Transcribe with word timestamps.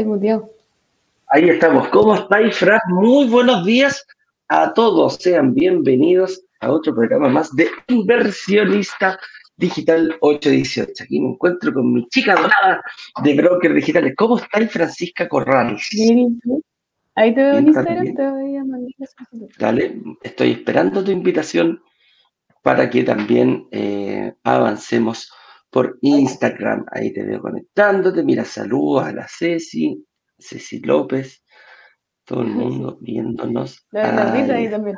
Estáis 0.00 0.16
muteado. 0.16 0.50
Ahí 1.28 1.50
estamos. 1.50 1.88
¿Cómo 1.88 2.14
estáis, 2.14 2.56
Fran? 2.56 2.80
Muy 2.88 3.28
buenos 3.28 3.66
días 3.66 4.06
a 4.48 4.72
todos. 4.72 5.16
Sean 5.16 5.52
bienvenidos 5.52 6.42
a 6.60 6.72
otro 6.72 6.94
programa 6.94 7.28
más 7.28 7.54
de 7.54 7.68
Inversionista 7.88 9.20
Digital 9.58 10.16
818. 10.20 11.04
Aquí 11.04 11.20
me 11.20 11.32
encuentro 11.32 11.74
con 11.74 11.92
mi 11.92 12.08
chica 12.08 12.34
dorada 12.34 12.82
de 13.22 13.34
Broker 13.34 13.74
Digitales. 13.74 14.14
¿Cómo 14.16 14.38
estáis, 14.38 14.72
Francisca 14.72 15.28
Corrales? 15.28 15.86
Bien, 15.92 16.40
Ahí 17.14 17.34
te 17.34 17.42
veo 17.42 17.58
en 17.58 17.68
Instagram, 17.68 18.14
te 18.14 18.26
voy 18.26 18.56
a 18.56 18.64
mandar 18.64 18.90
Dale, 19.58 20.00
estoy 20.22 20.52
esperando 20.52 21.04
tu 21.04 21.10
invitación 21.10 21.82
para 22.62 22.88
que 22.88 23.02
también 23.02 23.68
eh, 23.70 24.32
avancemos 24.44 25.30
por 25.70 25.98
Instagram. 26.02 26.84
Ahí 26.92 27.12
te 27.12 27.24
veo 27.24 27.40
conectándote. 27.40 28.22
Mira, 28.22 28.44
saludos 28.44 29.04
a 29.04 29.12
la 29.12 29.26
Ceci, 29.28 30.04
Ceci 30.38 30.80
López, 30.80 31.42
todo 32.24 32.42
el 32.42 32.48
mundo 32.48 32.98
viéndonos. 33.00 33.86
La 33.90 34.12
Nardita 34.12 34.54
ahí 34.54 34.68
también. 34.68 34.96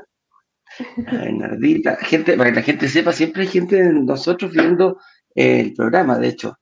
La 0.97 1.31
Nardita. 1.31 1.97
Gente, 1.97 2.37
para 2.37 2.51
que 2.51 2.57
la 2.57 2.63
gente 2.63 2.89
sepa, 2.89 3.13
siempre 3.13 3.43
hay 3.43 3.49
gente 3.49 3.77
de 3.77 3.93
nosotros 3.93 4.53
viendo 4.53 4.99
el 5.35 5.75
programa, 5.75 6.19
de 6.19 6.29
hecho. 6.29 6.59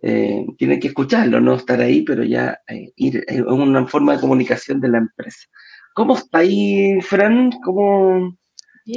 Eh, 0.00 0.46
tienen 0.56 0.78
que 0.78 0.88
escucharlo, 0.88 1.40
no 1.40 1.56
estar 1.56 1.80
ahí, 1.80 2.02
pero 2.02 2.22
ya 2.22 2.60
eh, 2.68 2.92
ir 2.94 3.24
es 3.26 3.40
una 3.40 3.84
forma 3.88 4.14
de 4.14 4.20
comunicación 4.20 4.80
de 4.80 4.88
la 4.88 4.98
empresa. 4.98 5.48
¿Cómo 5.92 6.14
está 6.14 6.38
ahí, 6.38 7.00
Fran? 7.00 7.50
¿Cómo, 7.64 8.38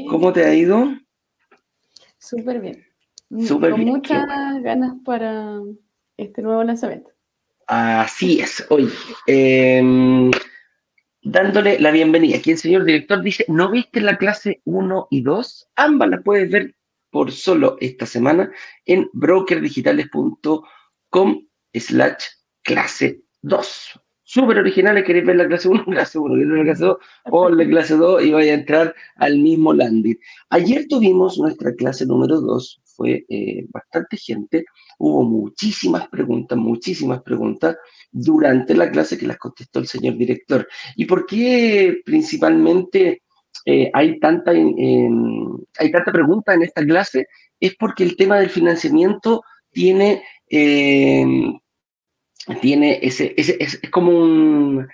¿cómo 0.07 0.31
te 0.31 0.45
ha 0.45 0.53
ido? 0.53 0.89
Súper 2.19 2.61
bien. 2.61 2.90
Con 3.31 3.85
muchas 3.85 4.27
ganas 4.61 4.95
para 5.05 5.61
este 6.17 6.41
nuevo 6.41 6.65
lanzamiento. 6.65 7.11
Así 7.65 8.41
es, 8.41 8.65
hoy. 8.69 8.91
Em, 9.25 10.29
dándole 11.23 11.79
la 11.79 11.91
bienvenida. 11.91 12.35
Aquí 12.37 12.51
el 12.51 12.57
señor 12.57 12.83
director 12.83 13.21
dice, 13.21 13.45
¿no 13.47 13.71
viste 13.71 14.01
la 14.01 14.17
clase 14.17 14.59
1 14.65 15.07
y 15.09 15.21
2? 15.21 15.69
Ambas 15.77 16.09
las 16.09 16.23
puedes 16.23 16.51
ver 16.51 16.75
por 17.09 17.31
solo 17.31 17.77
esta 17.79 18.05
semana 18.05 18.51
en 18.85 19.09
brokerdigitales.com 19.13 21.47
slash 21.73 22.23
clase 22.63 23.21
2 23.43 24.01
súper 24.31 24.59
originales, 24.59 25.03
queréis 25.03 25.25
ver 25.25 25.35
la 25.35 25.47
clase 25.47 25.67
1, 25.67 25.85
clase 25.87 26.17
1, 26.17 26.33
queréis 26.33 26.49
ver 26.49 26.57
la 26.59 26.63
clase 26.63 26.85
2, 26.85 26.97
o 27.31 27.49
la 27.49 27.65
clase 27.65 27.95
2 27.97 28.23
y 28.23 28.31
vaya 28.31 28.53
a 28.53 28.55
entrar 28.55 28.95
al 29.17 29.37
mismo 29.39 29.73
landing. 29.73 30.17
Ayer 30.49 30.87
tuvimos 30.87 31.37
nuestra 31.37 31.75
clase 31.75 32.05
número 32.05 32.39
2, 32.39 32.81
fue 32.85 33.25
eh, 33.27 33.65
bastante 33.69 34.15
gente, 34.15 34.63
hubo 34.99 35.23
muchísimas 35.23 36.07
preguntas, 36.07 36.57
muchísimas 36.57 37.21
preguntas 37.23 37.75
durante 38.09 38.73
la 38.73 38.89
clase 38.89 39.17
que 39.17 39.27
las 39.27 39.37
contestó 39.37 39.79
el 39.79 39.87
señor 39.87 40.15
director. 40.15 40.65
¿Y 40.95 41.03
por 41.03 41.25
qué 41.25 42.01
principalmente 42.05 43.23
eh, 43.65 43.91
hay, 43.93 44.17
tanta, 44.19 44.51
hay 44.51 45.91
tanta 45.91 46.11
pregunta 46.11 46.53
en 46.53 46.63
esta 46.63 46.85
clase? 46.85 47.27
Es 47.59 47.75
porque 47.75 48.03
el 48.03 48.15
tema 48.15 48.39
del 48.39 48.49
financiamiento 48.49 49.43
tiene 49.71 50.23
eh, 50.49 51.25
tiene 52.61 52.99
ese, 53.01 53.33
ese 53.37 53.57
es, 53.59 53.79
como 53.91 54.11
un, 54.11 54.87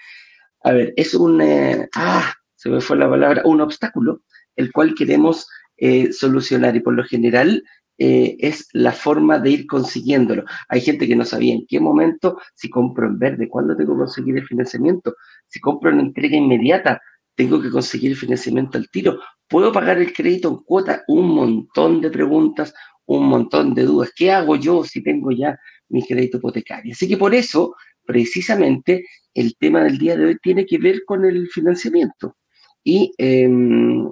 a 0.63 0.72
ver, 0.72 0.94
es 0.97 1.13
un, 1.13 1.41
eh, 1.41 1.88
ah, 1.96 2.34
se 2.56 2.69
me 2.69 2.81
fue 2.81 2.97
la 2.97 3.09
palabra, 3.09 3.41
un 3.46 3.62
obstáculo, 3.62 4.22
el 4.56 4.72
cual 4.72 4.96
queremos 4.96 5.47
eh, 5.78 6.12
solucionar 6.12 6.75
y 6.75 6.80
por 6.80 6.94
lo 6.94 7.03
general 7.03 7.63
eh, 8.00 8.36
es 8.40 8.68
la 8.74 8.91
forma 8.91 9.40
de 9.40 9.52
ir 9.52 9.68
consiguiéndolo. 9.68 10.44
Hay 10.69 10.81
gente 10.81 11.07
que 11.07 11.16
no 11.16 11.25
sabía 11.25 11.53
en 11.53 11.66
qué 11.68 11.80
momento, 11.80 12.40
si 12.56 12.69
compro 12.69 13.07
en 13.07 13.18
verde, 13.18 13.50
cuándo 13.50 13.75
tengo 13.75 13.94
que 13.94 14.00
conseguir 14.00 14.38
el 14.38 14.46
financiamiento, 14.46 15.16
si 15.47 15.59
compro 15.59 15.90
en 15.91 16.00
entrega 16.00 16.38
inmediata, 16.38 17.02
tengo 17.36 17.62
que 17.62 17.69
conseguir 17.69 18.12
el 18.12 18.18
financiamiento 18.18 18.78
al 18.78 18.90
tiro, 18.90 19.19
puedo 19.47 19.72
pagar 19.72 20.00
el 20.00 20.13
crédito 20.13 20.50
en 20.50 20.57
cuota, 20.57 21.03
un 21.07 21.30
montón 21.30 22.02
de 22.02 22.09
preguntas, 22.09 22.74
un 23.06 23.28
montón 23.28 23.74
de 23.74 23.84
dudas. 23.84 24.12
¿Qué 24.16 24.31
hago 24.31 24.56
yo 24.56 24.84
si 24.84 25.02
tengo 25.02 25.31
ya 25.31 25.57
mi 25.90 26.06
crédito 26.06 26.38
hipotecario. 26.38 26.94
Así 26.94 27.08
que 27.08 27.18
por 27.18 27.34
eso, 27.34 27.75
precisamente, 28.06 29.06
el 29.34 29.56
tema 29.58 29.84
del 29.84 29.98
día 29.98 30.16
de 30.16 30.25
hoy 30.25 30.38
tiene 30.42 30.66
que 30.66 30.78
ver 30.78 31.03
con 31.06 31.25
el 31.25 31.48
financiamiento. 31.50 32.36
Y 32.84 33.12
em, 33.18 34.09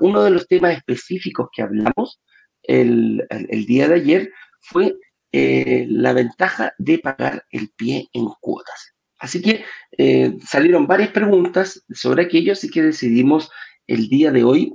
uno 0.00 0.22
de 0.22 0.30
los 0.30 0.46
temas 0.46 0.76
específicos 0.76 1.48
que 1.54 1.62
hablamos 1.62 2.20
el, 2.62 3.26
día 3.66 3.88
de 3.88 3.94
ayer 3.94 4.32
fue 4.60 4.94
eh, 5.32 5.86
la 5.88 6.12
ventaja 6.12 6.72
de 6.78 6.98
pagar 6.98 7.44
el 7.50 7.70
pie 7.76 8.08
en 8.12 8.26
cuotas. 8.40 8.92
Así 9.18 9.40
que 9.40 9.64
eh, 9.96 10.36
salieron 10.44 10.86
varias 10.86 11.10
preguntas 11.10 11.84
sobre 11.90 12.24
aquello, 12.24 12.52
así 12.52 12.68
que 12.68 12.82
decidimos 12.82 13.50
el 13.86 14.08
día 14.08 14.30
de 14.30 14.44
hoy 14.44 14.74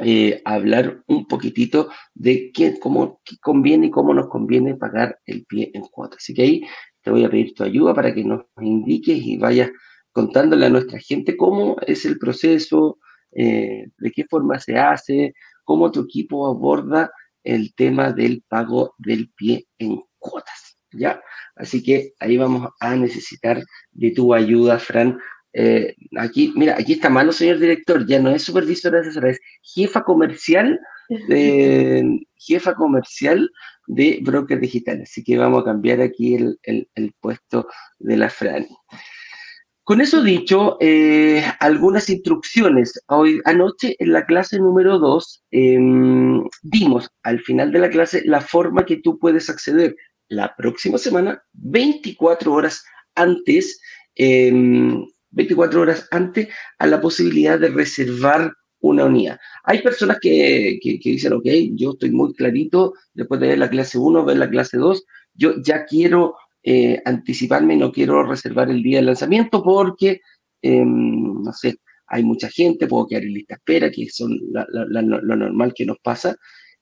eh, 0.00 0.40
hablar 0.44 1.02
un 1.06 1.26
poquitito 1.26 1.90
de 2.14 2.50
qué, 2.52 2.78
cómo 2.78 3.20
conviene 3.40 3.86
y 3.86 3.90
cómo 3.90 4.14
nos 4.14 4.28
conviene 4.28 4.74
pagar 4.74 5.18
el 5.26 5.44
pie 5.44 5.70
en 5.74 5.82
cuota. 5.82 6.16
Así 6.16 6.32
que 6.34 6.42
ahí 6.42 6.62
te 7.02 7.10
voy 7.10 7.24
a 7.24 7.30
pedir 7.30 7.54
tu 7.54 7.64
ayuda 7.64 7.94
para 7.94 8.14
que 8.14 8.24
nos 8.24 8.44
indiques 8.60 9.18
y 9.18 9.36
vayas 9.36 9.70
contándole 10.12 10.66
a 10.66 10.70
nuestra 10.70 10.98
gente 10.98 11.36
cómo 11.36 11.76
es 11.86 12.04
el 12.04 12.18
proceso, 12.18 12.98
eh, 13.32 13.86
de 13.98 14.10
qué 14.10 14.24
forma 14.28 14.58
se 14.60 14.78
hace, 14.78 15.34
cómo 15.64 15.90
tu 15.90 16.00
equipo 16.02 16.46
aborda 16.46 17.10
el 17.44 17.74
tema 17.74 18.12
del 18.12 18.44
pago 18.48 18.94
del 18.98 19.30
pie 19.36 19.66
en 19.78 20.00
cuotas. 20.18 20.76
¿Ya? 20.92 21.22
Así 21.56 21.82
que 21.82 22.12
ahí 22.20 22.36
vamos 22.36 22.68
a 22.80 22.94
necesitar 22.96 23.62
de 23.92 24.10
tu 24.10 24.34
ayuda, 24.34 24.78
Fran, 24.78 25.18
eh, 25.52 25.94
aquí, 26.18 26.52
mira, 26.56 26.76
aquí 26.78 26.94
está 26.94 27.10
mano, 27.10 27.32
señor 27.32 27.58
director, 27.58 28.06
ya 28.06 28.18
no 28.18 28.30
es 28.30 28.42
supervisora 28.42 29.00
de 29.00 29.08
asesora, 29.08 29.30
es 29.30 29.40
jefa 29.62 30.02
comercial 30.02 30.80
de, 31.28 32.20
jefa 32.36 32.74
comercial 32.74 33.50
de 33.86 34.20
broker 34.22 34.60
digital. 34.60 35.02
Así 35.02 35.22
que 35.22 35.36
vamos 35.36 35.62
a 35.62 35.64
cambiar 35.64 36.00
aquí 36.00 36.36
el, 36.36 37.14
puesto 37.20 37.68
de 37.98 38.16
la 38.16 38.30
Fran. 38.30 38.66
Con 39.84 40.00
eso 40.00 40.22
dicho, 40.22 40.76
eh, 40.80 41.44
algunas 41.58 42.08
instrucciones. 42.08 42.92
Hoy 43.08 43.40
anoche 43.44 43.96
en 43.98 44.12
la 44.12 44.24
clase 44.24 44.58
número 44.58 44.98
2 44.98 45.44
em, 45.50 46.44
dimos 46.62 47.10
al 47.24 47.40
final 47.40 47.72
de 47.72 47.80
la 47.80 47.90
clase 47.90 48.22
la 48.24 48.40
forma 48.40 48.86
que 48.86 48.98
tú 48.98 49.18
puedes 49.18 49.50
acceder 49.50 49.96
la 50.28 50.54
próxima 50.56 50.98
semana, 50.98 51.42
24 51.52 52.52
horas 52.54 52.84
antes, 53.16 53.80
em, 54.14 55.04
24 55.32 55.80
horas 55.80 56.08
antes 56.10 56.48
a 56.78 56.86
la 56.86 57.00
posibilidad 57.00 57.58
de 57.58 57.68
reservar 57.68 58.52
una 58.80 59.04
unidad. 59.04 59.38
Hay 59.64 59.80
personas 59.82 60.18
que, 60.20 60.78
dicen, 60.82 61.32
ok, 61.32 61.46
yo 61.74 61.92
estoy 61.92 62.10
muy 62.10 62.34
clarito, 62.34 62.94
después 63.14 63.40
de 63.40 63.48
ver 63.48 63.58
la 63.58 63.70
clase 63.70 63.98
1, 63.98 64.24
ver 64.24 64.36
la 64.36 64.50
clase 64.50 64.76
2, 64.76 65.04
yo 65.34 65.54
ya 65.62 65.84
quiero 65.84 66.34
eh, 66.64 67.00
anticiparme 67.04 67.76
no 67.76 67.90
quiero 67.90 68.22
reservar 68.22 68.70
el 68.70 68.82
día 68.82 68.98
del 68.98 69.06
lanzamiento 69.06 69.62
porque, 69.64 70.20
em, 70.62 71.42
no 71.42 71.52
sé, 71.52 71.76
hay 72.06 72.22
mucha 72.22 72.48
gente, 72.50 72.86
puedo 72.86 73.06
quedar 73.06 73.24
en 73.24 73.32
lista 73.34 73.54
espera, 73.54 73.90
que 73.90 74.08
son 74.10 74.38
lo 74.52 75.36
normal 75.36 75.72
que 75.74 75.86
nos 75.86 75.98
pasa. 76.02 76.36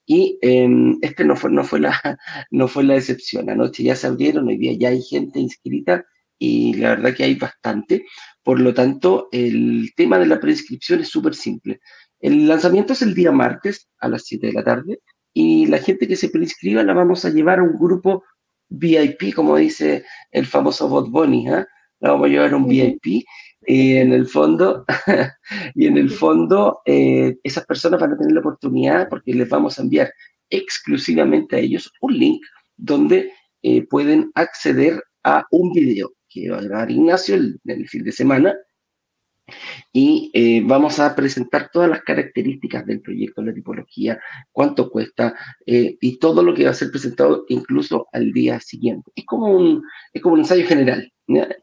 Y 0.06 0.38
eh, 0.42 0.68
este 1.02 1.24
no 1.24 1.36
fue, 1.36 1.50
no, 1.52 1.64
fue 1.64 1.80
la, 1.80 1.92
no 2.50 2.68
fue 2.68 2.84
la 2.84 2.96
excepción. 2.96 3.48
Anoche 3.48 3.84
ya 3.84 3.94
se 3.96 4.08
abrieron, 4.08 4.48
hoy 4.48 4.58
día 4.58 4.72
ya 4.78 4.88
hay 4.88 5.02
gente 5.02 5.38
inscrita 5.38 6.04
y 6.38 6.74
la 6.74 6.96
verdad 6.96 7.14
que 7.14 7.24
hay 7.24 7.34
bastante. 7.36 8.04
Por 8.42 8.60
lo 8.60 8.72
tanto, 8.74 9.28
el 9.32 9.90
tema 9.96 10.18
de 10.18 10.26
la 10.26 10.40
prescripción 10.40 11.00
es 11.00 11.08
súper 11.08 11.34
simple. 11.34 11.80
El 12.20 12.48
lanzamiento 12.48 12.92
es 12.92 13.02
el 13.02 13.14
día 13.14 13.32
martes 13.32 13.88
a 13.98 14.08
las 14.08 14.24
7 14.26 14.48
de 14.48 14.52
la 14.52 14.64
tarde 14.64 15.00
y 15.32 15.66
la 15.66 15.78
gente 15.78 16.08
que 16.08 16.16
se 16.16 16.28
preinscriba 16.28 16.82
la 16.82 16.94
vamos 16.94 17.24
a 17.24 17.30
llevar 17.30 17.58
a 17.58 17.62
un 17.62 17.78
grupo 17.78 18.24
VIP, 18.68 19.34
como 19.34 19.56
dice 19.56 20.04
el 20.30 20.46
famoso 20.46 20.88
Bot 20.88 21.10
Bunny, 21.10 21.48
¿eh? 21.48 21.64
la 22.00 22.10
vamos 22.12 22.26
a 22.26 22.30
llevar 22.30 22.52
a 22.52 22.56
un 22.56 22.68
VIP 22.68 23.24
y 23.66 23.96
en 23.96 24.12
el 24.12 24.26
fondo, 24.26 24.84
y 25.74 25.86
en 25.86 25.98
el 25.98 26.10
fondo 26.10 26.80
eh, 26.86 27.36
esas 27.42 27.66
personas 27.66 28.00
van 28.00 28.12
a 28.12 28.18
tener 28.18 28.32
la 28.32 28.40
oportunidad 28.40 29.08
porque 29.08 29.34
les 29.34 29.48
vamos 29.48 29.78
a 29.78 29.82
enviar 29.82 30.12
exclusivamente 30.48 31.56
a 31.56 31.58
ellos 31.58 31.92
un 32.00 32.18
link 32.18 32.42
donde 32.76 33.32
eh, 33.62 33.86
pueden 33.86 34.30
acceder 34.34 35.02
a 35.24 35.44
un 35.50 35.72
video 35.72 36.10
que 36.30 36.48
va 36.48 36.58
a 36.58 36.62
grabar 36.62 36.90
Ignacio 36.90 37.34
el, 37.34 37.60
fin 37.88 38.04
de 38.04 38.12
semana. 38.12 38.56
Y 39.92 40.30
eh, 40.32 40.62
vamos 40.64 41.00
a 41.00 41.16
presentar 41.16 41.70
todas 41.72 41.90
las 41.90 42.02
características 42.02 42.86
del 42.86 43.00
proyecto, 43.00 43.42
la 43.42 43.52
tipología, 43.52 44.20
cuánto 44.52 44.88
cuesta 44.88 45.34
eh, 45.66 45.98
y 46.00 46.18
todo 46.18 46.44
lo 46.44 46.54
que 46.54 46.64
va 46.64 46.70
a 46.70 46.74
ser 46.74 46.92
presentado 46.92 47.44
incluso 47.48 48.06
al 48.12 48.32
día 48.32 48.60
siguiente. 48.60 49.10
Es 49.16 49.24
como 49.26 49.48
un, 49.48 49.82
es 50.12 50.22
como 50.22 50.34
un 50.34 50.40
ensayo 50.40 50.64
general. 50.66 51.12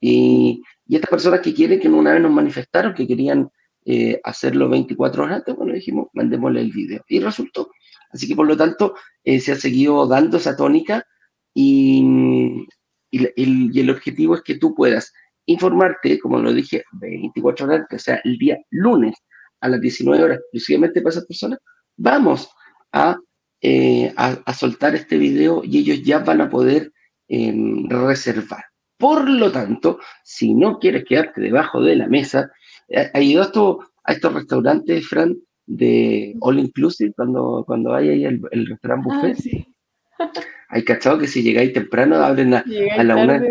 Y, 0.01 0.61
y, 0.85 0.95
estas 0.95 1.09
personas 1.09 1.39
que 1.39 1.53
quieren, 1.53 1.79
que 1.79 1.87
una 1.87 2.11
vez 2.11 2.21
nos 2.21 2.31
manifestaron 2.31 2.93
que 2.93 3.07
querían 3.07 3.49
eh, 3.85 4.19
hacerlo 4.25 4.67
24 4.67 5.23
horas 5.23 5.37
antes, 5.37 5.55
bueno, 5.55 5.73
dijimos, 5.73 6.07
mandémosle 6.11 6.59
el 6.59 6.71
video. 6.73 7.05
Y 7.07 7.21
resultó. 7.21 7.71
Así 8.11 8.27
que 8.27 8.35
por 8.35 8.47
lo 8.47 8.57
tanto, 8.57 8.95
se 9.23 9.51
ha 9.51 9.55
seguido 9.55 10.07
dando 10.07 10.37
esa 10.37 10.57
tónica 10.57 11.05
y, 11.53 12.65
y, 13.35 13.79
el 13.79 13.89
objetivo 13.89 14.35
es 14.35 14.41
que 14.41 14.57
tú 14.57 14.73
puedas 14.75 15.13
informarte, 15.45 16.19
como 16.19 16.39
lo 16.39 16.53
dije, 16.53 16.83
24 16.93 17.65
horas 17.65 17.79
antes, 17.81 18.01
o 18.01 18.03
sea, 18.03 18.21
el 18.23 18.37
día 18.37 18.57
lunes 18.69 19.15
a 19.61 19.69
las 19.69 19.81
19 19.81 20.23
horas, 20.23 20.39
exclusivamente 20.39 21.01
para 21.01 21.11
esas 21.11 21.25
personas, 21.25 21.59
vamos 21.95 22.49
a, 22.91 23.17
eh, 23.61 24.13
a, 24.15 24.53
soltar 24.53 24.95
este 24.95 25.17
video 25.17 25.61
y 25.63 25.79
ellos 25.79 26.03
ya 26.03 26.19
van 26.19 26.41
a 26.41 26.49
poder 26.49 26.91
em, 27.27 27.89
reservar. 27.89 28.63
Por 28.97 29.29
lo 29.29 29.51
tanto, 29.51 29.99
si 30.23 30.53
no 30.53 30.79
quieres 30.79 31.05
quedarte 31.05 31.41
debajo 31.41 31.81
de 31.81 31.95
la 31.95 32.07
mesa, 32.07 32.51
eh, 32.89 33.09
ha 33.13 33.21
ido 33.21 33.41
a, 33.43 34.11
estos 34.11 34.33
restaurantes, 34.33 35.07
Fran, 35.07 35.35
de 35.65 36.35
All 36.39 36.59
Inclusive, 36.59 37.13
cuando, 37.15 37.63
cuando 37.65 37.93
hay 37.93 38.09
ahí 38.09 38.25
el, 38.25 38.41
restaurante 38.67 39.09
ah, 39.11 39.15
buffet. 39.15 39.67
Hay 40.69 40.83
cachado 40.83 41.17
que 41.17 41.27
si 41.27 41.43
llegáis 41.43 41.73
temprano, 41.73 42.17
abren 42.17 42.53
a, 42.53 42.63
la 43.03 43.15
una. 43.15 43.43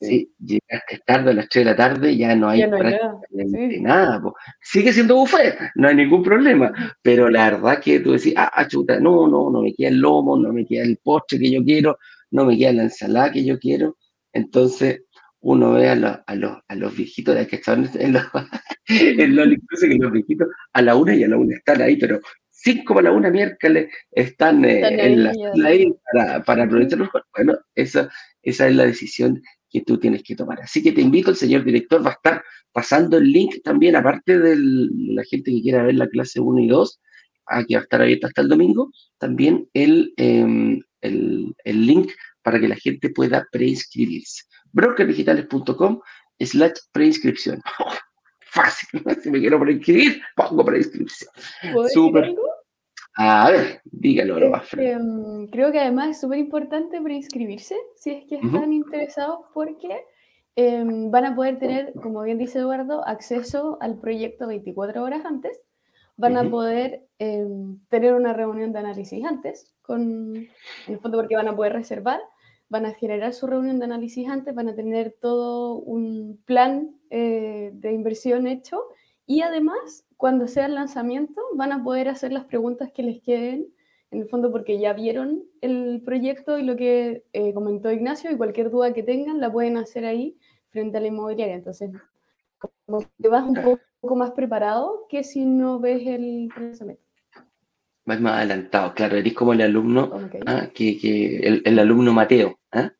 Sí. 0.00 0.32
llegaste 0.40 1.00
tarde 1.06 1.30
a 1.30 1.34
las 1.34 1.48
3 1.48 1.64
de 1.64 1.70
la 1.70 1.76
tarde, 1.76 2.16
ya 2.16 2.34
no 2.34 2.48
hay 2.48 2.66
prácticamente 2.66 3.80
nada. 3.80 4.20
Sigue 4.60 4.92
siendo 4.92 5.16
buffet, 5.16 5.56
no 5.76 5.88
hay 5.88 5.94
ningún 5.94 6.22
problema. 6.22 6.72
Pero 7.02 7.28
la 7.28 7.50
verdad 7.50 7.80
que 7.80 8.00
tú 8.00 8.12
decís, 8.12 8.34
ah, 8.36 8.50
ah, 8.52 8.66
chuta, 8.66 8.98
no, 8.98 9.28
no, 9.28 9.50
no 9.50 9.62
me 9.62 9.72
queda 9.74 9.88
el 9.88 9.98
lomo, 9.98 10.36
no 10.36 10.52
me 10.52 10.66
queda 10.66 10.82
el 10.82 10.98
postre 10.98 11.38
que 11.38 11.52
yo 11.52 11.62
quiero, 11.62 11.98
no 12.32 12.44
me 12.46 12.58
queda 12.58 12.72
la 12.72 12.82
ensalada 12.84 13.30
que 13.30 13.44
yo 13.44 13.58
quiero. 13.58 13.96
Entonces, 14.32 15.02
uno 15.42 15.72
ve 15.72 15.88
a, 15.88 15.92
a, 15.92 16.34
los, 16.34 16.58
a 16.66 16.74
los 16.74 16.96
viejitos 16.96 17.34
de 17.34 17.46
que 17.46 17.56
están 17.56 17.88
en 17.94 18.12
los, 18.14 18.24
en 18.88 19.36
los, 19.36 19.46
que 19.80 19.98
los 19.98 20.12
viejitos 20.12 20.48
a 20.72 20.82
la 20.82 20.96
una 20.96 21.14
y 21.14 21.24
a 21.24 21.28
la 21.28 21.36
una 21.36 21.56
están 21.56 21.82
ahí, 21.82 21.96
pero 21.96 22.20
cinco 22.62 22.94
para 22.94 23.10
la 23.10 23.16
una 23.16 23.30
miércoles 23.30 23.88
están, 24.10 24.64
eh, 24.64 25.06
en 25.06 25.24
la, 25.24 25.32
para, 26.12 26.44
para 26.44 26.64
aprovechar 26.64 26.98
los 26.98 27.08
Bueno, 27.36 27.56
esa, 27.74 28.10
esa 28.42 28.68
es 28.68 28.76
la 28.76 28.86
decisión 28.86 29.42
que 29.70 29.80
tú 29.80 29.98
tienes 29.98 30.22
que 30.22 30.36
tomar. 30.36 30.60
Así 30.60 30.82
que 30.82 30.92
te 30.92 31.00
invito, 31.00 31.30
el 31.30 31.36
señor 31.36 31.64
director 31.64 32.04
va 32.04 32.10
a 32.10 32.14
estar 32.14 32.42
pasando 32.72 33.18
el 33.18 33.32
link 33.32 33.56
también, 33.64 33.96
aparte 33.96 34.38
de 34.38 34.56
la 34.56 35.24
gente 35.24 35.50
que 35.50 35.62
quiera 35.62 35.82
ver 35.82 35.94
la 35.96 36.08
clase 36.08 36.40
1 36.40 36.60
y 36.60 36.68
2, 36.68 37.00
aquí 37.46 37.74
va 37.74 37.80
a 37.80 37.82
estar 37.82 38.02
abierta 38.02 38.28
hasta 38.28 38.42
el 38.42 38.48
domingo, 38.48 38.90
también 39.18 39.68
el, 39.74 40.12
em, 40.16 40.80
el, 41.00 41.54
el 41.64 41.86
link 41.86 42.12
para 42.42 42.60
que 42.60 42.68
la 42.68 42.76
gente 42.76 43.10
pueda 43.10 43.46
preinscribirse. 43.50 44.44
brokerdigitales.com 44.72 46.00
slash 46.38 46.72
preinscripción. 46.92 47.60
Fácil, 48.40 49.02
si 49.22 49.30
me 49.30 49.40
quiero 49.40 49.58
preinscribir, 49.58 50.20
pongo 50.36 50.64
preinscripción. 50.64 51.30
Súper. 51.94 52.34
A 53.14 53.50
ver, 53.50 53.82
dígalo, 53.84 54.36
mm, 54.38 55.46
creo 55.50 55.70
que 55.70 55.80
además 55.80 56.08
es 56.08 56.20
súper 56.20 56.38
importante 56.38 57.00
preinscribirse 57.00 57.76
si 57.96 58.10
es 58.10 58.24
que 58.24 58.36
están 58.36 58.72
interesados 58.72 59.40
porque 59.52 60.04
em, 60.56 61.10
van 61.10 61.26
a 61.26 61.34
poder 61.34 61.58
tener, 61.58 61.92
como 62.02 62.22
bien 62.22 62.38
dice 62.38 62.58
Eduardo, 62.58 63.06
acceso 63.06 63.76
al 63.80 63.98
proyecto 63.98 64.46
24 64.46 65.02
horas 65.02 65.24
antes. 65.24 65.60
Van 66.16 66.36
a 66.36 66.48
poder 66.48 67.06
em, 67.18 67.78
tener 67.88 68.14
una 68.14 68.32
reunión 68.32 68.72
de 68.72 68.78
análisis 68.78 69.24
antes, 69.24 69.74
con, 69.82 70.36
en 70.36 70.48
el 70.86 70.98
fondo 70.98 71.18
porque 71.18 71.36
van 71.36 71.48
a 71.48 71.56
poder 71.56 71.72
reservar. 71.72 72.20
Van 72.68 72.86
a 72.86 72.94
generar 72.94 73.34
su 73.34 73.46
reunión 73.46 73.78
de 73.78 73.86
análisis 73.86 74.28
antes, 74.28 74.54
van 74.54 74.68
a 74.68 74.74
tener 74.74 75.16
todo 75.20 75.74
un 75.76 76.40
plan 76.46 76.96
eh, 77.10 77.70
de 77.74 77.92
inversión 77.92 78.46
hecho. 78.46 78.82
Y 79.26 79.42
además, 79.42 80.06
cuando 80.22 80.46
sea 80.46 80.66
el 80.66 80.76
lanzamiento, 80.76 81.42
van 81.56 81.72
a 81.72 81.82
poder 81.82 82.08
hacer 82.08 82.32
las 82.32 82.44
preguntas 82.44 82.92
que 82.94 83.02
les 83.02 83.20
queden, 83.22 83.66
en 84.12 84.20
el 84.20 84.28
fondo 84.28 84.52
porque 84.52 84.78
ya 84.78 84.92
vieron 84.92 85.42
el 85.60 86.00
proyecto 86.04 86.60
y 86.60 86.62
lo 86.62 86.76
que 86.76 87.24
eh, 87.32 87.52
comentó 87.52 87.90
Ignacio 87.90 88.30
y 88.30 88.36
cualquier 88.36 88.70
duda 88.70 88.92
que 88.92 89.02
tengan 89.02 89.40
la 89.40 89.50
pueden 89.50 89.76
hacer 89.78 90.04
ahí 90.04 90.38
frente 90.70 90.98
a 90.98 91.00
la 91.00 91.08
inmobiliaria. 91.08 91.56
Entonces, 91.56 91.90
como 92.86 93.00
que 93.00 93.28
vas 93.28 93.42
un 93.42 93.78
poco 94.00 94.14
más 94.14 94.30
preparado 94.30 95.06
que 95.08 95.24
si 95.24 95.44
no 95.44 95.80
ves 95.80 96.06
el 96.06 96.48
lanzamiento 96.56 97.02
más, 98.04 98.20
más 98.20 98.34
adelantado, 98.34 98.94
claro, 98.94 99.16
eres 99.16 99.34
como 99.34 99.54
el 99.54 99.62
alumno, 99.62 100.08
¿ah? 100.46 100.68
que, 100.72 101.62
el, 101.64 101.78
alumno 101.80 102.12
Mateo. 102.12 102.60
¿ah? 102.70 102.92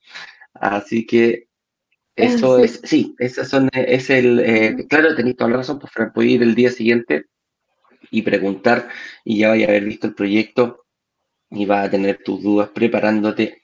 Así 0.54 1.06
que 1.06 1.46
eso 2.22 2.58
es, 2.58 2.80
sí, 2.84 3.14
esas 3.18 3.48
son, 3.48 3.68
es 3.72 4.10
el, 4.10 4.40
eh, 4.40 4.86
claro, 4.88 5.14
tenéis 5.14 5.36
toda 5.36 5.50
la 5.50 5.56
razón, 5.58 5.78
pues 5.78 5.92
Fran, 5.92 6.12
puede 6.12 6.28
ir 6.28 6.42
el 6.42 6.54
día 6.54 6.70
siguiente 6.70 7.26
y 8.10 8.22
preguntar 8.22 8.88
y 9.24 9.38
ya 9.38 9.50
vaya 9.50 9.66
a 9.66 9.70
haber 9.70 9.84
visto 9.84 10.06
el 10.06 10.14
proyecto 10.14 10.84
y 11.50 11.64
va 11.66 11.82
a 11.82 11.90
tener 11.90 12.22
tus 12.24 12.42
dudas 12.42 12.70
preparándote 12.70 13.62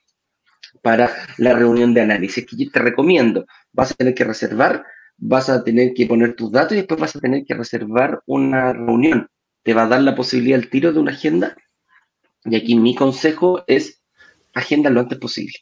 para 0.83 1.11
la 1.39 1.55
reunión 1.55 1.95
de 1.95 2.03
análisis 2.03 2.47
que 2.47 2.57
yo 2.57 2.71
te 2.71 2.81
recomiendo. 2.81 3.47
Vas 3.73 3.93
a 3.93 3.95
tener 3.95 4.15
que 4.15 4.25
reservar, 4.25 4.85
vas 5.17 5.49
a 5.49 5.65
tener 5.65 5.93
que 5.95 6.07
poner 6.07 6.35
tus 6.35 6.53
datos 6.53 6.73
y 6.73 6.77
después 6.77 7.01
vas 7.01 7.17
a 7.17 7.21
tener 7.21 7.45
que 7.45 7.55
reservar 7.55 8.23
una 8.27 8.73
reunión 8.73 9.29
te 9.69 9.75
va 9.75 9.83
a 9.83 9.89
dar 9.89 10.01
la 10.01 10.15
posibilidad 10.15 10.59
al 10.59 10.71
tiro 10.71 10.95
de 10.95 10.99
una 10.99 11.13
agenda. 11.13 11.55
Y 12.45 12.57
aquí 12.57 12.75
mi 12.75 12.95
consejo 12.95 13.65
es 13.67 14.03
agenda 14.55 14.89
lo 14.89 15.01
antes 15.01 15.19
posible. 15.19 15.53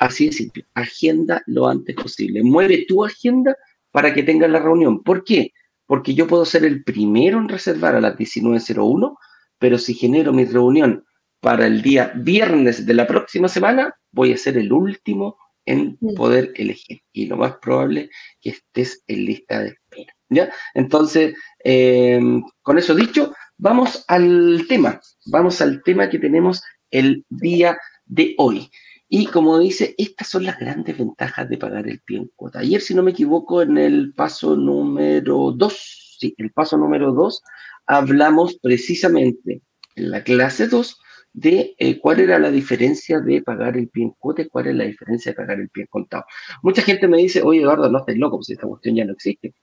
Así 0.00 0.26
de 0.26 0.32
simple, 0.32 0.66
agenda 0.72 1.42
lo 1.46 1.68
antes 1.68 1.94
posible. 1.94 2.42
Mueve 2.42 2.86
tu 2.88 3.04
agenda 3.04 3.54
para 3.90 4.14
que 4.14 4.22
tengas 4.22 4.50
la 4.50 4.58
reunión. 4.58 5.02
¿Por 5.02 5.24
qué? 5.24 5.52
Porque 5.84 6.14
yo 6.14 6.26
puedo 6.26 6.46
ser 6.46 6.64
el 6.64 6.82
primero 6.82 7.38
en 7.38 7.50
reservar 7.50 7.94
a 7.94 8.00
las 8.00 8.16
19.01, 8.16 9.14
pero 9.58 9.76
si 9.76 9.92
genero 9.92 10.32
mi 10.32 10.46
reunión 10.46 11.04
para 11.40 11.66
el 11.66 11.82
día 11.82 12.12
viernes 12.16 12.86
de 12.86 12.94
la 12.94 13.06
próxima 13.06 13.46
semana, 13.46 13.94
voy 14.10 14.32
a 14.32 14.38
ser 14.38 14.56
el 14.56 14.72
último 14.72 15.36
en 15.66 15.98
mm. 16.00 16.14
poder 16.14 16.54
elegir. 16.56 17.02
Y 17.12 17.26
lo 17.26 17.36
más 17.36 17.56
probable 17.60 18.08
que 18.40 18.50
estés 18.50 19.04
en 19.06 19.26
lista 19.26 19.60
de 19.60 19.68
espera. 19.68 20.14
¿Ya? 20.30 20.50
Entonces, 20.72 21.34
em, 21.62 22.42
con 22.62 22.78
eso 22.78 22.94
dicho, 22.94 23.34
vamos 23.58 24.02
al 24.08 24.64
tema. 24.66 24.98
Vamos 25.26 25.60
al 25.60 25.82
tema 25.82 26.08
que 26.08 26.18
tenemos 26.18 26.62
el 26.90 27.26
día 27.28 27.76
de 28.06 28.34
hoy. 28.38 28.70
Y 29.12 29.26
como 29.26 29.58
dice, 29.58 29.96
estas 29.98 30.28
son 30.28 30.44
las 30.44 30.56
grandes 30.56 30.96
ventajas 30.96 31.48
de 31.48 31.58
pagar 31.58 31.88
el 31.88 32.00
pie 32.00 32.18
en 32.18 32.30
cuota. 32.36 32.60
Ayer, 32.60 32.80
si 32.80 32.94
no 32.94 33.02
me 33.02 33.10
equivoco, 33.10 33.60
en 33.60 33.76
el 33.76 34.14
paso 34.14 34.54
número 34.54 35.50
2, 35.50 36.16
sí, 36.20 36.32
el 36.38 36.52
paso 36.52 36.78
número 36.78 37.12
2, 37.12 37.42
hablamos 37.86 38.60
precisamente 38.62 39.62
en 39.96 40.12
la 40.12 40.22
clase 40.22 40.68
2 40.68 41.00
de 41.32 41.74
eh, 41.78 41.98
cuál 41.98 42.20
era 42.20 42.38
la 42.38 42.52
diferencia 42.52 43.18
de 43.18 43.42
pagar 43.42 43.76
el 43.76 43.88
pie 43.88 44.04
en 44.04 44.10
cuota 44.10 44.42
y 44.42 44.48
cuál 44.48 44.68
es 44.68 44.76
la 44.76 44.84
diferencia 44.84 45.32
de 45.32 45.36
pagar 45.36 45.58
el 45.58 45.70
pie 45.70 45.82
en 45.82 45.88
contado. 45.88 46.24
Mucha 46.62 46.82
gente 46.82 47.08
me 47.08 47.18
dice, 47.18 47.42
oye 47.42 47.62
Eduardo, 47.62 47.90
no 47.90 47.98
estés 47.98 48.16
loco, 48.16 48.36
pues 48.36 48.50
esta 48.50 48.68
cuestión 48.68 48.94
ya 48.94 49.04
no 49.04 49.14
existe. 49.14 49.56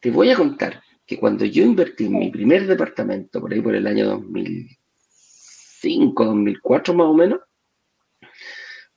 Te 0.00 0.10
voy 0.10 0.30
a 0.30 0.36
contar 0.36 0.82
que 1.06 1.20
cuando 1.20 1.44
yo 1.44 1.62
invertí 1.62 2.06
en 2.06 2.18
mi 2.18 2.32
primer 2.32 2.66
departamento, 2.66 3.40
por 3.40 3.52
ahí 3.52 3.60
por 3.60 3.76
el 3.76 3.86
año 3.86 4.06
2005, 4.06 6.24
2004 6.24 6.94
más 6.94 7.06
o 7.06 7.14
menos, 7.14 7.38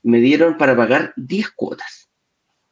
me 0.03 0.19
dieron 0.19 0.57
para 0.57 0.75
pagar 0.75 1.13
10 1.15 1.51
cuotas. 1.51 2.09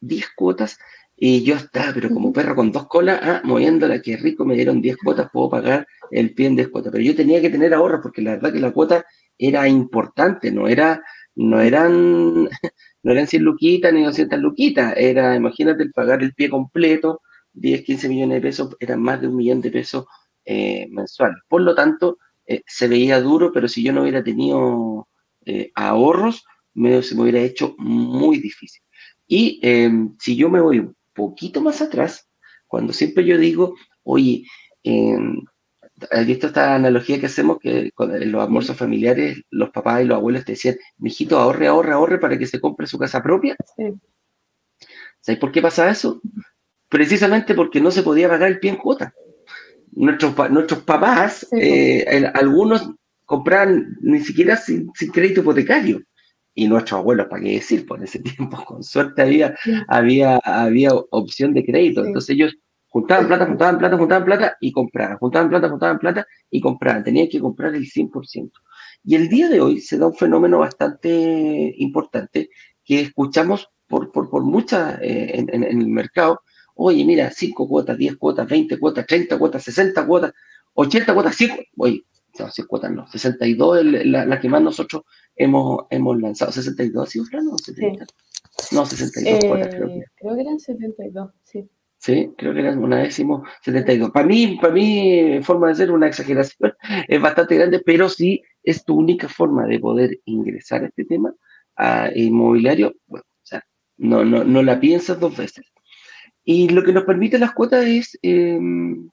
10 0.00 0.28
cuotas 0.36 0.78
y 1.22 1.44
yo 1.44 1.54
estaba, 1.54 1.92
pero 1.92 2.08
como 2.08 2.32
perro 2.32 2.56
con 2.56 2.72
dos 2.72 2.88
colas, 2.88 3.20
ah, 3.22 3.42
moviéndola, 3.44 4.00
que 4.00 4.16
rico, 4.16 4.46
me 4.46 4.54
dieron 4.54 4.80
10 4.80 4.96
cuotas, 4.96 5.28
puedo 5.30 5.50
pagar 5.50 5.86
el 6.10 6.32
pie 6.34 6.46
en 6.46 6.56
10 6.56 6.68
cuotas. 6.68 6.90
Pero 6.90 7.04
yo 7.04 7.14
tenía 7.14 7.42
que 7.42 7.50
tener 7.50 7.74
ahorros 7.74 8.00
porque 8.02 8.22
la 8.22 8.32
verdad 8.32 8.50
que 8.54 8.58
la 8.58 8.72
cuota 8.72 9.04
era 9.36 9.68
importante, 9.68 10.50
no 10.50 10.66
era, 10.66 11.02
no 11.34 11.60
eran, 11.60 12.48
no 13.02 13.12
eran 13.12 13.26
100 13.26 13.42
luquitas 13.42 13.92
ni 13.92 14.02
200 14.02 14.38
luquitas, 14.40 14.94
era, 14.96 15.36
imagínate, 15.36 15.82
el 15.82 15.92
pagar 15.92 16.22
el 16.22 16.32
pie 16.32 16.48
completo, 16.48 17.20
10, 17.52 17.82
15 17.82 18.08
millones 18.08 18.36
de 18.36 18.48
pesos, 18.48 18.76
eran 18.80 19.02
más 19.02 19.20
de 19.20 19.28
un 19.28 19.36
millón 19.36 19.60
de 19.60 19.70
pesos 19.70 20.06
eh, 20.46 20.88
mensuales. 20.90 21.36
Por 21.48 21.60
lo 21.60 21.74
tanto, 21.74 22.16
eh, 22.46 22.62
se 22.66 22.88
veía 22.88 23.20
duro, 23.20 23.52
pero 23.52 23.68
si 23.68 23.82
yo 23.82 23.92
no 23.92 24.02
hubiera 24.02 24.24
tenido 24.24 25.06
eh, 25.44 25.70
ahorros, 25.74 26.46
me, 26.74 27.02
se 27.02 27.14
me 27.14 27.22
hubiera 27.22 27.40
hecho 27.40 27.74
muy 27.78 28.38
difícil. 28.38 28.82
Y 29.26 29.60
em, 29.62 30.16
si 30.18 30.36
yo 30.36 30.50
me 30.50 30.60
voy 30.60 30.80
un 30.80 30.96
poquito 31.14 31.60
más 31.60 31.80
atrás, 31.82 32.28
cuando 32.66 32.92
siempre 32.92 33.24
yo 33.24 33.38
digo, 33.38 33.74
oye, 34.02 34.44
eh, 34.84 35.16
¿Has 36.10 36.26
visto 36.26 36.46
esta 36.46 36.74
analogía 36.74 37.20
que 37.20 37.26
hacemos 37.26 37.58
que 37.58 37.90
con 37.92 38.08
los 38.32 38.42
almuerzos 38.42 38.76
familiares, 38.76 39.42
los 39.50 39.70
papás 39.70 40.02
y 40.02 40.06
los 40.06 40.16
abuelos 40.16 40.44
te 40.44 40.52
decían, 40.52 40.76
mijito, 40.98 41.38
ahorre, 41.38 41.66
ahorre, 41.66 41.92
ahorre 41.92 42.18
para 42.18 42.38
que 42.38 42.46
se 42.46 42.60
compre 42.60 42.86
su 42.86 42.98
casa 42.98 43.22
propia? 43.22 43.56
Sí. 43.76 43.92
¿Sabes 45.20 45.38
por 45.38 45.52
qué 45.52 45.60
pasa 45.60 45.90
eso? 45.90 46.22
Precisamente 46.88 47.54
porque 47.54 47.80
no 47.80 47.90
se 47.90 48.02
podía 48.02 48.28
pagar 48.28 48.50
el 48.50 48.60
pie 48.60 48.70
en 48.70 48.76
cuota. 48.76 49.12
Nuestros, 49.92 50.34
nuestros 50.50 50.82
papás, 50.82 51.46
eh, 51.52 52.30
algunos 52.34 52.90
compraban 53.26 53.96
ni 54.00 54.20
siquiera 54.20 54.56
sin, 54.56 54.90
crédito 55.12 55.40
hipotecario. 55.40 56.00
Y 56.60 56.68
nuestros 56.68 57.00
abuelos, 57.00 57.26
¿para 57.28 57.40
qué 57.42 57.52
decir? 57.52 57.86
Por 57.86 58.04
ese 58.04 58.18
tiempo, 58.36 58.62
con 58.66 58.84
suerte 58.84 59.22
había, 59.22 59.56
había, 59.88 60.36
había 60.44 60.90
opción 60.92 61.54
de 61.54 61.64
crédito. 61.64 62.04
Entonces 62.04 62.34
ellos 62.34 62.54
juntaban 62.86 63.28
plata, 63.28 63.46
juntaban 63.46 63.78
plata, 63.78 63.96
juntaban 63.96 64.24
plata 64.26 64.56
y 64.60 64.70
compraban, 64.70 65.16
juntaban 65.16 65.48
plata, 65.48 65.70
juntaban 65.70 65.98
plata 65.98 66.26
y 66.50 66.60
compraban. 66.60 67.02
Tenían 67.02 67.28
que 67.28 67.40
comprar 67.40 67.74
el 67.74 67.86
100%. 67.86 68.50
Y 69.04 69.14
el 69.14 69.30
día 69.30 69.48
de 69.48 69.58
hoy 69.58 69.80
se 69.80 69.96
da 69.96 70.08
un 70.08 70.14
fenómeno 70.14 70.58
bastante 70.58 71.72
importante 71.78 72.50
que 72.84 73.00
escuchamos 73.00 73.70
por, 73.86 74.12
por, 74.12 74.28
por 74.28 74.44
muchas 74.44 75.00
eh, 75.00 75.38
en, 75.38 75.64
en, 75.64 75.64
el 75.64 75.88
mercado. 75.88 76.42
Oye, 76.74 77.06
mira, 77.06 77.30
5 77.30 77.66
cuotas, 77.66 77.96
10 77.96 78.18
cuotas, 78.18 78.46
20 78.46 78.78
cuotas, 78.78 79.06
30 79.06 79.38
cuotas, 79.38 79.62
60 79.62 80.06
cuotas, 80.06 80.32
80 80.74 81.14
cuotas, 81.14 81.36
5. 81.36 81.54
Oye, 81.78 82.04
no, 82.40 82.50
100 82.50 82.66
cuotas 82.66 82.92
no, 82.92 83.06
62 83.06 83.78
es 83.78 84.06
la, 84.06 84.26
la, 84.26 84.40
que 84.40 84.48
más 84.48 84.62
nosotros 84.62 85.02
hemos, 85.36 85.84
hemos 85.90 86.20
lanzado. 86.20 86.52
¿62 86.52 87.02
ha 87.02 87.06
sido, 87.06 87.24
Fran? 87.26 87.44
No, 87.44 87.58
70. 87.58 88.06
Sí. 88.58 88.74
no 88.74 88.86
62 88.86 89.44
eh, 89.44 89.48
cuotas 89.48 89.74
creo 89.74 89.88
que. 89.88 90.04
Creo 90.16 90.34
que 90.34 90.40
eran 90.40 90.60
72, 90.60 91.30
sí. 91.44 91.68
Sí, 91.98 92.32
creo 92.38 92.54
que 92.54 92.60
era 92.60 92.72
una 92.72 92.98
décimo 92.98 93.44
72. 93.62 94.10
Para 94.10 94.26
mí, 94.26 94.58
para 94.60 94.72
mí, 94.72 95.40
forma 95.42 95.68
de 95.68 95.74
ser 95.74 95.90
una 95.90 96.06
exageración, 96.06 96.72
es 97.08 97.20
bastante 97.20 97.56
grande, 97.56 97.82
pero 97.84 98.08
sí 98.08 98.42
es 98.62 98.84
tu 98.84 98.96
única 98.96 99.28
forma 99.28 99.66
de 99.66 99.78
poder 99.78 100.18
ingresar 100.24 100.82
a 100.82 100.86
este 100.86 101.04
tema 101.04 101.34
a 101.76 102.10
inmobiliario. 102.14 102.94
Bueno, 103.06 103.26
o 103.28 103.46
sea, 103.46 103.62
no, 103.98 104.24
no, 104.24 104.44
no 104.44 104.62
la 104.62 104.80
piensas 104.80 105.20
dos 105.20 105.36
veces. 105.36 105.66
Y 106.42 106.70
lo 106.70 106.82
que 106.82 106.92
nos 106.92 107.04
permite 107.04 107.38
las 107.38 107.52
cuotas 107.52 107.84
es 107.84 108.18
eh, 108.22 108.58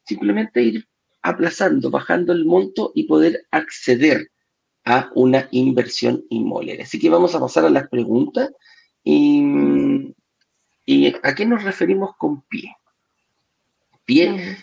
simplemente 0.05 0.63
ir 0.63 0.87
aplazando, 1.27 1.91
bajando 1.91 2.31
el 2.33 2.45
monto 2.45 2.91
y 2.95 3.03
poder 3.03 3.45
acceder 3.51 4.31
a 4.85 5.11
una 5.15 5.47
inversión 5.51 6.23
inmobiliaria. 6.29 6.85
Así 6.85 6.99
que 6.99 7.09
vamos 7.09 7.35
a 7.35 7.39
pasar 7.39 7.65
a 7.65 7.69
las 7.69 7.89
preguntas. 7.89 8.49
Y, 9.03 10.13
¿Y 10.85 11.13
a 11.21 11.35
qué 11.35 11.45
nos 11.45 11.63
referimos 11.63 12.11
con 12.17 12.41
pie? 12.43 12.73
Pie, 14.05 14.57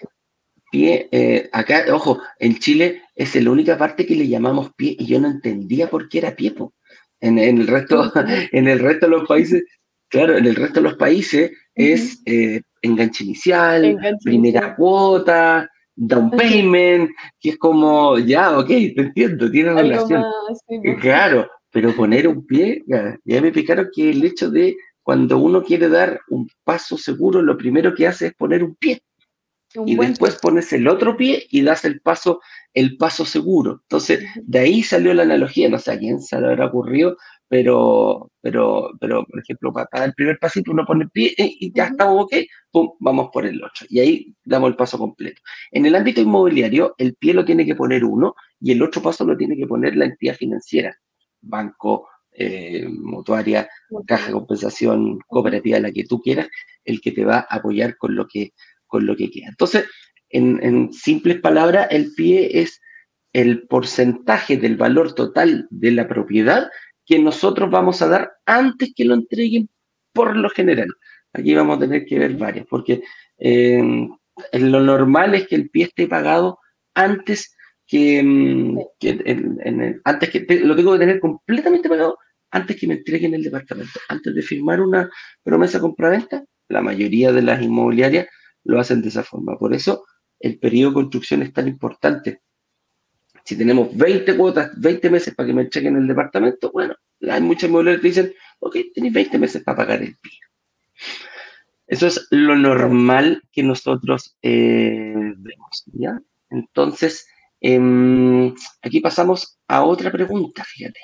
pie, 0.72 1.08
eh, 1.12 1.50
acá, 1.52 1.84
ojo, 1.92 2.18
en 2.38 2.58
Chile 2.58 3.02
es 3.14 3.34
la 3.34 3.50
única 3.50 3.76
parte 3.76 4.06
que 4.06 4.16
le 4.16 4.26
llamamos 4.26 4.72
pie 4.74 4.96
y 4.98 5.04
yo 5.04 5.20
no 5.20 5.28
entendía 5.28 5.90
por 5.90 6.08
qué 6.08 6.18
era 6.18 6.34
pie. 6.34 6.52
Po. 6.52 6.72
En, 7.20 7.38
en, 7.38 7.60
el 7.60 7.66
resto, 7.66 8.10
en 8.52 8.68
el 8.68 8.78
resto 8.78 9.04
de 9.04 9.10
los 9.10 9.28
países, 9.28 9.64
claro, 10.08 10.38
en 10.38 10.46
el 10.46 10.56
resto 10.56 10.80
de 10.80 10.88
los 10.88 10.96
países 10.96 11.50
es 11.74 12.22
eh, 12.24 12.62
enganche 12.80 13.24
inicial, 13.24 13.84
enganche 13.84 14.24
primera 14.24 14.60
inicial. 14.60 14.76
cuota, 14.76 15.70
down 15.96 16.30
payment, 16.30 17.10
que 17.40 17.50
es 17.50 17.58
como, 17.58 18.18
ya, 18.18 18.58
ok, 18.58 18.66
te 18.66 18.94
entiendo, 18.96 19.50
tiene 19.50 19.70
Algo 19.70 19.82
relación. 19.82 20.20
más, 20.20 20.62
sí, 20.68 20.80
Eh, 20.84 20.96
Claro, 21.00 21.48
pero 21.70 21.94
poner 21.94 22.28
un 22.28 22.46
pie, 22.46 22.82
ya, 22.86 23.16
ya 23.24 23.40
me 23.40 23.48
explicaron 23.48 23.88
que 23.94 24.10
el 24.10 24.24
hecho 24.24 24.50
de 24.50 24.76
cuando 25.02 25.38
uno 25.38 25.62
quiere 25.62 25.88
dar 25.88 26.20
un 26.30 26.48
paso 26.64 26.96
seguro, 26.96 27.42
lo 27.42 27.56
primero 27.56 27.94
que 27.94 28.06
hace 28.06 28.28
es 28.28 28.34
poner 28.34 28.64
un 28.64 28.74
pie. 28.76 29.02
Un 29.76 29.88
y 29.88 29.96
después 29.96 30.36
pones 30.36 30.72
el 30.72 30.86
otro 30.86 31.16
pie 31.16 31.46
y 31.50 31.62
das 31.62 31.84
el 31.84 32.00
paso, 32.00 32.40
el 32.72 32.96
paso 32.96 33.24
seguro. 33.24 33.80
Entonces, 33.82 34.24
de 34.36 34.58
ahí 34.60 34.82
salió 34.82 35.12
la 35.12 35.24
analogía, 35.24 35.68
no 35.68 35.78
sé 35.78 35.92
a 35.92 35.98
quién 35.98 36.20
se 36.20 36.40
le 36.40 36.46
habrá 36.46 36.66
ocurrido, 36.66 37.16
pero, 37.54 38.32
pero, 38.40 38.90
pero, 39.00 39.24
por 39.24 39.38
ejemplo, 39.38 39.72
para 39.72 40.06
el 40.06 40.12
primer 40.14 40.40
pasito 40.40 40.72
uno 40.72 40.84
pone 40.84 41.04
el 41.04 41.10
pie 41.10 41.34
eh, 41.38 41.54
y 41.60 41.72
ya 41.72 41.84
estamos 41.84 42.24
ok, 42.24 42.34
pum, 42.72 42.90
vamos 42.98 43.28
por 43.32 43.46
el 43.46 43.62
otro. 43.62 43.86
Y 43.88 44.00
ahí 44.00 44.34
damos 44.44 44.70
el 44.70 44.74
paso 44.74 44.98
completo. 44.98 45.40
En 45.70 45.86
el 45.86 45.94
ámbito 45.94 46.20
inmobiliario, 46.20 46.96
el 46.98 47.14
pie 47.14 47.32
lo 47.32 47.44
tiene 47.44 47.64
que 47.64 47.76
poner 47.76 48.04
uno 48.04 48.34
y 48.58 48.72
el 48.72 48.82
otro 48.82 49.00
paso 49.00 49.24
lo 49.24 49.36
tiene 49.36 49.56
que 49.56 49.68
poner 49.68 49.94
la 49.94 50.06
entidad 50.06 50.34
financiera, 50.34 50.98
banco, 51.42 52.08
eh, 52.32 52.88
mutuaria, 52.88 53.68
caja 54.04 54.26
de 54.26 54.32
compensación, 54.32 55.20
cooperativa, 55.28 55.78
la 55.78 55.92
que 55.92 56.02
tú 56.02 56.20
quieras, 56.20 56.48
el 56.84 57.00
que 57.00 57.12
te 57.12 57.24
va 57.24 57.46
a 57.48 57.58
apoyar 57.58 57.96
con 57.96 58.16
lo 58.16 58.26
que, 58.26 58.50
con 58.88 59.06
lo 59.06 59.14
que 59.14 59.30
queda. 59.30 59.46
Entonces, 59.50 59.84
en, 60.28 60.58
en 60.60 60.92
simples 60.92 61.40
palabras, 61.40 61.86
el 61.90 62.12
pie 62.16 62.62
es 62.62 62.80
el 63.32 63.68
porcentaje 63.68 64.56
del 64.56 64.76
valor 64.76 65.14
total 65.14 65.68
de 65.70 65.92
la 65.92 66.08
propiedad 66.08 66.68
que 67.06 67.18
nosotros 67.18 67.70
vamos 67.70 68.00
a 68.02 68.08
dar 68.08 68.32
antes 68.46 68.92
que 68.94 69.04
lo 69.04 69.14
entreguen 69.14 69.68
por 70.12 70.36
lo 70.36 70.48
general. 70.50 70.88
Aquí 71.32 71.54
vamos 71.54 71.76
a 71.76 71.80
tener 71.80 72.06
que 72.06 72.18
ver 72.18 72.34
varias, 72.34 72.66
porque 72.68 73.02
en 73.38 74.18
lo 74.52 74.80
normal 74.80 75.34
es 75.34 75.46
que 75.46 75.56
el 75.56 75.70
pie 75.70 75.84
esté 75.84 76.06
pagado 76.06 76.58
antes 76.94 77.56
que, 77.86 78.22
mm, 78.22 78.78
que 78.98 80.00
antes 80.04 80.30
que 80.30 80.46
lo 80.60 80.76
tengo 80.76 80.92
que 80.92 80.98
tener 80.98 81.20
completamente 81.20 81.88
pagado 81.88 82.18
antes 82.50 82.76
que 82.76 82.86
me 82.86 82.94
entreguen 82.94 83.34
el 83.34 83.42
departamento. 83.42 84.00
Antes 84.08 84.34
de 84.34 84.42
firmar 84.42 84.80
una 84.80 85.10
promesa 85.42 85.80
compraventa, 85.80 86.44
la 86.68 86.80
mayoría 86.80 87.32
de 87.32 87.42
las 87.42 87.60
inmobiliarias 87.60 88.26
lo 88.62 88.80
hacen 88.80 89.02
de 89.02 89.08
esa 89.08 89.24
forma. 89.24 89.58
Por 89.58 89.74
eso 89.74 90.04
el 90.38 90.58
periodo 90.58 90.90
de 90.90 90.94
construcción 90.94 91.42
es 91.42 91.52
tan 91.52 91.68
importante. 91.68 92.40
Si 93.44 93.56
tenemos 93.56 93.94
20 93.94 94.36
cuotas, 94.36 94.70
20 94.80 95.10
meses 95.10 95.34
para 95.34 95.46
que 95.46 95.52
me 95.52 95.62
entreguen 95.62 95.96
el 95.96 96.06
departamento, 96.06 96.70
bueno, 96.72 96.94
hay 97.30 97.40
muchas 97.42 97.68
inmobiliarias 97.68 98.00
que 98.00 98.08
dicen, 98.08 98.34
ok, 98.60 98.76
tenéis 98.94 99.12
20 99.12 99.38
meses 99.38 99.62
para 99.62 99.76
pagar 99.76 100.02
el 100.02 100.16
pie. 100.16 100.32
Eso 101.86 102.06
es 102.06 102.26
lo 102.30 102.56
normal 102.56 103.42
que 103.52 103.62
nosotros 103.62 104.36
eh, 104.40 105.12
vemos, 105.36 105.84
¿ya? 105.92 106.18
Entonces, 106.48 107.26
em, 107.60 108.54
aquí 108.80 109.00
pasamos 109.00 109.58
a 109.68 109.84
otra 109.84 110.10
pregunta, 110.10 110.64
fíjate. 110.64 111.00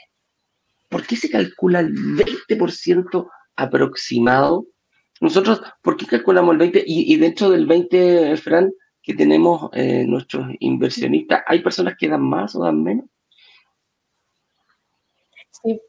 ¿Por 0.88 1.06
qué 1.06 1.16
se 1.16 1.30
calcula 1.30 1.80
el 1.80 1.92
20% 1.94 3.30
aproximado? 3.56 4.66
Nosotros, 5.20 5.60
¿por 5.82 5.96
qué 5.98 6.06
calculamos 6.06 6.54
el 6.54 6.72
20%? 6.72 6.84
Y, 6.86 7.12
y 7.12 7.16
dentro 7.18 7.50
del 7.50 7.68
20%, 7.68 8.38
Fran, 8.38 8.72
que 9.10 9.16
tenemos 9.16 9.70
eh, 9.72 10.04
nuestros 10.06 10.46
inversionistas, 10.60 11.42
¿hay 11.46 11.60
personas 11.62 11.96
que 11.98 12.08
dan 12.08 12.22
más 12.22 12.54
o 12.54 12.62
dan 12.62 12.80
menos? 12.82 13.06
Sí, 15.62 15.80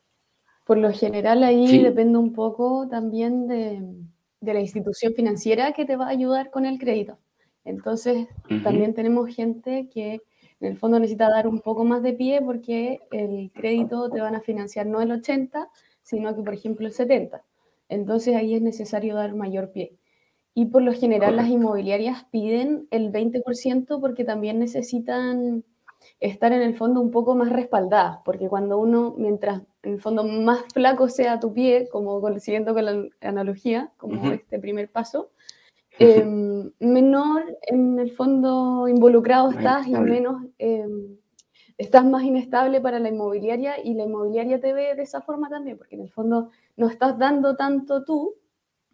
por 0.66 0.78
lo 0.78 0.92
general 0.92 1.44
ahí 1.44 1.68
Sí. 1.68 1.80
depende 1.84 2.18
un 2.18 2.34
poco 2.34 2.88
también 2.90 3.48
de, 3.48 3.82
de 4.42 4.54
la 4.54 4.60
institución 4.62 5.14
financiera 5.14 5.72
que 5.74 5.86
te 5.86 5.96
va 5.96 6.06
a 6.06 6.10
ayudar 6.10 6.50
con 6.50 6.66
el 6.66 6.80
crédito. 6.80 7.20
Entonces, 7.64 8.28
también 8.64 8.96
tenemos 8.96 9.34
gente 9.36 9.88
que 9.94 10.22
en 10.60 10.68
el 10.68 10.78
fondo 10.78 10.98
necesita 11.00 11.30
dar 11.30 11.48
un 11.48 11.60
poco 11.60 11.84
más 11.84 12.02
de 12.02 12.14
pie 12.14 12.42
porque 12.42 13.02
el 13.12 13.52
crédito 13.54 14.10
te 14.10 14.20
van 14.20 14.34
a 14.34 14.42
financiar 14.42 14.88
no 14.88 15.00
el 15.00 15.12
80, 15.12 15.70
sino 16.02 16.36
que 16.36 16.42
por 16.42 16.56
ejemplo 16.56 16.88
el 16.88 16.94
70. 16.94 17.44
Entonces 17.88 18.36
ahí 18.36 18.56
es 18.56 18.62
necesario 18.64 19.14
dar 19.14 19.36
mayor 19.36 19.72
pie. 19.72 19.94
Y 20.54 20.66
por 20.66 20.82
lo 20.82 20.94
general 20.94 21.36
las 21.38 21.46
Correcto. 21.46 21.64
inmobiliarias 21.64 22.26
piden 22.26 22.88
el 22.92 23.12
20% 23.12 24.00
porque 24.02 24.24
también 24.26 24.60
necesitan 24.60 25.64
estar 26.20 26.52
en 26.52 26.62
el 26.62 26.76
fondo 26.76 27.00
un 27.00 27.12
poco 27.12 27.36
más 27.36 27.52
respaldadas, 27.52 28.20
porque 28.26 28.50
cuando 28.50 28.78
uno, 28.78 29.14
mientras 29.18 29.62
en 29.84 29.94
el 29.94 30.02
fondo 30.02 30.24
más 30.24 30.64
flaco 30.74 31.08
sea 31.10 31.40
tu 31.40 31.54
pie, 31.54 31.88
como 31.90 32.22
siguiendo 32.40 32.74
con 32.74 32.86
la 32.86 33.08
analogía, 33.22 33.92
como 33.98 34.22
Ujú. 34.24 34.32
este 34.34 34.60
primer 34.60 34.92
paso, 34.92 35.30
eh, 36.00 36.26
menor 36.80 37.44
en 37.64 38.00
el 38.00 38.12
fondo 38.12 38.88
involucrado 38.88 39.52
estás 39.52 39.88
y 39.88 39.92
menos 39.92 40.44
eh, 40.58 40.88
estás 41.78 42.06
más 42.06 42.24
inestable 42.24 42.82
para 42.82 43.00
la 43.00 43.10
inmobiliaria 43.10 43.84
y 43.84 43.94
la 43.94 44.04
inmobiliaria 44.04 44.60
te 44.60 44.74
ve 44.74 44.96
de 44.96 45.04
esa 45.04 45.22
forma 45.22 45.50
también, 45.50 45.78
porque 45.78 45.96
en 45.96 46.02
el 46.02 46.10
fondo 46.10 46.50
no 46.76 46.88
estás 46.88 47.18
dando 47.18 47.56
tanto 47.56 48.04
tú 48.04 48.36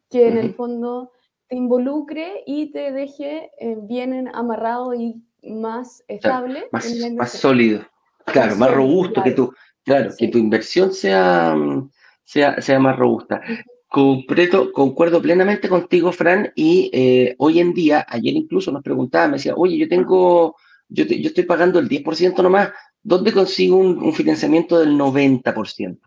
que 0.10 0.28
en 0.28 0.38
el 0.38 0.46
Ujú. 0.48 0.56
fondo 0.56 1.12
te 1.50 1.56
involucre 1.56 2.44
y 2.46 2.72
te 2.72 2.92
deje 2.92 3.52
eh, 3.60 3.78
bien 3.82 4.30
amarrado 4.36 4.94
y 4.94 5.22
más 5.44 6.04
Claro, 6.20 6.44
estable 6.44 6.70
la 6.82 7.10
más, 7.18 7.32
sólido, 7.32 7.86
claro, 8.26 8.50
Más 8.50 8.58
más 8.58 8.70
sólido, 8.70 8.76
robusto 8.76 9.24
que 9.24 9.32
claro. 9.32 9.36
tú, 9.36 9.54
claro, 9.86 10.10
que 10.18 10.28
tu 10.28 10.38
inversión 10.38 10.94
sea, 10.94 11.56
mm, 11.56 11.90
sea, 12.24 12.62
sea 12.62 12.80
más 12.80 12.98
robusta. 12.98 13.42
Completo, 13.90 14.72
concuerdo 14.74 15.22
plenamente 15.22 15.70
contigo, 15.70 16.12
Fran, 16.12 16.52
y 16.56 16.90
eh, 16.94 17.36
hoy 17.38 17.60
en 17.60 17.74
día, 17.74 18.06
ayer 18.10 18.34
incluso 18.36 18.72
nos 18.72 18.84
preguntaba, 18.84 19.28
me 19.28 19.34
decía, 19.38 19.54
oye, 19.56 19.78
yo 19.78 19.88
tengo, 19.88 20.56
yo, 20.90 21.08
te- 21.08 21.22
yo 21.22 21.28
estoy 21.30 21.46
pagando 21.46 21.80
el 21.80 21.88
10% 21.88 22.44
nomás, 22.44 22.72
¿dónde 23.02 23.32
consigo 23.32 23.78
un, 23.78 23.98
un 24.04 24.14
financiamiento 24.14 24.80
del 24.80 24.98
90%? 24.98 26.07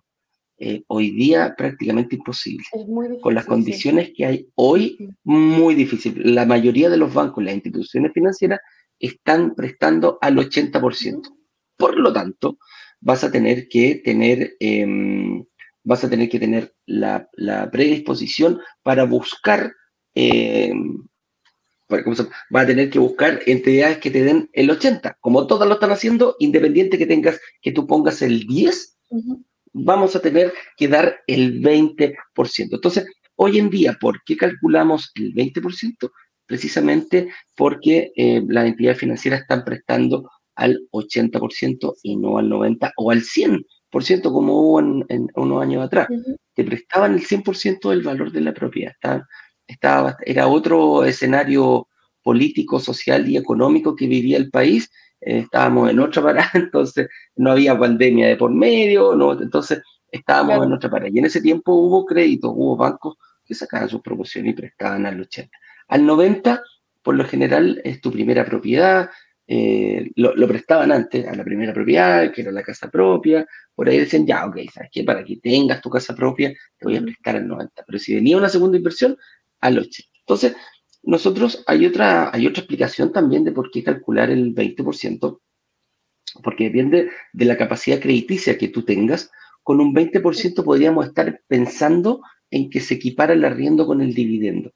Eh, 0.62 0.84
hoy 0.88 1.10
día 1.12 1.54
prácticamente 1.56 2.16
imposible. 2.16 2.62
Es 2.72 2.86
muy 2.86 3.18
Con 3.20 3.34
las 3.34 3.44
sí. 3.44 3.48
condiciones 3.48 4.12
que 4.14 4.26
hay 4.26 4.48
hoy, 4.56 4.98
muy 5.24 5.74
difícil. 5.74 6.34
La 6.34 6.44
mayoría 6.44 6.90
de 6.90 6.98
los 6.98 7.14
bancos, 7.14 7.42
las 7.42 7.54
instituciones 7.54 8.12
financieras, 8.12 8.60
están 8.98 9.54
prestando 9.54 10.18
al 10.20 10.36
80%. 10.38 11.30
Ujú. 11.30 11.38
Por 11.78 11.98
lo 11.98 12.12
tanto, 12.12 12.58
vas 13.00 13.24
a 13.24 13.30
tener 13.32 13.68
que 13.68 14.02
tener, 14.04 14.54
em, 14.60 15.42
vas 15.82 16.04
a 16.04 16.10
tener 16.10 16.28
que 16.28 16.38
tener 16.38 16.74
la, 16.84 17.26
la 17.32 17.70
predisposición 17.70 18.60
para 18.82 19.04
buscar, 19.04 19.72
para- 21.88 22.04
¿cómo 22.04 22.14
se 22.16 22.24
llama? 22.24 22.36
vas 22.50 22.64
a 22.64 22.66
tener 22.66 22.90
que 22.90 22.98
buscar 22.98 23.40
entidades 23.46 23.96
que 23.96 24.10
te 24.10 24.22
den 24.22 24.50
el 24.52 24.70
80, 24.70 25.16
como 25.20 25.46
todas 25.46 25.66
lo 25.66 25.74
están 25.74 25.90
haciendo, 25.92 26.36
independiente 26.38 26.98
que 26.98 27.06
tengas, 27.06 27.40
que 27.62 27.72
tú 27.72 27.86
pongas 27.86 28.20
el 28.20 28.46
10, 28.46 28.98
Ujú. 29.08 29.42
Vamos 29.72 30.16
a 30.16 30.20
tener 30.20 30.52
que 30.76 30.88
dar 30.88 31.20
el 31.26 31.60
20%. 31.60 32.14
Entonces, 32.72 33.06
hoy 33.36 33.58
en 33.58 33.70
día, 33.70 33.96
¿por 34.00 34.22
qué 34.24 34.36
calculamos 34.36 35.10
el 35.14 35.34
20%? 35.34 36.10
Precisamente 36.46 37.28
porque 37.56 38.12
eh, 38.16 38.42
las 38.48 38.66
entidades 38.66 38.98
financieras 38.98 39.42
están 39.42 39.64
prestando 39.64 40.28
al 40.56 40.78
80% 40.92 41.94
y 42.02 42.16
no 42.16 42.38
al 42.38 42.50
90% 42.50 42.92
o 42.96 43.10
al 43.10 43.22
100% 43.22 43.64
como 44.22 44.60
hubo 44.60 44.80
en, 44.80 45.28
unos 45.34 45.62
años 45.62 45.84
atrás. 45.84 46.08
Te 46.54 46.64
prestaban 46.64 47.14
el 47.14 47.26
100% 47.26 47.90
del 47.90 48.02
valor 48.02 48.32
de 48.32 48.40
la 48.40 48.52
propiedad. 48.52 48.92
Estaba, 49.66 50.16
era 50.26 50.48
otro 50.48 51.04
escenario 51.04 51.88
político, 52.22 52.78
social 52.80 53.28
y 53.28 53.36
económico 53.36 53.96
que 53.96 54.06
vivía 54.06 54.36
el 54.36 54.50
país. 54.50 54.90
Eh, 55.20 55.40
estábamos 55.40 55.90
en 55.90 56.00
otra 56.00 56.22
parada, 56.22 56.50
entonces 56.54 57.08
no 57.36 57.52
había 57.52 57.78
pandemia 57.78 58.28
de 58.28 58.36
por 58.36 58.50
medio, 58.50 59.14
¿no? 59.14 59.32
entonces 59.40 59.82
estábamos 60.10 60.66
en 60.66 60.72
otra 60.72 60.90
parada. 60.90 61.10
Y 61.12 61.18
en 61.18 61.26
ese 61.26 61.40
tiempo 61.40 61.72
hubo 61.72 62.04
créditos, 62.04 62.52
hubo 62.54 62.76
bancos 62.76 63.16
que 63.44 63.54
sacaban 63.54 63.88
sus 63.88 64.00
promociones 64.00 64.52
y 64.52 64.56
prestaban 64.56 65.06
al 65.06 65.20
80. 65.20 65.56
Al 65.88 66.06
90, 66.06 66.62
por 67.02 67.14
lo 67.14 67.24
general, 67.24 67.80
es 67.84 68.00
tu 68.00 68.10
primera 68.12 68.44
propiedad, 68.44 69.10
eh, 69.52 70.12
lo, 70.14 70.46
prestaban 70.46 70.92
antes 70.92 71.26
a 71.26 71.34
la 71.34 71.42
primera 71.42 71.74
propiedad, 71.74 72.32
que 72.32 72.42
era 72.42 72.52
la 72.52 72.62
casa 72.62 72.88
propia, 72.88 73.44
por 73.74 73.88
ahí 73.88 73.98
decían, 73.98 74.24
ya, 74.24 74.46
ok, 74.46 74.58
¿sabes 74.72 74.90
qué? 74.92 75.02
Para 75.02 75.24
que 75.24 75.38
tengas 75.38 75.80
tu 75.80 75.90
casa 75.90 76.14
propia, 76.14 76.50
te 76.78 76.84
voy 76.84 76.96
a 76.96 77.02
prestar 77.02 77.34
al 77.34 77.48
90. 77.48 77.82
Pero 77.84 77.98
si 77.98 78.14
venía 78.14 78.36
una 78.36 78.48
segunda 78.48 78.76
inversión, 78.76 79.16
al 79.60 79.78
80. 79.78 80.08
Entonces, 80.20 80.56
nosotros 81.02 81.64
hay 81.66 81.86
otra, 81.86 82.30
hay 82.32 82.46
otra 82.46 82.60
explicación 82.60 83.12
también 83.12 83.44
de 83.44 83.52
por 83.52 83.70
qué 83.70 83.82
calcular 83.82 84.30
el 84.30 84.54
20%, 84.54 85.40
porque 86.42 86.64
depende 86.64 87.10
de 87.32 87.44
la 87.44 87.56
capacidad 87.56 88.00
crediticia 88.00 88.58
que 88.58 88.68
tú 88.68 88.84
tengas. 88.84 89.30
Con 89.62 89.80
un 89.80 89.94
20% 89.94 90.64
podríamos 90.64 91.06
estar 91.06 91.40
pensando 91.46 92.20
en 92.50 92.70
que 92.70 92.80
se 92.80 92.94
equipara 92.94 93.32
el 93.32 93.44
arriendo 93.44 93.86
con 93.86 94.00
el 94.00 94.14
dividendo. 94.14 94.72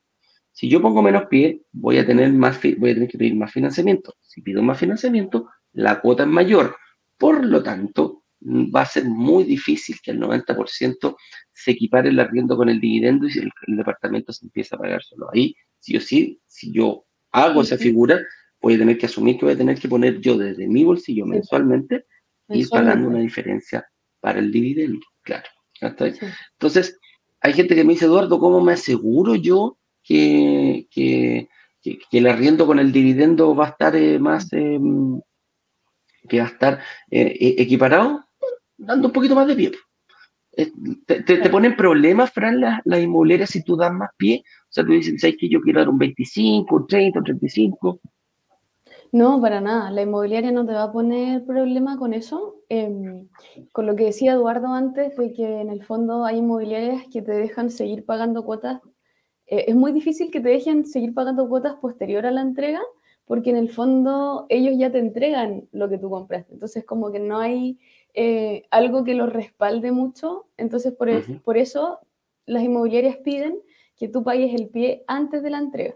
Si 0.52 0.68
yo 0.68 0.80
pongo 0.80 1.02
menos 1.02 1.24
pie, 1.26 1.62
voy 1.72 1.98
a 1.98 2.06
tener 2.06 2.32
más 2.32 2.60
voy 2.78 2.90
a 2.90 2.94
tener 2.94 3.08
que 3.08 3.18
pedir 3.18 3.34
más 3.34 3.52
financiamiento. 3.52 4.14
Si 4.20 4.40
pido 4.40 4.62
más 4.62 4.78
financiamiento, 4.78 5.48
la 5.72 6.00
cuota 6.00 6.22
es 6.22 6.28
mayor. 6.28 6.76
Por 7.18 7.44
lo 7.44 7.62
tanto, 7.62 8.24
va 8.44 8.82
a 8.82 8.86
ser 8.86 9.04
muy 9.04 9.44
difícil 9.44 9.96
que 10.02 10.12
el 10.12 10.20
90% 10.20 11.16
se 11.52 11.70
equipare 11.70 12.10
el 12.10 12.20
arriendo 12.20 12.56
con 12.56 12.68
el 12.68 12.80
dividendo 12.80 13.26
y 13.26 13.38
el, 13.38 13.76
departamento 13.76 14.32
se 14.32 14.46
empieza 14.46 14.76
a 14.76 14.78
pagar 14.78 15.02
solo. 15.02 15.28
Ahí, 15.32 15.54
sí 15.84 15.96
o 15.98 16.00
sí, 16.00 16.40
si 16.46 16.72
yo 16.72 17.04
hago 17.30 17.60
esa 17.60 17.76
figura, 17.76 18.18
voy 18.60 18.74
a 18.74 18.78
tener 18.78 18.96
que 18.96 19.04
asumir 19.04 19.36
que 19.36 19.44
voy 19.44 19.54
a 19.54 19.58
tener 19.58 19.78
que 19.78 19.88
poner 19.88 20.18
yo 20.20 20.38
desde 20.38 20.66
mi 20.66 20.82
bolsillo 20.82 21.26
mensualmente 21.26 22.06
y 22.48 22.64
pagando 22.66 23.08
una 23.08 23.18
diferencia 23.18 23.86
para 24.20 24.38
el 24.38 24.50
dividendo. 24.50 25.04
Claro. 25.22 25.44
Entonces, 25.80 26.98
hay 27.40 27.52
gente 27.52 27.74
que 27.74 27.84
me 27.84 27.92
dice, 27.92 28.06
Eduardo, 28.06 28.38
¿cómo 28.38 28.62
me 28.62 28.72
aseguro 28.72 29.34
yo 29.34 29.76
que, 30.02 30.88
que, 30.90 31.48
el 32.12 32.26
arriendo 32.26 32.66
con 32.66 32.78
el 32.78 32.90
dividendo 32.90 33.54
va 33.54 33.66
a 33.66 33.70
estar 33.70 33.94
eh, 33.94 34.18
más, 34.18 34.50
eh, 34.52 34.80
que 36.26 36.38
va 36.38 36.46
a 36.46 36.48
estar 36.48 36.80
eh, 37.10 37.56
equiparado, 37.58 38.24
dando 38.78 39.08
un 39.08 39.12
poquito 39.12 39.34
más 39.34 39.46
de 39.46 39.56
pie. 39.56 39.72
Te, 41.06 41.50
ponen 41.50 41.76
problemas, 41.76 42.30
Fran, 42.32 42.60
las, 42.60 42.80
las, 42.84 43.00
inmobiliarias 43.00 43.50
si 43.50 43.62
tú 43.62 43.76
das 43.76 43.92
más 43.92 44.10
pie? 44.16 44.44
O 44.62 44.72
sea, 44.72 44.84
tú 44.84 44.92
dices, 44.92 45.20
¿sabes 45.20 45.36
que 45.38 45.48
yo 45.48 45.60
quiero 45.60 45.80
dar 45.80 45.88
un 45.88 45.98
25, 45.98 46.74
un 46.74 46.86
30, 46.86 47.18
un 47.18 47.24
35? 47.24 48.00
No, 49.12 49.40
para 49.40 49.60
nada. 49.60 49.90
La 49.90 50.02
inmobiliaria 50.02 50.50
no 50.50 50.66
te 50.66 50.72
va 50.72 50.84
a 50.84 50.92
poner 50.92 51.44
problema 51.44 51.96
con 51.96 52.14
eso. 52.14 52.56
Em, 52.68 53.28
con 53.72 53.86
lo 53.86 53.94
que 53.94 54.04
decía 54.04 54.32
Eduardo 54.32 54.68
antes, 54.68 55.16
de 55.16 55.32
que 55.32 55.60
en 55.60 55.70
el 55.70 55.84
fondo 55.84 56.24
hay 56.24 56.38
inmobiliarias 56.38 57.04
que 57.12 57.22
te 57.22 57.32
dejan 57.32 57.70
seguir 57.70 58.04
pagando 58.04 58.44
cuotas 58.44 58.80
eh, 59.46 59.66
es 59.68 59.74
muy 59.74 59.92
difícil 59.92 60.30
que 60.30 60.40
te 60.40 60.48
dejen 60.48 60.86
seguir 60.86 61.14
pagando 61.14 61.48
cuotas 61.48 61.74
posterior 61.76 62.26
a 62.26 62.30
la 62.30 62.40
entrega, 62.40 62.80
porque 63.26 63.50
en 63.50 63.56
el 63.56 63.70
fondo 63.70 64.46
ellos 64.48 64.74
ya 64.78 64.90
te 64.90 64.98
entregan 64.98 65.68
lo 65.72 65.88
que 65.88 65.98
tú 65.98 66.10
compraste. 66.10 66.52
Entonces, 66.52 66.84
como 66.84 67.12
que 67.12 67.20
no 67.20 67.38
hay 67.38 67.78
eh, 68.14 68.64
algo 68.70 69.04
que 69.04 69.14
los 69.14 69.32
respalde 69.32 69.92
mucho. 69.92 70.46
Entonces, 70.56 70.92
por, 70.92 71.08
por 71.42 71.58
eso 71.58 72.00
las 72.46 72.62
inmobiliarias 72.62 73.16
piden 73.18 73.58
que 73.96 74.08
tú 74.08 74.22
pagues 74.22 74.54
el 74.54 74.68
pie 74.68 75.04
antes 75.06 75.42
de 75.42 75.50
la 75.50 75.58
entrega. 75.58 75.94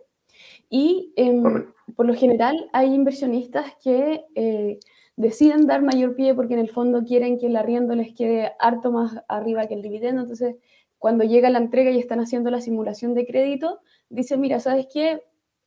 Y 0.71 1.13
em, 1.17 1.73
por 1.97 2.07
lo 2.07 2.15
general 2.15 2.69
hay 2.73 2.95
inversionistas 2.95 3.75
que 3.83 4.25
eh, 4.35 4.79
deciden 5.17 5.67
dar 5.67 5.83
mayor 5.83 6.15
pie 6.15 6.35
porque 6.35 6.55
en 6.55 6.61
el 6.61 6.71
fondo 6.71 7.03
quieren 7.05 7.39
que 7.39 7.47
el 7.47 7.57
arriendo 7.57 7.95
les 7.95 8.15
quede 8.15 8.53
harto 8.59 8.93
más 8.93 9.23
arriba 9.29 9.67
que 9.67 9.75
el 9.75 9.83
dividendo. 9.83 10.23
Entonces 10.23 10.57
cuando 10.99 11.25
llega 11.25 11.51
la 11.51 11.59
entrega 11.59 11.91
y 11.91 11.99
están 11.99 12.21
haciendo 12.21 12.51
la 12.51 12.61
simulación 12.61 13.15
de 13.15 13.27
crédito, 13.27 13.81
dice, 14.09 14.37
mira, 14.37 14.61
¿sabes 14.61 14.87
qué? 14.93 15.23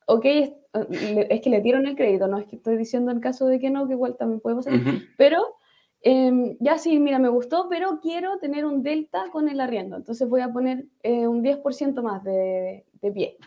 Ok, 0.06 0.26
es, 0.26 1.42
que 1.42 1.50
le 1.50 1.62
dieron 1.62 1.86
el 1.86 1.96
crédito, 1.96 2.28
no 2.28 2.38
es 2.38 2.46
que 2.46 2.58
estoy 2.58 2.76
diciendo 2.76 3.12
en 3.12 3.22
caso 3.22 3.46
de 3.46 3.60
que 3.60 3.70
no, 3.70 3.88
que 3.88 3.94
igual 3.94 4.18
también 4.18 4.42
puede 4.42 4.58
pasar, 4.58 4.74
pero 5.18 5.56
em, 6.02 6.58
ya 6.60 6.78
sí, 6.78 7.00
mira, 7.00 7.20
me 7.20 7.30
gustó, 7.30 7.68
pero 7.70 8.00
quiero 8.02 8.38
tener 8.40 8.66
un 8.66 8.84
delta 8.84 9.26
con 9.32 9.50
el 9.50 9.60
arriendo, 9.60 9.98
entonces 9.98 10.28
voy 10.28 10.42
a 10.42 10.52
poner 10.52 10.86
eh, 11.04 11.28
un 11.28 11.44
10% 11.44 12.02
más 12.02 12.24
de, 12.24 12.86
pie. 13.14 13.38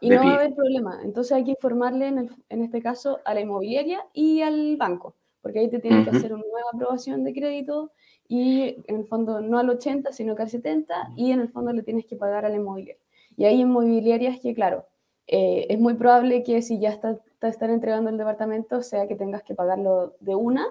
Y 0.00 0.08
no 0.10 0.24
va 0.24 0.30
a 0.30 0.34
haber 0.36 0.54
problema, 0.54 1.00
entonces 1.04 1.32
hay 1.32 1.44
que 1.44 1.50
informarle 1.50 2.06
en, 2.08 2.30
en, 2.48 2.62
este 2.62 2.80
caso 2.80 3.20
a 3.24 3.34
la 3.34 3.40
inmobiliaria 3.40 4.04
y 4.12 4.40
al 4.40 4.76
banco, 4.76 5.14
porque 5.42 5.58
ahí 5.58 5.68
te 5.68 5.78
tienen 5.78 6.04
que 6.04 6.10
hacer 6.10 6.32
una 6.32 6.42
nueva 6.50 6.70
aprobación 6.72 7.22
de 7.22 7.34
crédito 7.34 7.92
y 8.28 8.82
en 8.86 8.96
el 8.96 9.06
fondo 9.06 9.40
no 9.40 9.58
al 9.58 9.68
80, 9.70 10.12
sino 10.12 10.34
que 10.34 10.42
al 10.42 10.50
70, 10.50 11.12
y 11.16 11.32
en 11.32 11.40
el 11.40 11.48
fondo 11.48 11.72
le 11.72 11.82
tienes 11.82 12.06
que 12.06 12.16
pagar 12.16 12.44
al 12.44 12.54
inmobiliario. 12.54 13.00
Y 13.36 13.44
hay 13.44 13.60
inmobiliarias 13.60 14.40
que, 14.40 14.54
claro, 14.54 14.86
eh, 15.26 15.66
es 15.68 15.78
muy 15.78 15.94
probable 15.94 16.42
que 16.42 16.62
si 16.62 16.78
ya 16.78 16.90
está, 16.90 17.18
te 17.38 17.48
están 17.48 17.70
entregando 17.70 18.10
el 18.10 18.18
departamento, 18.18 18.82
sea 18.82 19.06
que 19.06 19.16
tengas 19.16 19.42
que 19.42 19.54
pagarlo 19.54 20.14
de 20.20 20.34
una, 20.34 20.66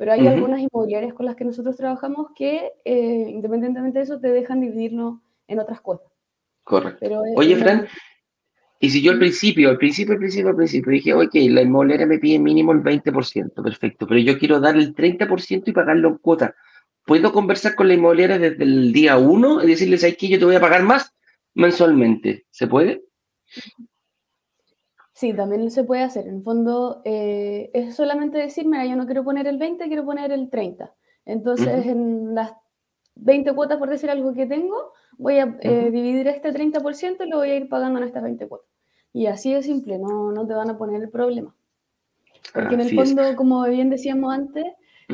pero 0.00 0.12
hay 0.12 0.26
algunas 0.26 0.62
inmobiliarias 0.62 1.12
con 1.12 1.26
las 1.26 1.36
que 1.36 1.44
nosotros 1.44 1.76
trabajamos 1.76 2.28
que, 2.34 2.72
eh, 2.86 3.26
independientemente 3.28 3.98
de 3.98 4.04
eso, 4.04 4.18
te 4.18 4.28
dejan 4.28 4.62
dividirlo 4.62 5.20
en 5.46 5.58
otras 5.58 5.82
cuotas. 5.82 6.10
Correcto. 6.64 7.06
Oye, 7.36 7.54
Fran, 7.56 7.86
y 8.78 8.88
si 8.88 9.02
yo 9.02 9.12
al 9.12 9.18
principio, 9.18 9.68
al 9.68 9.76
principio, 9.76 10.14
al 10.14 10.18
principio, 10.18 10.48
al 10.48 10.56
principio 10.56 10.90
dije, 10.90 11.12
ok, 11.12 11.34
la 11.50 11.60
inmobiliaria 11.60 12.06
me 12.06 12.18
pide 12.18 12.38
mínimo 12.38 12.72
el 12.72 12.82
20%, 12.82 13.62
perfecto, 13.62 14.06
pero 14.06 14.18
yo 14.20 14.38
quiero 14.38 14.58
dar 14.58 14.74
el 14.74 14.94
30% 14.94 15.64
y 15.66 15.72
pagarlo 15.72 16.08
en 16.08 16.16
cuota 16.16 16.54
puedo 17.04 17.32
conversar 17.32 17.74
con 17.74 17.88
la 17.88 17.94
inmobiliaria 17.94 18.38
desde 18.38 18.64
el 18.64 18.92
día 18.92 19.18
uno 19.18 19.62
y 19.62 19.66
decirles, 19.66 20.00
¿sabes 20.00 20.16
que 20.16 20.28
yo 20.28 20.38
te 20.38 20.44
voy 20.44 20.54
a 20.54 20.60
pagar 20.60 20.82
más 20.82 21.14
mensualmente? 21.54 22.46
¿Se 22.50 22.66
puede? 22.66 23.02
Sí, 25.20 25.34
también 25.34 25.70
se 25.70 25.84
puede 25.84 26.02
hacer. 26.02 26.26
En 26.26 26.42
fondo, 26.42 27.02
eh, 27.04 27.70
es 27.74 27.94
solamente 27.94 28.38
decir, 28.38 28.66
mira, 28.66 28.86
yo 28.86 28.96
no 28.96 29.04
quiero 29.04 29.22
poner 29.22 29.46
el 29.46 29.58
20, 29.58 29.86
quiero 29.86 30.02
poner 30.02 30.32
el 30.32 30.48
30. 30.48 30.94
Entonces, 31.26 31.84
en 31.84 32.34
las 32.34 32.54
20 33.16 33.52
cuotas, 33.52 33.76
por 33.76 33.90
decir 33.90 34.08
algo 34.08 34.32
que 34.32 34.46
tengo, 34.46 34.94
voy 35.18 35.36
a 35.36 35.58
eh, 35.60 35.90
dividir 35.90 36.26
este 36.26 36.54
30% 36.54 37.26
y 37.26 37.28
lo 37.28 37.36
voy 37.36 37.50
a 37.50 37.56
ir 37.56 37.68
pagando 37.68 37.98
en 37.98 38.06
estas 38.06 38.22
20 38.22 38.48
cuotas. 38.48 38.70
Y 39.12 39.26
así 39.26 39.52
de 39.52 39.62
simple, 39.62 39.98
no, 39.98 40.32
no 40.32 40.46
te 40.46 40.54
van 40.54 40.70
a 40.70 40.78
poner 40.78 41.02
el 41.02 41.10
problema. 41.10 41.54
Porque 42.54 42.76
en 42.76 42.80
el 42.80 42.94
fondo, 42.94 43.36
como 43.36 43.62
bien 43.64 43.90
decíamos 43.90 44.32
antes, 44.32 44.64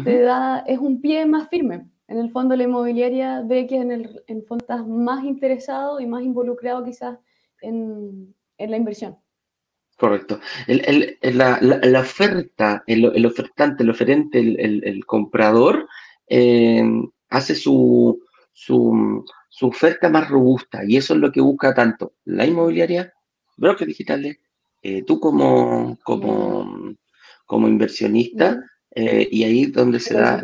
te 0.05 0.21
da, 0.21 0.61
es 0.69 0.79
un 0.79 1.01
pie 1.01 1.27
más 1.27 1.49
firme. 1.49 1.89
En 2.07 2.19
el 2.19 2.31
fondo 2.31 2.55
la 2.55 2.63
inmobiliaria 2.63 3.43
ve 3.45 3.67
que 3.67 3.79
en 3.79 3.91
el 3.91 4.23
en 4.29 4.45
fondo 4.45 4.63
estás 4.63 4.87
más 4.87 5.25
interesado 5.25 5.99
y 5.99 6.07
más 6.07 6.23
involucrado 6.23 6.85
quizás 6.85 7.19
en, 7.61 8.33
en 8.57 8.71
la 8.71 8.77
inversión. 8.77 9.17
Correcto. 9.97 10.41
El, 10.67 11.17
el, 11.23 11.39
la, 11.39 11.59
la, 11.61 12.01
oferta, 12.01 12.85
el, 12.87 13.25
ofertante, 13.25 13.83
el 13.83 13.91
oferente, 13.91 14.39
el, 14.39 15.07
comprador, 15.07 15.89
eh, 16.29 16.85
hace 17.31 17.55
su, 17.55 18.21
su, 18.53 19.25
su, 19.49 19.67
oferta 19.69 20.11
más 20.11 20.29
robusta 20.29 20.83
y 20.87 20.99
eso 20.99 21.15
es 21.15 21.21
lo 21.21 21.33
que 21.33 21.41
busca 21.41 21.73
tanto 21.73 22.13
la 22.27 22.45
inmobiliaria, 22.45 23.15
brokers 23.57 23.89
digitales, 23.89 24.39
eh, 24.83 25.03
tú 25.03 25.19
como, 25.19 25.99
como, 26.05 26.95
como 27.47 27.67
inversionista, 27.67 28.61
eh, 28.95 29.27
y 29.31 29.45
ahí 29.45 29.63
es 29.63 29.73
donde 29.73 29.99
se 29.99 30.15
da 30.15 30.43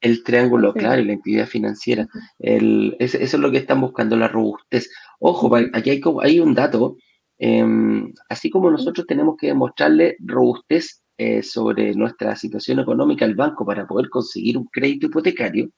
el, 0.00 0.22
triángulo, 0.22 0.74
claro, 0.74 1.00
y 1.00 1.06
la 1.06 1.14
entidad 1.14 1.46
financiera. 1.46 2.06
El, 2.38 2.94
eso 2.98 3.18
es 3.18 3.32
lo 3.34 3.50
que 3.50 3.58
están 3.58 3.80
buscando, 3.80 4.16
la 4.16 4.28
robustez. 4.28 4.90
Ojo, 5.18 5.54
aquí 5.72 5.90
hay, 5.90 6.00
hay 6.22 6.40
un 6.40 6.54
dato. 6.54 6.96
Em, 7.44 8.14
así 8.28 8.50
como 8.50 8.70
nosotros 8.70 9.04
tenemos 9.04 9.36
que 9.36 9.48
demostrarle 9.48 10.16
robustez 10.20 11.02
eh, 11.18 11.42
sobre 11.42 11.92
nuestra 11.92 12.36
situación 12.36 12.78
económica 12.78 13.24
al 13.24 13.34
banco 13.34 13.66
para 13.66 13.84
poder 13.84 14.08
conseguir 14.10 14.56
un 14.56 14.66
crédito 14.66 15.06
hipotecario, 15.06 15.70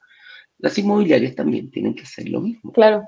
las 0.58 0.76
inmobiliarias 0.76 1.34
también 1.34 1.70
tienen 1.70 1.94
que 1.94 2.02
hacer 2.02 2.28
lo 2.28 2.42
mismo. 2.42 2.70
Claro. 2.72 3.02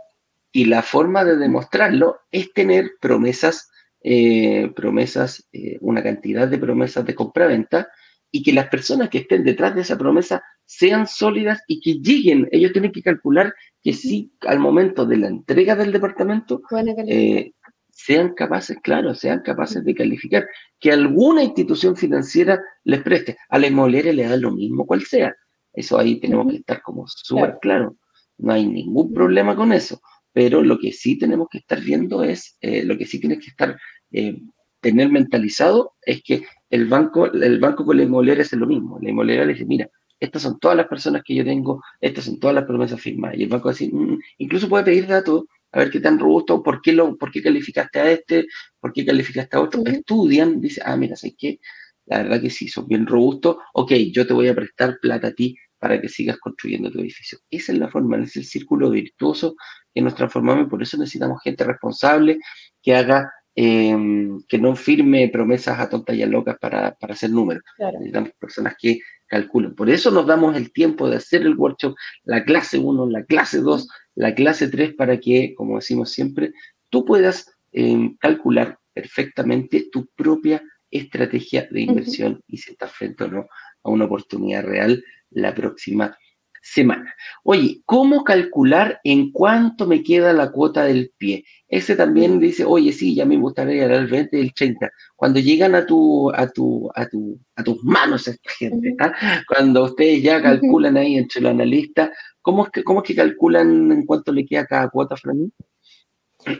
Y 0.52 0.64
la 0.64 0.80
forma 0.80 1.22
de 1.22 1.36
demostrarlo 1.36 2.20
es 2.30 2.50
tener 2.54 2.92
promesas, 2.98 3.70
eh, 4.02 4.72
promesas, 4.74 5.46
una 5.82 6.02
cantidad 6.02 6.48
de 6.48 6.56
promesas 6.56 7.04
de 7.04 7.14
compra-venta 7.14 7.88
y 8.30 8.42
que 8.42 8.54
las 8.54 8.68
personas 8.68 9.10
que 9.10 9.18
estén 9.18 9.44
detrás 9.44 9.74
de 9.74 9.82
esa 9.82 9.98
promesa 9.98 10.42
sean 10.64 11.06
sólidas 11.06 11.62
y 11.68 11.80
que 11.80 12.00
lleguen. 12.00 12.48
Ellos 12.52 12.72
tienen 12.72 12.92
que 12.92 13.02
calcular 13.02 13.52
que 13.82 13.92
sí, 13.92 14.32
al 14.46 14.60
momento 14.60 15.04
de 15.04 15.18
la 15.18 15.28
entrega 15.28 15.76
del 15.76 15.92
departamento, 15.92 16.62
eh, 17.06 17.52
sean 17.96 18.34
capaces, 18.34 18.76
claro, 18.82 19.14
sean 19.14 19.40
capaces 19.40 19.82
de 19.82 19.94
calificar, 19.94 20.46
que 20.78 20.92
alguna 20.92 21.42
institución 21.42 21.96
financiera 21.96 22.60
les 22.84 23.02
preste. 23.02 23.38
A 23.48 23.58
la 23.58 23.68
inmobiliaria 23.68 24.12
le 24.12 24.28
da 24.28 24.36
lo 24.36 24.52
mismo 24.52 24.84
cual 24.84 25.02
sea. 25.02 25.34
Eso 25.72 25.98
ahí 25.98 26.20
tenemos 26.20 26.48
que 26.50 26.58
estar 26.58 26.82
como 26.82 27.06
súper 27.08 27.56
claro. 27.62 27.96
No 28.36 28.52
hay 28.52 28.66
ningún 28.66 29.14
problema 29.14 29.56
con 29.56 29.72
eso. 29.72 30.02
Pero 30.34 30.62
lo 30.62 30.78
que 30.78 30.92
sí 30.92 31.18
tenemos 31.18 31.48
que 31.50 31.58
estar 31.58 31.80
viendo 31.80 32.22
es, 32.22 32.58
eh, 32.60 32.84
lo 32.84 32.98
que 32.98 33.06
sí 33.06 33.18
tienes 33.18 33.38
que 33.38 33.48
estar, 33.48 33.78
eh, 34.12 34.42
tener 34.80 35.08
mentalizado 35.10 35.94
es 36.02 36.22
que 36.22 36.42
el 36.68 36.86
banco, 36.86 37.32
el 37.32 37.58
banco 37.58 37.86
con 37.86 37.96
la 37.96 38.02
inmobiliaria 38.02 38.42
es 38.42 38.52
lo 38.52 38.66
mismo. 38.66 38.98
La 39.00 39.08
inmobiliaria 39.08 39.46
le 39.46 39.54
dice, 39.54 39.64
mira, 39.64 39.88
estas 40.20 40.42
son 40.42 40.58
todas 40.58 40.76
las 40.76 40.86
personas 40.86 41.22
que 41.24 41.34
yo 41.34 41.44
tengo, 41.44 41.82
estas 42.00 42.26
son 42.26 42.38
todas 42.38 42.54
las 42.54 42.64
promesas 42.64 43.00
firmadas. 43.00 43.38
Y 43.38 43.44
el 43.44 43.48
banco 43.48 43.70
así, 43.70 43.88
mm", 43.90 44.18
incluso 44.36 44.68
puede 44.68 44.84
pedir 44.84 45.06
datos, 45.06 45.44
a 45.72 45.78
ver 45.78 45.90
qué 45.90 46.00
tan 46.00 46.18
robusto, 46.18 46.62
por 46.62 46.80
qué, 46.80 46.92
lo, 46.92 47.16
por 47.16 47.30
qué 47.30 47.42
calificaste 47.42 48.00
a 48.00 48.10
este, 48.10 48.46
por 48.80 48.92
qué 48.92 49.04
calificaste 49.04 49.56
a 49.56 49.60
otro. 49.60 49.82
Estudian, 49.84 50.60
dice, 50.60 50.82
ah, 50.84 50.96
mira, 50.96 51.16
¿sabes 51.16 51.34
qué? 51.38 51.60
La 52.06 52.22
verdad 52.22 52.40
que 52.40 52.50
sí, 52.50 52.68
son 52.68 52.86
bien 52.86 53.06
robustos. 53.06 53.56
Ok, 53.74 53.92
yo 54.12 54.26
te 54.26 54.32
voy 54.32 54.48
a 54.48 54.54
prestar 54.54 54.98
plata 55.00 55.28
a 55.28 55.32
ti 55.32 55.56
para 55.78 56.00
que 56.00 56.08
sigas 56.08 56.38
construyendo 56.38 56.90
tu 56.90 57.00
edificio. 57.00 57.38
Esa 57.50 57.72
es 57.72 57.78
la 57.78 57.88
forma, 57.88 58.16
es 58.18 58.36
el 58.36 58.44
círculo 58.44 58.90
virtuoso 58.90 59.56
que 59.92 60.00
nos 60.02 60.14
transformamos 60.14 60.66
y 60.66 60.70
por 60.70 60.82
eso 60.82 60.96
necesitamos 60.96 61.42
gente 61.42 61.64
responsable 61.64 62.38
que 62.82 62.94
haga 62.94 63.30
Em, 63.58 64.42
que 64.46 64.58
no 64.58 64.76
firme 64.76 65.30
promesas 65.32 65.78
a 65.78 65.88
tontas 65.88 66.14
y 66.14 66.22
a 66.22 66.26
locas 66.26 66.58
para, 66.60 66.94
para 66.94 67.14
hacer 67.14 67.30
números. 67.30 67.62
Necesitamos 67.78 68.32
personas 68.38 68.74
que 68.78 69.00
calculen. 69.26 69.74
Por 69.74 69.88
eso 69.88 70.10
nos 70.10 70.26
damos 70.26 70.54
el 70.56 70.74
tiempo 70.74 71.08
de 71.08 71.16
hacer 71.16 71.40
el 71.40 71.56
workshop, 71.56 71.94
la 72.24 72.44
clase 72.44 72.78
1, 72.78 73.08
la 73.08 73.24
clase 73.24 73.60
2, 73.62 73.88
la 74.16 74.34
clase 74.34 74.68
3, 74.68 74.94
para 74.94 75.20
que, 75.20 75.54
como 75.54 75.76
decimos 75.76 76.10
siempre, 76.10 76.52
tú 76.90 77.04
puedas 77.04 77.52
em, 77.72 78.16
calcular 78.16 78.78
perfectamente 78.92 79.88
tu 79.92 80.06
propia 80.16 80.62
estrategia 80.90 81.68
de 81.70 81.82
inversión 81.82 82.40
y 82.48 82.56
si 82.56 82.72
estás 82.72 82.92
frente 82.92 83.24
o 83.24 83.28
no 83.28 83.46
a 83.84 83.90
una 83.90 84.06
oportunidad 84.06 84.64
real 84.64 85.04
la 85.30 85.54
próxima 85.54 86.16
semana. 86.62 87.14
Oye, 87.44 87.82
¿cómo 87.84 88.24
calcular 88.24 89.00
en 89.04 89.30
cuánto 89.30 89.86
me 89.86 90.02
queda 90.02 90.32
la 90.32 90.50
cuota 90.50 90.84
del 90.84 91.12
pie? 91.16 91.44
Ese 91.68 91.94
también 91.94 92.40
dice, 92.40 92.64
oye, 92.64 92.92
sí, 92.92 93.14
ya 93.14 93.24
me 93.24 93.36
gustaría 93.36 93.86
el 93.86 94.06
20 94.06 94.36
y 94.36 94.40
el 94.40 94.54
30. 94.54 94.90
Cuando 95.14 95.38
llegan 95.38 95.74
a 95.74 95.86
tu, 95.86 96.30
a 96.34 96.48
tu, 96.48 96.90
a 96.94 97.06
tu, 97.06 97.38
a 97.54 97.62
tus 97.62 97.82
manos 97.84 98.26
esta 98.26 98.50
gente, 98.58 98.94
¿ah? 98.98 99.42
cuando 99.46 99.84
ustedes 99.84 100.22
ya 100.22 100.42
calculan 100.42 100.96
ahí 100.96 101.16
entre 101.16 101.40
los 101.40 101.52
analistas, 101.52 102.10
¿cómo 102.46 102.64
es 102.64 102.70
que, 102.70 102.84
cómo 102.84 103.00
es 103.00 103.08
que 103.08 103.16
calculan 103.16 103.90
en 103.90 104.06
cuánto 104.06 104.30
le 104.30 104.46
queda 104.46 104.66
cada 104.66 104.88
cuota, 104.88 105.16
Fran? 105.16 105.52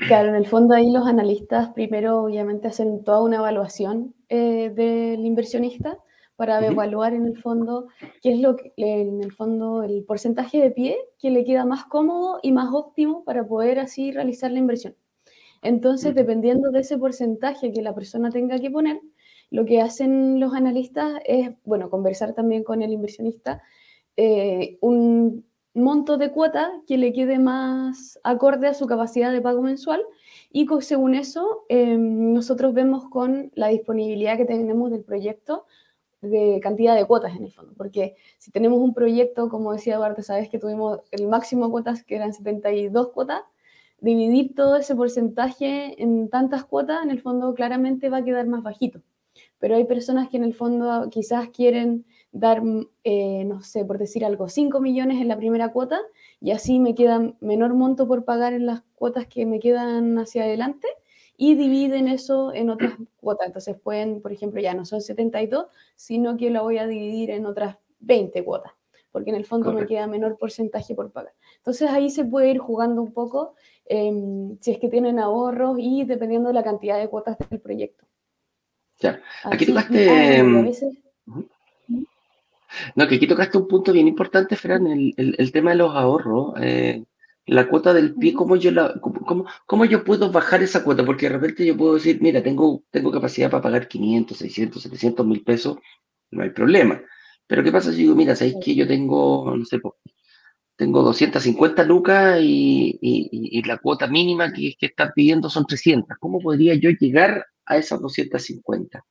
Claro, 0.08 0.30
en 0.30 0.34
el 0.34 0.48
fondo 0.48 0.74
ahí 0.74 0.90
los 0.90 1.06
analistas 1.06 1.68
primero 1.74 2.24
obviamente 2.24 2.66
hacen 2.66 3.04
toda 3.04 3.22
una 3.22 3.36
evaluación 3.36 4.12
eh, 4.28 4.72
del 4.74 5.24
inversionista 5.24 5.96
para 6.34 6.66
evaluar 6.66 7.14
en 7.14 7.24
el 7.26 7.40
fondo 7.40 7.86
qué 8.20 8.32
es 8.32 8.40
lo 8.40 8.56
que, 8.56 8.72
en 8.76 9.22
el 9.22 9.30
fondo, 9.30 9.84
el 9.84 10.04
porcentaje 10.04 10.60
de 10.60 10.72
pie 10.72 10.96
que 11.20 11.30
le 11.30 11.44
queda 11.44 11.64
más 11.64 11.84
cómodo 11.84 12.40
y 12.42 12.50
más 12.50 12.68
óptimo 12.72 13.22
para 13.22 13.46
poder 13.46 13.78
así 13.78 14.10
realizar 14.10 14.50
la 14.50 14.58
inversión. 14.58 14.96
Entonces, 15.62 16.16
dependiendo 16.16 16.72
de 16.72 16.80
ese 16.80 16.98
porcentaje 16.98 17.72
que 17.72 17.80
la 17.80 17.94
persona 17.94 18.30
tenga 18.30 18.58
que 18.58 18.72
poner, 18.72 19.00
lo 19.50 19.64
que 19.64 19.80
hacen 19.80 20.40
los 20.40 20.52
analistas 20.52 21.14
es, 21.24 21.50
bueno, 21.64 21.90
conversar 21.90 22.34
también 22.34 22.64
con 22.64 22.82
el 22.82 22.92
inversionista, 22.92 23.62
eh, 24.16 24.78
un 24.80 25.45
monto 25.76 26.16
de 26.16 26.30
cuota 26.32 26.72
que 26.86 26.96
le 26.98 27.12
quede 27.12 27.38
más 27.38 28.18
acorde 28.24 28.66
a 28.66 28.74
su 28.74 28.86
capacidad 28.86 29.30
de 29.32 29.40
pago 29.40 29.62
mensual 29.62 30.02
y 30.50 30.66
según 30.80 31.14
eso, 31.14 31.64
em, 31.68 32.32
nosotros 32.32 32.72
vemos 32.72 33.08
con 33.10 33.52
la 33.54 33.68
disponibilidad 33.68 34.36
que 34.36 34.46
tenemos 34.46 34.90
del 34.90 35.04
proyecto 35.04 35.66
de 36.22 36.60
cantidad 36.62 36.96
de 36.96 37.04
cuotas 37.04 37.36
en 37.36 37.44
el 37.44 37.52
fondo, 37.52 37.74
porque 37.76 38.16
si 38.38 38.50
tenemos 38.50 38.78
un 38.80 38.94
proyecto, 38.94 39.48
como 39.48 39.72
decía 39.72 39.94
Eduardo, 39.94 40.22
sabes 40.22 40.48
que 40.48 40.58
tuvimos 40.58 41.00
el 41.10 41.28
máximo 41.28 41.66
de 41.66 41.70
cuotas 41.72 42.04
que 42.04 42.16
eran 42.16 42.32
72 42.32 43.10
cuotas, 43.10 43.42
dividir 44.00 44.54
todo 44.54 44.76
ese 44.76 44.94
porcentaje 44.96 46.02
en 46.02 46.28
tantas 46.30 46.64
cuotas, 46.64 47.02
en 47.02 47.10
el 47.10 47.20
fondo 47.20 47.54
claramente 47.54 48.08
va 48.08 48.18
a 48.18 48.24
quedar 48.24 48.46
más 48.46 48.62
bajito. 48.62 49.02
Pero 49.58 49.76
hay 49.76 49.84
personas 49.84 50.28
que 50.28 50.36
en 50.38 50.44
el 50.44 50.54
fondo 50.54 51.08
quizás 51.10 51.48
quieren 51.50 52.06
dar, 52.38 52.62
eh, 53.04 53.44
no 53.44 53.62
sé, 53.62 53.84
por 53.84 53.98
decir 53.98 54.24
algo, 54.24 54.48
5 54.48 54.80
millones 54.80 55.20
en 55.20 55.28
la 55.28 55.36
primera 55.36 55.72
cuota 55.72 56.00
y 56.40 56.50
así 56.50 56.78
me 56.78 56.94
queda 56.94 57.32
menor 57.40 57.74
monto 57.74 58.06
por 58.06 58.24
pagar 58.24 58.52
en 58.52 58.66
las 58.66 58.82
cuotas 58.94 59.26
que 59.26 59.46
me 59.46 59.58
quedan 59.58 60.18
hacia 60.18 60.44
adelante 60.44 60.86
y 61.38 61.54
dividen 61.54 62.08
eso 62.08 62.52
en 62.52 62.68
otras 62.70 62.92
cuotas. 63.16 63.46
Entonces 63.46 63.76
pueden, 63.82 64.20
por 64.20 64.32
ejemplo, 64.32 64.60
ya 64.60 64.74
no 64.74 64.84
son 64.84 65.00
72, 65.00 65.66
sino 65.94 66.36
que 66.36 66.50
lo 66.50 66.62
voy 66.62 66.78
a 66.78 66.86
dividir 66.86 67.30
en 67.30 67.46
otras 67.46 67.78
20 68.00 68.44
cuotas, 68.44 68.72
porque 69.12 69.30
en 69.30 69.36
el 69.36 69.46
fondo 69.46 69.72
me 69.72 69.86
queda 69.86 70.06
menor 70.06 70.36
porcentaje 70.36 70.94
por 70.94 71.10
pagar. 71.10 71.32
Entonces 71.56 71.88
ahí 71.90 72.10
se 72.10 72.24
puede 72.24 72.50
ir 72.50 72.58
jugando 72.58 73.00
un 73.00 73.12
poco 73.12 73.54
em, 73.86 74.58
si 74.60 74.72
es 74.72 74.78
que 74.78 74.88
tienen 74.90 75.18
ahorros 75.18 75.78
y 75.78 76.04
dependiendo 76.04 76.48
de 76.48 76.54
la 76.54 76.62
cantidad 76.62 76.98
de 76.98 77.08
cuotas 77.08 77.38
del 77.48 77.60
proyecto. 77.60 78.04
Ya, 78.98 79.20
aquí 79.44 79.66
tocaste... 79.66 80.42
No, 82.94 83.06
que 83.08 83.16
aquí 83.16 83.26
tocaste 83.26 83.58
un 83.58 83.68
punto 83.68 83.92
bien 83.92 84.08
importante, 84.08 84.56
Fran, 84.56 84.86
el, 84.86 85.14
el, 85.16 85.52
tema 85.52 85.70
de 85.70 85.76
los 85.76 85.94
ahorros. 85.94 86.54
Eh, 86.60 87.04
la 87.46 87.68
cuota 87.68 87.94
del 87.94 88.14
pie, 88.14 88.34
¿cómo 88.34 88.56
yo, 88.56 88.72
la, 88.72 88.94
cómo, 89.00 89.46
cómo, 89.66 89.84
yo 89.84 90.04
puedo 90.04 90.32
bajar 90.32 90.62
esa 90.62 90.82
cuota? 90.82 91.04
Porque 91.04 91.26
de 91.28 91.34
repente 91.34 91.64
yo 91.64 91.76
puedo 91.76 91.94
decir, 91.94 92.18
mira, 92.20 92.42
tengo, 92.42 92.84
tengo 92.90 93.12
capacidad 93.12 93.50
para 93.50 93.62
pagar 93.62 93.88
500, 93.88 94.36
600, 94.36 94.82
700 94.82 95.26
mil 95.26 95.42
pesos, 95.44 95.78
no 96.30 96.42
hay 96.42 96.50
problema. 96.50 97.00
Pero 97.46 97.62
¿qué 97.62 97.70
pasa 97.72 97.92
si 97.92 97.98
digo, 97.98 98.16
mira, 98.16 98.34
¿sabéis 98.34 98.56
que 98.64 98.74
yo 98.74 98.86
tengo, 98.88 99.56
no 99.56 99.64
sé, 99.64 99.80
tengo 100.76 101.02
250 101.02 101.84
lucas 101.84 102.38
y, 102.42 102.98
y, 103.00 103.62
la 103.62 103.78
cuota 103.78 104.08
mínima 104.08 104.52
que, 104.52 104.74
que 104.78 104.86
están 104.86 105.12
pidiendo 105.14 105.48
son 105.48 105.66
300? 105.66 106.18
¿Cómo 106.18 106.40
podría 106.40 106.74
yo 106.74 106.90
llegar 106.90 107.46
a 107.64 107.76
esas 107.78 108.00
250? 108.00 109.04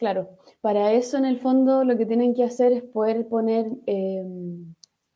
Claro, 0.00 0.30
para 0.60 0.92
eso 0.92 1.16
en 1.16 1.26
el 1.26 1.38
fondo 1.38 1.84
lo 1.84 1.96
que 1.96 2.06
tienen 2.06 2.34
que 2.34 2.42
hacer 2.42 2.72
es 2.72 2.82
poder 2.82 3.28
poner... 3.28 3.70
Eh, 3.86 4.24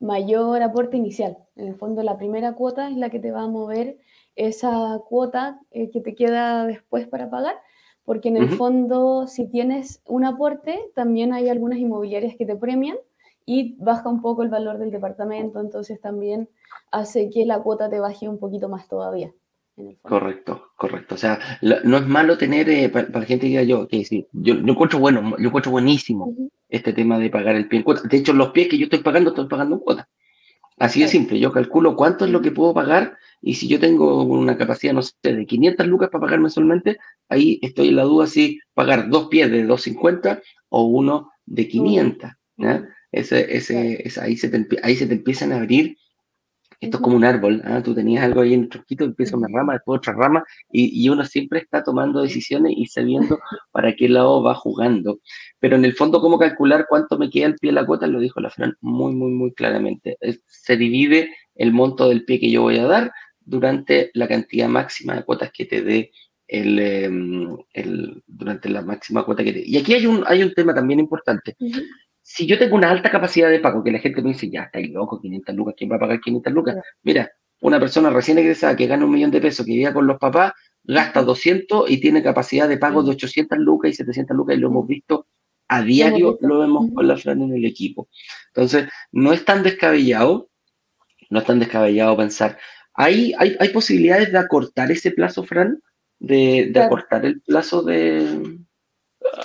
mayor 0.04 0.62
aporte 0.62 0.96
inicial. 0.96 1.38
En 1.56 1.68
el 1.68 1.76
fondo, 1.76 2.02
la 2.02 2.16
primera 2.16 2.54
cuota 2.54 2.88
es 2.88 2.96
la 2.96 3.10
que 3.10 3.18
te 3.18 3.32
va 3.32 3.42
a 3.42 3.48
mover 3.48 3.98
esa 4.36 5.00
cuota 5.08 5.60
eh, 5.70 5.90
que 5.90 6.00
te 6.00 6.14
queda 6.14 6.66
después 6.66 7.08
para 7.08 7.30
pagar, 7.30 7.54
porque 8.04 8.28
en 8.28 8.36
el 8.36 8.50
fondo, 8.50 9.26
si 9.26 9.48
tienes 9.48 10.02
un 10.06 10.24
aporte, 10.24 10.90
también 10.94 11.32
hay 11.32 11.48
algunas 11.48 11.78
inmobiliarias 11.78 12.36
que 12.36 12.44
te 12.44 12.56
premian 12.56 12.96
y 13.46 13.76
baja 13.76 14.08
un 14.08 14.20
poco 14.20 14.42
el 14.42 14.50
valor 14.50 14.78
del 14.78 14.90
departamento, 14.90 15.60
entonces 15.60 16.00
también 16.00 16.48
hace 16.90 17.30
que 17.30 17.46
la 17.46 17.62
cuota 17.62 17.88
te 17.88 18.00
baje 18.00 18.28
un 18.28 18.38
poquito 18.38 18.68
más 18.68 18.88
todavía. 18.88 19.32
Correcto, 20.02 20.72
correcto. 20.76 21.14
O 21.14 21.18
sea, 21.18 21.38
no 21.62 21.96
es 21.96 22.06
malo 22.06 22.38
tener, 22.38 22.68
eh, 22.68 22.88
para, 22.88 23.08
la 23.08 23.24
gente 23.24 23.46
que 23.46 23.48
diga 23.48 23.62
yo, 23.62 23.88
que 23.88 24.04
sí, 24.04 24.26
yo, 24.32 24.54
yo 24.54 24.72
encuentro 24.72 24.98
bueno, 24.98 25.37
yo 25.38 25.48
encuentro 25.48 25.72
buenísimo 25.72 26.34
este 26.68 26.92
tema 26.92 27.18
de 27.18 27.30
pagar 27.30 27.56
el 27.56 27.68
pie 27.68 27.78
en 27.78 27.84
cuota. 27.84 28.02
De 28.08 28.16
hecho, 28.16 28.32
los 28.32 28.50
pies 28.50 28.68
que 28.68 28.78
yo 28.78 28.84
estoy 28.84 29.00
pagando, 29.00 29.30
estoy 29.30 29.48
pagando 29.48 29.76
en 29.76 29.80
cuota. 29.80 30.08
Así 30.76 31.00
de 31.00 31.08
simple, 31.08 31.38
yo 31.38 31.52
calculo 31.52 31.94
cuánto 31.94 32.24
es 32.24 32.32
lo 32.32 32.42
que 32.42 32.50
puedo 32.50 32.74
pagar 32.74 33.16
y 33.40 33.54
si 33.54 33.68
yo 33.68 33.78
tengo 33.78 34.24
una 34.24 34.56
capacidad, 34.56 34.92
no 34.92 35.02
sé, 35.02 35.14
de 35.22 35.46
500 35.46 35.87
lucas 35.87 36.08
para 36.10 36.22
pagar 36.22 36.40
mensualmente, 36.40 36.98
ahí 37.28 37.60
estoy 37.62 37.88
en 37.88 37.96
la 37.96 38.02
duda 38.02 38.26
si 38.26 38.58
pagar 38.74 39.08
dos 39.08 39.28
pies 39.28 39.50
de 39.50 39.64
250 39.64 40.42
o 40.70 40.82
uno 40.84 41.30
de 41.46 41.68
500. 41.68 42.30
Ese, 43.12 43.56
ese, 43.56 44.20
ahí, 44.20 44.37
se 44.37 44.48
te, 44.48 44.66
ahí 44.82 44.96
se 44.96 45.06
te 45.06 45.14
empiezan 45.14 45.52
a 45.52 45.58
abrir 45.58 45.96
esto 46.80 46.96
es 46.98 47.02
como 47.02 47.16
un 47.16 47.24
árbol, 47.24 47.62
¿ah? 47.64 47.82
tú 47.82 47.94
tenías 47.94 48.24
algo 48.24 48.40
ahí 48.40 48.54
en 48.54 48.62
el 48.62 48.68
tronquito, 48.68 49.04
empieza 49.04 49.37
una 49.37 49.48
rama, 49.52 49.74
después 49.74 49.98
otra 49.98 50.12
rama, 50.12 50.44
y, 50.70 51.08
uno 51.08 51.24
siempre 51.24 51.60
está 51.60 51.82
tomando 51.82 52.22
decisiones 52.22 52.72
y 52.76 52.87
sabiendo 52.87 53.38
para 53.72 53.94
qué 53.94 54.08
lado 54.08 54.42
va 54.42 54.54
jugando. 54.54 55.20
Pero 55.60 55.76
en 55.76 55.84
el 55.84 55.94
fondo, 55.94 56.20
cómo 56.20 56.38
calcular 56.38 56.87
cuánto 56.88 57.18
me 57.18 57.30
queda 57.30 57.46
el 57.46 57.56
pie 57.56 57.70
de 57.70 57.74
la 57.74 57.87
cuota, 57.87 58.06
lo 58.06 58.20
dijo 58.20 58.40
la 58.40 58.50
Fran 58.50 58.76
muy, 58.80 59.14
muy, 59.14 59.30
muy 59.30 59.52
claramente. 59.52 60.18
Se 60.46 60.76
divide 60.76 61.30
el 61.54 61.72
monto 61.72 62.08
del 62.08 62.24
pie 62.24 62.40
que 62.40 62.50
yo 62.50 62.62
voy 62.62 62.78
a 62.78 62.87
dar 62.87 63.12
durante 63.40 64.10
la 64.14 64.26
cantidad 64.26 64.68
máxima 64.68 65.14
de 65.14 65.24
cuotas 65.24 65.50
que 65.52 65.66
te 65.66 65.82
dé 65.82 66.10
el, 66.46 66.78
em, 66.78 67.56
el, 67.72 68.22
durante 68.26 68.68
la 68.68 68.82
máxima 68.82 69.24
cuota 69.24 69.44
que 69.44 69.52
te 69.52 69.62
Y 69.66 69.76
aquí 69.76 69.94
hay 69.94 70.06
un, 70.06 70.24
hay 70.26 70.42
un 70.42 70.52
tema 70.54 70.74
también 70.74 71.00
importante 71.00 71.56
si 72.24 72.46
yo 72.46 72.58
tengo 72.58 72.74
una 72.74 72.90
alta 72.90 73.10
capacidad 73.10 73.50
de 73.50 73.60
pago, 73.60 73.84
que 73.84 73.92
la 73.92 73.98
gente 73.98 74.22
me 74.22 74.30
dice, 74.30 74.50
ya, 74.50 74.64
está 74.64 74.80
loco, 74.80 75.20
500 75.20 75.54
lucas, 75.54 75.74
¿quién 75.76 75.92
va 75.92 75.96
a 75.96 75.98
pagar 76.00 76.20
500 76.20 76.52
lucas? 76.52 76.76
Mira, 77.02 77.30
una 77.60 77.78
persona 77.78 78.08
recién 78.08 78.38
egresada 78.38 78.74
que 78.74 78.87
gana 78.87 79.04
un 79.04 79.12
millón 79.12 79.30
de 79.30 79.40
pesos, 79.40 79.66
que 79.66 79.72
vive 79.72 79.92
con 79.92 80.06
los 80.06 80.18
papás, 80.18 80.54
gasta 80.82 81.22
200 81.22 81.90
y 81.90 81.98
tiene 82.00 82.22
capacidad 82.22 82.68
de 82.68 82.78
pago 82.78 83.02
de 83.02 83.10
800 83.10 83.58
lucas 83.58 83.90
y 83.90 83.94
700 83.94 84.37
lucas, 84.37 84.56
y 84.56 84.60
lo 84.60 84.68
hemos 84.68 84.87
visto 84.87 85.26
a 85.68 85.82
diario, 85.82 86.38
lo 86.40 86.60
vemos 86.60 86.90
con 86.94 87.06
la 87.06 87.16
Fran 87.16 87.42
en 87.42 87.54
el 87.54 87.64
equipo. 87.66 88.08
Entonces, 88.48 88.88
no 89.12 89.32
es 89.32 89.44
tan 89.44 89.62
descabellado, 89.62 90.48
no 91.30 91.40
es 91.40 91.44
tan 91.44 91.58
descabellado 91.58 92.16
pensar, 92.16 92.58
¿Hay, 92.94 93.34
hay, 93.38 93.56
hay 93.58 93.68
posibilidades 93.70 94.30
de 94.30 94.38
acortar 94.38 94.90
ese 94.92 95.10
plazo, 95.10 95.42
Fran? 95.42 95.82
De, 96.20 96.70
de 96.72 96.80
acortar 96.80 97.26
el 97.26 97.42
plazo 97.42 97.82
de... 97.82 98.58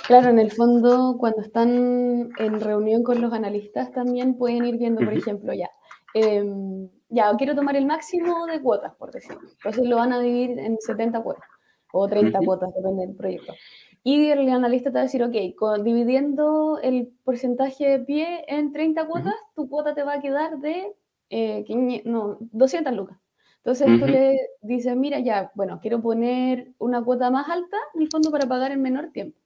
Claro, 0.06 0.28
en 0.28 0.38
el 0.38 0.50
fondo, 0.50 1.16
cuando 1.18 1.40
están 1.40 2.30
en 2.38 2.60
reunión 2.60 3.02
con 3.02 3.20
los 3.20 3.32
analistas, 3.32 3.92
también 3.92 4.36
pueden 4.36 4.64
ir 4.64 4.76
viendo, 4.76 5.04
por 5.04 5.14
ejemplo, 5.14 5.52
ya, 5.52 5.70
em, 6.14 6.88
ya, 7.08 7.34
quiero 7.36 7.54
tomar 7.54 7.76
el 7.76 7.86
máximo 7.86 8.46
de 8.46 8.60
cuotas, 8.60 8.94
por 8.96 9.10
decirlo. 9.12 9.48
Entonces 9.50 9.86
lo 9.86 9.96
van 9.96 10.12
a 10.12 10.20
dividir 10.20 10.58
en 10.58 10.78
70 10.80 11.22
cuotas 11.22 11.44
o 11.92 12.06
30 12.08 12.40
cuotas, 12.40 12.70
depende 12.74 13.06
del 13.06 13.16
proyecto. 13.16 13.54
Y 14.02 14.28
el 14.30 14.48
analista 14.48 14.90
te 14.90 14.94
va 14.94 15.00
a 15.00 15.04
decir, 15.04 15.22
ok, 15.22 15.82
dividiendo 15.82 16.78
el 16.82 17.12
porcentaje 17.24 17.88
de 17.88 17.98
pie 18.00 18.44
en 18.48 18.72
30 18.72 19.06
cuotas, 19.06 19.34
tu 19.54 19.68
cuota 19.68 19.94
te 19.94 20.02
va 20.02 20.14
a 20.14 20.20
quedar 20.20 20.58
de 20.58 20.94
eh, 21.30 21.64
no, 22.04 22.38
200 22.40 22.94
lucas. 22.94 23.18
Entonces 23.58 24.00
tú 24.00 24.06
le 24.06 24.38
dices, 24.62 24.96
mira, 24.96 25.20
ya, 25.20 25.52
bueno, 25.54 25.80
quiero 25.82 26.00
poner 26.00 26.72
una 26.78 27.04
cuota 27.04 27.30
más 27.30 27.48
alta 27.50 27.76
en 27.94 28.02
el 28.02 28.08
fondo 28.10 28.30
para 28.30 28.46
pagar 28.48 28.72
en 28.72 28.80
menor 28.80 29.10
tiempo. 29.12 29.38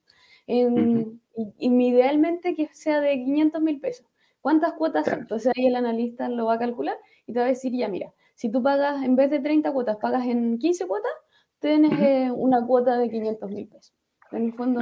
En, 0.46 1.20
y, 1.36 1.68
idealmente 1.68 2.54
que 2.54 2.68
sea 2.72 3.00
de 3.00 3.14
500 3.14 3.62
mil 3.62 3.80
pesos. 3.80 4.06
¿Cuántas 4.40 4.74
cuotas 4.74 5.06
son? 5.06 5.20
Entonces 5.20 5.52
ahí 5.56 5.66
el 5.66 5.76
analista 5.76 6.28
lo 6.28 6.46
va 6.46 6.54
a 6.54 6.58
calcular 6.58 6.96
y 7.26 7.32
te 7.32 7.38
va 7.38 7.46
a 7.46 7.48
decir, 7.48 7.72
ya, 7.72 7.88
mira, 7.88 8.12
si 8.34 8.50
tú 8.50 8.62
pagas, 8.62 9.02
en 9.02 9.16
vez 9.16 9.30
de 9.30 9.40
30 9.40 9.72
cuotas, 9.72 9.96
pagas 9.96 10.26
en 10.26 10.58
15 10.58 10.86
cuotas, 10.86 11.12
tienes 11.60 11.98
eh, 12.00 12.30
una 12.30 12.64
cuota 12.66 12.98
de 12.98 13.08
500 13.10 13.50
mil 13.50 13.68
pesos. 13.68 13.94
En 14.32 14.46
el 14.46 14.52
fondo 14.52 14.80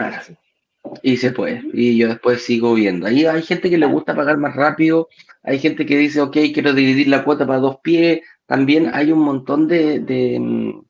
Y 1.03 1.17
se 1.17 1.31
puede, 1.31 1.63
y 1.73 1.97
yo 1.97 2.09
después 2.09 2.43
sigo 2.43 2.75
viendo. 2.75 3.07
Ahí 3.07 3.25
hay 3.25 3.43
gente 3.43 3.71
que 3.71 3.79
le 3.79 3.87
gusta 3.87 4.17
pagar 4.17 4.39
más 4.39 4.57
rápido, 4.57 5.09
hay 5.43 5.59
gente 5.59 5.87
que 5.87 5.97
dice, 5.97 6.21
ok, 6.21 6.37
quiero 6.53 6.73
dividir 6.73 7.09
la 7.09 7.25
cuota 7.25 7.47
para 7.47 7.59
dos 7.59 7.79
pies, 7.83 8.23
también 8.47 8.91
hay 8.93 9.13
un 9.13 9.21
montón 9.21 9.69
de, 9.69 10.39
mm, 10.41 10.81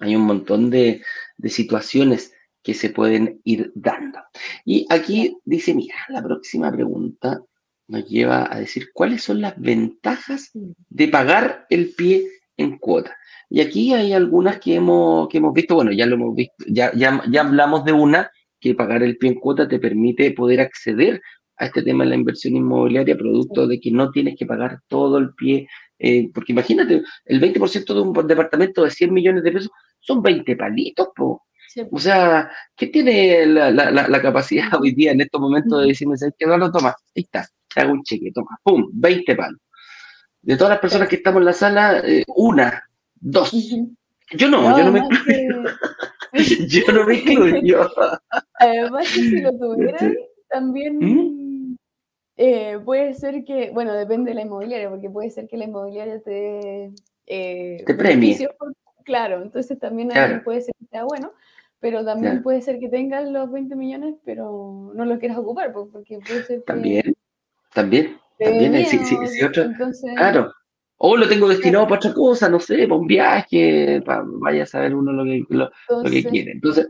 hay 0.00 0.16
un 0.16 0.22
montón 0.22 0.70
de, 0.70 1.02
situaciones 1.44 2.34
que 2.70 2.74
se 2.74 2.90
pueden 2.90 3.40
ir 3.42 3.72
dando. 3.74 4.20
Y 4.64 4.86
aquí 4.90 5.36
dice, 5.44 5.74
mira, 5.74 5.96
la 6.08 6.22
próxima 6.22 6.70
pregunta 6.70 7.42
nos 7.88 8.08
lleva 8.08 8.46
a 8.48 8.60
decir 8.60 8.90
cuáles 8.94 9.24
son 9.24 9.40
las 9.40 9.60
ventajas 9.60 10.52
de 10.54 11.08
pagar 11.08 11.66
el 11.68 11.92
pie 11.96 12.28
en 12.56 12.78
cuota. 12.78 13.16
Y 13.48 13.60
aquí 13.60 13.92
hay 13.92 14.12
algunas 14.12 14.60
que 14.60 14.76
hemos, 14.76 15.28
que 15.28 15.38
hemos 15.38 15.52
visto, 15.52 15.74
bueno, 15.74 15.90
ya 15.90 16.06
lo 16.06 16.14
hemos 16.14 16.32
visto, 16.36 16.64
ya, 16.68 16.92
ya, 16.94 17.20
ya 17.28 17.40
hablamos 17.40 17.84
de 17.84 17.92
una, 17.92 18.30
que 18.60 18.76
pagar 18.76 19.02
el 19.02 19.18
pie 19.18 19.30
en 19.30 19.40
cuota 19.40 19.66
te 19.66 19.80
permite 19.80 20.30
poder 20.30 20.60
acceder 20.60 21.20
a 21.56 21.66
este 21.66 21.82
tema 21.82 22.04
de 22.04 22.10
la 22.10 22.16
inversión 22.16 22.54
inmobiliaria, 22.54 23.18
producto 23.18 23.66
de 23.66 23.80
que 23.80 23.90
no 23.90 24.12
tienes 24.12 24.36
que 24.38 24.46
pagar 24.46 24.78
todo 24.86 25.18
el 25.18 25.34
pie, 25.34 25.66
eh, 25.98 26.30
porque 26.32 26.52
imagínate, 26.52 27.02
el 27.24 27.40
20% 27.40 27.94
de 27.94 28.00
un 28.00 28.26
departamento 28.28 28.84
de 28.84 28.92
100 28.92 29.12
millones 29.12 29.42
de 29.42 29.50
pesos 29.50 29.72
son 29.98 30.22
20 30.22 30.54
palitos, 30.54 31.08
po. 31.16 31.42
O 31.90 31.98
sea, 31.98 32.50
¿qué 32.76 32.88
tiene 32.88 33.46
la, 33.46 33.70
la, 33.70 33.90
la, 33.90 34.22
capacidad 34.22 34.68
hoy 34.80 34.92
día 34.92 35.12
en 35.12 35.20
estos 35.20 35.40
momentos 35.40 35.80
de 35.80 35.88
decirme, 35.88 36.16
que 36.36 36.46
no 36.46 36.56
lo 36.58 36.72
tomas? 36.72 36.94
Ahí 37.16 37.22
está, 37.22 37.46
te 37.72 37.80
hago 37.80 37.92
un 37.92 38.02
cheque, 38.02 38.32
toma, 38.32 38.58
pum, 38.62 38.88
20 38.92 39.36
palos. 39.36 39.60
De 40.42 40.56
todas 40.56 40.70
las 40.70 40.80
personas 40.80 41.08
que 41.08 41.16
estamos 41.16 41.40
en 41.40 41.44
la 41.44 41.52
sala, 41.52 41.98
eh, 42.04 42.24
una 42.28 42.84
Dos. 43.20 43.52
Yo 43.52 44.48
no, 44.48 44.78
yo 44.78 44.84
no 44.84 44.92
me 44.92 45.00
incluyo. 45.00 45.64
yo 46.68 46.92
no 46.92 47.06
me 47.06 47.14
incluyo. 47.16 47.90
Además 48.54 49.12
que 49.12 49.20
si 49.20 49.40
lo 49.40 49.52
tuvieran, 49.52 50.16
también 50.48 50.98
¿Mm? 50.98 51.76
eh, 52.36 52.78
puede 52.84 53.14
ser 53.14 53.44
que, 53.44 53.70
bueno, 53.70 53.92
depende 53.92 54.30
de 54.30 54.36
la 54.36 54.42
inmobiliaria, 54.42 54.88
porque 54.88 55.10
puede 55.10 55.30
ser 55.30 55.48
que 55.48 55.58
la 55.58 55.64
inmobiliaria 55.64 56.20
te... 56.22 56.92
Eh, 57.26 57.82
te 57.86 57.94
premie. 57.94 58.48
claro, 59.04 59.42
entonces 59.42 59.78
también 59.78 60.10
puede 60.42 60.62
ser 60.62 60.74
que 60.78 60.86
sea 60.86 61.04
bueno, 61.04 61.32
pero 61.80 62.04
también 62.04 62.42
puede 62.42 62.62
ser 62.62 62.78
que 62.78 62.88
tengas 62.88 63.28
los 63.28 63.50
20 63.50 63.74
millones, 63.74 64.16
pero 64.24 64.92
no 64.94 65.04
los 65.04 65.18
quieras 65.18 65.38
ocupar, 65.38 65.72
porque 65.72 66.18
puede 66.26 66.44
ser 66.44 66.58
que... 66.58 66.64
También, 66.66 67.14
también, 67.74 68.16
también, 68.38 68.86
sí, 68.86 68.98
sí, 68.98 69.16
sí, 69.26 69.44
otro, 69.44 69.64
entonces, 69.64 70.12
claro, 70.16 70.52
o 71.02 71.16
lo 71.16 71.26
tengo 71.26 71.48
destinado 71.48 71.88
para 71.88 71.96
otra 71.96 72.12
cosa, 72.12 72.50
no 72.50 72.60
sé, 72.60 72.86
para 72.86 73.00
un 73.00 73.06
viaje, 73.06 74.02
para, 74.04 74.22
vaya 74.22 74.64
a 74.64 74.66
saber 74.66 74.94
uno 74.94 75.12
lo 75.12 75.24
que, 75.24 75.42
lo, 75.48 75.70
que 76.10 76.24
quiere. 76.24 76.52
Entonces, 76.52 76.88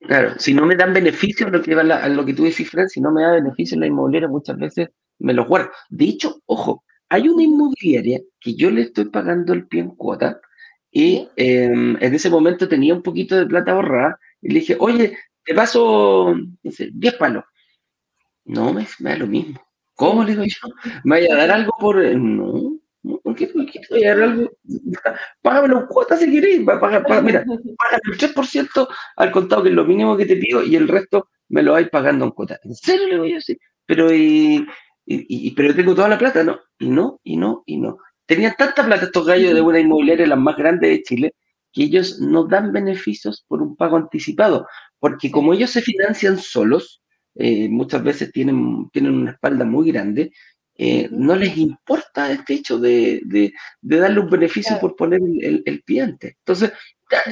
claro, 0.00 0.32
si 0.38 0.52
no 0.52 0.66
me 0.66 0.74
dan 0.74 0.92
beneficios, 0.92 1.48
lo 1.52 1.62
que, 1.62 1.72
a 1.72 2.08
lo 2.08 2.24
que 2.24 2.34
tú 2.34 2.42
decís, 2.42 2.68
Fred, 2.68 2.88
si 2.88 3.00
no 3.00 3.12
me 3.12 3.22
da 3.22 3.32
beneficios 3.34 3.78
la 3.78 3.86
inmobiliaria, 3.86 4.28
muchas 4.28 4.58
veces 4.58 4.88
me 5.20 5.34
los 5.34 5.46
guardo. 5.46 5.70
De 5.88 6.06
hecho, 6.06 6.42
ojo, 6.46 6.82
hay 7.08 7.28
una 7.28 7.44
inmobiliaria 7.44 8.20
que 8.40 8.54
yo 8.56 8.72
le 8.72 8.82
estoy 8.82 9.04
pagando 9.04 9.52
el 9.52 9.68
pie 9.68 9.82
en 9.82 9.90
cuota 9.90 10.40
y 10.92 11.28
em, 11.36 11.96
en 12.00 12.14
ese 12.14 12.30
momento 12.30 12.68
tenía 12.68 12.94
un 12.94 13.02
poquito 13.02 13.34
de 13.34 13.46
plata 13.46 13.72
ahorrada 13.72 14.18
y 14.42 14.52
le 14.52 14.60
dije, 14.60 14.76
oye, 14.78 15.16
te 15.44 15.54
paso, 15.54 16.34
no 16.62 16.70
sé, 16.70 16.90
10 16.92 17.14
palos. 17.14 17.44
No, 18.44 18.72
me, 18.72 18.86
me 19.00 19.10
da 19.10 19.16
lo 19.16 19.26
mismo. 19.26 19.60
¿Cómo 19.94 20.22
le 20.22 20.32
digo 20.32 20.44
yo? 20.44 20.68
¿Me 21.04 21.20
vaya 21.20 21.34
a 21.34 21.38
dar 21.38 21.50
algo 21.52 21.72
por...? 21.80 21.96
No, 22.16 22.78
¿Por 23.22 23.34
qué, 23.34 23.48
por 23.48 23.66
qué 23.66 23.80
voy 23.90 24.04
a 24.04 24.14
dar 24.14 24.22
algo? 24.22 24.50
Págamelo 25.42 25.80
en 25.80 25.86
cuotas 25.86 26.20
si 26.20 26.30
querés. 26.30 26.60
mira, 26.60 26.70
págame 27.02 27.32
el 27.32 28.18
3% 28.18 28.88
al 29.16 29.32
contado, 29.32 29.62
que 29.62 29.70
es 29.70 29.74
lo 29.74 29.84
mínimo 29.84 30.16
que 30.16 30.26
te 30.26 30.36
pido, 30.36 30.62
y 30.62 30.76
el 30.76 30.86
resto 30.86 31.28
me 31.48 31.62
lo 31.62 31.72
vais 31.72 31.88
pagando 31.88 32.24
en 32.24 32.30
cuotas. 32.30 32.60
¿En 32.62 32.74
serio 32.74 33.08
le 33.08 33.18
voy 33.18 33.32
a 33.32 33.36
decir? 33.36 33.58
Pero, 33.86 34.12
y, 34.14 34.66
y, 35.04 35.50
pero 35.52 35.74
tengo 35.74 35.94
toda 35.94 36.08
la 36.08 36.18
plata, 36.18 36.44
¿no? 36.44 36.60
Y 36.78 36.88
no, 36.88 37.20
y 37.24 37.36
no, 37.36 37.64
y 37.66 37.78
no. 37.78 37.98
Tenían 38.32 38.54
tanta 38.56 38.82
plata 38.86 39.04
estos 39.04 39.26
gallos 39.26 39.52
de 39.52 39.60
una 39.60 39.78
inmobiliaria, 39.78 40.26
las 40.26 40.38
más 40.38 40.56
grandes 40.56 40.88
de 40.88 41.02
Chile, 41.02 41.34
que 41.70 41.82
ellos 41.82 42.18
no 42.18 42.44
dan 42.46 42.72
beneficios 42.72 43.44
por 43.46 43.60
un 43.60 43.76
pago 43.76 43.98
anticipado, 43.98 44.66
porque 44.98 45.30
como 45.30 45.52
ellos 45.52 45.68
se 45.68 45.82
financian 45.82 46.38
solos, 46.38 47.02
eh, 47.34 47.68
muchas 47.68 48.02
veces 48.02 48.32
tienen, 48.32 48.88
tienen 48.90 49.12
una 49.12 49.32
espalda 49.32 49.66
muy 49.66 49.92
grande, 49.92 50.32
eh, 50.78 51.10
no 51.12 51.36
les 51.36 51.58
importa 51.58 52.32
este 52.32 52.54
hecho 52.54 52.78
de, 52.78 53.20
darle 53.82 54.20
un 54.20 54.30
beneficio 54.30 54.80
por 54.80 54.96
poner 54.96 55.20
el, 55.20 55.62
el, 55.66 55.82
pie 55.82 56.00
antes. 56.00 56.34
Entonces, 56.38 56.72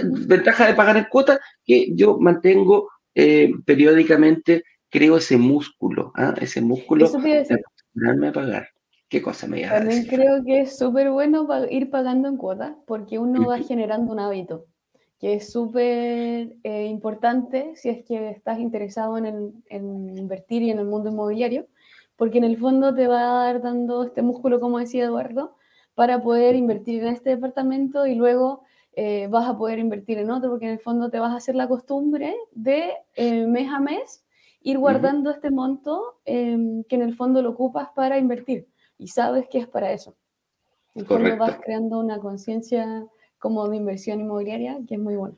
ventaja 0.04 0.66
de 0.66 0.74
pagar 0.74 0.98
en 0.98 1.04
cuota, 1.04 1.40
que 1.64 1.94
yo 1.94 2.18
mantengo 2.18 2.90
eh, 3.14 3.50
periódicamente, 3.64 4.64
creo 4.90 5.16
ese 5.16 5.38
músculo, 5.38 6.12
¿ah? 6.14 6.34
ese 6.42 6.60
músculo 6.60 7.08
de 7.08 8.28
a 8.28 8.32
pagar. 8.32 8.68
¿Qué 9.10 9.20
cosa 9.20 9.48
me 9.48 9.60
llama? 9.60 9.80
También 9.80 10.06
creo 10.06 10.44
que 10.44 10.60
es 10.60 10.78
súper 10.78 11.10
bueno 11.10 11.48
ir 11.68 11.90
pagando 11.90 12.28
en 12.28 12.36
cuota, 12.36 12.76
porque 12.86 13.18
uno 13.18 13.48
va 13.48 13.58
generando 13.58 14.12
un 14.12 14.20
hábito 14.20 14.66
que 15.18 15.34
es 15.34 15.52
súper 15.52 16.56
eh, 16.62 16.86
importante 16.86 17.72
si 17.74 17.90
es 17.90 18.04
que 18.04 18.30
estás 18.30 18.60
interesado 18.60 19.18
en, 19.18 19.62
en, 19.68 20.16
invertir 20.16 20.62
y 20.62 20.70
en 20.70 20.78
el 20.78 20.86
mundo 20.86 21.10
inmobiliario, 21.10 21.66
porque 22.16 22.38
en 22.38 22.44
el 22.44 22.56
fondo 22.56 22.94
te 22.94 23.08
va 23.08 23.20
a 23.20 23.44
dar 23.44 23.60
dando 23.60 24.04
este 24.04 24.22
músculo, 24.22 24.60
como 24.60 24.78
decía 24.78 25.04
Eduardo, 25.04 25.56
para 25.94 26.22
poder 26.22 26.54
invertir 26.54 27.02
en 27.02 27.08
este 27.08 27.30
departamento 27.30 28.06
y 28.06 28.14
luego 28.14 28.62
eh, 28.94 29.26
vas 29.28 29.46
a 29.48 29.58
poder 29.58 29.80
invertir 29.80 30.18
en 30.18 30.30
otro, 30.30 30.50
porque 30.50 30.66
en 30.66 30.72
el 30.72 30.80
fondo 30.80 31.10
te 31.10 31.18
vas 31.18 31.32
a 31.32 31.36
hacer 31.36 31.56
la 31.56 31.68
costumbre 31.68 32.34
de 32.52 32.92
eh, 33.16 33.46
mes 33.46 33.70
a 33.72 33.80
mes 33.80 34.24
ir 34.62 34.78
guardando 34.78 35.30
este 35.30 35.50
monto 35.50 36.20
em, 36.24 36.84
que 36.84 36.94
en 36.94 37.02
el 37.02 37.16
fondo 37.16 37.42
lo 37.42 37.50
ocupas 37.50 37.88
para 37.94 38.16
invertir 38.16 38.69
y 39.00 39.08
sabes 39.08 39.46
que 39.50 39.58
es 39.58 39.66
para 39.66 39.92
eso. 39.92 40.16
En 40.94 41.02
el 41.02 41.06
fondo 41.06 41.36
vas 41.36 41.58
creando 41.64 41.98
una 41.98 42.18
conciencia 42.18 43.06
como 43.38 43.68
de 43.68 43.76
inversión 43.76 44.20
inmobiliaria 44.20 44.78
que 44.86 44.94
es 44.94 45.00
muy 45.00 45.16
buena. 45.16 45.36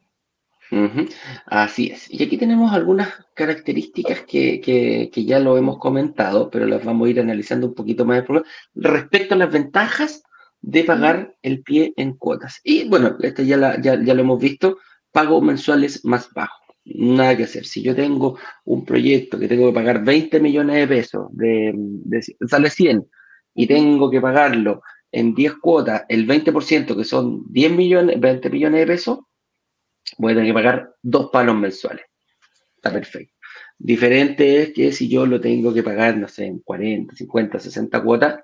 Así 1.46 1.88
es. 1.88 2.11
Y 2.11 2.22
aquí 2.22 2.38
tenemos 2.38 2.72
algunas 2.72 3.09
características 3.35 4.22
que, 4.22 5.11
ya 5.14 5.38
lo 5.38 5.59
hemos 5.59 5.79
comentado, 5.79 6.51
pero 6.51 6.66
las 6.66 6.85
vamos 6.85 7.07
a 7.07 7.11
ir 7.11 7.20
analizando 7.20 7.66
un 7.66 7.75
poquito 7.75 8.05
más 8.07 8.25
respecto 8.75 9.35
a 9.35 9.38
las 9.38 9.53
ventajas 9.53 10.22
de 10.62 10.85
pagar 10.85 11.37
el 11.42 11.62
pie 11.62 11.92
en 11.96 12.14
cuotas. 12.14 12.61
Y 12.64 12.88
bueno, 12.88 13.16
este 13.20 13.44
ya, 13.44 13.81
ya, 13.81 13.96
lo 13.96 14.20
hemos 14.20 14.40
visto, 14.40 14.79
pago 15.11 15.40
mensuales 15.42 16.05
más 16.05 16.33
bajo. 16.33 16.59
Nada 16.85 17.37
que 17.37 17.44
hacer. 17.44 17.66
Si 17.66 17.83
yo 17.83 17.94
tengo 17.94 18.38
un 18.64 18.85
proyecto 18.85 19.38
que 19.38 19.48
tengo 19.48 19.68
que 19.68 19.75
pagar 19.75 20.03
20 20.03 20.40
millones 20.40 20.77
de 20.77 20.88
pesos, 20.88 21.27
de, 21.33 21.75
sale 22.48 22.70
100, 22.70 23.07
y 23.55 23.67
tengo 23.67 24.11
que 24.11 24.21
pagarlo 24.21 24.83
en 25.11 25.35
10 25.35 25.55
cuotas, 25.57 26.05
el 26.09 26.27
20%, 26.27 26.97
que 26.97 27.05
son 27.05 27.45
10 27.53 27.73
millones, 27.73 28.19
20 28.19 28.51
millones 28.51 28.81
de 28.81 28.87
pesos, 28.87 29.19
voy 30.19 30.33
a 30.33 30.37
tener 30.37 30.51
que 30.51 30.55
pagar 30.55 30.95
dos 31.03 31.31
palos 31.31 31.57
mensuales. 31.57 32.07
Está 32.77 32.93
perfecto. 32.93 33.35
Diferente 33.79 34.62
es 34.62 34.73
que 34.73 34.93
si 34.93 35.09
yo 35.09 35.27
lo 35.27 35.41
tengo 35.41 35.75
que 35.75 35.83
pagar, 35.83 36.17
no 36.17 36.29
sé, 36.29 36.47
en 36.47 36.61
40, 36.61 37.15
50, 37.15 37.59
60 37.59 38.03
cuotas, 38.03 38.41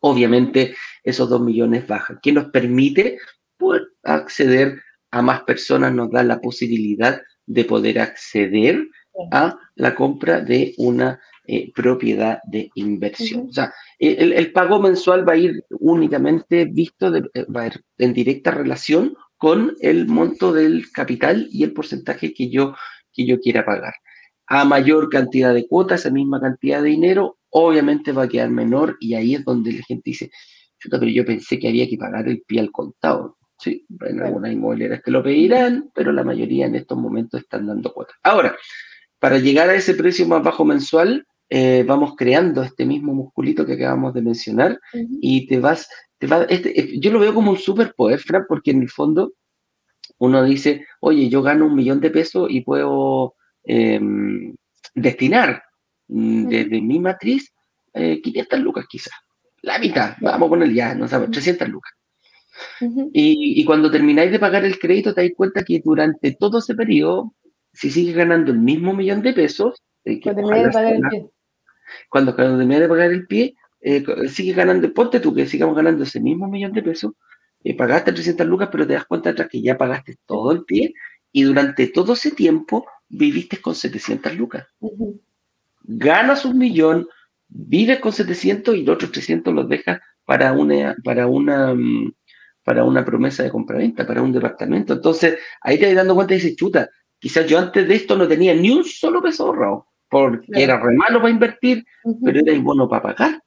obviamente 0.00 0.76
esos 1.02 1.28
dos 1.28 1.40
millones 1.40 1.86
bajan. 1.86 2.18
¿Qué 2.22 2.32
nos 2.32 2.50
permite 2.50 3.18
poder 3.56 3.82
acceder 4.02 4.82
a 5.10 5.22
más 5.22 5.42
personas? 5.42 5.92
Nos 5.92 6.10
da 6.10 6.22
la 6.22 6.40
posibilidad 6.40 7.20
de 7.46 7.64
poder 7.64 7.98
acceder 7.98 8.86
a 9.30 9.58
la 9.74 9.94
compra 9.94 10.40
de 10.40 10.74
una 10.78 11.20
eh, 11.46 11.72
propiedad 11.74 12.40
de 12.44 12.70
inversión. 12.74 13.46
O 13.48 13.52
sea, 13.52 13.72
el, 13.98 14.52
pago 14.52 14.80
mensual 14.80 15.26
va 15.26 15.32
a 15.32 15.38
ir 15.38 15.64
únicamente 15.80 16.66
visto, 16.66 17.10
de, 17.10 17.28
eh, 17.34 17.44
va 17.44 17.62
a 17.62 17.66
ir 17.68 17.84
en 17.96 18.12
directa 18.12 18.50
relación 18.50 19.16
con 19.38 19.74
el 19.80 20.06
monto 20.08 20.52
del 20.52 20.90
capital 20.92 21.48
y 21.50 21.64
el 21.64 21.72
porcentaje 21.72 22.34
que 22.34 22.50
yo, 22.50 22.74
que 23.12 23.26
yo 23.26 23.40
quiera 23.40 23.64
pagar. 23.64 23.94
A 24.46 24.64
mayor 24.64 25.08
cantidad 25.08 25.54
de 25.54 25.66
cuotas, 25.66 26.00
esa 26.00 26.10
misma 26.10 26.40
cantidad 26.40 26.82
de 26.82 26.90
dinero, 26.90 27.38
obviamente 27.50 28.12
va 28.12 28.24
a 28.24 28.28
quedar 28.28 28.50
menor 28.50 28.96
y 29.00 29.14
ahí 29.14 29.34
es 29.34 29.44
donde 29.44 29.72
la 29.72 29.82
gente 29.84 30.02
dice, 30.10 30.30
pero 30.90 31.06
yo 31.06 31.24
pensé 31.24 31.58
que 31.58 31.68
había 31.68 31.88
que 31.88 31.96
pagar 31.96 32.28
el 32.28 32.42
pie 32.42 32.60
al 32.60 32.70
contado. 32.70 33.36
Sí, 33.58 33.84
en 34.06 34.22
algunas 34.22 34.52
inmobiliarias 34.52 35.02
que 35.02 35.10
lo 35.10 35.22
pedirán, 35.22 35.90
pero 35.92 36.12
la 36.12 36.22
mayoría 36.22 36.66
en 36.66 36.76
estos 36.76 36.96
momentos 36.96 37.40
están 37.40 37.66
dando 37.66 37.92
cuotas. 37.92 38.16
Ahora, 38.22 38.54
para 39.18 39.38
llegar 39.38 39.68
a 39.68 39.74
ese 39.74 39.94
precio 39.94 40.26
más 40.26 40.42
bajo 40.42 40.64
mensual, 40.64 41.26
eh, 41.50 41.82
vamos 41.86 42.14
creando 42.14 42.62
este 42.62 42.84
mismo 42.84 43.14
musculito 43.14 43.64
que 43.64 43.72
acabamos 43.72 44.12
de 44.12 44.20
mencionar 44.20 44.78
y 44.92 45.46
te 45.46 45.58
vas, 45.58 45.88
te 46.18 46.26
va, 46.26 46.42
este, 46.44 46.78
eh, 46.78 47.00
yo 47.00 47.10
lo 47.10 47.20
veo 47.20 47.32
como 47.32 47.52
un 47.52 47.58
superpoder, 47.58 48.20
Fran, 48.20 48.44
porque 48.46 48.72
en 48.72 48.82
el 48.82 48.90
fondo 48.90 49.32
uno 50.18 50.44
dice, 50.44 50.86
oye, 51.00 51.28
yo 51.28 51.42
gano 51.42 51.66
un 51.66 51.74
millón 51.74 52.00
de 52.00 52.10
pesos 52.10 52.48
y 52.50 52.60
puedo 52.60 53.34
em, 53.64 54.54
destinar 54.94 55.62
mm, 56.08 56.48
desde 56.48 56.80
mi 56.82 56.98
matriz 56.98 57.52
500 57.94 58.58
eh, 58.58 58.62
lucas 58.62 58.86
quizás, 58.88 59.14
la 59.62 59.78
mitad, 59.78 60.16
vamos 60.20 60.46
a 60.46 60.50
poner 60.50 60.72
ya, 60.72 60.94
no 60.94 61.08
sabemos, 61.08 61.32
300 61.32 61.68
lucas. 61.68 61.92
y, 63.12 63.60
y, 63.60 63.64
cuando 63.64 63.90
termináis 63.90 64.32
de 64.32 64.38
pagar 64.38 64.64
el 64.64 64.78
crédito 64.78 65.14
te 65.14 65.22
das 65.22 65.30
cuenta 65.36 65.64
que 65.64 65.80
durante 65.82 66.32
todo 66.32 66.58
ese 66.58 66.74
periodo, 66.74 67.34
si 67.78 67.90
sigues 67.90 68.16
ganando 68.16 68.50
el 68.50 68.58
mismo 68.58 68.92
millón 68.92 69.22
de 69.22 69.32
pesos, 69.32 69.80
que 70.04 70.20
de 70.20 70.42
pagar 70.42 70.94
el 70.94 71.00
pie 71.08 71.30
cuando, 72.08 72.34
cuando 72.34 72.58
termina 72.58 72.80
de 72.80 72.88
pagar 72.88 73.12
el 73.12 73.26
pie, 73.26 73.54
eh, 73.80 74.04
sigue 74.28 74.52
ganando, 74.52 74.92
ponte 74.92 75.20
tú 75.20 75.34
que 75.34 75.46
sigamos 75.46 75.76
ganando 75.76 76.04
ese 76.04 76.20
mismo 76.20 76.48
millón 76.48 76.72
de 76.72 76.82
pesos, 76.82 77.12
eh, 77.64 77.76
pagaste 77.76 78.12
300 78.12 78.46
lucas, 78.46 78.68
pero 78.70 78.86
te 78.86 78.94
das 78.94 79.06
cuenta 79.06 79.30
atrás 79.30 79.48
que 79.50 79.62
ya 79.62 79.76
pagaste 79.76 80.16
todo 80.26 80.52
el 80.52 80.64
pie 80.64 80.94
y 81.32 81.42
durante 81.42 81.88
todo 81.88 82.14
ese 82.14 82.30
tiempo 82.32 82.86
viviste 83.08 83.60
con 83.60 83.74
700 83.74 84.34
lucas. 84.36 84.66
Ganas 85.82 86.44
un 86.44 86.58
millón, 86.58 87.08
vives 87.48 88.00
con 88.00 88.12
700 88.12 88.76
y 88.76 88.82
los 88.82 88.96
otros 88.96 89.12
300 89.12 89.54
los 89.54 89.68
dejas 89.68 90.00
para 90.24 90.52
una, 90.52 90.96
para 91.04 91.26
una, 91.26 91.74
mm, 91.74 92.12
para 92.62 92.84
una 92.84 93.04
promesa 93.04 93.42
de 93.42 93.50
compraventa, 93.50 94.06
para 94.06 94.22
un 94.22 94.32
departamento. 94.32 94.92
Entonces, 94.92 95.38
ahí 95.62 95.78
te 95.78 95.86
vas 95.86 95.94
dando 95.94 96.14
cuenta 96.14 96.34
y 96.34 96.36
dices, 96.36 96.56
chuta, 96.56 96.90
quizás 97.18 97.46
yo 97.46 97.58
antes 97.58 97.86
de 97.86 97.94
esto 97.94 98.16
no 98.16 98.28
tenía 98.28 98.54
ni 98.54 98.70
un 98.70 98.84
solo 98.84 99.22
peso 99.22 99.46
ahorrado 99.46 99.88
porque 100.08 100.46
era 100.54 100.80
re 100.80 100.94
malo 100.94 101.20
para 101.20 101.30
invertir, 101.30 101.84
pero 102.24 102.40
era 102.40 102.58
bueno 102.60 102.88
para 102.88 103.02
pagar. 103.02 103.42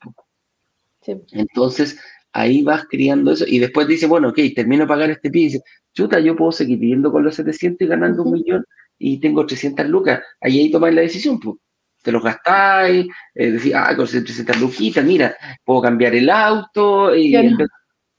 Entonces, 1.31 1.99
ahí 2.33 2.61
vas 2.61 2.85
criando 2.87 3.31
eso 3.31 3.45
y 3.47 3.59
después 3.59 3.87
dice, 3.87 4.05
bueno, 4.05 4.29
ok, 4.29 4.39
termino 4.55 4.83
de 4.83 4.87
pagar 4.87 5.09
este 5.09 5.29
pie 5.29 5.41
y 5.41 5.45
dice, 5.45 5.61
chuta, 5.93 6.19
yo 6.19 6.35
puedo 6.35 6.51
seguir 6.51 6.77
viviendo 6.77 7.11
con 7.11 7.23
los 7.23 7.35
700 7.35 7.85
y 7.85 7.89
ganando 7.89 8.23
un 8.23 8.33
millón 8.33 8.65
y 8.97 9.19
tengo 9.19 9.45
300 9.45 9.87
lucas. 9.87 10.21
Ahí 10.39 10.59
ahí 10.59 10.71
tomáis 10.71 10.95
la 10.95 11.01
decisión, 11.01 11.39
pues. 11.39 11.57
Te 12.03 12.11
los 12.11 12.23
gastáis, 12.23 13.05
eh, 13.35 13.51
decís, 13.51 13.73
ah, 13.75 13.95
con 13.95 14.07
300 14.07 14.59
luquitas, 14.59 15.05
mira, 15.05 15.35
puedo 15.63 15.81
cambiar 15.81 16.15
el 16.15 16.29
auto 16.29 17.15
y 17.15 17.35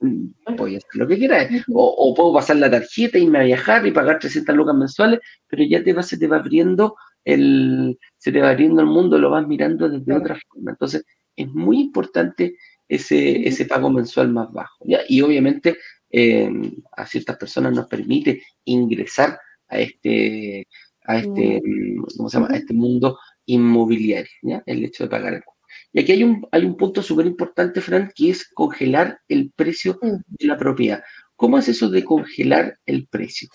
voy 0.57 0.75
a 0.75 0.77
hacer 0.77 0.89
lo 0.93 1.07
que 1.07 1.17
quieras. 1.17 1.49
O, 1.73 2.13
puedo 2.15 2.33
pasar 2.33 2.57
la 2.57 2.69
tarjeta, 2.69 3.17
irme 3.17 3.39
a 3.39 3.43
viajar 3.43 3.85
y 3.85 3.91
pagar 3.91 4.19
300 4.19 4.55
lucas 4.55 4.75
mensuales, 4.75 5.19
pero 5.47 5.63
ya 5.63 5.83
te 5.83 5.93
va, 5.93 6.03
se 6.03 6.17
te 6.17 6.27
va 6.27 6.37
abriendo 6.37 6.95
el, 7.23 7.97
se 8.17 8.31
te 8.31 8.41
va 8.41 8.51
abriendo 8.51 8.81
el 8.81 8.87
mundo, 8.87 9.17
lo 9.17 9.29
vas 9.29 9.47
mirando 9.47 9.89
desde 9.89 10.13
otra 10.13 10.37
forma. 10.47 10.71
Entonces, 10.71 11.05
es 11.35 11.47
muy 11.47 11.79
importante 11.79 12.55
ese, 12.87 13.47
ese 13.47 13.65
pago 13.65 13.89
mensual 13.89 14.29
más 14.29 14.51
bajo. 14.51 14.83
¿ya? 14.85 14.99
Y 15.07 15.21
obviamente 15.21 15.77
em, 16.09 16.71
a 16.95 17.05
ciertas 17.05 17.37
personas 17.37 17.73
nos 17.73 17.87
permite 17.87 18.43
ingresar 18.65 19.39
a 19.67 19.79
este, 19.79 20.67
a 21.05 21.17
este, 21.17 21.61
mm, 21.63 22.03
¿cómo 22.17 22.29
se 22.29 22.37
llama? 22.37 22.53
A 22.53 22.57
este 22.57 22.73
mundo 22.73 23.17
inmobiliario, 23.45 24.31
¿ya? 24.43 24.63
el 24.65 24.85
hecho 24.85 25.03
de 25.03 25.09
pagar 25.09 25.33
el 25.33 25.43
y 25.93 25.99
aquí 25.99 26.11
hay 26.11 26.23
un, 26.23 26.45
hay 26.51 26.65
un 26.65 26.75
punto 26.75 27.01
súper 27.01 27.27
importante, 27.27 27.79
Fran, 27.79 28.11
que 28.15 28.31
es 28.31 28.49
congelar 28.49 29.19
el 29.27 29.51
precio 29.55 29.99
mm. 30.01 30.15
de 30.27 30.47
la 30.47 30.57
propiedad. 30.57 31.03
¿Cómo 31.35 31.57
es 31.57 31.67
eso 31.67 31.89
de 31.89 32.03
congelar 32.03 32.77
el 32.85 33.07
precio? 33.07 33.49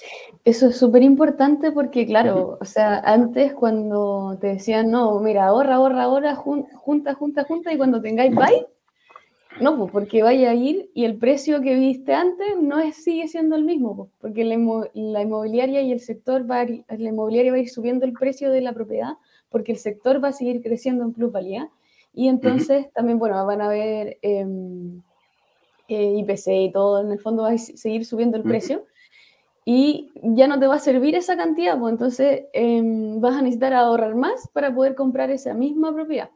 Eso 0.45 0.69
es 0.69 0.77
súper 0.77 1.03
importante 1.03 1.73
porque, 1.73 2.07
claro, 2.07 2.59
o 2.61 2.65
sea, 2.65 2.99
antes 3.01 3.55
cuando 3.55 4.37
te 4.41 4.49
decían, 4.49 4.91
no, 4.91 5.19
mira, 5.21 5.47
ahorra, 5.47 5.77
ahorra, 5.77 6.03
ahorra, 6.03 6.35
junta, 6.37 7.15
junta, 7.15 7.45
junta, 7.45 7.73
y 7.73 7.77
cuando 7.77 8.01
tengáis, 8.01 8.35
bye, 8.35 8.67
no, 9.61 9.77
pues 9.77 9.91
porque 9.91 10.23
vaya 10.23 10.51
a 10.51 10.55
ir 10.55 10.91
y 10.95 11.05
el 11.05 11.17
precio 11.17 11.61
que 11.61 11.75
viste 11.75 12.15
antes 12.15 12.47
no 12.61 12.79
es, 12.79 12.97
sigue 13.03 13.27
siendo 13.27 13.57
el 13.57 13.65
mismo, 13.65 13.97
pues, 13.97 14.11
porque 14.21 14.45
la, 14.45 14.55
inmobiliaria 15.23 15.81
y 15.83 15.91
el 15.91 16.01
sector 16.01 16.49
va 16.49 16.61
a 16.61 16.65
ir, 16.65 16.85
la 16.89 17.09
inmobiliaria 17.09 17.53
va 17.53 17.57
a 17.57 17.61
ir 17.61 17.69
subiendo 17.69 18.05
el 18.05 18.13
precio 18.13 18.51
de 18.51 18.61
la 18.61 18.73
propiedad 18.73 19.15
porque 19.49 19.73
el 19.73 19.79
sector 19.79 20.23
va 20.23 20.29
a 20.29 20.33
seguir 20.33 20.63
creciendo 20.63 21.05
en 21.05 21.13
plusvalía 21.13 21.71
y 22.13 22.29
entonces 22.29 22.93
también, 22.93 23.19
bueno, 23.19 23.45
van 23.47 23.61
a 23.61 23.67
haber... 23.67 24.19
Em, 24.23 25.03
eh, 25.89 26.17
IPC 26.19 26.65
y 26.65 26.71
todo, 26.71 27.01
en 27.01 27.11
el 27.11 27.19
fondo 27.19 27.45
va 27.45 27.53
a 27.53 27.59
seguir 27.59 28.05
subiendo 28.05 28.37
el 28.37 28.43
precio. 28.43 28.85
Y 29.65 30.11
ya 30.23 30.47
no 30.47 30.59
te 30.59 30.67
va 30.67 30.77
a 30.77 30.79
servir 30.79 31.15
esa 31.15 31.37
cantidad, 31.37 31.79
pues 31.79 31.93
entonces 31.93 32.45
em, 32.53 33.21
vas 33.21 33.37
a 33.37 33.43
necesitar 33.43 33.73
ahorrar 33.75 34.15
más 34.15 34.49
para 34.53 34.75
poder 34.75 34.95
comprar 34.95 35.31
esa 35.31 35.55
misma 35.55 35.93
propiedad. 35.95 36.31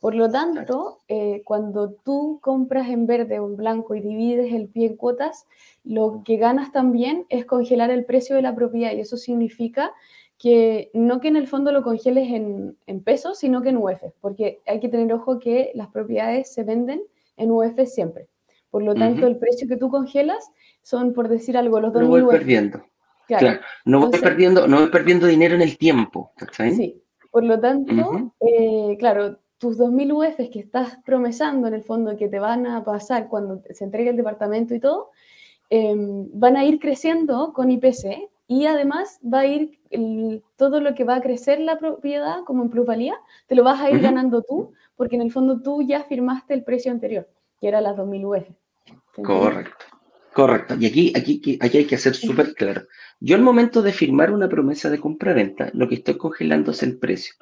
Por 0.00 0.14
lo 0.14 0.30
tanto, 0.30 1.00
eh, 1.08 1.42
cuando 1.44 1.92
tú 1.92 2.38
compras 2.42 2.88
en 2.88 3.06
verde 3.06 3.38
o 3.40 3.46
en 3.46 3.56
blanco 3.56 3.94
y 3.94 4.00
divides 4.00 4.52
el 4.52 4.68
pie 4.68 4.86
en 4.88 4.96
cuotas, 4.96 5.46
lo 5.82 6.22
que 6.24 6.36
ganas 6.36 6.72
también 6.72 7.26
es 7.30 7.46
congelar 7.46 7.90
el 7.90 8.04
precio 8.04 8.36
de 8.36 8.42
la 8.42 8.54
propiedad 8.54 8.92
y 8.92 9.00
eso 9.00 9.16
significa 9.16 9.92
que 10.38 10.90
no 10.94 11.20
que 11.20 11.28
en 11.28 11.36
el 11.36 11.46
fondo 11.46 11.72
lo 11.72 11.82
congeles 11.82 12.30
en, 12.30 12.76
en 12.86 13.02
pesos, 13.02 13.38
sino 13.38 13.62
que 13.62 13.70
en 13.70 13.78
UF, 13.78 14.02
porque 14.20 14.60
hay 14.66 14.80
que 14.80 14.88
tener 14.88 15.12
ojo 15.12 15.38
que 15.38 15.70
las 15.74 15.88
propiedades 15.88 16.52
se 16.52 16.64
venden 16.64 17.02
en 17.36 17.50
UF 17.50 17.78
siempre. 17.86 18.28
Por 18.70 18.82
lo 18.82 18.94
tanto, 18.96 19.28
el 19.28 19.36
precio 19.38 19.68
que 19.68 19.76
tú 19.76 19.88
congelas 19.88 20.50
son, 20.82 21.12
por 21.12 21.28
decir 21.28 21.56
algo, 21.56 21.78
los 21.78 21.92
2.000 21.92 22.00
No 22.00 22.08
voy 22.08 22.24
perdiendo. 22.24 22.84
Claro. 23.28 23.60
No, 23.84 24.00
voy 24.00 24.18
perdiendo, 24.20 24.66
no 24.66 24.80
voy 24.80 24.90
perdiendo 24.90 25.28
dinero 25.28 25.54
en 25.54 25.62
el 25.62 25.78
tiempo. 25.78 26.32
Sí. 26.52 27.00
Por 27.30 27.44
lo 27.44 27.60
tanto, 27.60 28.32
eh, 28.40 28.96
claro, 28.98 29.38
tus 29.58 29.78
2.000 29.78 30.12
UFs 30.12 30.50
que 30.50 30.58
estás 30.58 30.98
promesando 31.04 31.68
en 31.68 31.74
el 31.74 31.82
fondo 31.82 32.16
que 32.16 32.28
te 32.28 32.40
van 32.40 32.66
a 32.66 32.82
pasar 32.82 33.28
cuando 33.28 33.62
se 33.70 33.84
entregue 33.84 34.10
el 34.10 34.16
departamento 34.16 34.74
y 34.74 34.80
todo, 34.80 35.10
em, 35.70 36.28
van 36.32 36.56
a 36.56 36.64
ir 36.64 36.80
creciendo 36.80 37.52
con 37.52 37.70
IPC 37.70 38.28
y 38.46 38.66
además 38.66 39.20
va 39.22 39.40
a 39.40 39.46
ir 39.46 39.80
todo 40.56 40.80
lo 40.80 40.94
que 40.94 41.04
va 41.04 41.16
a 41.16 41.20
crecer 41.22 41.60
la 41.60 41.78
propiedad 41.78 42.44
como 42.44 42.62
en 42.62 42.70
plusvalía, 42.70 43.16
te 43.46 43.54
lo 43.54 43.64
vas 43.64 43.80
a 43.80 43.90
ir 43.90 44.00
ganando 44.00 44.42
tú, 44.42 44.72
porque 44.96 45.16
en 45.16 45.22
el 45.22 45.32
fondo 45.32 45.62
tú 45.62 45.82
ya 45.82 46.04
firmaste 46.04 46.54
el 46.54 46.64
precio 46.64 46.90
anterior, 46.92 47.28
que 47.60 47.68
era 47.68 47.80
las 47.80 47.96
2.000 47.96 48.24
UF. 48.24 48.48
Correcto, 49.22 49.84
correcto. 50.32 50.74
Y 50.78 50.86
aquí, 50.86 51.12
aquí, 51.16 51.58
aquí 51.60 51.78
hay 51.78 51.84
que 51.86 51.94
hacer 51.94 52.14
súper 52.14 52.54
claro. 52.54 52.82
Yo 53.20 53.36
al 53.36 53.42
momento 53.42 53.82
de 53.82 53.92
firmar 53.92 54.32
una 54.32 54.48
promesa 54.48 54.90
de 54.90 54.98
compra-venta, 54.98 55.70
lo 55.72 55.88
que 55.88 55.96
estoy 55.96 56.16
congelando 56.16 56.72
es 56.72 56.82
el 56.82 56.98
precio. 56.98 57.34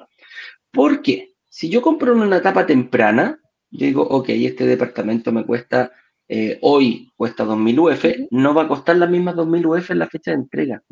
¿Por 0.71 1.01
qué? 1.01 1.33
Si 1.49 1.69
yo 1.69 1.81
compro 1.81 2.13
en 2.13 2.21
una 2.21 2.37
etapa 2.37 2.65
temprana, 2.65 3.39
yo 3.69 3.85
digo, 3.85 4.03
ok, 4.03 4.29
este 4.29 4.65
departamento 4.65 5.31
me 5.31 5.45
cuesta, 5.45 5.91
eh, 6.27 6.59
hoy 6.61 7.11
cuesta 7.15 7.43
2.000 7.43 7.79
UF, 7.79 8.27
no 8.31 8.53
va 8.53 8.63
a 8.63 8.67
costar 8.67 8.95
las 8.97 9.09
mismas 9.09 9.35
2.000 9.35 9.65
UF 9.65 9.91
en 9.91 9.99
la 9.99 10.07
fecha 10.07 10.31
de 10.31 10.37
entrega. 10.37 10.83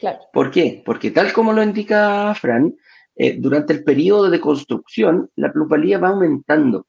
Claro. 0.00 0.18
¿Por 0.32 0.50
qué? 0.50 0.82
Porque 0.84 1.10
tal 1.10 1.32
como 1.32 1.52
lo 1.52 1.62
indica 1.62 2.34
Fran, 2.34 2.74
eh, 3.16 3.36
durante 3.38 3.74
el 3.74 3.84
periodo 3.84 4.30
de 4.30 4.40
construcción, 4.40 5.30
la 5.36 5.52
plusvalía 5.52 5.98
va 5.98 6.08
aumentando 6.08 6.86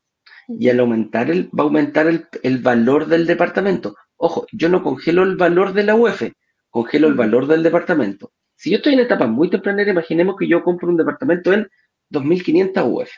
y 0.47 0.69
al 0.69 0.79
aumentar 0.79 1.29
el, 1.29 1.47
va 1.47 1.63
a 1.63 1.67
aumentar 1.67 2.07
el, 2.07 2.57
valor 2.59 3.07
del 3.07 3.27
departamento. 3.27 3.95
Ojo, 4.15 4.47
yo 4.53 4.69
no 4.69 4.81
congelo 4.81 5.23
el 5.23 5.35
valor 5.35 5.73
de 5.73 5.83
la 5.83 5.95
UF, 5.95 6.23
congelo 6.69 7.09
el 7.09 7.15
valor 7.15 7.47
del 7.47 7.63
departamento. 7.63 8.31
Si 8.55 8.69
yo 8.69 8.77
estoy 8.77 8.93
en 8.93 9.01
etapa 9.01 9.27
muy 9.27 9.49
temprana, 9.49 9.83
imaginemos 9.83 10.37
que 10.37 10.47
yo 10.47 10.63
compro 10.63 10.87
un 10.87 10.97
departamento 10.97 11.51
en 11.51 11.67
2.500 12.11 12.89
UF. 12.89 13.09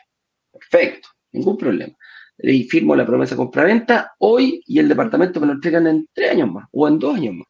Perfecto, 0.52 1.08
ningún 1.30 1.56
problema. 1.56 1.94
Y 2.38 2.64
firmo 2.64 2.96
la 2.96 3.06
promesa 3.06 3.36
compra-venta 3.36 4.14
hoy 4.18 4.60
y 4.66 4.80
el 4.80 4.88
departamento 4.88 5.40
me 5.40 5.46
lo 5.46 5.52
entregan 5.52 5.86
en 5.86 6.08
tres 6.12 6.32
años 6.32 6.50
más 6.50 6.66
o 6.72 6.88
en 6.88 6.98
dos 6.98 7.14
años 7.14 7.34
más. 7.34 7.46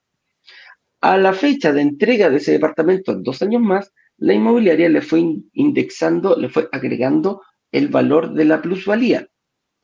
A 1.05 1.17
la 1.19 1.33
fecha 1.33 1.73
de 1.73 1.83
entrega 1.83 2.31
de 2.31 2.39
ese 2.39 2.53
departamento 2.53 3.13
en 3.13 3.23
dos 3.23 3.43
años 3.43 3.61
más, 3.61 3.93
la 4.19 4.33
inmobiliaria 4.33 4.89
le 4.89 5.03
fue 5.03 5.21
indexando, 5.53 6.37
le 6.37 6.49
fue 6.49 6.69
agregando 6.73 7.43
el 7.73 7.89
valor 7.89 8.33
de 8.33 8.45
la 8.47 8.63
plusvalía 8.63 9.29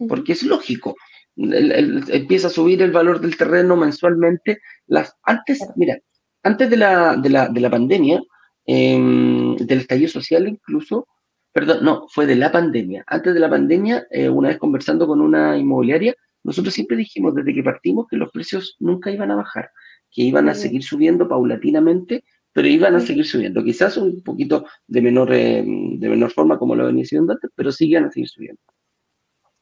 porque 0.08 0.32
es 0.32 0.42
lógico. 0.42 0.96
empieza 1.36 2.48
a 2.48 2.50
subir 2.50 2.82
el 2.82 2.92
valor 2.92 3.20
del 3.20 3.36
terreno 3.36 3.76
mensualmente. 3.76 4.60
Las, 4.86 5.14
antes, 5.22 5.60
mira, 5.76 5.98
antes 6.42 6.68
de 6.70 6.76
la, 6.76 7.16
de 7.16 7.30
la, 7.30 7.48
de 7.48 7.60
la 7.60 7.70
pandemia, 7.70 8.22
em, 8.66 9.56
del 9.56 9.80
estallido 9.80 10.08
social 10.08 10.48
incluso, 10.48 11.06
perdón, 11.52 11.84
no, 11.84 12.06
fue 12.08 12.26
de 12.26 12.36
la 12.36 12.52
pandemia. 12.52 13.04
Antes 13.06 13.34
de 13.34 13.40
la 13.40 13.50
pandemia, 13.50 14.06
eh, 14.10 14.28
una 14.28 14.48
vez 14.48 14.58
conversando 14.58 15.06
con 15.06 15.20
una 15.20 15.56
inmobiliaria, 15.56 16.14
nosotros 16.42 16.74
siempre 16.74 16.96
dijimos 16.96 17.34
desde 17.34 17.54
que 17.54 17.62
partimos 17.62 18.06
que 18.08 18.16
los 18.16 18.30
precios 18.30 18.76
nunca 18.78 19.10
iban 19.10 19.30
a 19.30 19.36
bajar, 19.36 19.70
que 20.10 20.22
iban 20.22 20.48
a 20.48 20.54
seguir 20.54 20.82
subiendo 20.82 21.28
paulatinamente, 21.28 22.24
pero 22.52 22.68
iban 22.68 22.94
a 22.94 23.00
seguir 23.00 23.24
subiendo. 23.24 23.62
Quizás 23.62 23.96
un 23.96 24.22
poquito 24.22 24.66
de 24.86 25.00
menor, 25.00 25.32
eh, 25.32 25.64
de 25.64 26.08
menor 26.08 26.30
forma 26.32 26.58
como 26.58 26.74
lo 26.74 26.86
venía 26.86 27.04
siendo 27.04 27.32
antes, 27.32 27.50
pero 27.54 27.70
sí 27.72 27.88
iban 27.88 28.06
a 28.06 28.10
seguir 28.10 28.28
subiendo. 28.28 28.60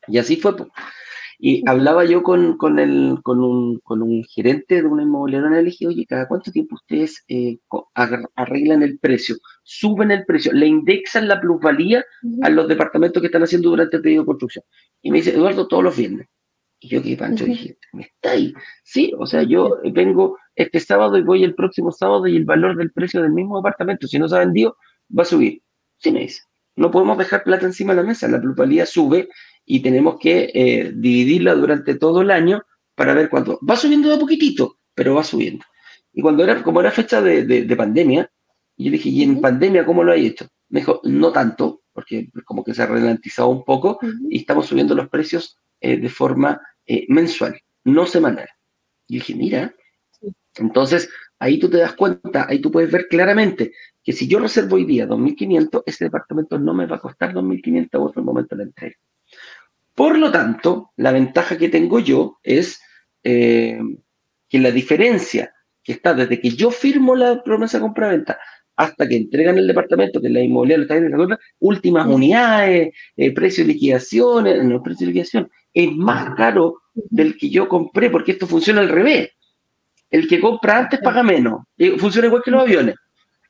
Y 0.07 0.19
así 0.19 0.37
fue. 0.37 0.55
Y 1.41 1.63
hablaba 1.69 2.05
yo 2.05 2.25
con, 2.25 2.57
con, 2.57 2.81
el, 2.81 3.19
con, 3.23 3.41
un, 3.41 3.79
con 3.81 4.03
un 4.03 4.25
gerente 4.25 4.83
de 4.83 4.89
una 4.89 5.05
inmobiliaria 5.05 5.61
y 5.61 5.65
le 5.65 5.71
dije, 5.71 5.87
oye, 5.87 6.05
¿cada 6.05 6.27
cuánto 6.27 6.51
tiempo 6.51 6.75
ustedes 6.75 7.25
eh, 7.29 7.59
arreglan 8.35 8.83
el 8.83 8.99
precio? 8.99 9.37
Suben 9.63 10.11
el 10.11 10.25
precio, 10.25 10.53
le 10.53 10.67
indexan 10.67 11.29
la 11.29 11.41
plusvalía 11.41 12.05
a 12.43 12.51
los 12.51 12.67
departamentos 12.67 13.21
que 13.21 13.27
están 13.27 13.45
haciendo 13.45 13.71
durante 13.71 13.97
el 13.97 14.03
periodo 14.03 14.23
de 14.23 14.27
construcción. 14.27 14.65
Y 15.01 15.13
me 15.13 15.19
dice, 15.19 15.35
Eduardo, 15.35 15.69
todos 15.69 15.85
los 15.85 15.97
viernes. 15.97 16.27
Y 16.81 16.89
yo, 16.89 17.03
¿qué 17.03 17.16
Pancho? 17.16 17.45
Dije, 17.45 17.76
¿me 17.93 18.03
está 18.03 18.33
ahí? 18.33 18.53
Sí, 18.85 19.12
o 19.18 19.26
sea, 19.26 19.43
yo 19.43 19.79
vengo 19.93 20.39
este 20.55 20.79
sábado 20.81 21.18
y 21.18 21.22
voy 21.22 21.43
el 21.43 21.55
próximo 21.55 21.91
sábado 21.91 22.26
y 22.26 22.37
el 22.37 22.45
valor 22.45 22.76
del 22.76 22.93
precio 22.93 23.20
del 23.22 23.33
mismo 23.33 23.59
apartamento, 23.59 24.07
si 24.07 24.18
no 24.18 24.29
se 24.29 24.37
ha 24.37 24.41
vendido, 24.41 24.76
va 25.16 25.22
a 25.22 25.26
subir. 25.26 25.62
Sí, 25.99 26.12
me 26.12 26.20
dice. 26.20 26.43
No 26.76 26.91
podemos 26.91 27.18
dejar 27.18 27.43
plata 27.43 27.66
encima 27.66 27.93
de 27.93 28.03
la 28.03 28.07
mesa, 28.07 28.29
la 28.29 28.41
plusvalía 28.41 28.87
sube 28.87 29.29
y 29.64 29.81
tenemos 29.81 30.18
que 30.20 30.51
eh, 30.55 30.93
dividirla 30.95 31.55
durante 31.55 31.97
todo 31.97 32.22
el 32.22 32.31
año 32.31 32.62
para 32.95 33.14
ver 33.14 33.29
cuánto. 33.29 33.59
Va 33.68 33.76
subiendo 33.76 34.09
de 34.09 34.14
a 34.14 34.18
poquitito, 34.18 34.79
pero 34.95 35.16
va 35.16 35.24
subiendo. 35.24 35.64
Y 36.12 36.22
cuando 36.22 36.45
era, 36.45 36.62
como 36.62 36.81
era 36.81 36.93
fecha 36.93 37.20
de, 37.20 37.45
de, 37.45 37.76
pandemia, 37.76 38.31
yo 38.76 38.91
dije, 38.91 39.09
¿y 39.09 39.22
en 39.24 39.41
pandemia 39.41 39.85
cómo 39.85 40.05
lo 40.05 40.12
hay 40.12 40.26
hecho? 40.26 40.47
Me 40.68 40.81
dijo, 40.81 41.01
no 41.05 41.33
tanto, 41.33 41.83
porque 41.93 42.31
como 42.45 42.62
que 42.62 42.74
se 42.74 42.83
ha 42.83 42.87
ralentizado 42.87 43.49
un 43.49 43.64
poco 43.64 43.99
y 44.31 44.39
estamos 44.39 44.66
subiendo 44.66 44.95
los 44.95 45.09
precios 45.09 45.59
eh, 45.81 45.97
de 45.99 46.09
forma 46.09 46.61
eh, 46.87 47.07
mensual, 47.09 47.61
no 47.85 48.07
semanal. 48.07 48.49
Y 49.07 49.16
dije, 49.16 49.35
mira, 49.35 49.74
entonces 50.57 51.09
ahí 51.39 51.59
tú 51.59 51.70
te 51.70 51.79
das 51.79 51.95
cuenta, 51.95 52.47
ahí 52.49 52.61
tú 52.61 52.70
puedes 52.70 52.91
ver 52.91 53.07
claramente 53.09 53.72
que 54.03 54.12
si 54.12 54.26
yo 54.26 54.39
reservo 54.39 54.76
hoy 54.76 54.85
día 54.85 55.07
2.500, 55.07 55.83
ese 55.87 56.05
departamento 56.05 56.59
no 56.59 56.74
me 56.74 56.87
va 56.87 56.97
a 56.97 57.01
costar 57.01 57.33
2.500 57.35 57.89
a 57.93 57.99
otro 57.99 58.22
momento 58.22 58.57
de 58.57 58.64
la 58.64 58.68
entrega. 58.68 58.97
Por 59.95 60.18
lo 60.18 60.31
tanto, 60.31 60.93
la 60.97 61.12
ventaja 61.12 61.59
que 61.59 61.68
tengo 61.68 61.99
yo 61.99 62.39
es 62.43 62.81
eh, 63.24 63.79
que 64.49 64.59
la 64.59 64.70
diferencia 64.70 65.53
que 65.83 65.93
está 65.93 66.14
desde 66.14 66.41
que 66.41 66.51
yo 66.51 66.70
firmo 66.70 67.14
la 67.16 67.43
promesa 67.43 67.79
de 67.79 67.83
compra-venta 67.83 68.39
hasta 68.76 69.09
que 69.09 69.16
entregan 69.16 69.59
el 69.59 69.66
departamento, 69.66 70.20
que 70.20 70.29
la 70.29 70.41
inmobiliaria 70.41 70.85
está 70.85 70.97
en 70.97 71.11
la 71.11 71.39
últimas 71.59 72.07
unidades, 72.07 72.95
eh, 73.16 73.35
precio 73.35 73.64
de 73.64 73.72
liquidación, 73.72 74.47
eh, 74.47 74.62
no, 74.62 74.83
precio 74.83 75.05
de 75.05 75.12
liquidación, 75.12 75.51
es 75.73 75.95
más 75.95 76.35
caro 76.35 76.83
del 76.95 77.37
que 77.37 77.51
yo 77.51 77.69
compré, 77.69 78.11
porque 78.11 78.33
esto 78.33 78.47
funciona 78.47 78.81
al 78.81 78.89
revés. 78.89 79.31
El 80.11 80.27
que 80.27 80.41
compra 80.41 80.79
antes 80.79 81.01
paga 81.01 81.23
menos. 81.23 81.62
Funciona 81.99 82.29
igual 82.29 82.43
que 82.45 82.51
los 82.51 82.62
aviones. 82.62 82.95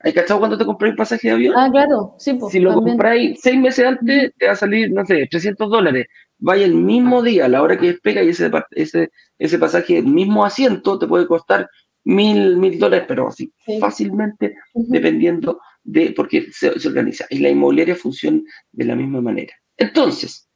¿Hay 0.00 0.12
cachado 0.12 0.38
cuando 0.38 0.56
te 0.56 0.64
compras 0.64 0.92
un 0.92 0.96
pasaje 0.96 1.28
de 1.28 1.34
avión? 1.34 1.54
Ah, 1.56 1.68
claro, 1.70 2.14
sí. 2.18 2.34
Pues, 2.34 2.52
si 2.52 2.60
lo 2.60 2.74
compráis 2.74 3.40
seis 3.42 3.58
meses 3.58 3.84
antes, 3.84 4.32
te 4.36 4.46
va 4.46 4.52
a 4.52 4.56
salir, 4.56 4.92
no 4.92 5.04
sé, 5.04 5.26
300 5.28 5.68
dólares. 5.68 6.06
Vaya 6.38 6.64
el 6.64 6.74
mismo 6.74 7.20
día, 7.20 7.46
a 7.46 7.48
la 7.48 7.62
hora 7.62 7.76
que 7.76 7.88
despega, 7.88 8.22
y 8.22 8.28
ese, 8.28 8.48
ese, 8.70 9.10
ese 9.38 9.58
pasaje, 9.58 9.98
el 9.98 10.06
mismo 10.06 10.44
asiento, 10.44 10.98
te 10.98 11.08
puede 11.08 11.26
costar 11.26 11.68
mil, 12.04 12.56
mil 12.56 12.78
dólares, 12.78 13.06
pero 13.08 13.28
así 13.28 13.52
fácilmente, 13.80 14.56
dependiendo 14.74 15.60
de, 15.84 16.12
porque 16.16 16.46
se, 16.52 16.70
organiza. 16.88 17.26
Y 17.28 17.40
la 17.40 17.50
inmobiliaria 17.50 17.96
funciona 17.96 18.40
de 18.72 18.84
la 18.84 18.94
misma 18.94 19.20
manera. 19.20 19.52
Entonces, 19.76 20.47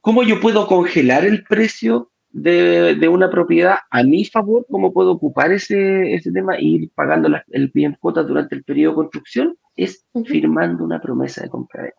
¿cómo 0.00 0.22
yo 0.22 0.40
puedo 0.40 0.66
congelar 0.66 1.24
el 1.24 1.44
precio 1.44 2.10
de, 2.30 3.08
una 3.08 3.30
propiedad 3.30 3.78
a 3.90 4.02
mi 4.02 4.24
favor? 4.24 4.66
¿Cómo 4.70 4.92
puedo 4.92 5.12
ocupar 5.12 5.52
ese, 5.52 6.14
ese 6.14 6.32
tema 6.32 6.56
e 6.56 6.64
ir 6.64 6.90
pagando 6.94 7.28
el 7.48 7.68
bien 7.68 7.96
cuota 8.00 8.22
durante 8.22 8.54
el 8.54 8.64
periodo 8.64 8.92
de 8.92 8.96
construcción? 8.96 9.58
Es 9.76 10.06
firmando 10.26 10.84
una 10.84 11.00
promesa 11.00 11.42
de 11.42 11.48
compra-venta. 11.48 11.98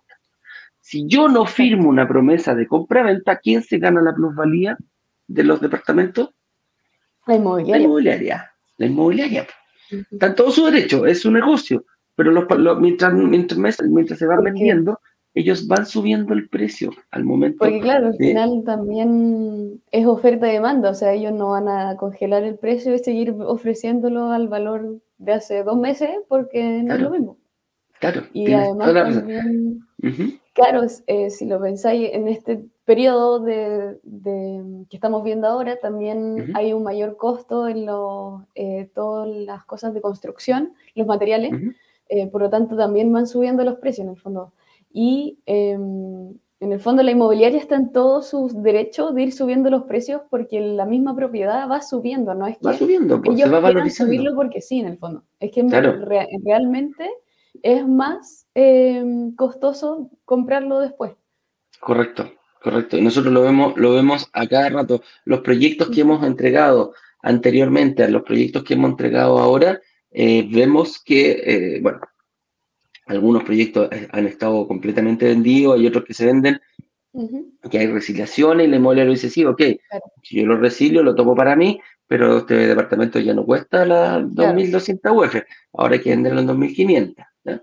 Si 0.80 1.08
yo 1.08 1.30
no 1.30 1.46
firmo 1.46 1.90
una 1.90 2.08
promesa 2.08 2.56
de 2.56 2.68
compra-venta, 2.68 3.38
¿quién 3.38 3.64
se 3.64 3.78
gana 3.78 4.02
la 4.02 4.14
plusvalía 4.14 4.78
de 5.28 5.44
los 5.44 5.62
departamentos? 5.62 6.32
La 7.78 7.84
inmobiliaria. 7.84 8.52
La 8.78 8.86
inmobiliaria. 8.88 9.48
Está 9.90 10.28
en 10.28 10.36
todo 10.36 10.52
su 10.52 10.66
derecho, 10.66 11.06
es 11.06 11.22
su 11.22 11.32
negocio. 11.32 11.86
Pero 12.16 12.32
los, 12.32 12.46
mientras, 12.80 13.14
mientras, 13.14 14.20
se 14.20 14.26
van 14.26 14.44
vendiendo, 14.44 15.00
ellos 15.34 15.68
van 15.68 15.86
subiendo 15.86 16.34
el 16.34 16.50
precio 16.50 16.92
al 17.12 17.24
momento. 17.24 17.60
Porque 17.60 17.80
claro, 17.80 18.08
al 18.08 18.18
final 18.18 18.64
también 18.66 19.82
es 19.92 20.06
oferta 20.06 20.50
y 20.50 20.54
demanda, 20.54 20.90
o 20.90 20.94
sea, 20.94 21.14
ellos 21.14 21.34
no 21.34 21.52
van 21.52 21.68
a 21.68 21.96
congelar 21.98 22.44
el 22.44 22.58
precio 22.58 22.94
y 22.94 23.00
seguir 23.00 23.36
ofreciéndolo 23.40 24.32
al 24.32 24.48
valor 24.48 25.00
de 25.18 25.34
hace 25.34 25.64
dos 25.64 25.78
meses 25.78 26.10
porque 26.28 26.84
no 26.84 26.96
es 26.96 27.02
lo 27.02 27.10
mismo. 27.12 27.38
Claro. 28.00 28.24
Y 28.34 28.52
además 28.52 28.94
también, 28.94 29.88
claro, 30.54 30.82
eh, 31.06 31.30
si 31.30 31.46
lo 31.46 31.62
pensáis 31.62 32.10
en 32.12 32.28
este 32.28 32.66
periodo 32.84 33.40
de, 33.40 34.00
que 34.90 34.98
estamos 34.98 35.24
viendo 35.24 35.48
ahora, 35.48 35.80
también 35.80 36.52
hay 36.56 36.74
un 36.74 36.84
mayor 36.84 37.16
costo 37.16 37.68
en 37.68 37.88
eh, 38.56 38.90
todas 38.94 39.28
las 39.30 39.64
cosas 39.66 39.94
de 39.94 40.02
construcción, 40.02 40.74
los 40.96 41.06
materiales, 41.06 41.54
eh, 42.10 42.28
por 42.28 42.42
lo 42.42 42.50
tanto 42.50 42.76
también 42.76 43.14
van 43.14 43.28
subiendo 43.28 43.64
los 43.64 43.76
precios 43.76 44.06
en 44.06 44.14
el 44.14 44.20
fondo. 44.20 44.52
Y 44.94 45.40
em, 45.46 46.34
en 46.60 46.72
el 46.72 46.80
fondo 46.80 47.02
la 47.04 47.12
inmobiliaria 47.12 47.60
está 47.60 47.76
en 47.76 47.92
todos 47.92 48.30
sus 48.30 48.62
derechos 48.62 49.16
de 49.16 49.24
ir 49.24 49.34
subiendo 49.34 49.70
los 49.70 49.84
precios 49.84 50.22
porque 50.30 50.60
la 50.60 50.86
misma 50.86 51.16
propiedad 51.16 51.70
va 51.70 51.82
subiendo, 51.82 52.36
no 52.36 52.48
es 52.48 52.58
que 52.58 52.66
va 52.66 52.74
subiendo, 52.74 53.22
pues, 53.22 53.40
ellos 53.40 53.54
va 53.54 53.90
subirlo 53.90 54.36
porque 54.36 54.62
sí, 54.62 54.80
en 54.80 54.88
el 54.88 54.98
fondo. 54.98 55.24
Es 55.40 55.52
que 55.52 55.64
realmente 56.44 57.10
es 57.64 57.88
más 57.88 58.48
em, 58.54 59.36
costoso 59.36 60.10
comprarlo 60.26 60.80
después. 60.80 61.14
Correcto. 61.80 62.32
Correcto, 62.62 62.96
y 62.96 63.02
nosotros 63.02 63.34
lo 63.34 63.42
vemos, 63.42 63.76
lo 63.76 63.92
vemos 63.92 64.30
a 64.34 64.46
cada 64.48 64.70
rato. 64.70 65.02
Los 65.26 65.42
proyectos 65.42 65.90
que 65.90 66.02
hemos 66.02 66.24
entregado 66.24 66.94
anteriormente 67.24 68.04
a 68.04 68.08
los 68.08 68.22
proyectos 68.22 68.64
que 68.64 68.76
hemos 68.76 68.92
entregado 68.92 69.40
ahora, 69.40 69.82
eh, 70.12 70.48
vemos 70.52 71.02
que, 71.04 71.32
eh, 71.44 71.80
bueno, 71.82 72.02
algunos 73.12 73.44
proyectos 73.44 73.90
han 74.12 74.26
estado 74.26 74.68
completamente 74.68 75.26
vendidos, 75.26 75.78
hay 75.78 75.88
otros 75.88 76.06
que 76.06 76.14
se 76.14 76.26
venden, 76.26 76.60
que 77.70 77.78
hay 77.78 77.88
resiliaciones 77.88 78.68
y 78.68 78.70
la 78.70 78.78
inmobiliaria 78.78 79.12
dice, 79.12 79.30
sí, 79.30 79.46
ok, 79.46 79.62
si 80.24 80.38
yo 80.38 80.46
lo 80.46 80.58
resilio, 80.58 81.04
lo 81.04 81.14
tomo 81.14 81.36
para 81.36 81.56
mí, 81.56 81.80
pero 82.08 82.40
este 82.40 82.56
departamento 82.56 83.20
ya 83.20 83.34
no 83.34 83.46
cuesta 83.46 83.86
las 83.86 84.24
2.200 84.24 85.12
UF, 85.12 85.44
ahora 85.74 85.96
hay 85.96 86.02
que 86.02 86.12
venderlo 86.12 86.42
en 86.42 86.48
2.500. 86.48 87.16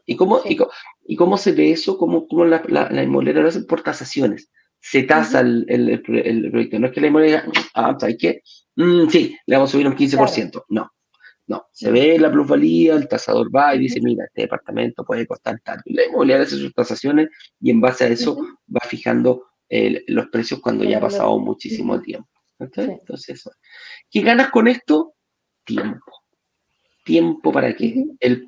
¿Y 0.07 0.17
cómo, 0.17 0.41
y, 0.45 1.17
cómo 1.17 1.39
se 1.39 1.53
ve 1.53 1.71
eso? 1.71 1.97
¿Cómo, 1.97 2.27
cómo 2.27 2.45
la, 2.45 2.63
la, 2.69 3.03
inmobiliaria 3.03 3.43
lo 3.43 3.49
hace 3.49 3.63
por 3.63 3.83
tasaciones? 3.83 4.51
se 4.81 5.03
tasa 5.03 5.41
el, 5.41 5.65
el, 5.69 6.03
proyecto. 6.03 6.79
No 6.79 6.87
es 6.87 6.93
que 6.93 7.01
la 7.01 7.09
inmobiliaria 7.09 7.51
ah, 7.75 7.97
¿sabes 7.99 8.17
qué? 8.19 8.43
Mm, 8.77 9.09
sí, 9.09 9.37
le 9.47 9.57
vamos 9.57 9.71
a 9.71 9.73
subir 9.73 9.89
un 9.89 9.97
15%. 9.97 10.65
No, 10.69 10.91
no. 11.49 11.67
Se 11.73 11.91
ve 11.91 12.19
la 12.19 12.31
plusvalía, 12.31 12.95
el 12.95 13.09
tasador 13.09 13.55
va 13.55 13.75
y 13.75 13.81
dice, 13.81 14.01
mira, 14.01 14.25
este 14.25 14.43
departamento 14.43 15.05
puede 15.05 15.27
costar 15.27 15.59
tanto. 15.65 15.83
La 15.87 16.07
inmobiliaria 16.07 16.45
hace 16.45 16.57
sus 16.57 16.73
tasaciones 16.73 17.29
y 17.61 17.71
en 17.71 17.81
base 17.81 18.05
a 18.05 18.09
eso 18.09 18.37
va 18.75 18.81
fijando 18.87 19.47
los 19.71 20.29
precios 20.29 20.61
cuando 20.61 20.85
ya 20.85 20.99
ha 20.99 21.01
pasado 21.01 21.39
muchísimo 21.39 22.01
tiempo. 22.01 22.29
Entonces, 22.59 23.45
¿qué 24.11 24.21
ganas 24.21 24.51
con 24.51 24.69
esto? 24.69 25.15
Tiempo 25.65 26.13
tiempo 27.09 27.51
para 27.51 27.75
qué. 27.75 28.05
el, 28.21 28.47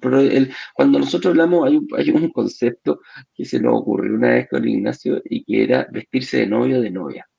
cuando 0.75 0.99
nosotros 0.99 1.31
hablamos, 1.31 1.67
hay 1.67 1.77
un, 1.79 1.89
hay 1.97 2.11
un 2.11 2.29
concepto 2.33 3.01
que 3.35 3.47
se 3.47 3.59
nos 3.59 3.81
ocurrió 3.81 4.15
una 4.15 4.35
vez 4.35 4.49
con 4.51 4.69
Ignacio 4.69 5.23
y 5.25 5.45
que 5.45 5.63
era 5.65 5.89
vestirse 5.91 6.37
de 6.41 6.47
novio 6.47 6.77
o 6.77 6.83
de 6.83 6.91
novia. 6.91 7.30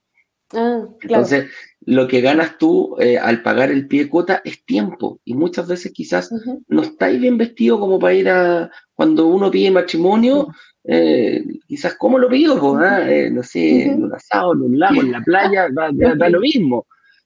Ah, 0.54 0.86
Entonces, 1.02 1.49
lo 1.86 2.08
que 2.08 2.22
ganas 2.22 2.58
tú 2.58 2.95
eh, 2.99 3.18
al 3.18 3.41
pagar 3.41 3.72
el 3.72 3.88
pie 3.88 4.04
de 4.04 4.10
cuota 4.10 4.41
es 4.43 4.64
tiempo. 4.66 5.20
Y 5.26 5.34
muchas 5.34 5.68
veces 5.68 5.91
quizás 5.93 6.32
no 6.68 6.82
estáis 6.82 7.20
bien 7.20 7.38
vestido 7.38 7.80
como 7.80 7.99
para 7.99 8.14
ir 8.14 8.30
a. 8.30 8.72
Cuando 8.93 9.28
uno 9.28 9.49
pide 9.49 9.72
matrimonio, 9.72 10.47
eh, 10.84 11.43
quizás 11.68 11.95
cómo 11.95 12.20
lo 12.20 12.30
pido, 12.30 12.78
ah? 12.78 13.10
eh, 13.10 13.30
no 13.32 13.43
sé, 13.43 13.84
en 13.84 14.04
un 14.04 14.14
asado, 14.14 14.54
en 14.54 14.62
un 14.62 14.80
lago, 14.80 15.02
en 15.02 15.12
la 15.12 15.22
playa, 15.22 15.68
da 15.72 16.30
lo 16.30 16.39
mismo 16.39 16.86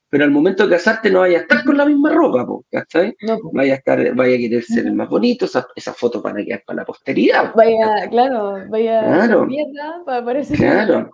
pero 0.10 0.24
al 0.24 0.32
momento 0.32 0.64
de 0.64 0.76
casarte 0.76 1.10
no 1.10 1.22
vaya 1.22 1.39
a 1.39 1.41
estar 1.41 1.64
con 1.64 1.78
la 1.78 1.86
misma 1.86 2.12
ropa, 2.12 2.45
¿cachai? 2.72 3.16
No, 3.22 3.38
Vaya 3.53 3.74
a 3.74 3.78
estar, 3.78 4.16
vaya 4.16 4.36
a 4.36 4.38
querer 4.38 4.64
ser 4.64 4.86
el 4.86 4.93
más 4.93 5.10
bonito, 5.10 5.45
esas 5.45 5.66
esa 5.76 5.93
fotos 5.93 6.22
van 6.22 6.39
a 6.39 6.43
quedar 6.43 6.64
para 6.66 6.78
la 6.78 6.86
posteridad. 6.86 7.53
Vaya, 7.56 8.08
claro, 8.10 8.58
vaya 8.70 9.01
claro. 9.01 9.41
a 9.41 9.45
mierda 9.45 10.01
para 10.06 10.24
parecer 10.24 10.58
claro. 10.58 11.10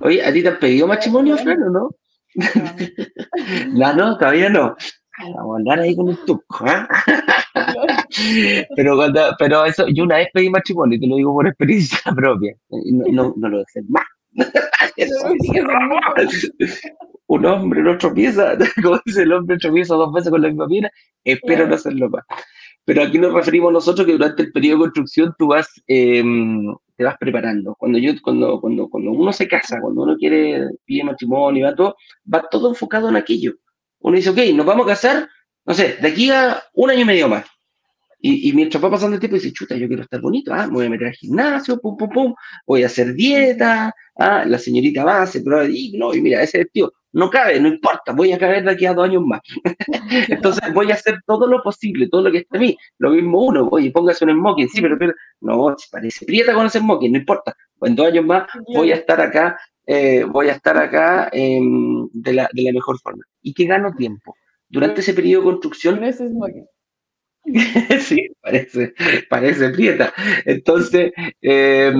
Oye, 0.00 0.24
¿a 0.24 0.32
ti 0.32 0.42
te 0.42 0.48
han 0.48 0.58
pedido 0.58 0.86
matrimonio, 0.86 1.36
Fran, 1.38 1.62
o 1.62 1.70
no? 1.70 1.90
No. 3.72 3.94
no, 3.94 4.18
todavía 4.18 4.48
no. 4.50 4.74
vamos 5.36 5.56
a 5.56 5.58
hablar 5.58 5.80
ahí 5.80 5.96
con 5.96 6.08
el 6.08 6.18
tuco, 6.24 6.64
¿ah? 6.66 6.88
pero, 8.76 8.96
cuando, 8.96 9.20
pero 9.38 9.64
eso, 9.64 9.86
yo 9.88 10.04
una 10.04 10.16
vez 10.16 10.28
pedí 10.32 10.50
matrimonio, 10.50 10.96
y 10.96 11.00
te 11.00 11.06
lo 11.06 11.16
digo 11.16 11.32
por 11.32 11.46
experiencia 11.46 12.12
propia, 12.14 12.54
no, 12.70 13.04
no, 13.10 13.34
no 13.36 13.48
lo 13.48 13.58
dejé 13.58 13.82
más. 13.88 14.04
Un 17.26 17.46
hombre 17.46 17.82
no 17.82 17.96
tropieza, 17.98 18.56
como 18.82 19.00
dice 19.04 19.22
el 19.22 19.32
hombre 19.32 19.58
tropieza 19.58 19.94
dos 19.94 20.12
veces 20.12 20.30
con 20.30 20.42
la 20.42 20.48
misma 20.48 20.66
piedra, 20.66 20.90
espero 21.24 21.66
no 21.66 21.74
hacerlo 21.74 22.10
más. 22.10 22.24
Pero 22.84 23.02
aquí 23.02 23.18
nos 23.18 23.32
referimos 23.32 23.72
nosotros 23.72 24.06
que 24.06 24.12
durante 24.12 24.42
el 24.42 24.52
periodo 24.52 24.76
de 24.76 24.82
construcción 24.84 25.34
tú 25.38 25.48
vas, 25.48 25.68
em, 25.86 26.66
te 26.96 27.04
vas 27.04 27.16
preparando. 27.18 27.74
Cuando, 27.78 27.98
yo, 27.98 28.12
cuando, 28.22 28.60
cuando, 28.60 28.88
cuando 28.88 29.10
uno 29.12 29.32
se 29.32 29.48
casa, 29.48 29.80
cuando 29.80 30.02
uno 30.02 30.16
quiere, 30.16 30.68
pide 30.84 31.04
matrimonio, 31.04 31.66
va 31.66 31.74
todo, 31.74 31.96
va 32.32 32.46
todo 32.50 32.68
enfocado 32.68 33.08
en 33.08 33.16
aquello. 33.16 33.54
Uno 34.00 34.16
dice, 34.16 34.30
ok, 34.30 34.38
nos 34.54 34.66
vamos 34.66 34.84
a 34.84 34.90
casar, 34.90 35.28
no 35.64 35.72
sé, 35.72 35.96
de 36.00 36.08
aquí 36.08 36.30
a 36.30 36.62
un 36.74 36.90
año 36.90 37.00
y 37.00 37.06
medio 37.06 37.28
más. 37.28 37.46
Y, 38.26 38.48
y, 38.48 38.52
mientras 38.54 38.82
va 38.82 38.90
pasando 38.90 39.16
el 39.16 39.20
tiempo, 39.20 39.34
dice, 39.34 39.52
chuta, 39.52 39.76
yo 39.76 39.86
quiero 39.86 40.02
estar 40.02 40.18
bonito, 40.18 40.50
ah, 40.54 40.66
me 40.66 40.72
voy 40.72 40.86
a 40.86 40.88
meter 40.88 41.08
al 41.08 41.12
gimnasio, 41.12 41.78
pum, 41.78 41.94
pum, 41.94 42.08
pum, 42.08 42.34
voy 42.66 42.82
a 42.82 42.86
hacer 42.86 43.12
dieta, 43.12 43.94
ah, 44.16 44.44
la 44.46 44.58
señorita 44.58 45.04
va, 45.04 45.26
se 45.26 45.42
prueba, 45.42 45.66
y 45.68 45.92
no, 45.98 46.14
y 46.14 46.22
mira, 46.22 46.42
ese 46.42 46.56
vestido 46.56 46.94
no 47.12 47.28
cabe, 47.28 47.60
no 47.60 47.68
importa, 47.68 48.12
voy 48.12 48.32
a 48.32 48.38
caber 48.38 48.64
de 48.64 48.70
aquí 48.70 48.86
a 48.86 48.94
dos 48.94 49.10
años 49.10 49.22
más. 49.26 49.42
Entonces 50.30 50.72
voy 50.72 50.90
a 50.90 50.94
hacer 50.94 51.18
todo 51.26 51.46
lo 51.46 51.62
posible, 51.62 52.08
todo 52.08 52.22
lo 52.22 52.32
que 52.32 52.38
está 52.38 52.56
a 52.56 52.60
mí. 52.60 52.78
Lo 52.96 53.10
mismo 53.10 53.44
uno, 53.44 53.68
oye, 53.70 53.90
póngase 53.90 54.24
un 54.24 54.32
smoking, 54.32 54.70
sí, 54.70 54.80
pero, 54.80 54.96
pero 54.98 55.12
no, 55.42 55.76
parece 55.92 56.24
prieta 56.24 56.54
con 56.54 56.64
ese 56.64 56.78
smoking, 56.78 57.12
no 57.12 57.18
importa. 57.18 57.54
en 57.82 57.94
dos 57.94 58.06
años 58.06 58.24
más 58.24 58.48
voy 58.74 58.90
a 58.90 58.94
estar 58.94 59.20
acá, 59.20 59.58
eh, 59.86 60.24
voy 60.24 60.48
a 60.48 60.52
estar 60.52 60.78
acá 60.78 61.28
eh, 61.30 61.60
de, 62.10 62.32
la, 62.32 62.48
de 62.54 62.62
la 62.62 62.72
mejor 62.72 62.98
forma. 63.00 63.22
¿Y 63.42 63.52
qué 63.52 63.66
gano 63.66 63.92
tiempo? 63.94 64.34
Durante 64.70 65.02
ese 65.02 65.12
periodo 65.12 65.42
de 65.42 65.50
construcción... 65.50 66.00
Es 67.44 68.04
sí, 68.08 68.28
parece, 68.40 68.94
parece 69.28 69.70
prieta. 69.70 70.12
Entonces, 70.44 71.12
eh, 71.42 71.92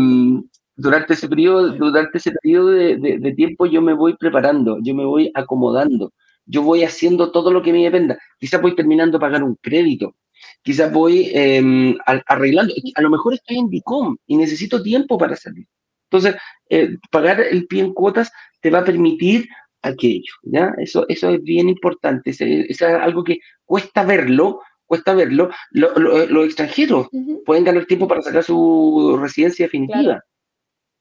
durante 0.77 1.15
ese 1.15 1.29
periodo, 1.29 1.73
durante 1.73 2.19
ese 2.19 2.33
periodo 2.33 2.71
de, 2.71 3.35
tiempo 3.37 3.67
yo 3.67 3.83
me 3.83 3.95
voy 3.95 4.17
preparando, 4.17 4.79
yo 4.83 4.95
me 4.95 5.05
voy 5.05 5.31
acomodando, 5.35 6.13
yo 6.47 6.63
voy 6.63 6.85
haciendo 6.85 7.31
todo 7.31 7.53
lo 7.53 7.63
que 7.63 7.73
me 7.73 7.85
dependa. 7.85 8.19
Quizás 8.39 8.61
voy 8.61 8.75
terminando 8.75 9.19
de 9.19 9.23
pagar 9.23 9.43
un 9.43 9.57
crédito, 9.57 10.17
quizás 10.63 10.93
voy 10.93 11.31
em, 11.35 11.97
arreglando, 12.27 12.75
a 12.95 13.03
lo 13.03 13.11
mejor 13.11 13.35
estoy 13.35 13.59
en 13.59 13.69
DICOM 13.69 14.17
y 14.27 14.37
necesito 14.37 14.83
tiempo 14.83 15.19
para 15.19 15.37
salir. 15.37 15.67
Entonces, 16.11 16.41
eh, 16.71 16.97
pagar 17.11 17.41
el 17.41 17.67
pie 17.67 17.83
en 17.83 17.93
cuotas 17.93 18.33
te 18.61 18.71
va 18.71 18.81
a 18.81 18.85
permitir 18.85 19.47
aquello, 19.83 20.33
¿ya? 20.43 20.73
Eso, 20.79 21.05
eso 21.09 21.31
es 21.31 21.43
bien 21.43 21.69
importante, 21.69 22.31
es 22.31 22.83
algo 22.83 23.23
que 23.23 23.39
cuesta 23.65 24.05
verlo, 24.05 24.61
cuesta 24.95 25.15
verlo, 25.15 25.51
los 25.73 26.45
extranjeros 26.45 27.09
pueden 27.45 27.65
ganar 27.65 27.85
tiempo 27.87 28.07
para 28.07 28.23
sacar 28.23 28.45
su 28.45 29.19
residencia 29.21 29.67
definitiva. 29.67 30.23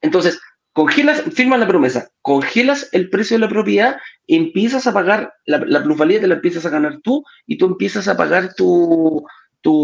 Entonces, 0.01 0.41
congelas, 0.73 1.21
firmas 1.21 1.59
la 1.59 1.67
promesa, 1.67 2.09
congelas 2.23 2.89
el 2.91 3.11
precio 3.11 3.35
de 3.35 3.41
la 3.41 3.49
propiedad, 3.49 3.97
empiezas 4.25 4.87
a 4.87 4.93
pagar, 4.93 5.31
la, 5.45 5.83
plusvalía 5.83 6.19
te 6.19 6.27
la 6.27 6.35
empiezas 6.35 6.65
a 6.65 6.71
ganar 6.71 7.01
tú 7.03 7.23
y 7.45 7.59
tú 7.59 7.67
empiezas 7.67 8.07
a 8.07 8.17
pagar 8.17 8.55
tu, 8.55 9.23
tu, 9.61 9.83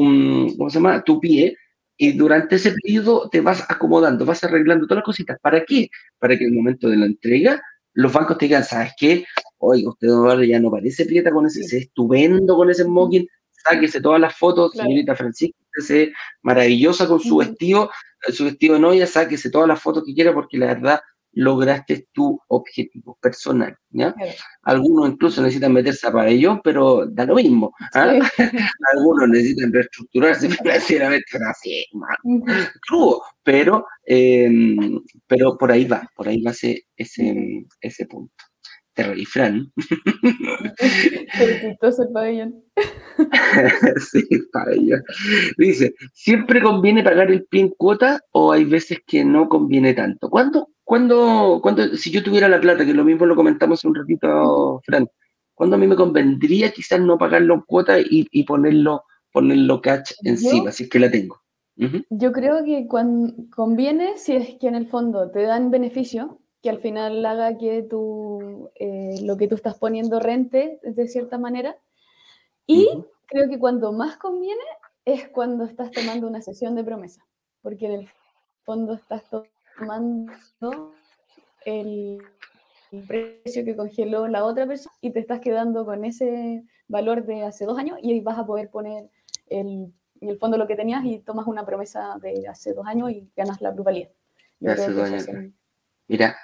¿cómo 0.57 0.69
se 0.71 0.79
llama? 0.79 1.03
tu 1.03 1.19
pie 1.19 1.55
y 1.95 2.13
durante 2.13 2.55
ese 2.55 2.71
periodo 2.71 3.29
te 3.29 3.41
vas 3.41 3.63
acomodando, 3.69 4.25
vas 4.25 4.43
arreglando 4.43 4.87
todas 4.87 5.01
las 5.01 5.05
cositas. 5.05 5.37
¿Para 5.39 5.63
qué? 5.65 5.89
Para 6.17 6.35
que 6.35 6.45
en 6.45 6.51
el 6.51 6.55
momento 6.55 6.89
de 6.89 6.97
la 6.97 7.05
entrega 7.05 7.61
los 7.93 8.13
bancos 8.13 8.37
te 8.37 8.45
digan, 8.45 8.63
¿sabes 8.63 8.93
qué? 8.97 9.25
Oiga, 9.57 9.89
usted 9.89 10.07
ya 10.47 10.59
no 10.59 10.71
parece 10.71 11.05
prieta 11.05 11.31
con 11.31 11.45
ese, 11.45 11.61
es 11.61 11.73
estupendo 11.73 12.55
con 12.55 12.69
ese 12.69 12.83
smoking, 12.83 13.27
sáquese 13.63 14.01
todas 14.01 14.19
las 14.19 14.35
fotos, 14.35 14.71
señorita 14.73 15.15
Francisca, 15.15 15.57
maravillosa 16.41 17.07
con 17.07 17.19
su 17.19 17.37
vestido, 17.37 17.89
su 18.31 18.45
vestido 18.45 18.75
de 18.75 18.81
novia, 18.81 19.07
sáquese 19.07 19.49
todas 19.49 19.67
las 19.67 19.81
fotos 19.81 20.03
que 20.05 20.13
quiera 20.13 20.33
porque 20.33 20.57
la 20.57 20.67
verdad 20.67 20.99
lograste 21.33 22.07
tu 22.11 22.39
objetivo 22.47 23.17
personal. 23.21 23.75
¿ya? 23.91 24.13
Algunos 24.63 25.09
incluso 25.09 25.41
necesitan 25.41 25.73
meterse 25.73 26.07
a 26.07 26.11
pabellón, 26.11 26.61
pero 26.63 27.05
da 27.07 27.25
lo 27.25 27.35
mismo. 27.35 27.73
¿ah? 27.93 28.19
Algunos 28.93 29.29
necesitan 29.29 29.73
reestructurarse 29.73 30.49
financieramente, 30.49 31.37
así, 31.49 31.85
crudo, 32.87 33.21
pero, 33.43 33.85
em, 34.05 35.01
pero 35.27 35.57
por 35.57 35.71
ahí 35.71 35.85
va, 35.85 36.09
por 36.15 36.27
ahí 36.27 36.41
va 36.41 36.51
ese, 36.51 36.85
ese, 36.95 37.65
ese 37.81 38.05
punto. 38.05 38.33
Terrorifran. 38.99 39.71
el 41.99 42.11
pabellón. 42.13 42.63
sí, 44.11 44.23
pabellón. 44.51 45.03
Dice, 45.57 45.95
¿siempre 46.13 46.61
conviene 46.61 47.01
pagar 47.01 47.31
el 47.31 47.45
pie 47.45 47.61
en 47.61 47.69
cuota 47.69 48.19
o 48.31 48.51
hay 48.51 48.65
veces 48.65 48.99
que 49.07 49.23
no 49.23 49.47
conviene 49.47 49.93
tanto? 49.93 50.29
¿Cuándo, 50.29 50.67
cuándo, 50.83 51.59
cuándo, 51.63 51.95
si 51.95 52.11
yo 52.11 52.21
tuviera 52.21 52.49
la 52.49 52.59
plata, 52.59 52.85
que 52.85 52.93
lo 52.93 53.05
mismo 53.05 53.25
lo 53.25 53.37
comentamos 53.37 53.85
un 53.85 53.95
ratito, 53.95 54.81
Fran, 54.83 55.07
¿cuándo 55.53 55.77
a 55.77 55.79
mí 55.79 55.87
me 55.87 55.95
convendría 55.95 56.71
quizás 56.71 56.99
no 56.99 57.17
pagarlo 57.17 57.53
en 57.53 57.61
cuota 57.61 57.97
y, 57.99 58.43
ponerlo, 58.43 59.03
ponerlo 59.31 59.81
catch 59.81 60.11
encima, 60.23 60.73
si 60.73 60.83
es 60.83 60.89
que 60.89 60.99
la 60.99 61.09
tengo? 61.09 61.41
Yo 62.09 62.33
creo 62.33 62.65
que 62.65 62.85
cuando 62.87 63.33
conviene 63.55 64.17
si 64.17 64.33
es 64.33 64.57
que 64.59 64.67
en 64.67 64.75
el 64.75 64.87
fondo 64.87 65.31
te 65.31 65.43
dan 65.43 65.71
beneficio, 65.71 66.41
que 66.61 66.69
al 66.69 66.79
final 66.79 67.25
haga 67.25 67.57
que 67.57 67.83
tú, 67.83 68.69
eh, 68.75 69.19
lo 69.23 69.37
que 69.37 69.47
tú 69.47 69.55
estás 69.55 69.75
poniendo 69.75 70.19
rente 70.19 70.79
de 70.83 71.07
cierta 71.07 71.37
manera. 71.37 71.77
Y 72.65 72.87
creo 73.25 73.49
que 73.49 73.59
cuando 73.59 73.91
más 73.91 74.17
conviene 74.17 74.63
es 75.05 75.29
cuando 75.29 75.63
estás 75.63 75.91
tomando 75.91 76.27
una 76.27 76.41
sesión 76.41 76.75
de 76.75 76.83
promesa, 76.83 77.25
porque 77.61 77.85
en 77.85 77.91
el 77.93 78.09
fondo 78.63 78.93
estás 78.93 79.23
tomando 79.77 80.93
el, 81.65 82.21
precio 83.07 83.63
que 83.63 83.75
congeló 83.75 84.27
la 84.27 84.43
otra 84.43 84.65
persona 84.65 84.95
y 84.99 85.11
te 85.11 85.19
estás 85.19 85.39
quedando 85.41 85.85
con 85.85 86.05
ese 86.05 86.63
valor 86.87 87.23
de 87.25 87.43
hace 87.43 87.65
dos 87.65 87.77
años 87.77 87.99
y 88.01 88.19
vas 88.21 88.39
a 88.39 88.47
poder 88.47 88.71
poner 88.71 89.09
el, 89.47 89.93
en 90.21 90.29
el 90.29 90.37
fondo 90.39 90.57
lo 90.57 90.67
que 90.67 90.75
tenías 90.75 91.05
y 91.05 91.19
tomas 91.19 91.47
una 91.47 91.65
promesa 91.65 92.17
de 92.21 92.47
hace 92.47 92.73
dos 92.73 92.85
años 92.87 93.11
y 93.11 93.29
ganas 93.35 93.61
la 93.61 93.73
plusvalía. 93.73 94.09
Mira, 96.09 96.35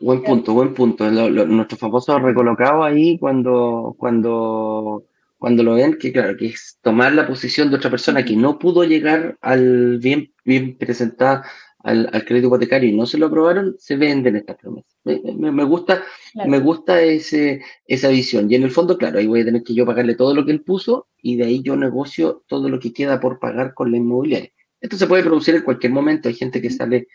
buen 0.00 0.24
punto, 0.24 0.52
buen 0.52 0.74
punto. 0.74 1.08
nuestros 1.08 1.78
famosos 1.78 2.20
recolocados 2.20 2.84
ahí 2.84 3.16
cuando, 3.16 3.94
cuando, 3.96 5.04
cuando 5.38 5.62
lo 5.62 5.74
ven, 5.74 5.96
que 5.96 6.12
claro, 6.12 6.36
que 6.36 6.46
es 6.46 6.76
tomar 6.82 7.12
la 7.12 7.24
posición 7.24 7.70
de 7.70 7.76
otra 7.76 7.88
persona 7.88 8.24
que 8.24 8.34
no 8.34 8.58
pudo 8.58 8.82
llegar 8.82 9.38
al 9.42 9.98
bien, 9.98 10.32
bien 10.44 10.76
presentada 10.76 11.44
al, 11.84 12.10
crédito 12.26 12.48
hipotecario 12.48 12.88
y 12.88 12.96
no 12.96 13.06
se 13.06 13.16
lo 13.16 13.26
aprobaron, 13.26 13.76
se 13.78 13.94
venden 13.94 14.34
estas 14.34 14.56
promesas. 14.56 14.92
Me, 15.04 15.62
gusta, 15.62 16.02
me 16.44 16.58
gusta 16.58 17.00
ese, 17.00 17.62
esa 17.86 18.08
visión. 18.08 18.50
Y 18.50 18.56
en 18.56 18.64
el 18.64 18.72
fondo, 18.72 18.98
claro, 18.98 19.20
ahí 19.20 19.28
voy 19.28 19.42
a 19.42 19.44
tener 19.44 19.62
que 19.62 19.74
yo 19.74 19.86
pagarle 19.86 20.16
todo 20.16 20.34
lo 20.34 20.44
que 20.44 20.50
él 20.50 20.62
puso 20.62 21.06
y 21.22 21.36
de 21.36 21.44
ahí 21.44 21.62
yo 21.62 21.76
negocio 21.76 22.42
todo 22.48 22.68
lo 22.68 22.80
que 22.80 22.92
queda 22.92 23.20
por 23.20 23.38
pagar 23.38 23.72
con 23.72 23.92
la 23.92 23.98
inmobiliaria. 23.98 24.50
Esto 24.80 24.96
se 24.96 25.06
puede 25.06 25.22
producir 25.22 25.54
en 25.54 25.62
cualquier 25.62 25.92
momento. 25.92 26.28
Hay 26.28 26.34
gente 26.34 26.60
que 26.60 26.70
sale 26.70 27.06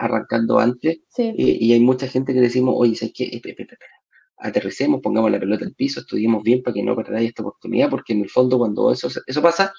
arrancando 0.00 0.58
antes. 0.58 1.00
Y, 1.16 1.72
hay 1.72 1.80
mucha 1.80 2.08
gente 2.08 2.32
que 2.32 2.40
decimos, 2.40 2.74
oye, 2.76 2.96
¿sabes 2.96 3.12
qué? 3.14 3.40
Aterricemos, 4.38 5.00
pongamos 5.02 5.30
la 5.30 5.38
pelota 5.38 5.66
al 5.66 5.74
piso, 5.74 6.00
estudiemos 6.00 6.42
bien 6.42 6.62
para 6.62 6.74
que 6.74 6.82
no 6.82 6.96
perdáis 6.96 7.28
esta 7.28 7.42
oportunidad, 7.42 7.90
porque 7.90 8.14
en 8.14 8.22
el 8.22 8.30
fondo 8.30 8.58
cuando 8.58 8.90
eso, 8.90 9.08
eso 9.26 9.42
pasa, 9.42 9.74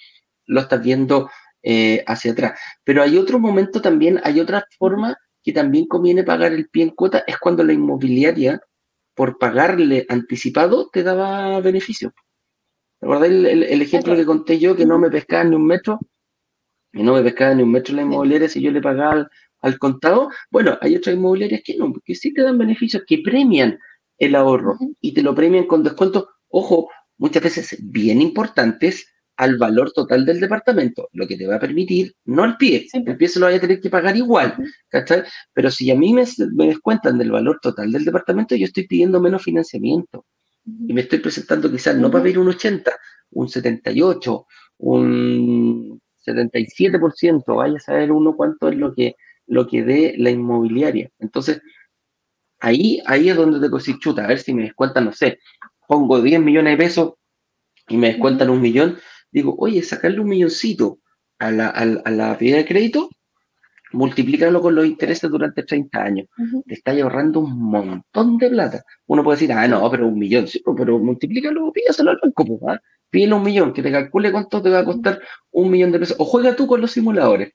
lo 0.45 0.61
estás 0.61 0.81
viendo 0.83 1.29
eh, 1.63 2.03
hacia 2.05 2.33
atrás. 2.33 2.59
Pero 2.83 3.01
hay 3.01 3.17
otro 3.17 3.39
momento 3.39 3.81
también, 3.81 4.21
hay 4.23 4.39
otra 4.39 4.63
forma 4.77 5.17
que 5.43 5.51
también 5.51 5.87
conviene 5.87 6.23
pagar 6.23 6.53
el 6.53 6.69
pie 6.69 6.83
en 6.83 6.89
cuota, 6.91 7.23
es 7.25 7.39
cuando 7.39 7.63
la 7.63 7.73
inmobiliaria, 7.73 8.61
por 9.15 9.39
pagarle 9.39 10.05
anticipado, 10.07 10.89
te 10.93 11.01
daba 11.01 11.59
beneficio. 11.61 12.13
¿Te 12.99 13.07
el, 13.07 13.63
el, 13.63 13.81
ejemplo 13.81 14.15
que 14.15 14.25
conté 14.25 14.59
yo, 14.59 14.75
que 14.75 14.85
no 14.85 14.99
me 14.99 15.09
pescaban 15.09 15.49
ni 15.49 15.55
un 15.55 15.65
metro? 15.65 15.99
Y 16.93 17.01
no 17.01 17.15
me 17.15 17.23
pescaban 17.23 17.57
ni 17.57 17.63
un 17.63 17.71
metro 17.71 17.95
la 17.95 18.03
inmobiliaria 18.03 18.47
si 18.47 18.61
yo 18.61 18.69
le 18.69 18.79
pagaba 18.79 19.27
al 19.61 19.77
contado, 19.77 20.29
bueno, 20.49 20.77
hay 20.81 20.95
otras 20.95 21.15
inmobiliarias 21.15 21.61
que 21.63 21.77
no, 21.77 21.93
que 22.03 22.15
sí 22.15 22.33
te 22.33 22.41
dan 22.41 22.57
beneficios, 22.57 23.03
que 23.07 23.19
premian 23.19 23.77
el 24.17 24.35
ahorro 24.35 24.77
y 24.99 25.13
te 25.13 25.21
lo 25.21 25.33
premian 25.33 25.65
con 25.65 25.83
descuentos, 25.83 26.25
ojo, 26.49 26.89
muchas 27.17 27.43
veces 27.43 27.77
bien 27.81 28.21
importantes 28.21 29.07
al 29.37 29.57
valor 29.57 29.91
total 29.91 30.25
del 30.25 30.39
departamento, 30.39 31.09
lo 31.13 31.27
que 31.27 31.37
te 31.37 31.47
va 31.47 31.55
a 31.55 31.59
permitir, 31.59 32.13
no 32.25 32.45
el 32.45 32.57
pie, 32.57 32.87
el 32.93 33.17
pie 33.17 33.27
se 33.27 33.39
lo 33.39 33.47
vaya 33.47 33.57
a 33.57 33.61
tener 33.61 33.79
que 33.81 33.89
pagar 33.89 34.15
igual, 34.15 34.55
¿cachai? 34.87 35.23
Pero 35.53 35.71
si 35.71 35.89
a 35.89 35.95
mí 35.95 36.13
me, 36.13 36.25
me, 36.53 36.67
descuentan 36.67 37.17
del 37.17 37.31
valor 37.31 37.59
total 37.59 37.91
del 37.91 38.05
departamento, 38.05 38.55
yo 38.55 38.65
estoy 38.65 38.85
pidiendo 38.85 39.19
menos 39.19 39.41
financiamiento. 39.41 40.25
Y 40.63 40.93
me 40.93 41.01
estoy 41.01 41.19
presentando 41.19 41.71
quizás 41.71 41.95
no 41.95 42.11
para 42.11 42.23
pedir 42.23 42.37
un 42.37 42.49
80, 42.49 42.91
un 43.31 43.49
78, 43.49 44.45
un 44.77 45.99
77%, 46.23 47.55
vaya 47.55 47.77
a 47.77 47.79
saber 47.79 48.11
uno 48.11 48.35
cuánto 48.35 48.69
es 48.69 48.77
lo 48.77 48.93
que 48.93 49.15
lo 49.47 49.67
que 49.67 49.83
dé 49.83 50.15
la 50.17 50.29
inmobiliaria. 50.29 51.09
Entonces, 51.19 51.61
ahí, 52.59 53.01
ahí 53.05 53.29
es 53.29 53.35
donde 53.35 53.59
te 53.59 53.99
chuta, 53.99 54.23
a 54.23 54.27
ver 54.27 54.39
si 54.39 54.53
me 54.53 54.63
descuentan, 54.63 55.05
no 55.05 55.13
sé, 55.13 55.39
pongo 55.87 56.21
10 56.21 56.41
millones 56.41 56.73
de 56.73 56.77
pesos 56.77 57.13
y 57.87 57.97
me 57.97 58.07
descuentan 58.07 58.49
un 58.49 58.61
millón, 58.61 58.97
digo, 59.31 59.55
oye, 59.57 59.81
sacarle 59.83 60.19
un 60.19 60.29
milloncito 60.29 60.99
a 61.39 61.51
la, 61.51 61.67
a, 61.69 61.85
la 61.85 62.35
de 62.35 62.65
crédito, 62.65 63.09
multiplícalo 63.93 64.61
con 64.61 64.75
los 64.75 64.85
intereses 64.85 65.29
durante 65.29 65.63
30 65.63 66.01
años. 66.01 66.27
Te 66.65 66.75
está 66.75 66.91
ahorrando 66.91 67.41
un 67.41 67.59
montón 67.59 68.37
de 68.37 68.49
plata. 68.49 68.83
Uno 69.07 69.23
puede 69.23 69.37
decir, 69.37 69.51
ah, 69.51 69.67
no, 69.67 69.89
pero 69.89 70.07
un 70.07 70.17
millón, 70.17 70.47
sí, 70.47 70.61
pues, 70.63 70.77
pero 70.77 70.99
multiplícalo, 70.99 71.71
pídaselo 71.71 72.11
al 72.11 72.19
banco, 72.21 72.45
pues, 72.45 72.59
¿ah? 72.67 72.79
pídele 73.09 73.33
un 73.33 73.43
millón, 73.43 73.73
que 73.73 73.83
te 73.83 73.91
calcule 73.91 74.31
cuánto 74.31 74.61
te 74.61 74.69
va 74.69 74.79
a 74.79 74.85
costar 74.85 75.19
un 75.51 75.69
millón 75.69 75.91
de 75.91 75.99
pesos. 75.99 76.15
O 76.19 76.25
juega 76.25 76.55
tú 76.55 76.67
con 76.67 76.81
los 76.81 76.91
simuladores. 76.91 77.53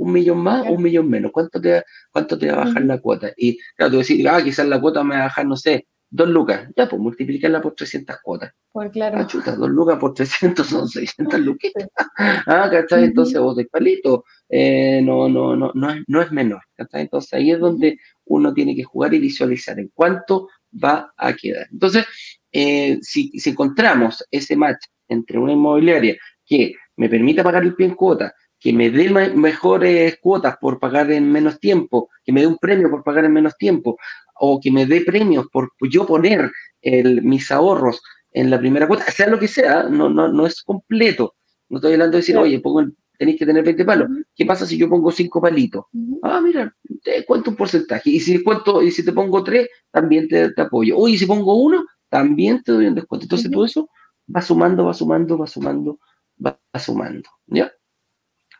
Un 0.00 0.12
millón 0.12 0.38
más 0.38 0.66
o 0.66 0.72
un 0.72 0.82
millón 0.82 1.08
menos. 1.08 1.30
¿Cuánto 1.32 1.60
te, 1.60 1.82
cuánto 2.10 2.38
te 2.38 2.50
va 2.50 2.62
a 2.62 2.64
bajar 2.64 2.84
la 2.84 2.98
cuota? 2.98 3.32
Y 3.36 3.58
claro, 3.76 3.92
tú 3.92 3.98
decís, 3.98 4.26
ah, 4.26 4.40
quizás 4.42 4.66
la 4.66 4.80
cuota 4.80 5.04
me 5.04 5.14
va 5.14 5.22
a 5.22 5.24
bajar, 5.24 5.46
no 5.46 5.56
sé, 5.56 5.86
dos 6.10 6.28
lucas. 6.28 6.68
Ya, 6.76 6.88
pues 6.88 7.00
multiplicarla 7.00 7.60
por 7.60 7.74
300 7.74 8.16
cuotas. 8.22 8.52
Pues 8.72 8.90
claro. 8.90 9.18
Ah, 9.18 9.26
chuta, 9.26 9.54
dos 9.54 9.70
lucas 9.70 9.98
por 9.98 10.14
300 10.14 10.66
son 10.66 10.88
600 10.88 11.40
lucas. 11.40 11.72
ah, 12.18 12.68
¿cachai? 12.70 13.04
Entonces 13.04 13.40
vos 13.40 13.56
de 13.56 13.66
palito. 13.66 14.24
Eh, 14.48 15.00
no, 15.02 15.28
no, 15.28 15.54
no, 15.54 15.70
no 15.74 15.90
es, 15.90 16.02
no 16.06 16.22
es 16.22 16.32
menor. 16.32 16.62
¿cachai? 16.76 17.02
Entonces 17.02 17.32
ahí 17.34 17.50
es 17.50 17.60
donde 17.60 17.98
uno 18.24 18.52
tiene 18.52 18.74
que 18.74 18.84
jugar 18.84 19.14
y 19.14 19.18
visualizar 19.18 19.78
en 19.78 19.90
cuánto 19.94 20.48
va 20.72 21.12
a 21.16 21.32
quedar. 21.34 21.66
Entonces, 21.70 22.06
eh, 22.52 22.98
si, 23.02 23.30
si 23.38 23.50
encontramos 23.50 24.24
ese 24.30 24.56
match 24.56 24.84
entre 25.08 25.38
una 25.38 25.52
inmobiliaria 25.52 26.16
que 26.44 26.74
me 26.96 27.08
permita 27.08 27.42
pagar 27.42 27.62
el 27.62 27.74
pie 27.74 27.86
en 27.86 27.94
cuota, 27.94 28.34
que 28.60 28.72
me 28.72 28.90
dé 28.90 29.10
mejores 29.10 30.18
cuotas 30.20 30.56
por 30.60 30.78
pagar 30.78 31.10
en 31.10 31.32
menos 31.32 31.58
tiempo, 31.58 32.10
que 32.24 32.32
me 32.32 32.42
dé 32.42 32.46
un 32.46 32.58
premio 32.58 32.90
por 32.90 33.02
pagar 33.02 33.24
en 33.24 33.32
menos 33.32 33.56
tiempo, 33.56 33.96
o 34.38 34.60
que 34.60 34.70
me 34.70 34.86
dé 34.86 35.00
premios 35.00 35.46
por 35.50 35.70
yo 35.90 36.06
poner 36.06 36.50
el, 36.82 37.22
mis 37.22 37.50
ahorros 37.50 38.02
en 38.32 38.50
la 38.50 38.58
primera 38.58 38.86
cuota, 38.86 39.10
sea 39.10 39.28
lo 39.28 39.38
que 39.38 39.48
sea, 39.48 39.84
no, 39.84 40.08
no, 40.08 40.28
no 40.28 40.46
es 40.46 40.62
completo. 40.62 41.34
No 41.68 41.78
estoy 41.78 41.94
hablando 41.94 42.12
de 42.12 42.20
decir, 42.20 42.36
oye, 42.36 42.60
pongo 42.60 42.84
tenéis 43.20 43.38
que 43.38 43.44
tener 43.44 43.62
20 43.62 43.84
palos. 43.84 44.08
¿Qué 44.34 44.46
pasa 44.46 44.64
si 44.64 44.78
yo 44.78 44.88
pongo 44.88 45.10
5 45.10 45.42
palitos? 45.42 45.84
Ah, 46.22 46.40
mira, 46.40 46.74
te 47.02 47.24
cuento 47.26 47.50
un 47.50 47.56
porcentaje. 47.56 48.08
Y 48.08 48.18
si, 48.18 48.42
cuento, 48.42 48.82
y 48.82 48.90
si 48.90 49.04
te 49.04 49.12
pongo 49.12 49.44
3, 49.44 49.68
también 49.90 50.26
te, 50.26 50.50
apoyo. 50.56 50.96
Oye, 50.96 51.18
si 51.18 51.26
pongo 51.26 51.54
1, 51.56 51.84
también 52.08 52.62
te 52.62 52.72
doy 52.72 52.86
un 52.86 52.94
descuento. 52.94 53.26
Entonces 53.26 53.50
todo 53.50 53.66
eso 53.66 53.90
va 54.34 54.40
sumando, 54.40 54.86
va 54.86 54.94
sumando, 54.94 55.36
va 55.36 55.46
sumando, 55.46 55.98
va 56.42 56.58
sumando. 56.78 57.28
¿Ya? 57.46 57.70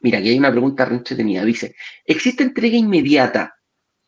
Mira, 0.00 0.18
aquí 0.18 0.30
hay 0.30 0.38
una 0.38 0.50
pregunta 0.50 0.84
re 0.84 0.96
entretenida. 0.96 1.44
Dice, 1.44 1.74
¿existe 2.04 2.42
entrega 2.42 2.76
inmediata 2.76 3.54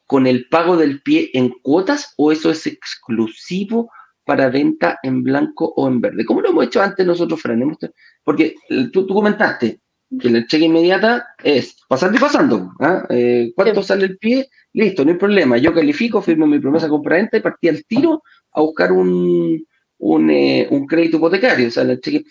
con 0.07 0.27
el 0.27 0.49
pago 0.49 0.77
del 0.77 1.03
pie 1.03 1.31
en 1.35 1.51
cuotas 1.63 2.15
o 2.17 2.33
eso 2.33 2.51
es 2.51 2.67
exclusivo 2.67 3.91
para 4.25 4.49
venta 4.49 4.99
en 5.03 5.23
blanco 5.23 5.73
o 5.77 5.89
en 5.89 6.01
verde? 6.01 6.25
¿Cómo 6.25 6.41
lo 6.41 6.51
hemos 6.51 6.67
hecho 6.67 6.83
antes 6.83 7.07
nosotros, 7.07 7.41
Fran? 7.41 7.77
Porque 8.25 8.55
tú, 8.93 9.07
comentaste 9.07 9.81
que 10.21 10.31
la 10.31 10.39
entrega 10.39 10.67
inmediata 10.67 11.27
es 11.43 11.77
pasando 11.89 12.17
y 12.17 12.21
pasando. 12.21 12.73
¿ah? 12.81 13.05
Eh, 13.11 13.53
¿Cuánto 13.55 13.83
sale 13.83 14.05
el 14.07 14.19
pie? 14.19 14.49
Listo, 14.73 15.05
no 15.05 15.13
hay 15.13 15.19
problema. 15.19 15.59
Yo 15.59 15.75
califico, 15.75 16.23
firmo 16.23 16.47
mi 16.47 16.59
promesa 16.59 16.89
compra-venta 16.89 17.37
y 17.37 17.41
partí 17.41 17.69
al 17.69 17.85
tiro 17.85 18.23
a 18.53 18.61
buscar 18.63 18.93
un, 18.93 19.67
un, 19.99 20.31
eh, 20.31 20.67
un 20.71 20.87
crédito 20.87 21.19
hipotecario. 21.19 21.69
O 21.69 21.71
sea, 21.71 21.85
la 21.85 21.99
cheque, 22.01 22.25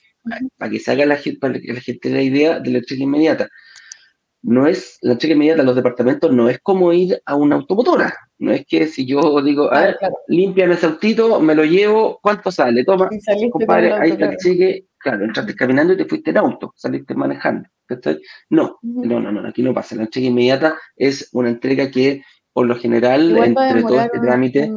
para 0.57 0.71
que 0.71 0.79
se 0.79 0.91
haga 0.91 1.05
la 1.05 1.17
gente, 1.17 1.39
para 1.39 1.59
que 1.59 1.73
la 1.73 1.81
gente 1.81 2.09
la 2.09 2.21
idea 2.21 2.59
de 2.59 2.71
la 2.71 2.77
entrega 2.79 3.03
inmediata 3.03 3.49
no 4.43 4.65
es, 4.65 4.97
la 5.01 5.13
entrega 5.13 5.35
inmediata 5.35 5.61
en 5.61 5.67
los 5.67 5.75
departamentos 5.75 6.31
no 6.31 6.49
es 6.49 6.59
como 6.61 6.91
ir 6.93 7.21
a 7.25 7.35
una 7.35 7.55
automotora. 7.55 8.15
No 8.39 8.51
es 8.51 8.65
que 8.65 8.87
si 8.87 9.05
yo 9.05 9.41
digo, 9.43 9.71
a 9.71 9.81
ver, 9.81 9.97
limpian 10.27 10.71
ese 10.71 10.87
autito, 10.87 11.39
me 11.39 11.53
lo 11.53 11.63
llevo, 11.63 12.19
¿cuánto 12.21 12.51
sale? 12.51 12.83
Toma, 12.83 13.07
compadre, 13.51 13.93
ahí 13.93 14.11
está 14.11 14.31
el 14.31 14.37
cheque. 14.37 14.85
Claro, 14.97 15.25
entraste 15.25 15.55
caminando 15.55 15.93
y 15.93 15.97
te 15.97 16.05
fuiste 16.05 16.31
en 16.31 16.37
auto, 16.37 16.73
saliste 16.75 17.13
manejando. 17.13 17.69
No, 18.49 18.79
no, 18.81 19.19
no, 19.19 19.31
no, 19.31 19.47
aquí 19.47 19.61
no 19.61 19.73
pasa. 19.73 19.95
La 19.95 20.03
entrega 20.03 20.27
inmediata 20.27 20.75
es 20.95 21.29
una 21.33 21.49
entrega 21.49 21.91
que, 21.91 22.23
por 22.53 22.65
lo 22.65 22.75
general, 22.75 23.37
entre 23.37 23.81
todo 23.81 24.01
este 24.01 24.19
trámite, 24.19 24.71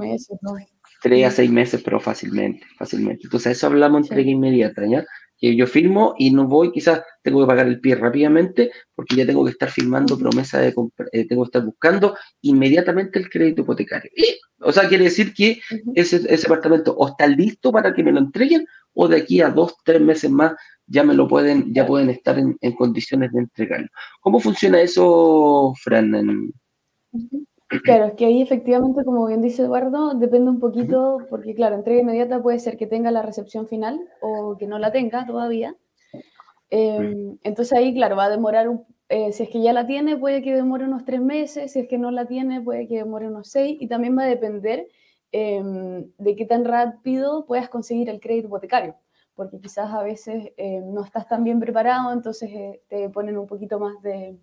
tres 1.00 1.26
a 1.26 1.30
seis 1.30 1.50
meses, 1.50 1.82
pero 1.82 2.00
fácilmente, 2.00 2.66
fácilmente. 2.78 3.22
Entonces, 3.24 3.56
eso 3.56 3.66
hablamos 3.66 4.02
de 4.02 4.08
entrega 4.08 4.30
inmediata, 4.30 4.82
¿ya? 4.86 5.06
Que 5.44 5.56
yo 5.56 5.66
firmo 5.66 6.14
y 6.18 6.30
no 6.30 6.46
voy, 6.46 6.72
quizás 6.72 7.02
tengo 7.22 7.40
que 7.40 7.46
pagar 7.46 7.66
el 7.66 7.80
pie 7.80 7.94
rápidamente 7.96 8.70
porque 8.94 9.16
ya 9.16 9.26
tengo 9.26 9.44
que 9.44 9.50
estar 9.50 9.70
firmando 9.70 10.18
promesa 10.18 10.58
de 10.58 10.72
compra, 10.72 11.06
eh, 11.12 11.26
tengo 11.26 11.42
que 11.42 11.48
estar 11.48 11.64
buscando 11.64 12.16
inmediatamente 12.40 13.18
el 13.18 13.28
crédito 13.28 13.62
hipotecario. 13.62 14.10
o 14.60 14.72
sea, 14.72 14.88
quiere 14.88 15.04
decir 15.04 15.34
que 15.34 15.60
ese, 15.94 16.22
ese 16.28 16.46
apartamento 16.46 16.94
o 16.96 17.08
está 17.08 17.26
listo 17.26 17.70
para 17.72 17.92
que 17.92 18.02
me 18.02 18.12
lo 18.12 18.20
entreguen 18.20 18.66
o 18.94 19.06
de 19.06 19.18
aquí 19.18 19.42
a 19.42 19.50
dos, 19.50 19.74
tres 19.84 20.00
meses 20.00 20.30
más 20.30 20.54
ya 20.86 21.02
me 21.02 21.14
lo 21.14 21.28
pueden, 21.28 21.74
ya 21.74 21.86
pueden 21.86 22.10
estar 22.10 22.38
en, 22.38 22.56
condiciones 22.76 23.32
de 23.32 23.40
entregarlo. 23.40 23.88
¿Cómo 24.20 24.40
funciona 24.40 24.80
eso, 24.80 25.74
Fran? 25.82 26.52
Claro, 27.82 28.06
es 28.06 28.14
que 28.14 28.26
ahí 28.26 28.42
efectivamente, 28.42 29.04
como 29.04 29.26
bien 29.26 29.40
dice 29.42 29.62
Eduardo, 29.62 30.14
depende 30.14 30.50
un 30.50 30.60
poquito, 30.60 31.26
porque 31.28 31.54
claro, 31.54 31.74
entrega 31.76 32.00
inmediata 32.02 32.42
puede 32.42 32.58
ser 32.58 32.76
que 32.76 32.86
tenga 32.86 33.10
la 33.10 33.22
recepción 33.22 33.66
final 33.66 34.00
o 34.20 34.56
que 34.58 34.66
no 34.66 34.78
la 34.78 34.92
tenga 34.92 35.26
todavía. 35.26 35.76
Em, 36.70 37.38
entonces 37.44 37.78
ahí, 37.78 37.94
claro, 37.94 38.16
va 38.16 38.26
a 38.26 38.30
demorar, 38.30 38.68
un, 38.68 38.86
eh, 39.08 39.32
si 39.32 39.44
es 39.44 39.50
que 39.50 39.62
ya 39.62 39.72
la 39.72 39.86
tiene, 39.86 40.16
puede 40.18 40.42
que 40.42 40.54
demore 40.54 40.84
unos 40.84 41.04
tres 41.04 41.20
meses, 41.20 41.72
si 41.72 41.80
es 41.80 41.88
que 41.88 41.98
no 41.98 42.10
la 42.10 42.26
tiene, 42.26 42.60
puede 42.62 42.88
que 42.88 42.96
demore 42.98 43.28
unos 43.28 43.48
seis, 43.50 43.76
y 43.80 43.88
también 43.88 44.18
va 44.18 44.24
a 44.24 44.26
depender 44.26 44.88
em, 45.32 46.10
de 46.18 46.36
qué 46.36 46.46
tan 46.46 46.64
rápido 46.64 47.46
puedas 47.46 47.68
conseguir 47.68 48.08
el 48.10 48.20
crédito 48.20 48.48
hipotecario, 48.48 48.96
porque 49.34 49.60
quizás 49.60 49.92
a 49.92 50.02
veces 50.02 50.52
em, 50.56 50.92
no 50.94 51.04
estás 51.04 51.28
tan 51.28 51.44
bien 51.44 51.60
preparado, 51.60 52.12
entonces 52.12 52.50
eh, 52.52 52.82
te 52.88 53.10
ponen 53.10 53.38
un 53.38 53.46
poquito 53.46 53.78
más 53.80 54.00
de 54.02 54.38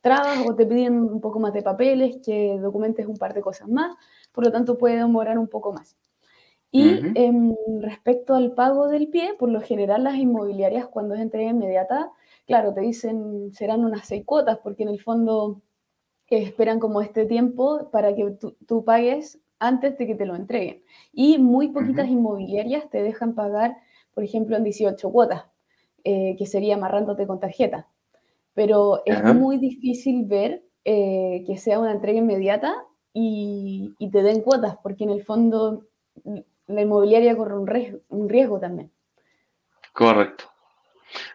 trabas 0.00 0.38
o 0.46 0.54
te 0.54 0.66
piden 0.66 1.00
un 1.00 1.20
poco 1.20 1.38
más 1.40 1.52
de 1.52 1.62
papeles, 1.62 2.18
que 2.24 2.58
documentes 2.58 3.06
un 3.06 3.16
par 3.16 3.34
de 3.34 3.42
cosas 3.42 3.68
más, 3.68 3.94
por 4.32 4.44
lo 4.44 4.52
tanto 4.52 4.78
puede 4.78 4.96
demorar 4.96 5.38
un 5.38 5.48
poco 5.48 5.72
más. 5.72 5.96
Y 6.72 7.00
em, 7.16 7.56
respecto 7.80 8.34
al 8.34 8.52
pago 8.52 8.88
del 8.88 9.08
pie, 9.08 9.34
por 9.38 9.48
lo 9.48 9.60
general 9.60 10.04
las 10.04 10.14
inmobiliarias 10.14 10.86
cuando 10.86 11.14
es 11.14 11.20
entrega 11.20 11.50
inmediata, 11.50 12.12
claro, 12.46 12.72
te 12.72 12.80
dicen 12.80 13.52
serán 13.52 13.84
unas 13.84 14.06
seis 14.06 14.24
cuotas, 14.24 14.58
porque 14.58 14.84
en 14.84 14.90
el 14.90 15.00
fondo 15.00 15.62
esperan 16.28 16.78
como 16.78 17.00
este 17.00 17.26
tiempo 17.26 17.90
para 17.90 18.14
que 18.14 18.36
tú, 18.66 18.84
pagues 18.84 19.40
antes 19.58 19.98
de 19.98 20.06
que 20.06 20.14
te 20.14 20.26
lo 20.26 20.36
entreguen. 20.36 20.84
Y 21.12 21.38
muy 21.38 21.68
poquitas 21.68 22.08
inmobiliarias 22.08 22.88
te 22.88 23.02
dejan 23.02 23.34
pagar, 23.34 23.76
por 24.14 24.22
ejemplo, 24.22 24.56
en 24.56 24.62
18 24.62 25.10
cuotas, 25.10 25.46
eh, 26.04 26.36
que 26.38 26.46
sería 26.46 26.76
amarrándote 26.76 27.26
con 27.26 27.40
tarjeta 27.40 27.88
pero 28.54 29.02
es 29.06 29.22
muy 29.34 29.58
difícil 29.58 30.24
ver 30.26 30.62
eh, 30.84 31.44
que 31.46 31.56
sea 31.56 31.78
una 31.78 31.92
entrega 31.92 32.18
inmediata 32.18 32.74
y, 33.12 33.94
te 34.12 34.22
den 34.22 34.42
cuotas, 34.42 34.76
porque 34.82 35.04
en 35.04 35.10
el 35.10 35.24
fondo 35.24 35.86
la 36.66 36.80
inmobiliaria 36.80 37.36
corre 37.36 37.58
un 37.58 37.66
riesgo, 37.66 38.00
un 38.08 38.28
riesgo 38.28 38.60
también. 38.60 38.90
Correcto, 39.92 40.44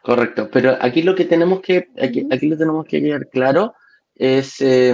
correcto. 0.02 0.50
Pero 0.52 0.78
aquí 0.80 1.04
lo 1.04 1.16
que 1.16 1.26
tenemos 1.26 1.62
que, 1.62 1.90
aquí, 2.02 2.48
lo 2.48 2.58
tenemos 2.58 2.86
que 2.86 3.02
quedar 3.02 3.30
claro 3.30 3.74
es, 4.16 4.62
eh, 4.62 4.94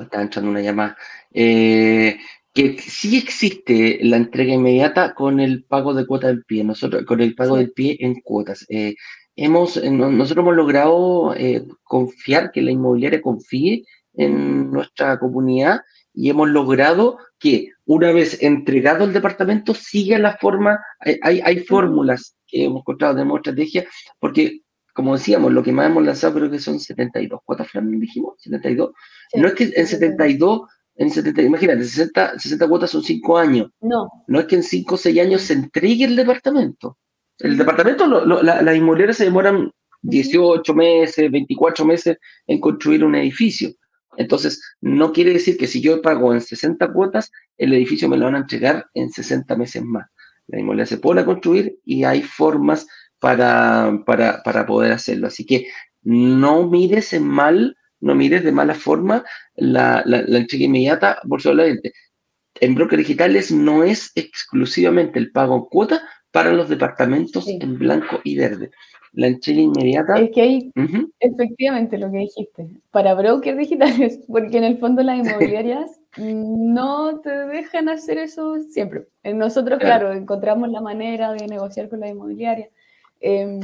está 0.00 0.22
entrando 0.22 0.50
una 0.50 0.62
llamada, 0.62 0.96
eh, 1.32 2.18
que 2.54 2.78
sí 2.78 3.18
existe 3.18 3.98
la 4.02 4.16
entrega 4.16 4.54
inmediata 4.54 5.12
con 5.14 5.40
el 5.40 5.64
pago 5.64 5.92
de 5.92 6.06
cuota 6.06 6.28
del 6.28 6.44
pie, 6.44 6.62
nosotros, 6.62 7.04
con 7.04 7.20
el 7.20 7.34
pago 7.34 7.56
del 7.56 7.72
pie 7.72 7.96
en 8.00 8.20
cuotas. 8.20 8.64
Eh, 8.68 8.94
hemos, 9.36 9.76
eh, 9.76 9.90
nosotros 9.90 10.44
hemos 10.44 10.56
logrado 10.56 11.34
eh, 11.36 11.66
confiar, 11.82 12.52
que 12.52 12.62
la 12.62 12.70
inmobiliaria 12.70 13.22
confíe 13.22 13.84
en 14.14 14.70
nuestra 14.70 15.18
comunidad 15.18 15.80
y 16.12 16.30
hemos 16.30 16.48
logrado 16.48 17.18
que 17.38 17.70
una 17.84 18.12
vez 18.12 18.42
entregado 18.42 19.04
el 19.04 19.12
departamento 19.12 19.74
siga 19.74 20.18
la 20.18 20.36
forma, 20.38 20.78
hay, 21.22 21.40
hay 21.44 21.58
fórmulas 21.60 22.36
que 22.46 22.64
hemos 22.64 22.80
encontrado, 22.80 23.14
tenemos 23.14 23.38
estrategia, 23.38 23.84
porque 24.20 24.60
como 24.94 25.16
decíamos, 25.16 25.52
lo 25.52 25.62
que 25.62 25.72
más 25.72 25.90
hemos 25.90 26.04
lanzado 26.04 26.34
creo 26.34 26.50
que 26.50 26.60
son 26.60 26.78
72 26.78 27.40
cuotas, 27.44 27.68
Fran, 27.68 27.90
dijimos, 27.98 28.34
72. 28.38 28.92
No 29.34 29.48
es 29.48 29.54
que 29.54 29.72
en 29.74 29.86
72, 29.88 30.62
en 30.94 31.10
70, 31.10 31.42
imagínate, 31.42 31.82
60, 31.82 32.38
60 32.38 32.68
cuotas 32.68 32.90
son 32.90 33.02
5 33.02 33.36
años. 33.36 33.70
No. 33.80 34.08
No 34.28 34.38
es 34.38 34.46
que 34.46 34.54
en 34.54 34.62
5 34.62 34.94
o 34.94 34.98
6 34.98 35.18
años 35.18 35.42
se 35.42 35.54
entregue 35.54 36.04
el 36.04 36.14
departamento. 36.14 36.96
El 37.38 37.56
departamento, 37.56 38.06
las 38.06 38.62
la, 38.62 38.74
inmobiliarias 38.74 39.16
se 39.16 39.24
demoran 39.24 39.70
18 40.02 40.74
meses, 40.74 41.30
24 41.30 41.84
meses 41.84 42.18
en 42.46 42.60
construir 42.60 43.04
un 43.04 43.14
edificio. 43.14 43.70
Entonces, 44.16 44.62
no 44.80 45.12
quiere 45.12 45.32
decir 45.32 45.56
que 45.56 45.66
si 45.66 45.80
yo 45.80 46.00
pago 46.00 46.32
en 46.32 46.40
60 46.40 46.92
cuotas, 46.92 47.30
el 47.56 47.72
edificio 47.72 48.08
me 48.08 48.16
lo 48.16 48.26
van 48.26 48.36
a 48.36 48.38
entregar 48.38 48.86
en 48.94 49.10
60 49.10 49.56
meses 49.56 49.82
más. 49.82 50.06
La 50.46 50.60
inmobiliaria 50.60 50.86
se 50.86 50.98
pone 50.98 51.22
a 51.22 51.24
construir 51.24 51.78
y 51.84 52.04
hay 52.04 52.22
formas 52.22 52.86
para, 53.18 53.98
para, 54.06 54.42
para 54.42 54.66
poder 54.66 54.92
hacerlo. 54.92 55.26
Así 55.26 55.44
que 55.46 55.66
no 56.02 56.68
mires 56.68 57.12
en 57.12 57.26
mal, 57.26 57.76
no 58.00 58.14
mires 58.14 58.44
de 58.44 58.52
mala 58.52 58.74
forma 58.74 59.24
la, 59.56 60.02
la, 60.04 60.22
la 60.26 60.38
entrega 60.38 60.66
inmediata 60.66 61.18
por 61.28 61.40
solamente. 61.40 61.92
En 62.60 62.74
brokers 62.74 62.98
digitales 62.98 63.50
no 63.50 63.82
es 63.82 64.12
exclusivamente 64.14 65.18
el 65.18 65.32
pago 65.32 65.56
en 65.56 65.64
cuota, 65.64 66.02
para 66.34 66.50
los 66.50 66.68
departamentos 66.68 67.46
en 67.46 67.78
blanco 67.78 68.18
y 68.24 68.36
verde. 68.36 68.72
La 69.12 69.28
entrega 69.28 69.60
inmediata. 69.60 70.18
Es 70.18 70.32
que 70.32 70.42
hay, 70.42 70.72
efectivamente, 71.20 71.96
lo 71.96 72.10
que 72.10 72.18
dijiste, 72.18 72.66
para 72.90 73.14
brokers 73.14 73.56
digitales, 73.56 74.18
porque 74.26 74.58
en 74.58 74.64
el 74.64 74.78
fondo 74.78 75.04
las 75.04 75.16
inmobiliarias 75.24 76.00
no 76.16 77.20
te 77.20 77.30
dejan 77.30 77.88
hacer 77.88 78.18
eso 78.18 78.58
siempre. 78.68 79.06
Nosotros, 79.22 79.78
claro, 79.78 80.12
encontramos 80.12 80.70
la 80.70 80.80
manera 80.80 81.32
de 81.32 81.46
negociar 81.46 81.88
con 81.88 82.00
la 82.00 82.08
inmobiliaria. 82.08 82.68
Em, 83.20 83.60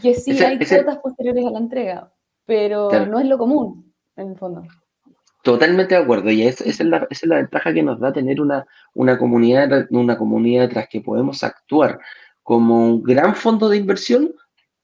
que 0.00 0.14
sí 0.14 0.42
hay 0.42 0.58
cuotas 0.58 1.00
posteriores 1.00 1.44
a 1.44 1.50
la 1.50 1.58
entrega, 1.58 2.12
pero 2.46 2.88
no 3.04 3.20
es 3.20 3.26
lo 3.26 3.36
común, 3.36 3.92
en 4.16 4.30
el 4.30 4.38
fondo. 4.38 4.62
Totalmente 5.42 5.96
de 5.96 6.00
acuerdo, 6.00 6.30
y 6.30 6.42
esa, 6.42 6.64
es 6.64 6.78
la, 6.80 7.06
es 7.10 7.26
la, 7.26 7.36
ventaja 7.36 7.74
que 7.74 7.82
nos 7.82 7.98
da 7.98 8.12
tener 8.12 8.40
una, 8.40 8.64
una, 8.94 9.18
comunidad, 9.18 9.86
una 9.90 10.16
comunidad 10.16 10.70
tras 10.70 10.88
que 10.88 11.00
podemos 11.00 11.42
actuar 11.42 11.98
como 12.44 12.86
un 12.86 13.02
gran 13.02 13.34
fondo 13.34 13.68
de 13.68 13.76
inversión, 13.76 14.32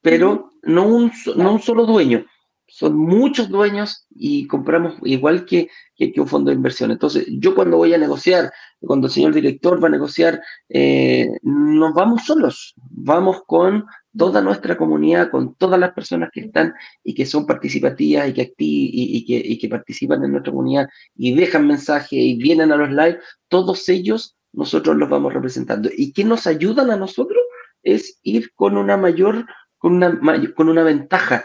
pero 0.02 0.50
no 0.62 0.86
un, 0.86 1.12
no 1.36 1.52
un 1.52 1.60
solo 1.60 1.86
dueño, 1.86 2.24
son 2.68 2.96
muchos 2.96 3.48
dueños 3.48 4.06
y 4.10 4.46
compramos 4.46 4.94
igual 5.02 5.46
que, 5.46 5.70
que, 5.96 6.12
un 6.20 6.28
fondo 6.28 6.50
de 6.50 6.56
inversión. 6.56 6.90
Entonces, 6.90 7.26
yo 7.28 7.54
cuando 7.54 7.78
voy 7.78 7.94
a 7.94 7.98
negociar, 7.98 8.52
cuando 8.80 9.06
el 9.06 9.12
señor 9.12 9.32
director 9.34 9.82
va 9.82 9.88
a 9.88 9.90
negociar, 9.90 10.40
eh, 10.68 11.28
nos 11.42 11.94
vamos 11.94 12.26
solos, 12.26 12.74
vamos 12.90 13.42
con 13.46 13.86
toda 14.16 14.42
nuestra 14.42 14.76
comunidad, 14.76 15.30
con 15.30 15.54
todas 15.54 15.80
las 15.80 15.92
personas 15.92 16.30
que 16.32 16.40
están 16.40 16.74
y 17.02 17.14
que 17.14 17.24
son 17.24 17.46
participativas 17.46 18.28
y 18.28 18.32
que, 18.34 18.52
y, 18.58 19.24
que, 19.26 19.36
y 19.36 19.58
que 19.58 19.68
participan 19.68 20.22
en 20.24 20.32
nuestra 20.32 20.52
comunidad 20.52 20.88
y 21.16 21.34
dejan 21.34 21.66
mensajes 21.66 22.12
y 22.12 22.34
vienen 22.34 22.70
a 22.72 22.76
los 22.76 22.90
live, 22.90 23.18
todos 23.48 23.88
ellos 23.88 24.36
nosotros 24.52 24.96
los 24.96 25.08
vamos 25.08 25.32
representando. 25.32 25.88
¿Y 25.96 26.12
qué 26.12 26.24
nos 26.24 26.46
ayudan 26.46 26.90
a 26.90 26.96
nosotros? 26.96 27.38
Es 27.82 28.18
ir 28.22 28.52
con 28.54 28.76
una 28.76 28.96
mayor, 28.96 29.46
con 29.78 29.94
una, 29.94 30.20
con 30.54 30.68
una 30.68 30.82
ventaja 30.82 31.44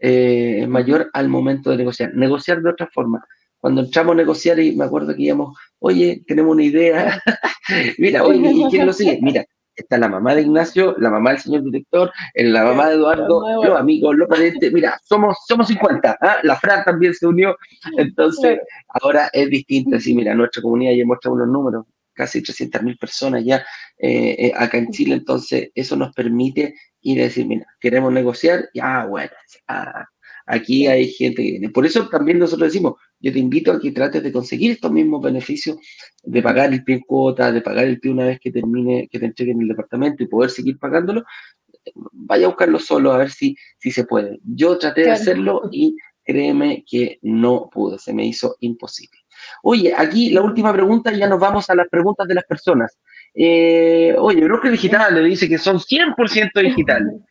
eh, 0.00 0.66
mayor 0.68 1.10
al 1.12 1.28
momento 1.28 1.70
de 1.70 1.76
negociar. 1.76 2.14
Negociar 2.14 2.62
de 2.62 2.70
otra 2.70 2.88
forma. 2.92 3.24
Cuando 3.58 3.82
entramos 3.82 4.12
a 4.12 4.16
negociar 4.16 4.58
y 4.58 4.74
me 4.74 4.84
acuerdo 4.84 5.14
que 5.14 5.22
íbamos, 5.22 5.56
oye, 5.80 6.22
tenemos 6.26 6.52
una 6.52 6.64
idea, 6.64 7.22
mira, 7.98 8.24
oye, 8.24 8.50
¿y 8.52 8.64
quién 8.70 8.86
lo 8.86 8.92
sigue? 8.92 9.18
Mira, 9.20 9.44
está 9.74 9.98
la 9.98 10.08
mamá 10.08 10.34
de 10.34 10.42
Ignacio, 10.42 10.94
la 10.98 11.10
mamá 11.10 11.30
del 11.30 11.40
señor 11.40 11.64
director, 11.64 12.10
la 12.34 12.64
mamá 12.64 12.88
de 12.88 12.94
Eduardo, 12.94 13.62
los 13.62 13.78
amigos, 13.78 14.16
los 14.16 14.28
parientes, 14.28 14.72
mira, 14.72 14.98
somos, 15.04 15.36
somos 15.46 15.68
50, 15.68 16.18
¿ah? 16.20 16.36
la 16.42 16.56
Fran 16.56 16.84
también 16.84 17.14
se 17.14 17.26
unió, 17.26 17.56
entonces 17.96 18.60
ahora 18.88 19.28
es 19.32 19.50
distinto, 19.50 19.96
así, 19.96 20.14
mira, 20.14 20.34
nuestra 20.34 20.62
comunidad 20.62 20.92
ya 20.92 21.04
muestra 21.04 21.30
unos 21.30 21.48
números, 21.48 21.84
casi 22.12 22.42
300.000 22.42 22.98
personas 22.98 23.44
ya 23.44 23.64
eh, 23.98 24.36
eh, 24.38 24.52
acá 24.56 24.78
en 24.78 24.90
Chile, 24.90 25.14
entonces 25.14 25.70
eso 25.74 25.96
nos 25.96 26.12
permite 26.14 26.74
ir 27.02 27.20
a 27.20 27.24
decir, 27.24 27.46
mira, 27.46 27.66
queremos 27.80 28.12
negociar, 28.12 28.68
ya, 28.74 29.06
bueno, 29.06 29.30
aquí 30.46 30.86
hay 30.86 31.10
gente 31.10 31.42
que 31.42 31.50
viene. 31.52 31.70
Por 31.70 31.86
eso 31.86 32.08
también 32.08 32.38
nosotros 32.38 32.68
decimos, 32.68 32.94
yo 33.20 33.32
te 33.32 33.38
invito 33.38 33.72
a 33.72 33.80
que 33.80 33.92
trates 33.92 34.22
de 34.22 34.32
conseguir 34.32 34.72
estos 34.72 34.90
mismos 34.90 35.22
beneficios, 35.22 35.78
de 36.22 36.42
pagar 36.42 36.72
el 36.72 36.84
pie 36.84 36.96
en 36.96 37.02
cuota, 37.02 37.52
de 37.52 37.62
pagar 37.62 37.84
el 37.84 38.00
pie 38.00 38.10
una 38.10 38.26
vez 38.26 38.40
que 38.40 38.50
termine, 38.50 39.08
que 39.08 39.18
te 39.18 39.26
entreguen 39.26 39.60
el 39.60 39.68
departamento 39.68 40.22
y 40.22 40.28
poder 40.28 40.50
seguir 40.50 40.78
pagándolo, 40.78 41.24
vaya 42.12 42.46
a 42.46 42.48
buscarlo 42.48 42.78
solo 42.78 43.12
a 43.12 43.18
ver 43.18 43.30
si, 43.30 43.56
si 43.78 43.90
se 43.90 44.04
puede. 44.04 44.40
Yo 44.44 44.78
traté 44.78 45.02
de 45.02 45.10
hacerlo 45.10 45.62
y 45.70 45.96
créeme 46.24 46.84
que 46.88 47.18
no 47.22 47.68
pude, 47.72 47.98
se 47.98 48.12
me 48.12 48.26
hizo 48.26 48.56
imposible. 48.60 49.19
Oye, 49.62 49.92
aquí 49.96 50.30
la 50.30 50.42
última 50.42 50.72
pregunta, 50.72 51.12
ya 51.12 51.28
nos 51.28 51.40
vamos 51.40 51.68
a 51.70 51.74
las 51.74 51.88
preguntas 51.88 52.26
de 52.26 52.34
las 52.34 52.44
personas. 52.44 52.98
Eh, 53.34 54.14
oye, 54.18 54.44
Broker 54.44 54.70
Digital 54.70 55.14
le 55.14 55.22
dice 55.22 55.48
que 55.48 55.58
son 55.58 55.78
100% 55.78 56.60
digital. 56.62 57.22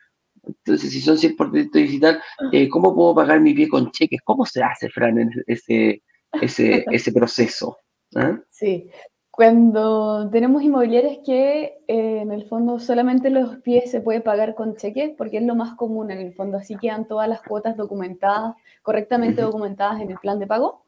Entonces, 0.46 0.90
si 0.90 1.00
son 1.00 1.16
100% 1.16 1.70
digital, 1.72 2.22
eh, 2.52 2.68
¿cómo 2.68 2.94
puedo 2.94 3.14
pagar 3.14 3.40
mi 3.40 3.54
pie 3.54 3.68
con 3.68 3.90
cheques? 3.90 4.20
¿Cómo 4.24 4.46
se 4.46 4.62
hace, 4.62 4.88
Fran, 4.88 5.30
ese, 5.46 6.02
ese, 6.40 6.84
ese 6.90 7.12
proceso? 7.12 7.76
¿Ah? 8.14 8.38
Sí, 8.48 8.90
cuando 9.30 10.28
tenemos 10.30 10.62
inmobiliarias 10.62 11.18
que 11.24 11.78
eh, 11.86 12.20
en 12.20 12.32
el 12.32 12.46
fondo 12.46 12.78
solamente 12.78 13.30
los 13.30 13.56
pies 13.58 13.90
se 13.90 14.00
puede 14.00 14.20
pagar 14.20 14.54
con 14.54 14.76
cheques, 14.76 15.12
porque 15.16 15.38
es 15.38 15.44
lo 15.44 15.54
más 15.54 15.76
común 15.76 16.10
en 16.10 16.18
el 16.18 16.34
fondo, 16.34 16.58
así 16.58 16.76
quedan 16.76 17.06
todas 17.06 17.28
las 17.28 17.40
cuotas 17.42 17.76
documentadas, 17.76 18.54
correctamente 18.82 19.40
documentadas 19.42 20.00
en 20.00 20.10
el 20.10 20.18
plan 20.18 20.38
de 20.38 20.46
pago. 20.46 20.84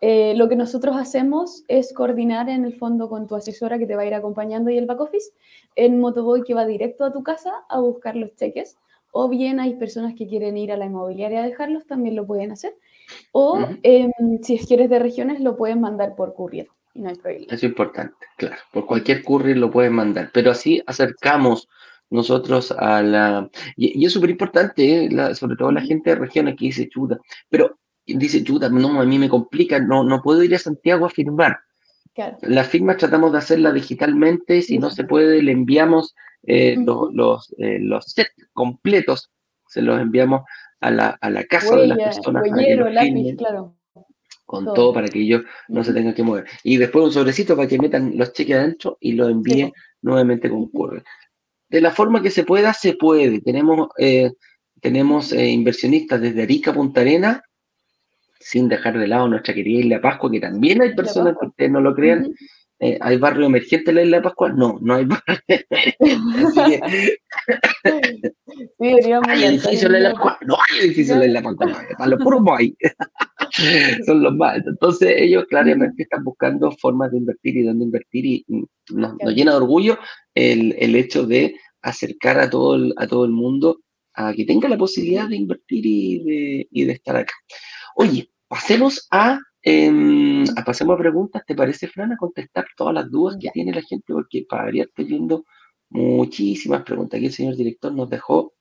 Eh, 0.00 0.34
lo 0.34 0.48
que 0.48 0.56
nosotros 0.56 0.96
hacemos 0.96 1.64
es 1.68 1.92
coordinar 1.92 2.48
en 2.48 2.64
el 2.64 2.74
fondo 2.74 3.08
con 3.08 3.26
tu 3.26 3.34
asesora 3.34 3.78
que 3.78 3.86
te 3.86 3.96
va 3.96 4.02
a 4.02 4.06
ir 4.06 4.14
acompañando 4.14 4.70
y 4.70 4.78
el 4.78 4.86
back 4.86 5.00
office 5.00 5.30
en 5.76 6.00
Motoboy 6.00 6.42
que 6.42 6.54
va 6.54 6.64
directo 6.64 7.04
a 7.04 7.12
tu 7.12 7.22
casa 7.22 7.52
a 7.68 7.80
buscar 7.80 8.16
los 8.16 8.34
cheques. 8.34 8.78
O 9.12 9.28
bien 9.28 9.60
hay 9.60 9.74
personas 9.74 10.14
que 10.14 10.26
quieren 10.26 10.56
ir 10.56 10.72
a 10.72 10.76
la 10.76 10.86
inmobiliaria 10.86 11.42
a 11.42 11.46
dejarlos, 11.46 11.86
también 11.86 12.16
lo 12.16 12.26
pueden 12.26 12.52
hacer. 12.52 12.74
O 13.32 13.58
em, 13.82 14.10
si 14.42 14.54
es 14.54 14.66
que 14.66 14.74
eres 14.74 14.88
de 14.88 15.00
regiones, 15.00 15.40
lo 15.40 15.56
pueden 15.56 15.80
mandar 15.80 16.14
por 16.14 16.34
courier. 16.34 16.68
Y 16.94 17.02
no 17.02 17.10
hay 17.10 17.16
problema. 17.16 17.46
Es 17.50 17.62
importante, 17.62 18.26
claro. 18.36 18.56
Por 18.72 18.86
cualquier 18.86 19.22
courier 19.22 19.56
lo 19.56 19.70
pueden 19.70 19.94
mandar. 19.94 20.30
Pero 20.32 20.52
así 20.52 20.82
acercamos 20.86 21.68
nosotros 22.08 22.72
a 22.72 23.02
la... 23.02 23.50
Y, 23.76 24.04
es 24.04 24.12
súper 24.12 24.30
importante, 24.30 25.06
¿eh? 25.06 25.34
sobre 25.34 25.56
todo 25.56 25.72
la 25.72 25.80
gente 25.80 26.10
de 26.10 26.16
regiones 26.16 26.56
que 26.56 26.66
dice 26.66 26.88
chuta. 26.88 27.18
Pero 27.48 27.78
dice, 28.06 28.42
chuta, 28.44 28.68
no, 28.68 29.00
a 29.00 29.04
mí 29.04 29.18
me 29.18 29.28
complica, 29.28 29.78
no, 29.78 30.04
no 30.04 30.22
puedo 30.22 30.42
ir 30.42 30.54
a 30.54 30.58
Santiago 30.58 31.06
a 31.06 31.10
firmar. 31.10 31.58
Claro. 32.14 32.38
Las 32.42 32.68
firmas 32.68 32.96
tratamos 32.96 33.32
de 33.32 33.38
hacerlas 33.38 33.74
digitalmente, 33.74 34.62
si 34.62 34.78
no 34.78 34.90
se 34.90 35.04
puede, 35.04 35.42
le 35.42 35.52
enviamos 35.52 36.14
eh, 36.42 36.76
los, 37.12 37.54
eh, 37.58 37.78
los, 37.80 38.06
sets 38.06 38.32
completos, 38.52 39.30
se 39.68 39.82
los 39.82 40.00
enviamos 40.00 40.42
a 40.80 40.90
la, 40.90 41.18
a 41.20 41.30
la 41.30 41.44
casa 41.44 41.76
de 41.76 41.86
las 41.88 41.98
personas. 41.98 42.44
claro. 43.36 43.76
Con 44.46 44.64
todo. 44.64 44.92
para 44.92 45.06
que 45.06 45.20
ellos 45.20 45.42
no 45.68 45.84
se 45.84 45.92
tengan 45.92 46.12
que 46.12 46.24
mover. 46.24 46.44
Y 46.64 46.76
después 46.76 47.04
un 47.04 47.12
sobrecito 47.12 47.54
para 47.54 47.68
que 47.68 47.78
metan 47.78 48.14
los 48.16 48.32
cheques 48.32 48.56
adentro 48.56 48.98
y 48.98 49.12
lo 49.12 49.28
envíen 49.28 49.72
nuevamente 50.02 50.50
con 50.50 50.68
correo. 50.70 51.04
De 51.68 51.80
la 51.80 51.92
forma 51.92 52.20
que 52.20 52.32
se 52.32 52.42
pueda, 52.42 52.72
se 52.72 52.94
puede. 52.94 53.40
Tenemos, 53.42 53.90
eh, 53.96 54.32
tenemos 54.80 55.32
inversionistas 55.32 56.20
desde 56.20 56.42
Arica, 56.42 56.74
Punta 56.74 57.02
Arena, 57.02 57.44
sin 58.40 58.68
dejar 58.68 58.98
de 58.98 59.06
lado 59.06 59.28
nuestra 59.28 59.54
querida 59.54 59.80
Isla 59.80 60.00
Pascua, 60.00 60.30
que 60.30 60.40
también 60.40 60.82
hay 60.82 60.94
personas 60.94 61.36
que 61.38 61.46
ustedes 61.46 61.70
no 61.70 61.80
lo 61.80 61.94
crean. 61.94 62.32
Eh, 62.82 62.96
¿Hay 63.02 63.18
barrio 63.18 63.44
emergente 63.44 63.90
en 63.90 63.96
la 63.96 64.04
Isla 64.04 64.22
Pascua? 64.22 64.48
No, 64.48 64.78
no 64.80 64.94
hay 64.94 65.04
barrio 65.04 65.38
hay 69.28 69.44
edificios 69.44 69.84
en 69.84 69.92
la 69.92 69.98
Isla 69.98 70.12
Pascua. 70.12 70.38
No 70.46 70.56
hay 70.56 70.86
edificios 70.86 71.10
en 71.10 71.20
la 71.20 71.26
Isla 71.26 71.42
Pascua. 71.42 71.86
Para 71.98 72.10
los 72.10 72.22
puros 72.22 72.40
hay. 72.58 72.74
Son 74.06 74.22
los 74.22 74.34
más. 74.34 74.62
Entonces, 74.66 75.12
ellos 75.18 75.44
claramente 75.50 76.04
están 76.04 76.24
buscando 76.24 76.72
formas 76.72 77.12
de 77.12 77.18
invertir 77.18 77.58
y 77.58 77.64
dónde 77.64 77.84
invertir, 77.84 78.24
y 78.24 78.46
nos, 78.94 79.14
llena 79.34 79.50
de 79.50 79.58
orgullo 79.58 79.98
el, 80.34 80.74
el, 80.78 80.96
hecho 80.96 81.26
de 81.26 81.54
acercar 81.82 82.40
a 82.40 82.48
todo 82.48 82.76
el, 82.76 82.94
a 82.96 83.06
todo 83.06 83.26
el 83.26 83.32
mundo 83.32 83.80
a 84.14 84.32
que 84.32 84.44
tenga 84.44 84.68
la 84.68 84.78
posibilidad 84.78 85.28
de 85.28 85.36
invertir 85.36 85.84
y 85.84 86.24
de, 86.24 86.68
y 86.70 86.84
de 86.84 86.92
estar 86.92 87.16
acá. 87.16 87.34
Oye, 88.00 88.30
pasemos 88.48 89.06
a, 89.10 89.38
em, 89.60 90.44
a, 90.56 90.64
pasemos 90.64 90.94
a 90.94 90.98
preguntas, 90.98 91.42
¿te 91.46 91.54
parece, 91.54 91.86
Fran, 91.86 92.10
a 92.12 92.16
contestar 92.16 92.66
todas 92.74 92.94
las 92.94 93.10
dudas 93.10 93.36
que 93.38 93.50
tiene 93.50 93.74
la 93.74 93.82
gente? 93.82 94.14
Porque 94.14 94.46
para 94.48 94.64
variar 94.64 94.86
estoy 94.86 95.04
viendo 95.04 95.44
muchísimas 95.90 96.82
preguntas. 96.82 97.18
Aquí 97.18 97.26
el 97.26 97.32
señor 97.34 97.56
director 97.56 97.92
nos 97.92 98.08
dejó 98.08 98.54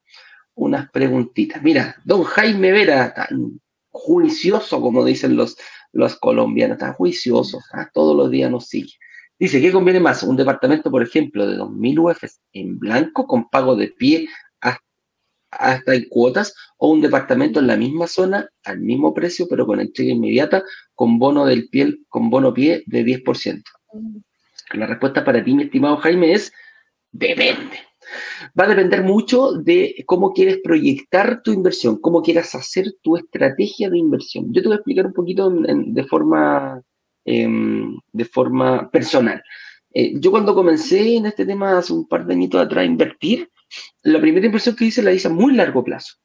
unas 0.56 0.92
preguntitas. 0.92 1.64
Mira, 1.64 1.96
don 2.04 2.24
Jaime 2.24 2.74
Vera, 2.74 3.14
tan 3.14 3.62
juicioso 3.92 4.82
como 4.82 5.06
dicen 5.06 5.38
los, 5.38 5.56
los 5.94 6.18
colombianos, 6.18 6.78
tan 6.78 6.92
juicioso, 6.92 7.62
¿ah? 7.72 7.90
todos 7.94 8.18
los 8.18 8.30
días 8.30 8.52
nos 8.52 8.68
sigue. 8.68 8.92
Dice, 9.40 9.62
¿qué 9.62 9.72
conviene 9.72 10.02
más? 10.02 10.22
Un 10.22 10.36
departamento, 10.36 10.92
por 10.92 11.02
ejemplo, 11.02 11.48
de 11.48 11.58
2.000 11.58 11.98
UFs 11.98 12.42
en 12.52 12.78
blanco 12.78 13.26
con 13.26 13.50
pago 13.50 13.78
de 13.78 13.88
pie 13.88 14.28
hasta 15.52 15.95
en 15.95 16.06
cuotas 16.10 16.56
o 16.78 16.89
un 16.89 17.02
departamento 17.02 17.60
en 17.60 17.68
la 17.68 17.78
misma 17.78 18.08
zona 18.08 18.50
al 18.64 18.80
mismo 18.80 19.14
precio 19.14 19.47
pero 19.50 19.66
con 19.66 19.80
entrega 19.80 20.12
inmediata 20.12 20.64
con 20.93 21.18
bono 21.18 21.45
del 21.45 21.70
piel 21.70 22.06
con 22.08 22.30
bono 22.30 22.54
pie 22.54 22.84
de 22.86 23.04
10%. 23.04 23.64
La 24.74 24.86
respuesta 24.86 25.26
para 25.26 25.43
ti, 25.43 25.54
mi 25.54 25.64
estimado 25.64 25.97
Jaime, 25.97 26.34
es 26.34 26.52
depende. 27.12 27.80
Va 28.60 28.66
a 28.66 28.70
depender 28.70 29.04
mucho 29.04 29.54
de 29.54 30.04
cómo 30.06 30.34
quieres 30.34 30.60
proyectar 30.64 31.41
tu 31.43 31.52
inversión, 31.52 32.00
cómo 32.00 32.22
quieras 32.22 32.54
hacer 32.56 32.93
tu 33.02 33.18
estrategia 33.18 33.89
de 33.89 33.97
inversión. 33.97 34.52
Yo 34.54 34.62
te 34.62 34.68
voy 34.68 34.76
a 34.76 34.78
explicar 34.78 35.06
un 35.06 35.14
poquito 35.14 35.50
de, 35.50 36.04
forma, 36.06 36.82
em, 37.26 37.97
de 38.12 38.26
forma 38.26 38.89
personal. 38.89 39.41
Eh, 39.93 40.14
yo 40.20 40.32
cuando 40.32 40.56
comencé 40.56 41.16
en 41.16 41.26
este 41.28 41.45
tema 41.45 41.78
hace 41.78 41.93
un 41.93 42.08
par 42.08 42.26
de 42.26 42.34
añitos 42.34 42.62
atrás 42.62 42.84
a 42.84 42.86
invertir, 42.86 43.50
la 44.03 44.20
primera 44.20 44.45
inversión 44.45 44.76
que 44.76 44.86
hice 44.86 45.01
la 45.01 45.13
hice 45.13 45.28
a 45.28 45.32
muy 45.32 45.53
largo 45.53 45.84
plazo, 45.84 46.15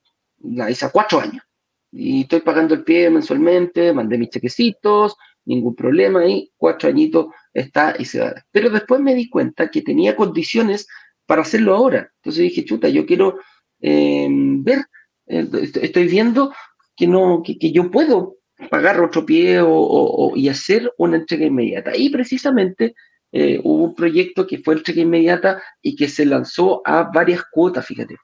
la 0.41 0.71
hice 0.71 0.87
a 0.87 0.91
cuatro 0.91 1.21
años. 1.21 1.43
Y 1.91 2.23
estoy 2.23 2.41
pagando 2.41 2.75
el 2.75 2.83
pie 2.83 3.09
mensualmente, 3.09 3.93
mandé 3.93 4.19
mis 4.19 4.31
chequecitos, 4.31 5.17
ningún 5.45 5.75
problema 5.75 6.27
y 6.27 6.51
cuatro 6.57 6.89
añitos 6.89 7.27
está 7.53 7.95
y 7.99 8.05
se 8.05 8.21
va. 8.21 8.35
Pero 8.51 8.71
después 8.71 9.01
me 9.01 9.15
di 9.15 9.29
cuenta 9.29 9.71
que 9.71 9.83
tenía 9.83 10.17
condiciones 10.17 10.87
para 11.27 11.43
hacerlo 11.43 11.75
ahora. 11.75 12.11
Entonces 12.17 12.43
dije, 12.43 12.65
chuta, 12.65 12.89
yo 12.89 13.07
quiero 13.07 13.39
eh, 13.81 14.27
ver, 14.31 14.87
eh, 15.27 15.49
estoy 15.83 16.09
viendo 16.09 16.53
que, 16.97 17.07
no, 17.07 17.43
que, 17.45 17.73
yo 17.73 17.91
puedo 17.91 18.37
pagar 18.71 19.01
otro 19.01 19.27
pie 19.27 19.61
o, 19.63 20.33
y 20.35 20.49
hacer 20.49 20.93
una 20.99 21.17
entrega 21.17 21.47
inmediata. 21.47 21.93
Y 21.97 22.11
precisamente 22.11 22.95
eh, 23.37 23.61
hubo 23.65 23.87
un 23.87 23.95
proyecto 23.97 24.47
que 24.47 24.59
fue 24.59 24.75
entrega 24.75 25.03
inmediata 25.03 25.61
y 25.83 25.97
que 25.97 26.07
se 26.07 26.25
lanzó 26.25 26.83
a 26.85 27.11
varias 27.13 27.43
cuotas, 27.51 27.85
fíjate. 27.85 28.17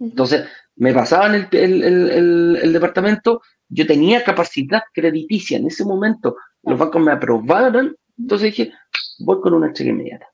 Entonces, 0.00 0.44
me 0.74 0.92
pasaban 0.92 1.36
el, 1.36 1.46
el, 1.52 2.58
el, 2.60 2.72
departamento, 2.72 3.42
yo 3.68 3.86
tenía 3.86 4.24
capacidad 4.24 4.82
crediticia 4.92 5.56
en 5.56 5.68
ese 5.68 5.84
momento, 5.84 6.34
los 6.64 6.76
bancos 6.76 7.00
me 7.00 7.12
aprobaron, 7.12 7.96
entonces 8.18 8.56
dije, 8.56 8.72
voy 9.20 9.40
con 9.40 9.54
una 9.54 9.68
entrega 9.68 9.92
inmediata. 9.92 10.26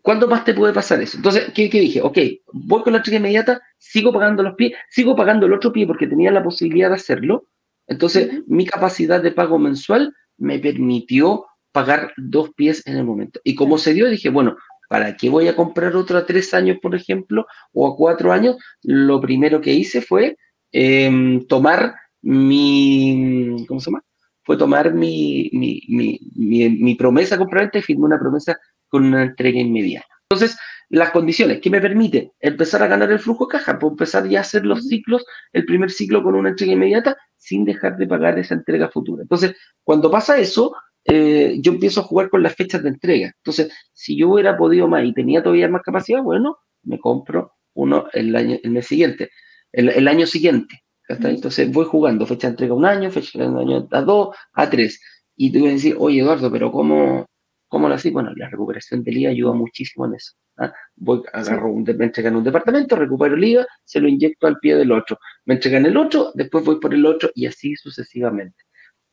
¿Cuándo 0.00 0.28
más 0.28 0.44
te 0.44 0.54
puede 0.54 0.72
pasar 0.72 1.02
eso? 1.02 1.16
Entonces, 1.16 1.50
¿qué, 1.52 1.68
dije? 1.68 2.00
Ok, 2.02 2.18
voy 2.52 2.82
con 2.84 2.92
la 2.92 2.98
entrega 2.98 3.18
inmediata, 3.18 3.60
sigo 3.78 4.12
pagando 4.12 4.44
los 4.44 4.54
pies, 4.54 4.74
sigo 4.90 5.16
pagando 5.16 5.46
el 5.46 5.54
otro 5.54 5.72
pie 5.72 5.88
porque 5.88 6.06
tenía 6.06 6.30
la 6.30 6.44
posibilidad 6.44 6.88
de 6.90 6.94
hacerlo. 6.94 7.48
Entonces, 7.88 8.44
mi 8.46 8.64
capacidad 8.64 9.20
de 9.20 9.32
pago 9.32 9.58
mensual 9.58 10.14
me 10.36 10.60
permitió 10.60 11.44
pagar 11.78 12.12
dos 12.16 12.50
pies 12.54 12.84
en 12.86 12.96
el 12.96 13.04
momento. 13.04 13.38
Y 13.44 13.54
como 13.54 13.78
se 13.78 13.94
dio, 13.94 14.08
dije, 14.10 14.30
bueno, 14.30 14.56
¿para 14.88 15.16
qué 15.16 15.30
voy 15.30 15.46
a 15.46 15.54
comprar 15.54 15.94
otro 15.94 16.18
a 16.18 16.26
tres 16.26 16.52
años, 16.52 16.78
por 16.82 16.96
ejemplo, 16.96 17.46
o 17.72 17.86
a 17.86 17.96
cuatro 17.96 18.32
años? 18.32 18.56
Lo 18.82 19.20
primero 19.20 19.60
que 19.60 19.72
hice 19.72 20.00
fue 20.02 20.36
em, 20.72 21.46
tomar 21.46 21.94
mi, 22.20 23.64
¿cómo 23.68 23.78
se 23.78 23.90
llama? 23.90 24.02
Fue 24.42 24.56
tomar 24.56 24.92
mi, 24.92 25.50
mi, 25.52 25.80
mi, 25.88 26.68
mi 26.68 26.94
promesa 26.96 27.38
compraventa 27.38 27.78
y 27.78 27.82
firmé 27.82 28.06
una 28.06 28.18
promesa 28.18 28.58
con 28.88 29.04
una 29.04 29.22
entrega 29.22 29.60
inmediata. 29.60 30.08
Entonces, 30.28 30.58
las 30.88 31.10
condiciones 31.10 31.60
que 31.60 31.70
me 31.70 31.80
permite 31.80 32.32
empezar 32.40 32.82
a 32.82 32.88
ganar 32.88 33.12
el 33.12 33.20
flujo 33.20 33.46
de 33.46 33.52
caja, 33.52 33.78
puedo 33.78 33.92
empezar 33.92 34.26
ya 34.26 34.40
a 34.40 34.42
hacer 34.42 34.66
los 34.66 34.88
ciclos, 34.88 35.24
el 35.52 35.64
primer 35.64 35.90
ciclo 35.90 36.24
con 36.24 36.34
una 36.34 36.48
entrega 36.48 36.72
inmediata, 36.72 37.16
sin 37.36 37.64
dejar 37.64 37.96
de 37.98 38.06
pagar 38.08 38.36
esa 38.38 38.54
entrega 38.54 38.88
futura. 38.88 39.22
Entonces, 39.22 39.54
cuando 39.84 40.10
pasa 40.10 40.38
eso, 40.38 40.74
eh, 41.08 41.56
yo 41.60 41.72
empiezo 41.72 42.00
a 42.00 42.04
jugar 42.04 42.30
con 42.30 42.42
las 42.42 42.54
fechas 42.54 42.82
de 42.82 42.90
entrega. 42.90 43.32
Entonces, 43.38 43.72
si 43.92 44.16
yo 44.16 44.30
hubiera 44.30 44.56
podido 44.56 44.88
más 44.88 45.04
y 45.04 45.12
tenía 45.12 45.42
todavía 45.42 45.68
más 45.68 45.82
capacidad, 45.82 46.22
bueno, 46.22 46.58
me 46.82 46.98
compro 46.98 47.52
uno 47.74 48.06
el, 48.12 48.34
año, 48.36 48.58
el 48.62 48.70
mes 48.70 48.86
siguiente, 48.86 49.30
el, 49.72 50.08
año 50.08 50.26
siguiente. 50.26 50.82
Entonces 51.08 51.72
voy 51.72 51.86
jugando 51.86 52.26
fecha 52.26 52.48
de 52.48 52.52
entrega 52.52 52.74
un 52.74 52.84
año, 52.84 53.10
fecha 53.10 53.38
de 53.38 53.44
entrega 53.44 53.62
un 53.62 53.70
año 53.70 53.88
a 53.90 54.02
dos, 54.02 54.36
a 54.52 54.68
tres. 54.68 55.00
Y 55.36 55.52
tú 55.52 55.60
vas 55.60 55.70
a 55.70 55.72
decir, 55.74 55.96
oye 55.98 56.20
Eduardo, 56.20 56.50
pero 56.52 56.70
¿cómo, 56.70 57.26
¿Cómo 57.68 57.88
lo 57.88 57.94
así? 57.94 58.10
Bueno, 58.10 58.32
la 58.34 58.48
recuperación 58.48 59.02
del 59.02 59.18
IVA 59.18 59.30
ayuda 59.30 59.52
muchísimo 59.52 60.06
en 60.06 60.14
eso. 60.14 60.32
¿ah? 60.56 60.72
Voy, 60.96 61.22
agarro 61.32 61.70
un, 61.70 61.84
me 61.84 62.06
entregan 62.06 62.36
un 62.36 62.44
departamento, 62.44 62.96
recupero 62.96 63.34
el 63.34 63.44
IVA, 63.44 63.66
se 63.84 64.00
lo 64.00 64.08
inyecto 64.08 64.46
al 64.46 64.58
pie 64.58 64.74
del 64.74 64.90
otro. 64.90 65.18
Me 65.44 65.54
entregan 65.54 65.84
el 65.84 65.96
otro, 65.96 66.32
después 66.34 66.64
voy 66.64 66.80
por 66.80 66.94
el 66.94 67.04
otro 67.04 67.30
y 67.34 67.46
así 67.46 67.76
sucesivamente. 67.76 68.64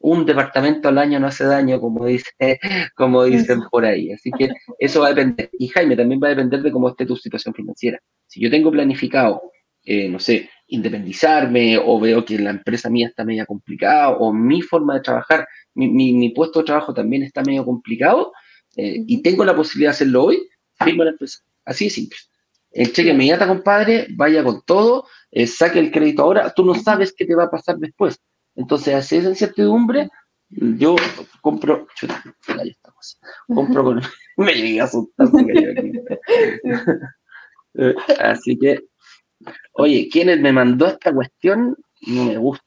Un 0.08 0.24
departamento 0.24 0.90
al 0.90 1.00
año 1.00 1.20
no 1.20 1.26
hace 1.28 1.46
daño, 1.46 1.82
como, 1.82 2.06
dice, 2.06 2.30
como 2.96 3.24
dicen 3.24 3.62
por 3.72 3.86
ahí. 3.86 4.12
Así 4.12 4.30
que 4.38 4.50
eso 4.78 5.02
va 5.02 5.08
a 5.08 5.14
depender. 5.14 5.50
Y 5.58 5.68
Jaime, 5.70 5.96
también 5.96 6.20
va 6.24 6.28
a 6.28 6.36
depender 6.36 6.62
de 6.62 6.72
cómo 6.72 6.90
esté 6.90 7.08
tu 7.08 7.16
situación 7.16 7.56
financiera. 7.56 8.00
Si 8.28 8.40
yo 8.40 8.52
tengo 8.52 8.70
planificado, 8.72 9.42
eh, 9.84 10.08
no 10.08 10.20
sé, 10.20 10.48
independizarme 10.68 11.80
o 11.84 12.00
veo 12.00 12.24
que 12.24 12.38
la 12.38 12.52
empresa 12.52 12.88
mía 12.90 13.08
está 13.08 13.26
media 13.26 13.48
complicada 13.48 14.10
o 14.10 14.32
mi 14.32 14.62
forma 14.62 14.94
de 14.94 15.02
trabajar, 15.02 15.48
mi, 15.74 15.90
mi 15.90 16.30
puesto 16.30 16.60
de 16.60 16.66
trabajo 16.66 16.94
también 16.94 17.24
está 17.24 17.42
medio 17.42 17.66
complicado, 17.66 18.32
eh, 18.78 19.04
y 19.08 19.24
tengo 19.24 19.44
la 19.44 19.56
posibilidad 19.56 19.90
de 19.90 19.96
hacerlo 19.96 20.26
hoy, 20.26 20.48
firmo 20.84 21.04
la 21.04 21.12
empresa. 21.12 21.40
Así 21.66 21.86
de 21.86 21.90
simple. 21.90 22.18
El 22.72 22.92
cheque 22.94 23.10
inmediata, 23.10 23.48
compadre, 23.48 24.08
vaya 24.12 24.44
con 24.44 24.62
todo, 24.66 25.08
eh, 25.32 25.48
saque 25.48 25.80
el 25.80 25.92
crédito 25.92 26.24
ahora, 26.24 26.54
tú 26.54 26.64
no 26.64 26.76
sabes 26.76 27.14
qué 27.18 27.26
te 27.26 27.34
va 27.34 27.46
a 27.46 27.50
pasar 27.50 27.78
después. 27.78 28.20
Entonces, 28.56 28.96
así 28.96 29.18
esa 29.18 29.30
incertidumbre, 29.30 30.10
yo 30.50 30.96
compro, 31.42 31.88
chuta, 31.96 32.24
ahí 32.60 32.70
estamos, 32.70 33.20
compro 33.48 33.84
con, 33.84 34.02
me 34.38 34.54
llegué 34.54 34.82
a 34.82 34.86
asustar. 34.86 35.28
Eh, 37.78 37.94
así 38.22 38.58
que, 38.58 38.86
oye, 39.74 40.08
¿quién 40.10 40.42
me 40.42 40.54
mandó 40.54 40.88
esta 40.88 41.12
cuestión? 41.12 41.76
No 42.08 42.24
me 42.24 42.38
gusta. 42.38 42.64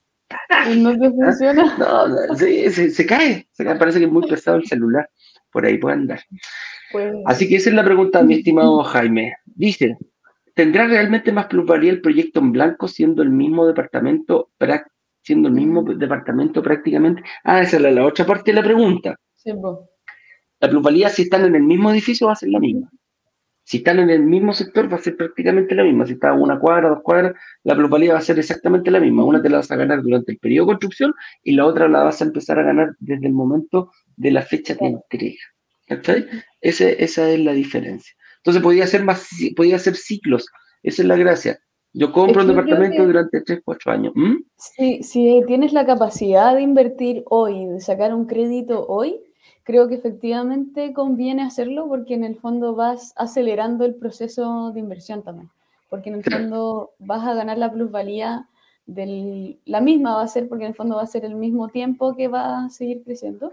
¿No 0.76 0.99
te 0.99 1.09
funciona? 1.09 1.76
No, 1.78 2.09
no 2.09 2.34
se, 2.36 2.91
se, 2.91 3.07
cae, 3.07 3.49
se 3.51 3.64
cae, 3.64 3.76
parece 3.76 4.01
que 4.01 4.05
es 4.05 4.12
muy 4.12 4.28
pesado 4.28 4.59
el 4.59 4.66
celular 4.66 5.09
por 5.51 5.66
ahí 5.66 5.78
puede 5.78 5.97
andar. 5.97 6.20
Pues, 6.93 7.14
Así 7.26 7.49
que 7.49 7.57
esa 7.57 7.70
es 7.70 7.76
la 7.76 7.84
pregunta, 7.84 8.22
mi 8.22 8.34
estimado 8.34 8.82
Jaime. 8.84 9.34
Dice, 9.45 9.97
¿tendrá 10.55 10.86
realmente 10.86 11.32
más 11.32 11.47
plusvalía 11.47 11.91
el 11.91 12.01
proyecto 12.01 12.41
en 12.41 12.53
blanco 12.53 12.89
siendo 12.89 13.22
el 13.22 13.30
mismo 13.30 13.66
departamento, 13.66 14.51
siendo 15.22 15.48
el 15.48 15.54
mismo 15.54 15.82
departamento 15.82 16.62
prácticamente? 16.62 17.22
Ah, 17.44 17.62
esa 17.62 17.76
es 17.76 17.82
la, 17.82 18.04
otra 18.04 18.26
parte 18.26 18.50
de 18.50 18.56
la 18.56 18.62
pregunta. 18.62 19.16
Sí, 19.34 19.52
La 20.60 20.68
plusvalía, 20.68 21.08
si 21.08 21.22
están 21.22 21.44
en 21.44 21.54
el 21.54 21.62
mismo 21.62 21.90
edificio, 21.90 22.26
va 22.26 22.32
a 22.32 22.36
ser 22.36 22.50
la 22.50 22.60
misma. 22.60 22.90
Si 23.68 23.78
están 23.78 23.98
en 23.98 24.08
el 24.08 24.22
mismo 24.22 24.54
sector, 24.54 24.90
va 24.90 24.96
a 24.96 25.00
ser 25.00 25.14
prácticamente 25.14 25.74
la 25.74 25.84
misma. 25.84 26.06
Si 26.06 26.14
está 26.14 26.32
una 26.32 26.58
cuadra, 26.58 26.88
dos 26.88 27.02
cuadras, 27.02 27.34
la 27.64 27.76
plusvalía 27.76 28.14
va 28.14 28.18
a 28.18 28.22
ser 28.22 28.38
exactamente 28.38 28.90
la 28.90 28.98
misma. 28.98 29.24
Una 29.24 29.42
te 29.42 29.50
la 29.50 29.58
vas 29.58 29.70
a 29.70 29.76
ganar 29.76 30.02
durante 30.02 30.32
el 30.32 30.38
periodo 30.38 30.64
de 30.64 30.70
construcción 30.70 31.14
y 31.42 31.52
la 31.52 31.66
otra 31.66 31.86
la 31.86 32.02
vas 32.02 32.22
a 32.22 32.24
empezar 32.24 32.58
a 32.58 32.62
ganar 32.62 32.96
desde 32.98 33.26
el 33.26 33.34
momento 33.34 33.90
de 34.16 34.30
la 34.30 34.40
fecha 34.40 34.74
de 34.74 34.86
entrega. 34.86 35.42
Ese, 36.62 37.04
esa 37.04 37.30
es 37.30 37.40
la 37.40 37.52
diferencia. 37.52 38.14
Entonces 38.38 38.62
podía 38.62 38.86
ser 38.86 39.04
más, 39.04 39.28
podía 39.54 39.78
ser 39.78 39.96
ciclos. 39.96 40.46
Esa 40.82 41.02
es 41.02 41.08
la 41.08 41.16
gracia. 41.16 41.58
Yo 41.93 42.12
compro 42.12 42.43
un 42.43 42.49
departamento 42.49 43.05
durante 43.05 43.41
3, 43.41 43.62
4 43.64 43.93
años. 43.93 44.12
Si, 44.57 45.43
tienes 45.47 45.72
la 45.72 45.86
capacidad 45.86 46.55
de 46.55 46.62
invertir 46.62 47.24
hoy, 47.26 47.66
de 47.66 47.80
sacar 47.80 48.14
un 48.14 48.26
crédito 48.26 48.86
hoy, 48.86 49.20
creo 49.64 49.89
que 49.89 49.95
efectivamente 49.95 50.93
conviene 50.93 51.43
hacerlo 51.43 51.89
porque 51.89 52.14
en 52.14 52.24
el 52.24 52.36
fondo 52.36 52.74
vas 52.74 53.12
acelerando 53.16 53.84
el 53.84 53.95
proceso 53.95 54.70
de 54.72 54.80
inversión 54.80 55.22
también. 55.22 55.51
Porque 55.89 56.11
en 56.11 56.16
el 56.16 56.24
fondo 56.24 56.91
vas 56.99 57.26
a 57.26 57.34
ganar 57.34 57.59
la 57.59 57.72
plusvalía 57.72 58.47
del, 58.86 59.59
la 59.64 59.80
misma 59.80 60.14
va 60.14 60.22
a 60.22 60.28
ser 60.28 60.49
porque 60.49 60.64
en 60.64 60.70
el 60.70 60.76
fondo 60.76 60.97
va 60.97 61.03
a 61.03 61.07
ser 61.07 61.24
el 61.24 61.34
mismo 61.34 61.68
tiempo 61.68 62.14
que 62.16 62.28
va 62.28 62.64
a 62.64 62.70
seguir 62.70 63.03
creciendo 63.05 63.53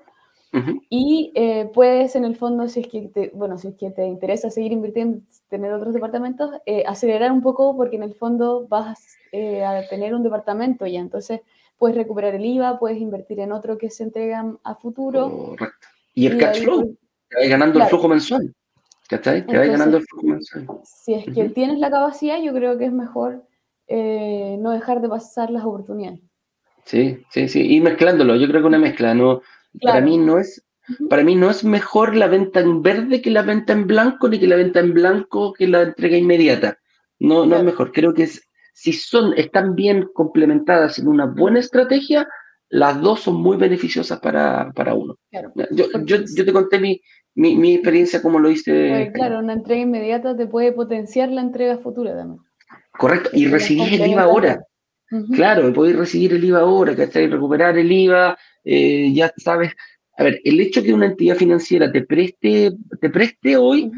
y 0.89 1.31
eh, 1.35 1.69
puedes, 1.73 2.15
en 2.15 2.25
el 2.25 2.35
fondo, 2.35 2.67
si 2.67 2.81
es, 2.81 2.87
que 2.87 3.01
te, 3.13 3.31
bueno, 3.33 3.57
si 3.57 3.69
es 3.69 3.75
que 3.75 3.91
te 3.91 4.05
interesa 4.05 4.49
seguir 4.49 4.71
invirtiendo, 4.71 5.21
tener 5.49 5.73
otros 5.73 5.93
departamentos, 5.93 6.51
eh, 6.65 6.83
acelerar 6.87 7.31
un 7.31 7.41
poco 7.41 7.75
porque 7.75 7.95
en 7.95 8.03
el 8.03 8.15
fondo 8.15 8.67
vas 8.67 8.99
eh, 9.31 9.63
a 9.63 9.87
tener 9.87 10.13
un 10.13 10.23
departamento 10.23 10.85
ya. 10.85 10.99
Entonces, 10.99 11.41
puedes 11.77 11.97
recuperar 11.97 12.35
el 12.35 12.45
IVA, 12.45 12.79
puedes 12.79 12.99
invertir 12.99 13.39
en 13.39 13.51
otro 13.51 13.77
que 13.77 13.89
se 13.89 14.03
entregan 14.03 14.57
a 14.63 14.75
futuro. 14.75 15.29
Correcto. 15.29 15.87
Y 16.13 16.27
el 16.27 16.37
cash 16.37 16.61
flow, 16.61 16.81
pues, 16.81 16.97
te 17.29 17.37
vas 17.37 17.49
ganando 17.49 17.79
el 17.79 17.85
flujo 17.87 18.07
mensual. 18.07 18.53
¿Cachai? 19.07 19.45
Te 19.45 19.57
vas 19.57 19.67
ganando 19.67 19.97
el 19.97 20.03
flujo 20.03 20.27
mensual. 20.27 20.67
Si 20.83 21.13
es 21.13 21.25
que 21.25 21.49
tienes 21.49 21.79
la 21.79 21.91
capacidad, 21.91 22.41
yo 22.41 22.53
creo 22.53 22.77
que 22.77 22.85
es 22.85 22.93
mejor 22.93 23.43
no 23.87 24.71
dejar 24.71 25.01
de 25.01 25.09
pasar 25.09 25.51
las 25.51 25.63
oportunidades. 25.63 26.21
Sí, 26.85 27.23
sí, 27.29 27.47
sí. 27.49 27.75
Y 27.75 27.81
mezclándolo, 27.81 28.35
yo 28.35 28.47
creo 28.47 28.61
que 28.61 28.67
una 28.67 28.77
mezcla, 28.77 29.13
no 29.13 29.41
para 29.81 30.01
mí 30.01 30.17
no 30.17 30.39
es 30.39 30.65
para 31.09 31.23
mí 31.23 31.35
no 31.35 31.49
es 31.49 31.63
mejor 31.63 32.15
la 32.15 32.27
venta 32.27 32.59
en 32.59 32.81
verde 32.81 33.21
que 33.21 33.31
la 33.31 33.41
venta 33.41 33.73
en 33.73 33.87
blanco, 33.87 34.29
ni 34.29 34.39
que 34.39 34.47
la 34.47 34.55
venta 34.55 34.79
en 34.79 34.93
blanco 34.93 35.53
que 35.53 35.67
la 35.67 35.81
entrega 35.81 36.17
inmediata. 36.17 36.77
No, 37.19 37.45
no 37.45 37.55
es 37.55 37.63
mejor. 37.63 37.91
Creo 37.91 38.13
que 38.13 38.29
si 38.73 38.93
son, 38.93 39.33
están 39.35 39.73
bien 39.73 40.07
complementadas 40.13 40.99
en 40.99 41.07
una 41.07 41.25
buena 41.25 41.59
estrategia, 41.59 42.27
las 42.69 43.01
dos 43.01 43.21
son 43.21 43.35
muy 43.35 43.57
beneficiosas 43.57 44.19
para, 44.19 44.71
uno. 44.93 45.17
Yo, 45.71 45.87
yo, 46.03 46.17
yo, 46.35 46.45
te 46.45 46.53
conté 46.53 46.79
mi, 46.79 47.01
mi, 47.33 47.73
experiencia 47.73 48.21
como 48.21 48.39
lo 48.39 48.49
hice. 48.49 49.11
claro, 49.13 49.39
una 49.39 49.53
entrega 49.53 49.81
inmediata 49.81 50.35
te 50.35 50.45
puede 50.45 50.71
potenciar 50.71 51.29
la 51.29 51.41
entrega 51.41 51.77
futura 51.77 52.15
también. 52.15 52.41
Correcto, 52.91 53.29
y 53.33 53.47
recibir 53.47 54.01
el 54.01 54.11
IVA 54.11 54.23
ahora. 54.23 54.63
Claro, 55.33 55.71
podéis 55.71 55.97
recibir 55.97 56.33
el 56.33 56.43
IVA 56.43 56.59
ahora, 56.59 56.95
¿cachai? 56.95 57.27
Recuperar 57.27 57.77
el 57.77 57.91
IVA, 57.91 58.37
eh, 58.65 59.11
ya 59.13 59.31
sabes. 59.37 59.73
A 60.17 60.23
ver, 60.23 60.41
el 60.43 60.59
hecho 60.59 60.83
que 60.83 60.93
una 60.93 61.07
entidad 61.07 61.35
financiera 61.35 61.91
te 61.91 62.01
preste, 62.01 62.71
te 62.99 63.09
preste 63.09 63.57
hoy, 63.57 63.91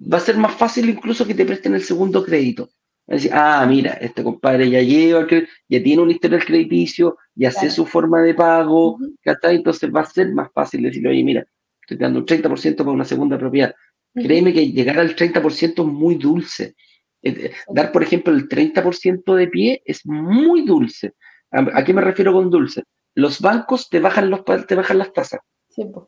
va 0.00 0.18
a 0.18 0.20
ser 0.20 0.36
más 0.36 0.54
fácil 0.54 0.88
incluso 0.88 1.26
que 1.26 1.34
te 1.34 1.44
presten 1.46 1.74
el 1.74 1.82
segundo 1.82 2.24
crédito. 2.24 2.70
Decir, 3.06 3.30
ah, 3.32 3.64
mira, 3.66 3.94
este 3.94 4.22
compadre 4.22 4.68
ya 4.68 4.82
lleva, 4.82 5.26
ya 5.68 5.82
tiene 5.82 6.02
un 6.02 6.10
historial 6.10 6.44
crediticio, 6.44 7.16
ya 7.34 7.50
sé 7.50 7.70
su 7.70 7.86
forma 7.86 8.20
de 8.20 8.34
pago, 8.34 8.98
¿cachai? 9.22 9.56
Entonces 9.56 9.90
va 9.90 10.02
a 10.02 10.04
ser 10.04 10.30
más 10.32 10.50
fácil 10.52 10.82
decirle, 10.82 11.08
oye, 11.08 11.24
mira, 11.24 11.46
estoy 11.80 11.96
dando 11.96 12.18
un 12.18 12.26
30% 12.26 12.76
para 12.76 12.90
una 12.90 13.06
segunda 13.06 13.38
propiedad. 13.38 13.74
Créeme 14.14 14.52
que 14.52 14.70
llegar 14.72 14.98
al 14.98 15.16
30% 15.16 15.86
es 15.86 15.92
muy 15.92 16.16
dulce. 16.16 16.74
Eh, 17.22 17.52
dar, 17.68 17.92
por 17.92 18.02
ejemplo, 18.02 18.34
el 18.34 18.46
30% 18.46 19.34
de 19.34 19.48
pie 19.48 19.82
es 19.86 20.04
muy 20.04 20.66
dulce. 20.66 21.14
¿A, 21.50 21.82
qué 21.82 21.94
me 21.94 22.02
refiero 22.02 22.34
con 22.34 22.50
dulce? 22.50 22.82
Los 23.18 23.40
bancos 23.40 23.88
te 23.88 23.98
bajan, 23.98 24.30
los, 24.30 24.44
te 24.44 24.76
bajan 24.76 24.98
las 24.98 25.12
tasas 25.12 25.40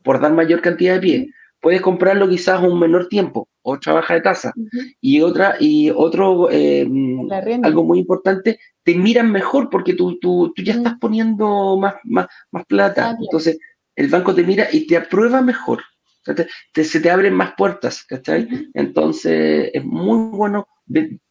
por 0.05 0.21
dar 0.21 0.33
mayor 0.33 0.61
cantidad 0.61 0.95
de 0.95 1.01
pie. 1.01 1.31
Puedes 1.61 1.81
comprarlo 1.81 2.29
quizás 2.29 2.63
un 2.63 2.79
menor 2.79 3.09
tiempo, 3.09 3.49
otra 3.63 3.95
baja 3.95 4.15
de 4.15 4.21
tasa. 4.21 4.53
Y 5.01 5.21
otra, 5.21 5.57
y 5.59 5.91
otro, 5.91 6.49
eh, 6.53 6.89
algo 7.63 7.85
muy 7.85 7.99
importante, 7.99 8.61
te 8.85 8.95
miran 8.95 9.31
mejor 9.33 9.69
porque 9.71 9.95
tú, 9.95 10.19
tú, 10.21 10.53
tú 10.55 10.63
ya 10.63 10.75
estás 10.75 10.95
poniendo 11.01 11.77
más, 11.77 11.97
más, 12.05 12.29
más 12.53 12.65
plata. 12.67 13.11
Ah, 13.11 13.17
Entonces, 13.21 13.59
el 13.97 14.07
banco 14.07 14.33
te 14.33 14.45
mira 14.45 14.69
y 14.73 14.87
te 14.87 14.97
aprueba 14.97 15.43
mejor. 15.43 15.83
se 16.73 17.01
te 17.01 17.11
abren 17.11 17.35
más 17.35 17.55
puertas, 17.59 18.05
¿cachai? 18.05 18.49
Entonces, 18.73 19.71
es 19.75 19.85
muy 19.85 20.31
bueno, 20.31 20.69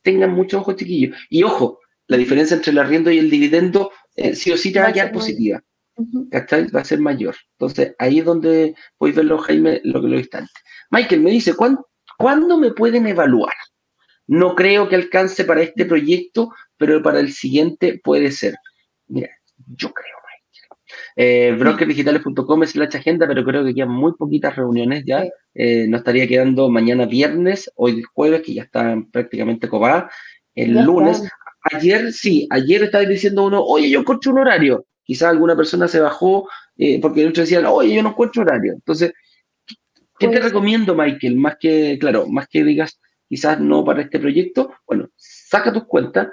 tengan 0.03 0.33
mucho 0.33 0.59
ojo, 0.59 0.73
chiquillos. 0.73 1.17
Y 1.29 1.43
ojo, 1.43 1.79
la 2.07 2.17
diferencia 2.17 2.55
entre 2.55 2.71
el 2.71 2.79
arriendo 2.79 3.09
y 3.11 3.17
el 3.17 3.29
dividendo, 3.29 3.91
eh, 4.15 4.35
sí 4.35 4.51
o 4.51 4.57
sí 4.57 4.73
te 4.73 4.79
va 4.79 4.87
a 4.87 4.93
quedar 4.93 5.11
positiva. 5.11 5.63
¿Cachai? 6.31 6.67
Va 6.67 6.81
a 6.81 6.85
ser 6.85 6.99
mayor. 6.99 7.35
Entonces, 7.57 7.95
ahí 7.99 8.19
es 8.19 8.25
donde 8.25 8.75
a 8.99 9.05
verlo, 9.05 9.37
Jaime, 9.39 9.81
lo 9.83 10.01
que 10.01 10.07
lo 10.07 10.17
instante. 10.17 10.51
Michael 10.91 11.21
me 11.21 11.31
dice, 11.31 11.53
¿cuándo, 11.53 11.87
¿cuándo 12.17 12.57
me 12.57 12.71
pueden 12.71 13.07
evaluar? 13.07 13.53
No 14.27 14.55
creo 14.55 14.87
que 14.87 14.95
alcance 14.95 15.43
para 15.43 15.61
este 15.61 15.85
proyecto, 15.85 16.51
pero 16.77 17.01
para 17.01 17.19
el 17.19 17.33
siguiente 17.33 17.99
puede 18.03 18.31
ser. 18.31 18.55
Mira, 19.07 19.29
yo 19.75 19.91
creo, 19.91 20.15
Michael. 20.23 20.81
Eh, 21.15 21.55
brokerdigitales.com 21.57 22.63
es 22.63 22.75
la 22.75 22.85
agenda, 22.85 23.27
pero 23.27 23.43
creo 23.43 23.65
que 23.65 23.73
quedan 23.73 23.89
muy 23.89 24.13
poquitas 24.13 24.55
reuniones 24.55 25.03
ya. 25.05 25.25
Eh, 25.53 25.87
nos 25.87 26.01
estaría 26.01 26.27
quedando 26.27 26.69
mañana 26.69 27.05
viernes, 27.05 27.71
hoy 27.75 28.03
jueves, 28.13 28.41
que 28.43 28.53
ya 28.53 28.63
están 28.63 29.09
prácticamente 29.09 29.67
copadas. 29.67 30.11
El 30.53 30.73
lunes. 30.83 31.23
Ayer, 31.71 32.13
sí, 32.13 32.47
ayer 32.51 32.83
estaba 32.83 33.03
diciendo 33.05 33.45
uno, 33.45 33.61
oye, 33.63 33.89
yo 33.89 33.99
encontré 33.99 34.31
un 34.31 34.39
horario. 34.39 34.85
Quizás 35.09 35.29
alguna 35.29 35.55
persona 35.55 35.87
se 35.87 35.99
bajó 35.99 36.47
eh, 36.77 37.01
porque 37.01 37.21
otros 37.25 37.49
decían, 37.49 37.65
oye, 37.65 37.95
yo 37.95 38.03
no 38.03 38.09
encuentro 38.09 38.43
horario. 38.43 38.73
Entonces, 38.73 39.11
¿qué 40.19 40.27
te 40.27 40.39
recomiendo, 40.39 40.93
Michael? 40.93 41.35
Más 41.35 41.57
que, 41.59 41.97
claro, 41.99 42.27
más 42.27 42.47
que 42.47 42.63
digas, 42.63 42.99
quizás 43.27 43.59
no 43.59 43.83
para 43.83 44.03
este 44.03 44.19
proyecto, 44.19 44.71
bueno, 44.85 45.09
saca 45.15 45.73
tus 45.73 45.85
cuentas 45.85 46.27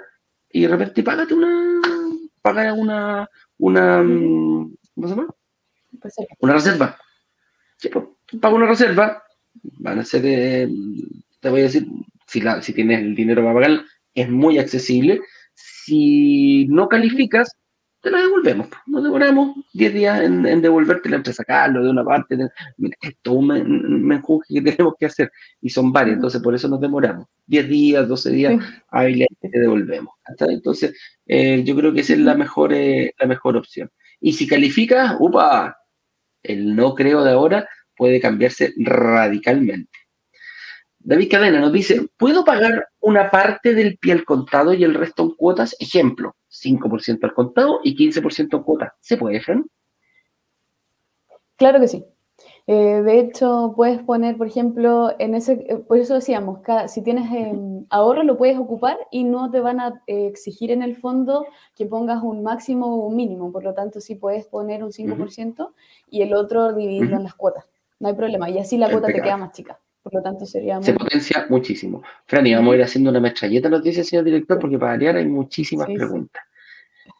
y 0.51 0.61
de 0.61 0.67
repente 0.67 1.01
págate 1.01 1.33
una, 1.33 1.81
paga 2.43 2.71
una, 2.71 3.27
una, 3.57 4.03
mm, 4.03 4.75
¿cómo 4.93 5.07
se 5.07 5.15
llama? 5.15 5.27
Una 6.37 6.53
reserva. 6.53 6.99
Sí, 7.77 7.89
pues, 7.89 8.05
paga 8.39 8.53
una 8.53 8.67
reserva, 8.67 9.23
van 9.79 9.97
a 9.97 10.05
ser, 10.05 10.21
eh, 10.23 10.69
te 11.39 11.49
voy 11.49 11.61
a 11.61 11.63
decir, 11.63 11.87
si, 12.27 12.41
la, 12.41 12.61
si 12.61 12.73
tienes 12.73 12.99
el 12.99 13.15
dinero 13.15 13.41
para 13.41 13.55
pagar, 13.55 13.85
es 14.13 14.29
muy 14.29 14.59
accesible. 14.59 15.19
Si 15.55 16.67
no 16.67 16.87
calificas, 16.87 17.56
te 18.01 18.11
la 18.11 18.19
devolvemos. 18.21 18.67
Nos 18.85 19.03
demoramos 19.03 19.57
10 19.73 19.93
días 19.93 20.21
en, 20.21 20.45
en 20.45 20.61
devolverte 20.61 21.13
entre 21.13 21.33
sacarlo 21.33 21.83
de 21.83 21.89
una 21.89 22.03
parte. 22.03 22.37
De, 22.37 22.49
esto 23.01 23.31
es 23.31 23.37
un 23.37 24.07
menjuje 24.07 24.53
que 24.53 24.61
tenemos 24.71 24.95
que 24.99 25.05
hacer 25.07 25.31
y 25.61 25.69
son 25.69 25.91
varios, 25.91 26.15
entonces 26.15 26.41
por 26.41 26.55
eso 26.55 26.67
nos 26.67 26.79
demoramos. 26.79 27.27
10 27.47 27.69
días, 27.69 28.07
12 28.07 28.29
días, 28.31 28.63
ahí 28.89 29.25
te 29.41 29.59
devolvemos. 29.59 30.13
Entonces, 30.49 30.93
eh, 31.25 31.63
yo 31.63 31.75
creo 31.75 31.93
que 31.93 32.01
esa 32.01 32.13
es 32.13 32.19
la 32.19 32.35
mejor, 32.35 32.73
eh, 32.73 33.13
la 33.19 33.27
mejor 33.27 33.57
opción. 33.57 33.89
Y 34.19 34.33
si 34.33 34.47
calificas, 34.47 35.15
upa, 35.19 35.77
el 36.43 36.75
no 36.75 36.95
creo 36.95 37.23
de 37.23 37.31
ahora 37.31 37.67
puede 37.95 38.19
cambiarse 38.19 38.73
radicalmente. 38.77 39.97
David 40.99 41.31
Cadena 41.31 41.59
nos 41.61 41.71
dice, 41.71 42.07
¿puedo 42.17 42.43
pagar 42.43 42.87
una 42.99 43.31
parte 43.31 43.73
del 43.73 43.97
pie 43.97 44.11
al 44.11 44.25
contado 44.25 44.73
y 44.73 44.83
el 44.83 44.93
resto 44.93 45.23
en 45.23 45.31
cuotas? 45.35 45.75
Ejemplo, 45.79 46.35
5% 46.63 47.23
al 47.23 47.33
contado 47.33 47.79
y 47.83 47.95
15% 47.95 48.57
en 48.57 48.63
cuotas. 48.63 48.93
¿Se 48.99 49.17
puede, 49.17 49.41
Fran? 49.41 49.65
Claro 51.57 51.79
que 51.79 51.87
sí. 51.87 52.05
Eh, 52.67 53.01
de 53.01 53.19
hecho, 53.19 53.73
puedes 53.75 54.01
poner, 54.03 54.37
por 54.37 54.47
ejemplo, 54.47 55.15
en 55.19 55.35
ese, 55.35 55.53
eh, 55.53 55.77
por 55.77 55.97
eso 55.97 56.15
decíamos, 56.15 56.59
si 56.87 57.01
tienes 57.01 57.31
em, 57.31 57.85
ahorro 57.89 58.23
lo 58.23 58.37
puedes 58.37 58.57
ocupar 58.57 58.97
y 59.09 59.23
no 59.23 59.49
te 59.49 59.61
van 59.61 59.79
a 59.79 60.03
eh, 60.05 60.27
exigir 60.27 60.71
en 60.71 60.83
el 60.83 60.97
fondo 60.97 61.45
que 61.75 61.85
pongas 61.85 62.21
un 62.21 62.43
máximo 62.43 62.87
o 62.87 63.07
un 63.07 63.15
mínimo. 63.15 63.51
Por 63.51 63.63
lo 63.63 63.73
tanto, 63.73 64.01
sí 64.01 64.15
puedes 64.15 64.45
poner 64.47 64.83
un 64.83 64.91
5% 64.91 65.71
y 66.09 66.21
el 66.21 66.33
otro 66.33 66.73
dividirlo 66.73 67.15
en 67.15 67.23
las 67.23 67.35
cuotas. 67.35 67.65
No 67.99 68.09
hay 68.09 68.15
problema. 68.15 68.49
Y 68.49 68.59
así 68.59 68.77
la 68.77 68.91
cuota 68.91 69.07
te 69.07 69.21
queda 69.21 69.37
más 69.37 69.53
chica. 69.53 69.79
Por 70.03 70.13
lo 70.13 70.21
tanto, 70.21 70.45
sería 70.45 70.81
Se 70.81 70.93
potencia 70.93 71.45
muchísimo. 71.49 72.01
Franny, 72.25 72.53
vamos 72.53 72.73
a 72.73 72.75
ir 72.77 72.83
haciendo 72.83 73.09
una 73.09 73.19
metralleta, 73.19 73.69
nos 73.69 73.83
dice 73.83 74.01
el 74.01 74.05
señor 74.05 74.25
director, 74.25 74.59
porque 74.59 74.77
para 74.77 74.93
variar 74.93 75.15
hay 75.15 75.25
muchísimas 75.25 75.87
preguntas. 75.87 76.43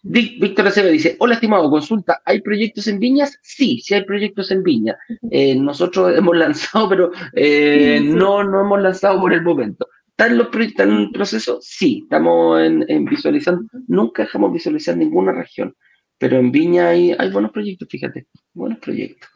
Víctor 0.09 0.67
Acevedo 0.67 0.91
dice, 0.91 1.17
hola 1.19 1.33
estimado, 1.33 1.69
consulta, 1.69 2.21
¿hay 2.23 2.41
proyectos 2.41 2.87
en 2.87 2.99
Viñas? 2.99 3.37
Sí, 3.41 3.81
sí 3.83 3.93
hay 3.93 4.05
proyectos 4.05 4.51
en 4.51 4.63
Viña. 4.63 4.97
Eh, 5.29 5.55
nosotros 5.55 6.17
hemos 6.17 6.35
lanzado, 6.37 6.87
pero 6.87 7.11
eh, 7.33 7.99
no, 8.01 8.43
no 8.43 8.61
hemos 8.61 8.81
lanzado 8.81 9.19
por 9.19 9.33
el 9.33 9.41
momento. 9.41 9.87
¿Están 10.09 10.37
los 10.37 10.47
proyectos 10.47 10.87
en 10.87 11.11
proceso? 11.11 11.59
Sí, 11.61 12.01
estamos 12.03 12.61
en, 12.61 13.05
visualizando. 13.05 13.63
Nunca 13.87 14.23
dejamos 14.23 14.53
visualizar 14.53 14.95
ninguna 14.95 15.33
región, 15.33 15.75
pero 16.17 16.37
en 16.37 16.51
Viña 16.51 16.89
hay, 16.89 17.13
hay 17.17 17.29
buenos 17.29 17.51
proyectos, 17.51 17.87
fíjate, 17.91 18.27
buenos 18.53 18.79
proyectos. 18.79 19.29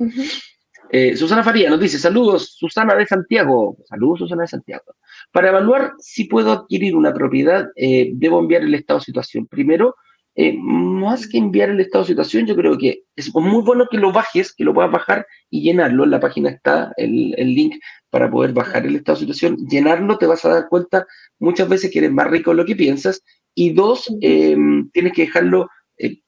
Eh, 0.89 1.15
Susana 1.15 1.43
Faría 1.43 1.69
nos 1.69 1.79
dice, 1.79 1.99
saludos, 1.99 2.55
Susana 2.57 2.95
de 2.95 3.05
Santiago. 3.05 3.77
Saludos, 3.85 4.19
Susana 4.19 4.43
de 4.43 4.47
Santiago. 4.47 4.95
Para 5.31 5.49
evaluar 5.49 5.93
si 5.99 6.25
puedo 6.25 6.51
adquirir 6.51 6.95
una 6.95 7.13
propiedad, 7.13 7.67
debo 7.75 8.39
enviar 8.39 8.63
el 8.63 8.73
estado 8.73 8.99
de 8.99 9.05
situación. 9.05 9.47
Primero, 9.47 9.95
eh, 10.35 10.55
más 10.57 11.27
que 11.27 11.37
enviar 11.37 11.69
el 11.69 11.79
estado 11.79 12.03
de 12.03 12.09
situación, 12.09 12.45
yo 12.45 12.55
creo 12.55 12.77
que 12.77 13.03
es 13.15 13.33
muy 13.35 13.61
bueno 13.63 13.87
que 13.89 13.97
lo 13.97 14.11
bajes, 14.11 14.53
que 14.53 14.63
lo 14.63 14.73
puedas 14.73 14.91
bajar 14.91 15.25
y 15.49 15.61
llenarlo. 15.61 16.03
En 16.03 16.11
la 16.11 16.19
página 16.19 16.49
está 16.49 16.93
el, 16.97 17.31
link 17.31 17.75
para 18.09 18.29
poder 18.31 18.53
bajar 18.53 18.85
el 18.85 18.95
estado 18.95 19.17
de 19.17 19.21
situación. 19.21 19.57
Llenarlo, 19.67 20.17
te 20.17 20.27
vas 20.27 20.45
a 20.45 20.49
dar 20.49 20.69
cuenta 20.69 21.05
muchas 21.39 21.67
veces 21.67 21.91
que 21.91 21.99
eres 21.99 22.11
más 22.11 22.29
rico 22.29 22.51
de 22.51 22.57
lo 22.57 22.65
que 22.65 22.75
piensas. 22.75 23.23
Y 23.53 23.73
dos, 23.73 24.05
tienes 24.21 25.13
que 25.13 25.23
dejarlo, 25.23 25.69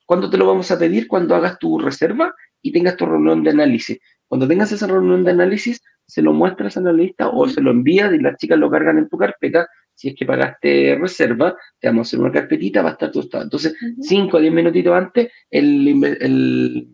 ¿cuándo 0.05 0.29
te 0.29 0.37
lo 0.37 0.47
vamos 0.47 0.69
a 0.71 0.77
pedir? 0.77 1.07
Cuando 1.07 1.35
hagas 1.35 1.57
tu 1.59 1.79
reserva 1.79 2.33
y 2.61 2.71
tengas 2.73 2.97
tu 2.97 3.05
reunión 3.05 3.43
de 3.43 3.51
análisis. 3.51 3.99
Cuando 4.27 4.47
tengas 4.47 4.71
esa 4.71 4.87
reunión 4.87 5.23
de 5.23 5.31
análisis, 5.31 5.81
se 6.07 6.21
lo 6.21 6.33
muestras 6.33 6.75
al 6.77 6.87
analista 6.87 7.29
o 7.29 7.47
se 7.47 7.61
lo 7.61 7.71
envías 7.71 8.13
y 8.13 8.19
las 8.19 8.37
chicas 8.37 8.57
lo 8.57 8.69
cargan 8.69 8.97
en 8.97 9.07
tu 9.07 9.17
carpeta. 9.17 9.67
Si 10.03 10.09
es 10.09 10.15
que 10.15 10.25
pagaste 10.25 10.97
reserva, 10.99 11.55
te 11.79 11.87
vamos 11.87 12.05
a 12.05 12.09
hacer 12.09 12.19
una 12.19 12.29
carpetita, 12.29 12.81
va 12.81 12.89
a 12.89 12.91
estar 12.91 13.09
tu 13.09 13.21
estado. 13.21 13.45
Entonces, 13.45 13.73
5 14.01 14.35
a 14.35 14.41
10 14.41 14.53
minutitos 14.53 14.93
antes, 14.93 15.31
el, 15.49 16.89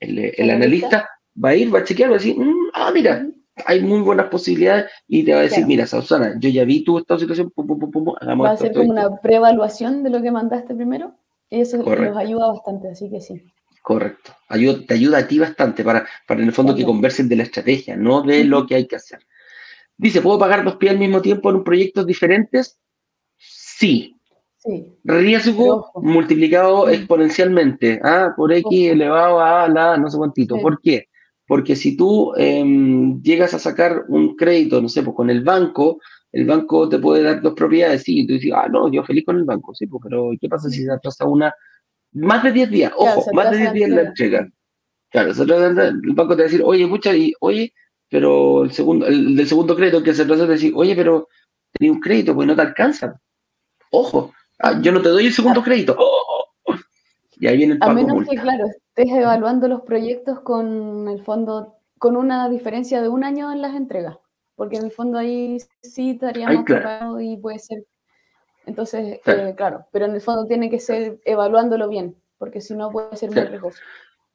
el, 0.00 0.50
analista 0.50 1.06
va 1.36 1.50
a 1.50 1.54
ir, 1.54 1.74
va 1.74 1.80
a 1.80 1.84
chequear, 1.84 2.08
va 2.08 2.14
a 2.14 2.18
decir, 2.18 2.38
mm, 2.38 2.70
ah, 2.72 2.92
mira, 2.94 3.26
hay 3.66 3.82
muy 3.82 4.00
buenas 4.00 4.28
posibilidades 4.28 4.90
y 5.06 5.22
te 5.22 5.34
va 5.34 5.40
a 5.40 5.42
decir, 5.42 5.66
mira, 5.66 5.86
Susana, 5.86 6.34
yo 6.40 6.48
ya 6.48 6.64
vi 6.64 6.82
tu 6.82 6.96
estado 6.96 7.18
de 7.18 7.24
situación, 7.24 7.50
pum, 7.50 7.66
pum, 7.66 7.90
pum, 7.90 8.14
hagamos 8.18 8.46
Va 8.46 8.52
a 8.52 8.56
ser 8.56 8.72
como 8.72 8.88
una 8.88 9.20
preevaluación 9.20 10.02
de 10.02 10.08
lo 10.08 10.22
que 10.22 10.30
mandaste 10.30 10.74
primero 10.74 11.12
y 11.50 11.60
eso 11.60 11.76
nos 11.76 12.16
ayuda 12.16 12.46
bastante, 12.46 12.88
así 12.88 13.10
que 13.10 13.20
sí. 13.20 13.52
Correcto. 13.82 14.32
te 14.48 14.94
ayuda 14.94 15.18
a 15.18 15.28
ti 15.28 15.38
bastante 15.38 15.84
para, 15.84 16.06
para 16.26 16.40
en 16.40 16.46
el 16.46 16.54
fondo 16.54 16.74
que 16.74 16.86
conversen 16.86 17.28
de 17.28 17.36
la 17.36 17.42
estrategia, 17.42 17.96
no 17.96 18.22
de 18.22 18.44
lo 18.44 18.66
que 18.66 18.76
hay 18.76 18.86
que 18.86 18.96
hacer. 18.96 19.20
Dice, 20.00 20.22
¿puedo 20.22 20.38
pagar 20.38 20.64
dos 20.64 20.76
pies 20.76 20.92
al 20.92 20.98
mismo 20.98 21.20
tiempo 21.20 21.50
en 21.50 21.62
proyectos 21.62 22.06
diferentes? 22.06 22.78
Sí. 23.36 24.16
sí. 24.56 24.86
Riesgo 25.04 25.90
multiplicado 25.96 26.88
exponencialmente, 26.88 28.00
¿ah? 28.02 28.32
por 28.34 28.50
X 28.50 28.92
elevado 28.92 29.40
a 29.40 29.68
la 29.68 29.98
no 29.98 30.08
sé 30.08 30.16
cuántito. 30.16 30.58
¿Por 30.58 30.80
qué? 30.80 31.08
Porque 31.46 31.76
si 31.76 31.98
tú 31.98 32.32
em, 32.36 33.20
llegas 33.20 33.52
a 33.52 33.58
sacar 33.58 34.04
un 34.08 34.36
crédito, 34.36 34.80
no 34.80 34.88
sé, 34.88 35.02
pues 35.02 35.14
con 35.14 35.28
el 35.28 35.44
banco, 35.44 36.00
el 36.32 36.46
banco 36.46 36.88
te 36.88 36.98
puede 36.98 37.22
dar 37.22 37.42
dos 37.42 37.52
propiedades, 37.52 38.02
sí, 38.02 38.20
y 38.20 38.26
tú 38.26 38.32
dices, 38.32 38.52
ah, 38.54 38.68
no, 38.70 38.90
yo 38.90 39.04
feliz 39.04 39.26
con 39.26 39.36
el 39.36 39.44
banco, 39.44 39.74
sí, 39.74 39.86
pues, 39.86 40.00
pero 40.02 40.30
¿qué 40.40 40.48
pasa 40.48 40.70
si 40.70 40.82
se 40.82 40.90
atrasa 40.90 41.26
una 41.26 41.52
más 42.12 42.42
de 42.42 42.52
10 42.52 42.70
días, 42.70 42.92
ojo, 42.96 43.34
más 43.34 43.50
de 43.50 43.58
10 43.58 43.72
días 43.74 43.90
la 43.90 44.02
entrega. 44.02 44.48
Claro, 45.10 45.32
el 45.32 46.14
banco 46.14 46.36
te 46.36 46.42
va 46.42 46.48
a 46.48 46.50
decir, 46.50 46.62
oye, 46.64 46.86
mucha, 46.86 47.14
y 47.14 47.34
oye, 47.40 47.74
pero 48.10 48.64
el 48.64 48.72
segundo, 48.72 49.06
el 49.06 49.36
del 49.36 49.46
segundo 49.46 49.74
crédito 49.76 50.02
que 50.02 50.12
se 50.12 50.24
trata 50.24 50.42
de 50.42 50.52
decir, 50.52 50.72
oye, 50.76 50.94
pero 50.94 51.28
tenía 51.72 51.92
un 51.92 52.00
crédito, 52.00 52.34
pues 52.34 52.46
no 52.46 52.56
te 52.56 52.62
alcanza. 52.62 53.20
Ojo, 53.90 54.32
ah, 54.58 54.80
yo 54.80 54.92
no 54.92 55.00
te 55.00 55.08
doy 55.08 55.26
el 55.26 55.32
segundo 55.32 55.62
crédito. 55.62 55.96
Oh, 55.98 56.04
oh, 56.04 56.72
oh. 56.72 56.76
Y 57.38 57.46
ahí 57.46 57.56
viene 57.56 57.74
el 57.74 57.78
pago 57.78 57.92
A 57.92 57.94
menos 57.94 58.28
que, 58.28 58.36
claro, 58.36 58.66
estés 58.66 59.16
evaluando 59.16 59.68
los 59.68 59.82
proyectos 59.82 60.40
con 60.40 61.08
el 61.08 61.22
fondo, 61.24 61.76
con 61.98 62.16
una 62.16 62.48
diferencia 62.48 63.00
de 63.00 63.08
un 63.08 63.24
año 63.24 63.52
en 63.52 63.62
las 63.62 63.74
entregas. 63.74 64.18
Porque 64.56 64.76
en 64.76 64.84
el 64.84 64.90
fondo 64.90 65.16
ahí 65.16 65.56
sí 65.82 66.10
estaríamos 66.10 66.64
claro. 66.64 67.18
y 67.20 67.38
puede 67.38 67.58
ser 67.60 67.84
entonces, 68.66 69.20
eh, 69.26 69.54
claro. 69.56 69.86
pero 69.90 70.04
en 70.04 70.14
el 70.14 70.20
fondo 70.20 70.46
tiene 70.46 70.70
que 70.70 70.78
ser 70.78 71.20
evaluándolo 71.24 71.88
bien, 71.88 72.16
porque 72.38 72.60
si 72.60 72.74
no 72.74 72.90
puede 72.90 73.16
ser 73.16 73.30
muy 73.30 73.42
riesgoso. 73.42 73.80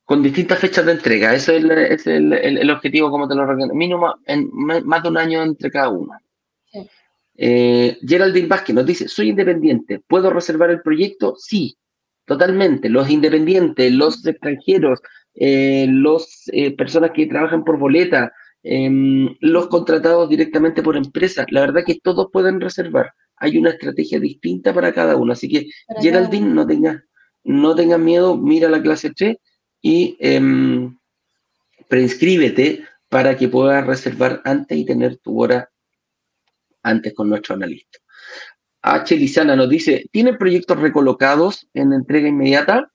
Con 0.06 0.22
distintas 0.22 0.60
fechas 0.60 0.86
de 0.86 0.92
entrega, 0.92 1.34
ese 1.34 1.58
es 1.58 2.06
el, 2.06 2.70
objetivo, 2.70 3.10
como 3.10 3.28
te 3.28 3.34
lo 3.34 3.44
recomiendo. 3.44 3.74
Mínimo, 3.74 4.14
en 4.28 4.50
más 4.54 5.02
de 5.02 5.10
un 5.10 5.18
año 5.18 5.42
entre 5.42 5.72
cada 5.72 5.90
una. 5.90 6.22
Eh, 7.38 7.98
Geraldine 8.08 8.48
Vázquez 8.48 8.76
nos 8.76 8.86
dice, 8.86 9.08
soy 9.08 9.30
independiente, 9.30 10.00
¿puedo 10.08 10.30
reservar 10.30 10.70
el 10.70 10.82
proyecto? 10.82 11.36
Sí. 11.38 11.76
totalmente. 12.28 12.90
Los 12.90 13.10
independientes, 13.10 13.92
los 13.92 14.26
extranjeros, 14.26 15.00
eh, 15.36 15.88
las 15.90 16.50
eh, 16.54 16.76
personas 16.76 17.12
que 17.12 17.28
trabajan 17.28 17.64
por 17.64 17.78
boleta, 17.78 18.32
em, 18.64 19.36
los 19.42 19.68
contratados 19.68 20.30
directamente 20.30 20.82
por 20.82 20.98
empresas. 20.98 21.46
La 21.52 21.62
verdad 21.62 21.84
que 21.86 22.00
todos 22.02 22.30
pueden 22.32 22.60
reservar. 22.62 23.12
Hay 23.38 23.58
una 23.58 23.72
estrategia 23.72 24.20
distinta 24.20 24.74
para 24.74 24.92
cada 24.94 25.16
uno. 25.16 25.34
Así 25.34 25.48
que, 25.50 25.68
Geraldine, 26.02 26.54
no 26.54 26.66
tengas 26.66 26.98
no 27.46 27.76
tengas 27.76 28.00
miedo, 28.00 28.36
mira 28.38 28.68
la 28.70 28.82
clase 28.82 29.12
3 29.16 29.38
y 29.86 30.18
em, 30.20 30.98
preinscríbete 31.88 32.84
para 33.08 33.38
que 33.38 33.48
puedas 33.48 33.86
reservar 33.86 34.42
antes 34.44 34.76
y 34.76 34.84
tener 34.84 35.18
tu 35.18 35.40
hora 35.40 35.70
antes 36.82 37.14
con 37.14 37.30
nuestro 37.30 37.54
analista. 37.54 38.00
H. 38.82 39.16
Lizana 39.16 39.56
nos 39.56 39.70
dice, 39.70 40.08
¿tienen 40.12 40.40
proyectos 40.40 40.80
recolocados 40.80 41.68
en 41.76 41.94
entrega 41.94 42.28
inmediata? 42.28 42.92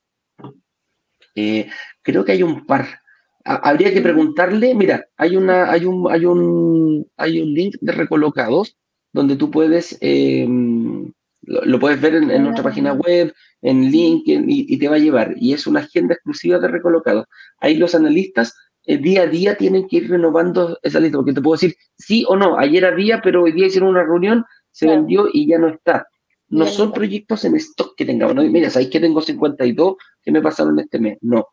Eh, 1.37 1.69
creo 2.03 2.25
que 2.25 2.33
hay 2.33 2.43
un 2.43 2.67
par. 2.67 3.01
habría 3.45 3.95
que 3.95 4.01
preguntarle, 4.01 4.75
mira, 4.75 5.07
hay, 5.17 5.37
una, 5.37 5.71
hay, 5.71 5.85
un, 5.85 6.11
hay, 6.11 6.27
un, 6.27 7.09
hay 7.17 7.41
un 7.41 7.55
link 7.55 7.77
de 7.81 7.93
recolocados 7.93 8.77
donde 9.13 9.37
tú 9.37 9.49
puedes, 9.49 9.97
em, 10.01 11.13
lo, 11.51 11.81
puedes 11.81 12.01
ver 12.01 12.15
en, 12.15 12.43
nuestra 12.45 12.63
página 12.63 12.93
web, 12.93 13.33
en 13.61 13.91
LinkedIn 13.91 14.45
y, 14.49 14.79
te 14.79 14.89
va 14.89 14.97
a 14.97 15.01
llevar. 15.01 15.35
Y 15.37 15.53
es 15.53 15.67
una 15.67 15.81
agenda 15.81 16.15
exclusiva 16.15 16.59
de 16.59 16.69
recolocados. 16.69 17.27
Ahí 17.59 17.77
los 17.77 17.95
analistas 17.95 18.55
eh, 18.87 18.99
día 18.99 19.23
a 19.23 19.27
día 19.27 19.57
tienen 19.57 19.89
que 19.89 19.97
ir 19.97 20.11
renovando 20.11 20.79
esa 20.83 21.01
lista, 21.01 21.19
porque 21.19 21.33
te 21.33 21.43
puedo 21.43 21.57
decir 21.57 21.75
sí 21.99 22.25
o 22.29 22.37
no. 22.37 22.59
Ayer 22.59 22.85
había, 22.85 23.21
pero 23.21 23.43
hoy 23.43 23.53
día 23.53 23.67
hicieron 23.67 23.91
una 23.91 24.05
reunión, 24.05 24.45
se 24.71 24.87
vendió 24.87 25.27
y 25.33 25.49
ya 25.49 25.59
no 25.59 25.69
está. 25.69 26.07
No 26.49 26.67
son 26.67 26.93
proyectos 26.93 27.45
en 27.45 27.57
stock 27.57 27.95
que 27.97 28.05
tengamos. 28.05 28.35
¿no? 28.35 28.43
Mira, 28.43 28.71
sabéis 28.71 28.91
que 28.91 29.01
tengo 29.01 29.21
52 29.21 29.97
que 30.23 30.33
me 30.33 30.41
pasaron 30.41 30.79
este 30.79 30.99
mes. 30.99 31.19
No. 31.21 31.47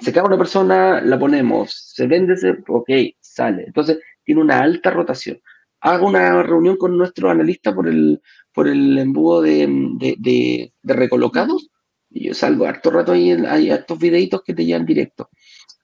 Se 0.00 0.10
acaba 0.10 0.28
una 0.28 0.38
persona, 0.38 1.00
la 1.00 1.18
ponemos, 1.18 1.72
se 1.94 2.06
vende, 2.06 2.34
ok, 2.66 2.90
sale. 3.20 3.64
Entonces, 3.66 3.98
tiene 4.24 4.42
una 4.42 4.58
alta 4.58 4.90
rotación. 4.90 5.40
Hago 5.80 6.08
una 6.08 6.42
reunión 6.42 6.76
con 6.76 6.96
nuestro 6.96 7.30
analista 7.30 7.74
por 7.74 7.88
el, 7.88 8.20
por 8.52 8.68
el 8.68 8.98
embudo 8.98 9.42
de, 9.42 10.72
recolocados. 10.82 11.70
Y 12.10 12.28
yo 12.28 12.34
salgo 12.34 12.66
harto 12.66 12.90
rato 12.90 13.12
ahí, 13.12 13.30
hay 13.30 13.70
estos 13.70 13.98
videitos 13.98 14.42
que 14.42 14.54
te 14.54 14.64
llevan 14.64 14.86
directo. 14.86 15.30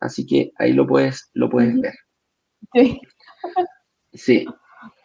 Así 0.01 0.26
que 0.26 0.53
ahí 0.57 0.72
lo 0.72 0.86
puedes, 0.86 1.30
lo 1.34 1.51
puedes 1.51 1.78
ver. 1.80 1.95
Sí. 2.72 3.01
Sí. 4.12 4.47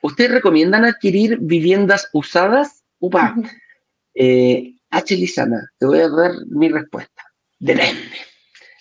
¿Ustedes 0.02 0.32
recomiendan 0.32 0.86
adquirir 0.86 1.40
viviendas 1.42 2.10
usadas? 2.14 2.84
Upa. 3.00 3.36
Eh, 4.14 4.76
H. 4.90 5.16
Lizana, 5.16 5.70
te 5.78 5.86
voy 5.86 6.00
a 6.00 6.10
dar 6.10 6.32
mi 6.48 6.70
respuesta. 6.70 7.24
Depende. 7.60 8.18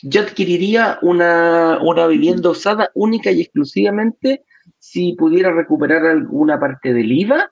Yo 0.02 0.22
adquiriría 0.22 0.98
una, 1.02 1.78
una 1.82 2.06
vivienda 2.06 2.50
usada 2.50 2.90
única 2.94 3.30
y 3.30 3.42
exclusivamente 3.42 4.44
si 4.78 5.14
pudiera 5.14 5.52
recuperar 5.52 6.06
alguna 6.06 6.58
parte 6.58 6.92
del 6.92 7.12
IVA 7.12 7.50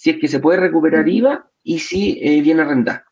si 0.00 0.08
es 0.08 0.18
que 0.18 0.28
se 0.28 0.40
puede 0.40 0.58
recuperar 0.58 1.06
IVA 1.06 1.46
y 1.62 1.78
si 1.78 2.18
eh, 2.22 2.40
viene 2.40 2.62
arrendar. 2.62 3.04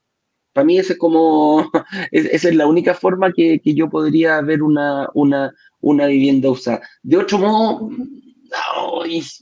Para 0.55 0.65
mí 0.65 0.79
esa 0.79 0.95
es 0.95 0.99
como, 0.99 1.71
esa 2.11 2.49
es 2.49 2.55
la 2.55 2.67
única 2.67 2.95
forma 2.95 3.31
que, 3.31 3.61
yo 3.63 3.91
podría 3.91 4.41
ver 4.41 4.63
una, 4.63 5.07
una, 5.13 5.53
una, 5.81 6.07
vivienda 6.07 6.51
usada. 6.51 6.81
De 7.03 7.19
otro 7.19 7.41
modo, 7.41 7.91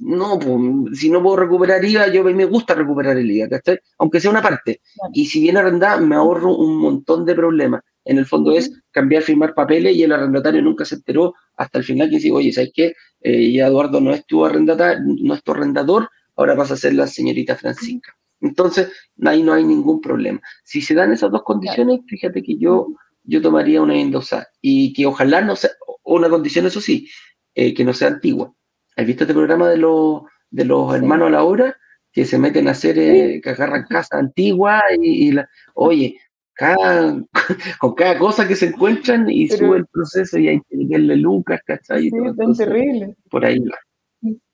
no, 0.01 0.39
pues, 0.41 0.99
si 0.99 1.09
no 1.09 1.23
puedo 1.23 1.37
recuperar 1.37 1.85
IVA, 1.85 2.09
yo 2.09 2.25
me 2.25 2.45
gusta 2.47 2.75
recuperar 2.75 3.17
el 3.17 3.31
IVA, 3.31 3.61
Aunque 3.99 4.19
sea 4.19 4.33
una 4.33 4.43
parte. 4.43 4.81
Y 5.13 5.27
si 5.27 5.41
viene 5.41 5.61
arrendada, 5.61 5.99
me 5.99 6.17
ahorro 6.17 6.53
un 6.53 6.79
montón 6.79 7.25
de 7.25 7.37
problemas. 7.37 7.83
En 8.05 8.19
el 8.19 8.27
fondo 8.27 8.51
es 8.53 8.73
cambiar, 8.91 9.23
firmar 9.23 9.55
papeles 9.55 9.95
y 9.95 10.03
el 10.03 10.13
arrendatario 10.13 10.63
nunca 10.63 10.85
se 10.85 10.97
enteró 10.97 11.35
hasta 11.57 11.79
el 11.79 11.85
final 11.85 12.09
que 12.09 12.17
dice, 12.17 12.33
oye, 12.33 12.53
¿sabes 12.53 12.73
qué? 12.75 12.95
Eh, 13.29 13.51
ya 13.51 13.67
Eduardo 13.67 14.01
no 14.01 14.13
es 14.13 14.25
tu 14.25 14.47
arrendatario, 14.47 15.03
no 15.05 15.35
es 15.35 15.43
tu 15.43 15.51
arrendador, 15.51 16.09
ahora 16.37 16.55
vas 16.55 16.71
a 16.71 16.77
ser 16.77 16.95
la 16.95 17.09
señorita 17.09 17.57
Francisca. 17.57 18.17
Entonces, 18.41 18.93
ahí 19.25 19.43
no 19.43 19.53
hay 19.53 19.65
ningún 19.65 20.01
problema. 20.01 20.41
Si 20.63 20.81
se 20.81 20.95
dan 20.95 21.13
esas 21.13 21.33
dos 21.33 21.43
condiciones, 21.43 22.03
fíjate 22.07 22.41
que 22.41 22.57
yo, 22.57 22.87
yo 23.25 23.43
tomaría 23.43 23.83
una 23.83 23.97
endosa 23.97 24.47
y 24.61 24.93
que 24.93 25.07
ojalá 25.07 25.41
no 25.41 25.57
sea, 25.57 25.71
una 26.05 26.29
condición, 26.29 26.67
eso 26.67 26.81
sí, 26.81 27.09
eh, 27.57 27.75
que 27.75 27.85
no 27.85 27.93
sea 27.93 28.07
antigua. 28.07 28.55
¿Has 28.95 29.05
visto 29.05 29.25
este 29.25 29.35
programa 29.35 29.71
de, 29.71 29.79
los 29.79 30.23
de 30.51 30.65
los 30.65 30.95
hermanos 30.95 31.27
a 31.27 31.31
la 31.33 31.43
hora? 31.43 31.77
Que 32.13 32.25
se 32.25 32.39
meten 32.39 32.69
a 32.69 32.73
hacer, 32.73 32.97
eh, 32.97 33.41
que 33.43 33.51
agarran 33.51 33.87
casa 33.89 34.19
antigua 34.19 34.81
y, 35.03 35.33
la, 35.33 35.49
oye, 35.75 36.21
cada, 36.57 37.23
con 37.79 37.95
cada 37.95 38.19
cosa 38.19 38.49
que 38.49 38.57
se 38.57 38.67
encuentran 38.67 39.29
y 39.31 39.49
sube 39.49 39.79
el 39.79 39.87
proceso 39.87 40.39
y 40.39 40.49
hay 40.49 40.61
que 40.69 40.77
darle 40.89 41.17
lucas, 41.17 41.61
¿cachai? 41.65 42.03
Sí, 42.03 42.11
son 42.11 42.57
terribles. 42.57 43.17
Por 43.31 43.45
ahí 43.45 43.59
va. 43.61 43.77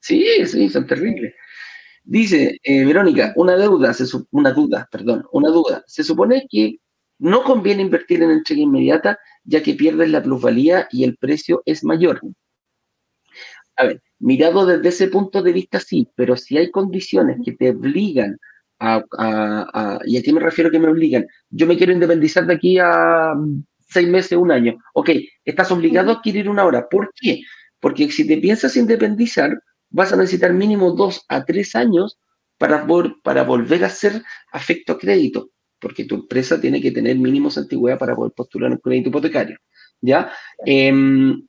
Sí, 0.00 0.26
sí, 0.46 0.68
son 0.68 0.86
terribles. 0.86 1.34
Dice 2.05 2.59
eh, 2.62 2.84
Verónica, 2.84 3.32
una 3.36 3.57
deuda, 3.57 3.94
una 4.32 4.53
duda, 4.53 4.88
perdón, 4.90 5.24
una 5.32 5.50
duda. 5.50 5.84
Se 5.86 6.03
supone 6.03 6.46
que 6.50 6.78
no 7.18 7.44
conviene 7.44 7.82
invertir 7.82 8.22
en 8.22 8.32
entrega 8.32 8.62
inmediata 8.62 9.18
ya 9.44 9.62
que 9.62 9.74
pierdes 9.74 10.11
la 10.11 10.22
plusvalía 10.22 10.88
y 10.90 11.05
el 11.05 11.16
precio 11.16 11.62
es 11.64 11.84
mayor. 11.84 12.20
A 13.76 13.84
ver, 13.84 14.03
mirado 14.18 14.66
desde 14.66 14.88
ese 14.88 15.09
punto 15.09 15.42
de 15.42 15.53
vista 15.53 15.78
sí, 15.78 16.09
pero 16.16 16.36
si 16.36 16.59
hay 16.59 16.70
condiciones 16.70 17.38
que 17.44 17.53
te 17.53 17.70
obligan 17.70 18.38
a, 18.83 19.99
y 20.05 20.16
a 20.16 20.22
qué 20.22 20.33
me 20.33 20.41
refiero 20.41 20.70
que 20.70 20.78
me 20.78 20.89
obligan, 20.89 21.26
yo 21.51 21.66
me 21.66 21.76
quiero 21.76 21.93
independizar 21.93 22.47
de 22.47 22.55
aquí 22.55 22.78
a 22.78 23.35
seis 23.89 24.09
meses, 24.09 24.39
un 24.39 24.51
año. 24.51 24.78
Ok, 24.95 25.11
estás 25.45 25.70
obligado 25.70 26.11
a 26.11 26.14
adquirir 26.14 26.49
una 26.49 26.64
hora. 26.64 26.89
¿Por 26.89 27.12
qué? 27.14 27.43
Porque 27.80 28.11
si 28.11 28.26
te 28.26 28.39
piensas 28.39 28.76
independizar, 28.76 29.57
vas 29.91 30.12
a 30.12 30.16
necesitar 30.16 30.53
mínimo 30.53 30.93
dos 30.93 31.24
a 31.28 31.45
tres 31.45 31.76
años 31.76 32.18
para, 32.59 32.87
para 33.22 33.45
volver 33.45 33.85
a 33.85 33.89
ser 33.89 34.22
afecto 34.53 34.93
a 34.93 34.99
crédito, 34.99 35.51
porque 35.78 36.05
tu 36.05 36.16
empresa 36.16 36.61
tiene 36.61 36.80
que 36.80 36.91
tener 36.91 37.16
mínimos 37.16 37.59
antigüedad 37.59 37.99
para 37.99 38.14
poder 38.16 38.33
postular 38.33 38.70
un 38.70 38.78
crédito 38.78 39.11
hipotecario. 39.11 39.59
¿Ya? 40.01 40.33
Em, 40.64 41.47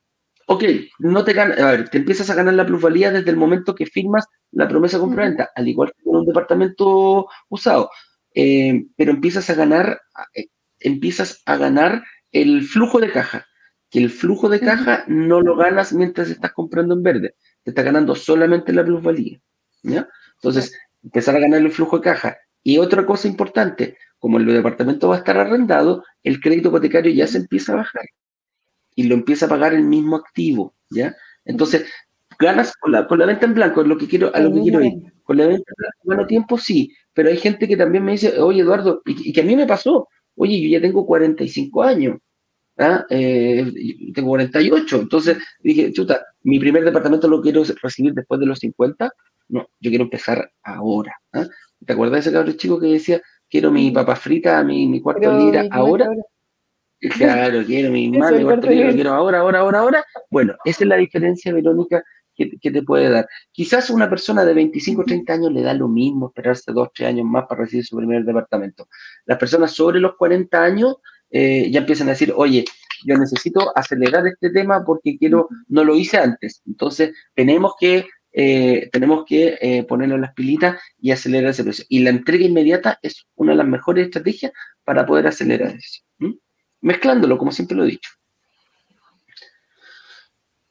ok, 0.47 0.63
no 0.99 1.23
te 1.23 1.39
a 1.39 1.45
ver, 1.45 1.89
te 1.89 1.97
empiezas 1.97 2.29
a 2.29 2.35
ganar 2.35 2.53
la 2.53 2.65
plusvalía 2.65 3.11
desde 3.11 3.31
el 3.31 3.37
momento 3.37 3.75
que 3.75 3.85
firmas 3.85 4.27
la 4.51 4.67
promesa 4.67 4.97
de 4.97 5.01
compraventa, 5.01 5.49
al 5.55 5.67
igual 5.67 5.91
que 5.91 6.09
en 6.09 6.15
un 6.15 6.25
departamento 6.25 7.27
usado, 7.49 7.89
em, 8.33 8.89
pero 8.95 9.11
empiezas 9.11 9.49
a 9.49 9.55
ganar, 9.55 10.01
eh, 10.35 10.47
empiezas 10.79 11.41
a 11.45 11.57
ganar 11.57 12.03
el 12.31 12.63
flujo 12.63 12.99
de 12.99 13.11
caja, 13.11 13.45
que 13.89 13.99
el 13.99 14.09
flujo 14.09 14.49
de 14.49 14.59
caja 14.59 15.05
no 15.07 15.41
lo 15.41 15.55
ganas 15.55 15.93
mientras 15.93 16.29
estás 16.29 16.51
comprando 16.53 16.95
en 16.95 17.03
verde, 17.03 17.35
te 17.63 17.71
está 17.71 17.83
ganando 17.83 18.15
solamente 18.15 18.73
la 18.73 18.83
plusvalía. 18.83 19.39
¿ya? 19.83 20.07
Entonces, 20.35 20.73
empezar 21.03 21.35
a 21.35 21.39
ganar 21.39 21.61
el 21.61 21.71
flujo 21.71 21.97
de 21.97 22.03
caja. 22.03 22.37
Y 22.63 22.77
otra 22.77 23.05
cosa 23.05 23.27
importante, 23.27 23.97
como 24.19 24.39
el 24.39 24.45
departamento 24.45 25.09
va 25.09 25.15
a 25.15 25.17
estar 25.19 25.37
arrendado, 25.37 26.03
el 26.23 26.39
crédito 26.39 26.69
hipotecario 26.69 27.13
ya 27.13 27.27
se 27.27 27.37
empieza 27.37 27.73
a 27.73 27.77
bajar 27.77 28.03
y 28.95 29.03
lo 29.03 29.15
empieza 29.15 29.45
a 29.45 29.49
pagar 29.49 29.73
el 29.73 29.83
mismo 29.83 30.15
activo, 30.15 30.73
¿ya? 30.89 31.15
Entonces, 31.45 31.85
ganas 32.39 32.73
con 32.77 32.91
la, 32.91 33.07
con 33.07 33.19
la 33.19 33.25
venta 33.25 33.45
en 33.45 33.53
blanco, 33.53 33.81
es 33.81 33.87
lo 33.87 33.97
que 33.97 34.07
quiero, 34.07 34.33
a 34.33 34.39
lo 34.39 34.53
que 34.53 34.61
quiero 34.61 34.81
ir. 34.81 34.93
Con 35.23 35.37
la 35.37 35.47
venta 35.47 35.71
en 35.71 35.75
blanco, 35.77 35.97
gano 36.03 36.27
tiempo, 36.27 36.57
sí, 36.57 36.93
pero 37.13 37.29
hay 37.29 37.37
gente 37.37 37.67
que 37.67 37.77
también 37.77 38.03
me 38.03 38.13
dice, 38.13 38.39
oye, 38.39 38.61
Eduardo, 38.61 39.01
y, 39.05 39.31
que 39.31 39.41
a 39.41 39.45
mí 39.45 39.55
me 39.55 39.67
pasó, 39.67 40.07
oye, 40.35 40.61
yo 40.61 40.69
ya 40.69 40.81
tengo 40.81 41.05
45 41.05 41.83
años, 41.83 42.17
¿ah? 42.77 43.05
eh, 43.09 43.71
tengo 44.13 44.29
48, 44.29 45.01
entonces 45.01 45.37
dije, 45.61 45.91
chuta, 45.91 46.25
mi 46.43 46.59
primer 46.59 46.83
departamento 46.83 47.27
lo 47.27 47.41
quiero 47.41 47.63
recibir 47.81 48.13
después 48.13 48.39
de 48.39 48.45
los 48.45 48.59
50, 48.59 49.11
no, 49.49 49.67
yo 49.79 49.89
quiero 49.89 50.05
empezar 50.05 50.51
ahora. 50.63 51.15
¿ah? 51.33 51.47
¿Te 51.85 51.93
acuerdas 51.93 52.13
de 52.13 52.19
ese 52.19 52.31
cabrón 52.31 52.57
chico 52.57 52.79
que 52.79 52.87
decía, 52.87 53.21
quiero 53.49 53.71
mi 53.71 53.91
papa 53.91 54.15
frita, 54.15 54.63
mi, 54.63 54.87
mi 54.87 55.01
cuarto 55.01 55.31
de 55.31 55.43
lira 55.43 55.67
ahora? 55.71 56.07
Claro, 57.09 57.63
quiero 57.65 57.91
mi, 57.91 58.09
lira, 58.09 58.29
quiero 58.93 59.13
ahora, 59.13 59.39
ahora, 59.39 59.59
ahora, 59.59 59.79
ahora. 59.79 60.05
Bueno, 60.29 60.55
esa 60.63 60.83
es 60.83 60.87
la 60.87 60.95
diferencia, 60.95 61.53
Verónica, 61.53 62.03
que, 62.35 62.71
te 62.71 62.83
puede 62.83 63.09
dar. 63.09 63.27
Quizás 63.51 63.89
una 63.89 64.09
persona 64.09 64.45
de 64.45 64.53
25 64.53 65.01
o 65.01 65.05
30 65.05 65.33
años 65.33 65.51
le 65.51 65.61
da 65.61 65.73
lo 65.73 65.87
mismo 65.87 66.27
esperarse 66.27 66.71
dos, 66.71 66.89
tres 66.93 67.09
años 67.09 67.25
más 67.25 67.45
para 67.47 67.61
recibir 67.61 67.85
su 67.85 67.97
primer 67.97 68.23
departamento. 68.23 68.87
Las 69.25 69.37
personas 69.37 69.71
sobre 69.71 69.99
los 69.99 70.15
40 70.15 70.63
años 70.63 70.95
eh, 71.29 71.69
ya 71.71 71.79
empiezan 71.79 72.07
a 72.07 72.11
decir, 72.11 72.33
oye, 72.35 72.65
yo 73.05 73.17
necesito 73.17 73.75
acelerar 73.75 74.25
este 74.27 74.49
tema 74.49 74.83
porque 74.85 75.17
quiero, 75.17 75.49
no 75.67 75.83
lo 75.83 75.95
hice 75.95 76.17
antes. 76.17 76.61
Entonces, 76.65 77.13
tenemos 77.35 77.73
que, 77.79 78.05
eh, 78.31 78.89
tenemos 78.91 79.25
que 79.25 79.57
eh, 79.61 79.83
ponerle 79.83 80.17
las 80.17 80.33
pilitas 80.33 80.79
y 80.99 81.11
acelerar 81.11 81.51
ese 81.51 81.63
proceso. 81.63 81.85
Y 81.89 81.99
la 81.99 82.11
entrega 82.11 82.45
inmediata 82.45 82.99
es 83.01 83.25
una 83.35 83.51
de 83.51 83.57
las 83.57 83.67
mejores 83.67 84.05
estrategias 84.05 84.51
para 84.83 85.05
poder 85.05 85.27
acelerar 85.27 85.75
eso. 85.75 86.01
Mezclándolo, 86.83 87.37
como 87.37 87.51
siempre 87.51 87.77
lo 87.77 87.85
he 87.85 87.91
dicho. 87.91 88.11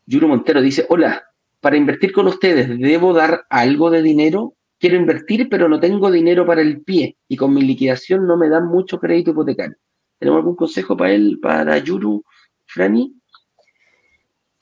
Yuro 0.05 0.29
Montero 0.29 0.61
dice, 0.61 0.85
hola, 0.91 1.25
para 1.61 1.79
invertir 1.79 2.13
con 2.13 2.27
ustedes, 2.27 2.69
¿debo 2.79 3.15
dar 3.15 3.47
algo 3.49 3.91
de 3.91 4.03
dinero? 4.03 4.55
Quiero 4.79 4.97
invertir, 4.97 5.49
pero 5.49 5.69
no 5.69 5.81
tengo 5.81 6.11
dinero 6.11 6.45
para 6.45 6.61
el 6.61 6.83
pie 6.83 7.17
y 7.29 7.37
con 7.37 7.55
mi 7.55 7.63
liquidación 7.63 8.27
no 8.27 8.37
me 8.37 8.51
dan 8.51 8.67
mucho 8.67 8.99
crédito 8.99 9.31
hipotecario. 9.31 9.77
¿Tenemos 10.19 10.41
algún 10.41 10.57
consejo 10.57 10.97
para 10.97 11.13
él, 11.13 11.39
para 11.41 11.79
Yuru, 11.79 12.23
Franny? 12.67 13.15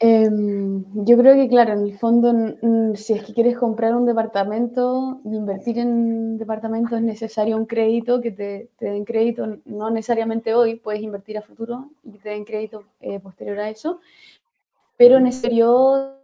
Em, 0.02 0.82
yo 1.04 1.18
creo 1.18 1.34
que, 1.34 1.46
claro, 1.46 1.74
en 1.74 1.80
el 1.80 1.98
fondo, 1.98 2.32
si 2.94 3.12
es 3.12 3.22
que 3.22 3.34
quieres 3.34 3.58
comprar 3.58 3.94
un 3.94 4.06
departamento 4.06 5.20
invertir 5.26 5.78
en 5.78 6.38
departamento 6.38 6.96
es 6.96 7.02
necesario 7.02 7.58
un 7.58 7.66
crédito 7.66 8.18
que 8.22 8.30
te, 8.30 8.70
den 8.80 9.04
crédito, 9.04 9.58
no 9.66 9.90
necesariamente 9.90 10.54
hoy, 10.54 10.76
puedes 10.76 11.02
invertir 11.02 11.36
a 11.36 11.42
futuro 11.42 11.90
y 12.02 12.12
te 12.12 12.30
den 12.30 12.46
crédito 12.46 12.84
eh, 13.02 13.20
posterior 13.20 13.58
a 13.60 13.68
eso, 13.68 14.00
pero 14.96 15.18
en 15.18 15.26
ese 15.26 15.42
periodo, 15.42 16.16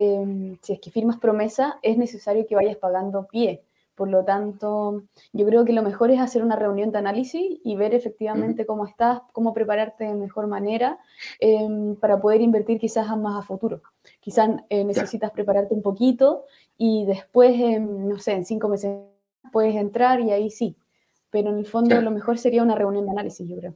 em, 0.00 0.58
si 0.60 0.72
es 0.72 0.80
que 0.80 0.90
firmas 0.90 1.18
promesa, 1.18 1.78
es 1.82 1.96
necesario 1.96 2.44
que 2.44 2.56
vayas 2.56 2.76
pagando 2.76 3.28
pie. 3.28 3.62
Por 3.94 4.08
lo 4.08 4.24
tanto, 4.24 5.02
yo 5.32 5.46
creo 5.46 5.64
que 5.64 5.72
lo 5.72 5.82
mejor 5.82 6.10
es 6.10 6.18
hacer 6.18 6.42
una 6.42 6.56
reunión 6.56 6.92
de 6.92 6.98
análisis 6.98 7.60
y 7.62 7.76
ver 7.76 7.94
efectivamente 7.94 8.64
cómo 8.64 8.86
estás, 8.86 9.20
cómo 9.32 9.52
prepararte 9.52 10.04
de 10.04 10.14
mejor 10.14 10.46
manera 10.46 10.98
em, 11.40 11.94
para 11.96 12.18
poder 12.18 12.40
invertir 12.40 12.78
quizás 12.78 13.14
más 13.18 13.38
a 13.38 13.46
futuro. 13.46 13.82
Quizás 14.20 14.48
eh, 14.70 14.84
necesitas 14.84 15.30
prepararte 15.30 15.74
un 15.74 15.82
poquito 15.82 16.44
y 16.78 17.04
después, 17.04 17.54
no 17.80 18.18
sé, 18.18 18.32
en 18.32 18.46
cinco 18.46 18.68
meses 18.68 18.96
puedes 19.52 19.76
entrar 19.76 20.20
y 20.20 20.30
ahí 20.30 20.50
sí. 20.50 20.76
Pero 21.30 21.50
en 21.50 21.58
el 21.58 21.66
fondo 21.66 22.00
lo 22.00 22.10
mejor 22.10 22.38
sería 22.38 22.62
una 22.62 22.74
reunión 22.74 23.04
de 23.04 23.12
análisis, 23.12 23.48
yo 23.48 23.56
creo. 23.56 23.74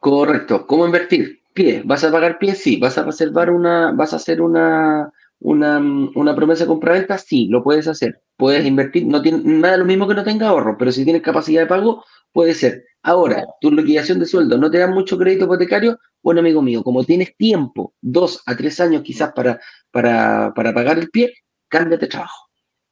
Correcto. 0.00 0.66
¿Cómo 0.66 0.86
invertir? 0.86 1.40
Pie. 1.54 1.82
¿Vas 1.84 2.02
a 2.02 2.10
pagar 2.10 2.38
pie? 2.38 2.54
Sí. 2.54 2.78
¿Vas 2.78 2.98
a 2.98 3.04
reservar 3.04 3.50
una, 3.50 3.92
vas 3.92 4.12
a 4.12 4.16
hacer 4.16 4.40
una, 4.40 5.12
una, 5.42 5.78
una 5.78 6.34
promesa 6.34 6.64
de 6.64 6.68
compraventa? 6.68 7.18
Sí, 7.18 7.48
lo 7.48 7.62
puedes 7.62 7.88
hacer 7.88 8.22
puedes 8.42 8.66
invertir, 8.66 9.06
no 9.06 9.22
tiene 9.22 9.40
nada 9.44 9.76
lo 9.76 9.84
mismo 9.84 10.08
que 10.08 10.16
no 10.16 10.24
tenga 10.24 10.48
ahorro, 10.48 10.76
pero 10.76 10.90
si 10.90 11.04
tienes 11.04 11.22
capacidad 11.22 11.60
de 11.60 11.68
pago, 11.68 12.04
puede 12.32 12.54
ser. 12.54 12.84
Ahora, 13.04 13.44
tu 13.60 13.70
liquidación 13.70 14.18
de 14.18 14.26
sueldo 14.26 14.58
no 14.58 14.68
te 14.68 14.78
da 14.78 14.88
mucho 14.88 15.16
crédito 15.16 15.44
hipotecario, 15.44 15.96
bueno, 16.24 16.40
amigo 16.40 16.60
mío, 16.60 16.82
como 16.82 17.04
tienes 17.04 17.36
tiempo, 17.36 17.94
dos 18.00 18.42
a 18.46 18.56
tres 18.56 18.80
años 18.80 19.02
quizás 19.02 19.32
para, 19.32 19.60
para, 19.92 20.52
pagar 20.54 20.98
el 20.98 21.08
pie, 21.10 21.32
cámbiate 21.68 22.08
trabajo. 22.08 22.48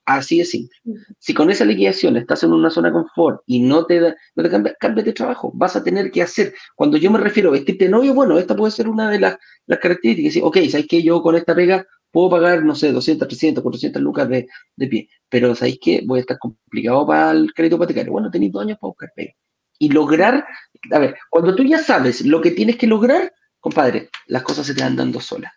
Así 0.06 0.38
de 0.38 0.44
simple. 0.44 0.76
Si 1.18 1.34
con 1.34 1.50
esa 1.50 1.64
liquidación 1.64 2.16
estás 2.16 2.44
en 2.44 2.52
una 2.52 2.70
zona 2.70 2.88
de 2.88 2.94
confort 2.94 3.42
y 3.46 3.60
no 3.60 3.86
te 3.86 3.98
da, 3.98 4.16
no 4.36 4.42
te 4.44 4.50
cambia, 4.50 4.76
cámbiate 4.78 5.12
trabajo. 5.12 5.50
Vas 5.54 5.74
a 5.74 5.82
tener 5.82 6.12
que 6.12 6.22
hacer. 6.22 6.54
Cuando 6.76 6.96
yo 6.96 7.10
me 7.10 7.18
refiero 7.18 7.48
a 7.48 7.52
vestirte 7.52 7.86
de 7.86 7.90
novio, 7.90 8.14
bueno, 8.14 8.38
esta 8.38 8.54
puede 8.54 8.70
ser 8.70 8.88
una 8.88 9.10
de 9.10 9.18
las, 9.18 9.36
las 9.66 9.78
características. 9.80 10.42
Ok, 10.44 10.58
¿sabes 10.68 10.86
que 10.88 11.02
Yo 11.02 11.22
con 11.22 11.34
esta 11.34 11.54
pega 11.56 11.86
puedo 12.10 12.30
pagar, 12.30 12.64
no 12.64 12.74
sé, 12.74 12.92
200, 12.92 13.28
300, 13.28 13.62
400 13.62 14.02
lucas 14.02 14.28
de, 14.28 14.46
de 14.76 14.86
pie, 14.86 15.08
pero 15.28 15.54
¿sabéis 15.54 15.78
qué? 15.80 16.02
Voy 16.04 16.18
a 16.18 16.20
estar 16.22 16.38
complicado 16.38 17.06
para 17.06 17.30
el 17.32 17.52
crédito 17.52 17.76
hipotecario. 17.76 18.12
Bueno, 18.12 18.30
tenéis 18.30 18.52
dos 18.52 18.62
años 18.62 18.78
para 18.80 18.88
buscar 18.88 19.12
pega. 19.14 19.32
Y 19.78 19.88
lograr, 19.90 20.46
a 20.92 20.98
ver, 20.98 21.16
cuando 21.30 21.54
tú 21.54 21.64
ya 21.64 21.78
sabes 21.78 22.26
lo 22.26 22.40
que 22.40 22.50
tienes 22.50 22.76
que 22.76 22.86
lograr, 22.86 23.32
compadre, 23.60 24.10
las 24.26 24.42
cosas 24.42 24.66
se 24.66 24.74
te 24.74 24.82
van 24.82 24.96
dando 24.96 25.20
solas. 25.20 25.52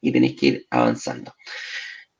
Y 0.00 0.12
tenéis 0.12 0.36
que 0.36 0.46
ir 0.46 0.66
avanzando. 0.70 1.32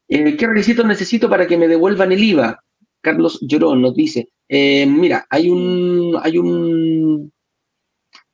Eh, 0.08 0.36
¿Qué 0.36 0.46
requisitos 0.46 0.84
necesito 0.84 1.30
para 1.30 1.46
que 1.46 1.56
me 1.56 1.68
devuelvan 1.68 2.12
el 2.12 2.22
IVA? 2.22 2.60
Carlos 3.00 3.38
Llorón 3.42 3.82
nos 3.82 3.94
dice, 3.94 4.30
eh, 4.48 4.86
mira, 4.86 5.26
hay 5.28 5.50
un, 5.50 6.18
hay 6.22 6.38
un, 6.38 7.32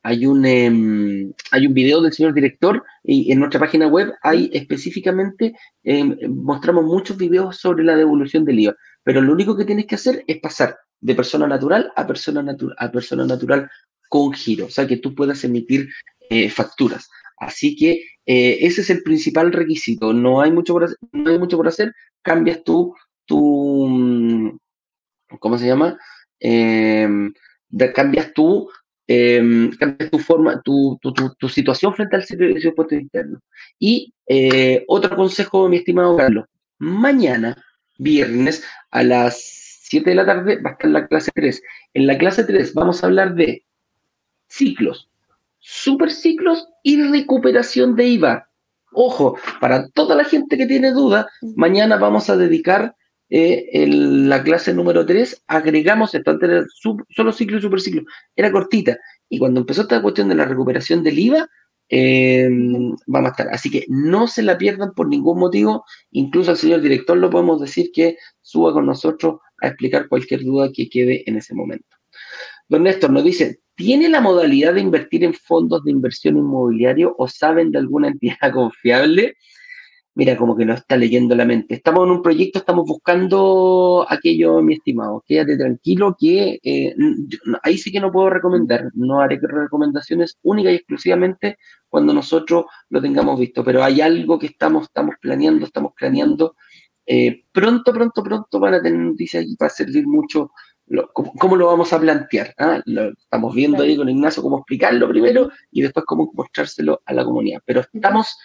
hay 0.02 0.26
un, 0.26 0.44
em, 0.46 1.32
hay 1.50 1.66
un 1.66 1.74
video 1.74 2.00
del 2.00 2.12
señor 2.12 2.34
director 2.34 2.82
y 3.02 3.30
en 3.32 3.38
nuestra 3.40 3.60
página 3.60 3.86
web 3.86 4.12
hay 4.22 4.50
específicamente, 4.52 5.54
em, 5.82 6.16
mostramos 6.28 6.84
muchos 6.84 7.16
videos 7.16 7.56
sobre 7.58 7.84
la 7.84 7.96
devolución 7.96 8.44
del 8.44 8.60
IVA, 8.60 8.76
pero 9.02 9.20
lo 9.20 9.32
único 9.32 9.56
que 9.56 9.64
tienes 9.64 9.86
que 9.86 9.96
hacer 9.96 10.24
es 10.26 10.38
pasar 10.40 10.76
de 11.00 11.14
persona 11.14 11.46
natural 11.46 11.92
a 11.96 12.06
persona, 12.06 12.56
a 12.78 12.90
persona 12.90 13.26
natural 13.26 13.70
con 14.08 14.32
giro, 14.32 14.66
o 14.66 14.70
sea, 14.70 14.86
que 14.86 14.96
tú 14.98 15.14
puedas 15.14 15.44
emitir 15.44 15.88
eh, 16.30 16.50
facturas. 16.50 17.08
Así 17.38 17.76
que 17.76 18.04
eh, 18.26 18.58
ese 18.60 18.82
es 18.82 18.90
el 18.90 19.02
principal 19.02 19.52
requisito, 19.52 20.12
no 20.12 20.40
hay 20.40 20.52
mucho 20.52 20.74
por 20.74 20.84
hacer, 20.84 20.98
no 21.12 21.30
hay 21.30 21.38
mucho 21.38 21.56
por 21.56 21.68
hacer 21.68 21.92
cambias 22.22 22.62
tú 22.64 22.94
tu, 23.26 23.86
mm, 23.88 24.58
¿cómo 25.38 25.58
se 25.58 25.66
llama? 25.66 25.98
Em, 26.40 27.32
cambias 27.94 28.32
tú 28.34 28.68
eh, 29.12 29.70
tu 30.08 30.20
forma, 30.20 30.62
tu, 30.62 30.96
tu, 31.02 31.48
situación 31.48 31.92
frente 31.94 32.14
al 32.14 32.24
servicio 32.24 32.60
de 32.62 32.68
impuestos 32.68 33.00
internos. 33.00 33.42
Y 33.76 34.14
eh, 34.28 34.84
otro 34.86 35.16
consejo, 35.16 35.68
mi 35.68 35.78
estimado 35.78 36.16
Carlos, 36.16 36.44
mañana, 36.78 37.60
viernes, 37.98 38.62
a 38.92 39.02
las 39.02 39.40
7 39.82 40.10
de 40.10 40.14
la 40.14 40.26
tarde, 40.26 40.62
va 40.62 40.70
a 40.70 40.72
estar 40.74 40.90
la 40.92 41.08
clase 41.08 41.32
3. 41.34 41.60
En 41.94 42.06
la 42.06 42.18
clase 42.18 42.44
3 42.44 42.72
vamos 42.74 43.02
a 43.02 43.08
hablar 43.08 43.34
de 43.34 43.64
ciclos, 44.46 45.10
superciclos 45.58 46.68
y 46.84 47.02
recuperación 47.02 47.96
de 47.96 48.06
IVA. 48.06 48.48
Ojo, 48.92 49.36
para 49.60 49.88
toda 49.88 50.14
la 50.14 50.24
gente 50.24 50.56
que 50.56 50.66
tiene 50.66 50.92
duda, 50.92 51.28
mañana 51.56 51.96
vamos 51.96 52.30
a 52.30 52.36
dedicar 52.36 52.94
eh, 53.30 53.68
en 53.72 54.28
la 54.28 54.42
clase 54.42 54.74
número 54.74 55.06
3 55.06 55.44
agregamos 55.46 56.14
esto, 56.14 56.32
antes 56.32 56.66
solo 57.08 57.32
ciclo 57.32 57.58
y 57.58 57.62
superciclo, 57.62 58.02
era 58.34 58.50
cortita. 58.50 58.98
Y 59.28 59.38
cuando 59.38 59.60
empezó 59.60 59.82
esta 59.82 60.02
cuestión 60.02 60.28
de 60.28 60.34
la 60.34 60.44
recuperación 60.44 61.04
del 61.04 61.18
IVA, 61.18 61.48
em, 61.88 62.94
vamos 63.06 63.28
a 63.28 63.30
estar. 63.30 63.48
Así 63.52 63.70
que 63.70 63.84
no 63.88 64.26
se 64.26 64.42
la 64.42 64.58
pierdan 64.58 64.92
por 64.94 65.08
ningún 65.08 65.38
motivo. 65.38 65.84
Incluso 66.10 66.50
al 66.50 66.56
señor 66.56 66.80
director 66.80 67.16
lo 67.16 67.30
podemos 67.30 67.60
decir 67.60 67.90
que 67.92 68.16
suba 68.42 68.72
con 68.72 68.86
nosotros 68.86 69.36
a 69.62 69.68
explicar 69.68 70.08
cualquier 70.08 70.42
duda 70.42 70.70
que 70.72 70.88
quede 70.88 71.22
en 71.26 71.36
ese 71.36 71.54
momento. 71.54 71.96
Don 72.68 72.82
Néstor 72.82 73.10
nos 73.10 73.24
dice, 73.24 73.60
¿tiene 73.76 74.08
la 74.08 74.20
modalidad 74.20 74.74
de 74.74 74.80
invertir 74.80 75.24
en 75.24 75.34
fondos 75.34 75.84
de 75.84 75.90
inversión 75.92 76.36
inmobiliario 76.36 77.14
o 77.18 77.28
saben 77.28 77.70
de 77.70 77.78
alguna 77.78 78.08
entidad 78.08 78.36
confiable? 78.52 79.36
Mira, 80.14 80.36
como 80.36 80.56
que 80.56 80.64
no 80.66 80.74
está 80.74 80.96
leyendo 80.96 81.36
la 81.36 81.44
mente. 81.44 81.74
Estamos 81.76 82.04
en 82.04 82.10
un 82.10 82.22
proyecto, 82.22 82.58
estamos 82.58 82.84
buscando 82.84 84.04
aquello, 84.08 84.60
mi 84.60 84.74
estimado. 84.74 85.22
Quédate 85.26 85.56
tranquilo 85.56 86.16
que 86.18 86.58
eh, 86.62 86.94
ahí 87.62 87.78
sí 87.78 87.92
que 87.92 88.00
no 88.00 88.10
puedo 88.10 88.28
recomendar. 88.28 88.90
No 88.94 89.20
haré 89.20 89.38
recomendaciones 89.40 90.36
únicas 90.42 90.72
y 90.72 90.76
exclusivamente 90.76 91.58
cuando 91.88 92.12
nosotros 92.12 92.64
lo 92.88 93.00
tengamos 93.00 93.38
visto. 93.38 93.62
Pero 93.64 93.84
hay 93.84 94.00
algo 94.00 94.38
que 94.38 94.46
estamos, 94.46 94.84
estamos 94.84 95.14
planeando, 95.20 95.66
estamos 95.66 95.92
planeando. 95.96 96.56
Eh, 97.06 97.44
pronto, 97.52 97.92
pronto, 97.92 98.22
pronto 98.22 98.60
van 98.60 98.74
a 98.74 98.82
tener 98.82 98.98
noticias 98.98 99.44
y 99.44 99.56
va 99.56 99.66
a 99.66 99.70
servir 99.70 100.06
mucho 100.08 100.50
cómo, 101.12 101.56
lo 101.56 101.66
vamos 101.66 101.92
a 101.92 102.00
plantear. 102.00 102.54
¿ah? 102.58 102.80
Lo 102.86 103.10
estamos 103.12 103.54
viendo 103.54 103.82
ahí 103.82 103.96
con 103.96 104.08
Ignacio 104.08 104.42
cómo 104.42 104.58
explicarlo 104.58 105.08
primero 105.08 105.50
y 105.70 105.82
después 105.82 106.04
cómo 106.04 106.30
mostrárselo 106.34 107.00
a 107.04 107.14
la 107.14 107.24
comunidad. 107.24 107.60
Pero 107.64 107.80
estamos 107.80 108.36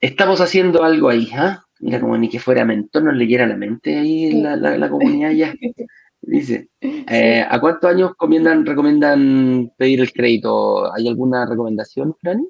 estamos 0.00 0.40
haciendo 0.40 0.82
algo 0.82 1.08
ahí, 1.08 1.28
¿ah? 1.34 1.62
Mira, 1.80 2.00
como 2.00 2.16
ni 2.16 2.28
que 2.28 2.40
fuera 2.40 2.64
mentor, 2.64 3.04
nos 3.04 3.16
leyera 3.16 3.46
la 3.46 3.56
mente 3.56 3.98
ahí 3.98 4.26
en 4.26 4.42
la, 4.42 4.90
comunidad 4.90 5.30
ya. 5.32 5.54
Dice, 6.22 6.70
eh, 6.80 7.44
¿a 7.48 7.60
cuántos 7.60 7.88
años 7.88 8.12
recomiendan 8.18 9.72
pedir 9.76 10.00
el 10.00 10.12
crédito? 10.12 10.92
¿Hay 10.92 11.06
alguna 11.06 11.46
recomendación, 11.46 12.16
Franny? 12.20 12.48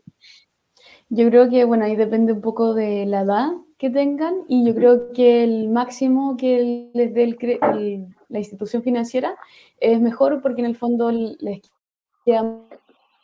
Yo 1.10 1.28
creo 1.28 1.50
que, 1.50 1.64
bueno, 1.64 1.84
ahí 1.84 1.94
depende 1.94 2.32
un 2.32 2.40
poco 2.40 2.72
de 2.72 3.04
la 3.04 3.22
edad 3.22 3.48
que 3.76 3.90
tengan 3.90 4.34
y 4.48 4.66
yo 4.66 4.74
creo 4.74 5.12
que 5.12 5.44
el 5.44 5.68
máximo 5.68 6.36
que 6.38 6.90
les 6.94 7.12
dé 7.12 7.36
la 8.28 8.38
institución 8.38 8.82
financiera 8.82 9.36
es 9.78 10.00
mejor 10.00 10.40
porque 10.40 10.62
en 10.62 10.66
el 10.68 10.76
fondo 10.76 11.10
les 11.12 11.60
queda 12.24 12.58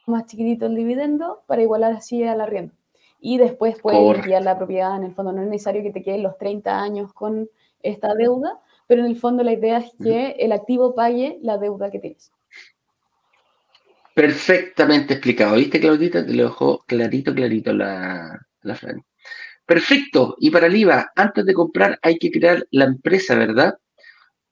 más 0.07 0.27
chiquitito 0.27 0.67
el 0.67 0.75
dividendo 0.75 1.43
para 1.47 1.63
igualar 1.63 1.93
así 1.93 2.23
al 2.25 2.43
arriendo 2.43 2.75
y 3.23 3.39
después 3.39 3.77
puedes 3.81 4.19
enviar 4.19 4.43
la 4.43 4.59
propiedad. 4.59 4.97
En 4.97 5.05
el 5.05 5.15
fondo 5.15 5.33
no 5.33 5.43
es 5.43 5.49
necesario 5.49 5.83
que 5.83 5.93
te 5.93 6.03
queden 6.03 6.25
los 6.25 6.37
30 6.37 6.83
años 6.83 7.13
con 7.13 7.49
esta 7.83 8.15
deuda, 8.15 8.61
pero 8.89 9.03
en 9.05 9.07
el 9.07 9.17
fondo 9.17 9.45
la 9.45 9.53
idea 9.53 9.79
es 9.79 9.93
que 10.03 10.33
el 10.41 10.51
activo 10.51 10.95
pague 10.95 11.39
la 11.41 11.57
deuda 11.57 11.91
que 11.91 12.01
tienes. 12.01 12.33
Perfectamente 14.15 15.15
explicado. 15.15 15.57
¿Viste, 15.57 15.81
Claudita? 15.81 16.27
Te 16.27 16.35
lo 16.35 16.45
dejó 16.45 16.85
clarito, 16.87 17.33
clarito 17.33 17.73
la, 17.73 18.45
la 18.63 18.79
Perfecto. 19.65 20.37
Y 20.39 20.51
para 20.51 20.67
el 20.67 20.77
IVA, 20.77 21.13
antes 21.15 21.47
de 21.47 21.55
comprar 21.55 21.99
hay 22.03 22.19
que 22.19 22.31
crear 22.31 22.67
la 22.73 22.85
empresa, 22.85 23.37
¿verdad? 23.37 23.79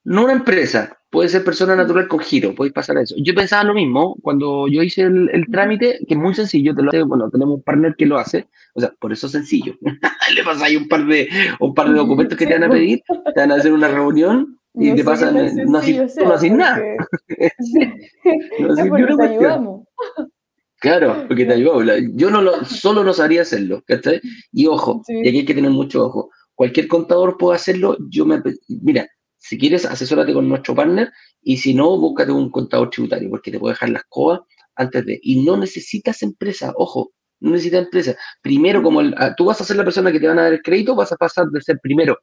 No 0.05 0.23
una 0.23 0.33
empresa, 0.33 0.97
puede 1.11 1.29
ser 1.29 1.43
persona 1.43 1.75
natural 1.75 2.07
con 2.07 2.19
giro, 2.19 2.55
podéis 2.55 2.73
pasar 2.73 2.97
a 2.97 3.01
eso. 3.01 3.15
Yo 3.17 3.35
pensaba 3.35 3.65
lo 3.65 3.73
mismo 3.73 4.15
cuando 4.21 4.67
yo 4.67 4.81
hice 4.81 5.03
el, 5.03 5.45
trámite, 5.51 5.99
que 6.07 6.13
es 6.13 6.19
muy 6.19 6.33
sencillo, 6.33 6.73
te 6.73 6.81
lo 6.81 6.89
hace, 6.89 7.03
bueno, 7.03 7.29
tenemos 7.29 7.55
un 7.55 7.63
partner 7.63 7.95
que 7.95 8.05
lo 8.05 8.17
hace, 8.17 8.47
o 8.73 8.79
sea, 8.79 8.91
por 8.97 9.11
eso 9.11 9.27
es 9.27 9.33
sencillo. 9.33 9.75
Le 10.35 10.43
pasáis 10.43 10.77
un 10.77 10.87
par 10.87 11.05
de 11.05 11.27
un 11.59 11.75
par 11.75 11.89
de 11.89 11.95
documentos 11.95 12.37
que 12.37 12.47
te 12.47 12.53
van 12.53 12.63
a 12.63 12.69
pedir, 12.69 13.03
te 13.07 13.39
van 13.39 13.51
a 13.51 13.55
hacer 13.55 13.73
una 13.73 13.89
reunión 13.89 14.57
y 14.73 14.95
te 14.95 15.03
pasan, 15.03 15.35
no 15.65 15.77
haces 15.77 16.51
nada. 16.51 16.81
no 18.59 18.73
haces 18.73 19.17
te 19.17 19.23
ayudamos. 19.23 19.87
Claro, 20.79 21.25
porque 21.27 21.45
te 21.45 21.53
ayudamos. 21.53 21.85
Yo 22.13 22.31
no 22.31 22.41
lo, 22.41 22.63
solo 22.63 23.03
no 23.03 23.13
sabría 23.13 23.41
hacerlo, 23.41 23.83
¿cachai? 23.85 24.21
Y 24.53 24.67
ojo, 24.67 25.03
y 25.09 25.27
aquí 25.27 25.39
hay 25.39 25.45
que 25.45 25.53
tener 25.53 25.71
mucho 25.71 26.05
ojo. 26.05 26.29
Cualquier 26.55 26.87
contador 26.87 27.37
puede 27.37 27.57
hacerlo. 27.57 27.97
Yo 28.09 28.25
me, 28.25 28.41
mira, 28.81 29.07
si 29.41 29.57
quieres, 29.57 29.85
asesórate 29.85 30.33
con 30.33 30.47
nuestro 30.47 30.75
partner 30.75 31.11
Y 31.41 31.57
si 31.57 31.73
no, 31.73 31.97
búscate 31.97 32.31
un 32.31 32.51
contador 32.51 32.91
tributario, 32.91 33.29
porque 33.29 33.51
te 33.51 33.59
puede 33.59 33.73
dejar 33.73 33.89
las 33.89 34.03
cosas 34.07 34.41
antes 34.75 35.05
de. 35.05 35.19
Y 35.23 35.43
no 35.43 35.57
necesitas 35.57 36.21
empresa, 36.21 36.73
ojo, 36.75 37.11
no 37.39 37.51
necesitas 37.51 37.85
empresa. 37.85 38.15
Primero, 38.41 38.83
como 38.83 39.01
ah, 39.17 39.33
tú 39.35 39.45
vas 39.45 39.59
a 39.59 39.63
ser 39.63 39.77
la 39.77 39.83
persona 39.83 40.11
que 40.11 40.19
te 40.19 40.27
van 40.27 40.39
a 40.39 40.43
dar 40.43 40.53
el 40.53 40.61
crédito, 40.61 40.95
vas 40.95 41.11
a 41.11 41.17
pasar 41.17 41.47
de 41.47 41.61
ser 41.61 41.79
primero 41.81 42.17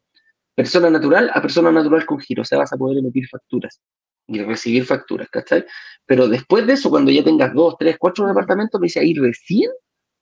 persona 0.55 0.90
natural 0.90 1.31
a 1.35 1.43
persona 1.43 1.73
natural 1.73 2.07
con 2.07 2.20
giro. 2.20 2.43
O 2.43 2.45
sea, 2.45 2.59
vas 2.59 2.73
a 2.73 2.77
poder 2.77 2.99
emitir 2.99 3.28
facturas 3.28 3.81
y 4.28 4.43
recibir 4.43 4.85
facturas, 4.85 5.28
¿cachai? 5.31 5.65
Pero 6.07 6.28
después 6.28 6.66
de 6.66 6.74
eso, 6.74 6.90
cuando 6.90 7.11
ya 7.11 7.24
tengas 7.24 7.53
dos, 7.55 7.77
tres, 7.78 7.97
cuatro 7.99 8.27
departamentos, 8.27 8.81
me 8.81 8.86
dice 8.86 9.01
ahí 9.01 9.15
recién 9.15 9.70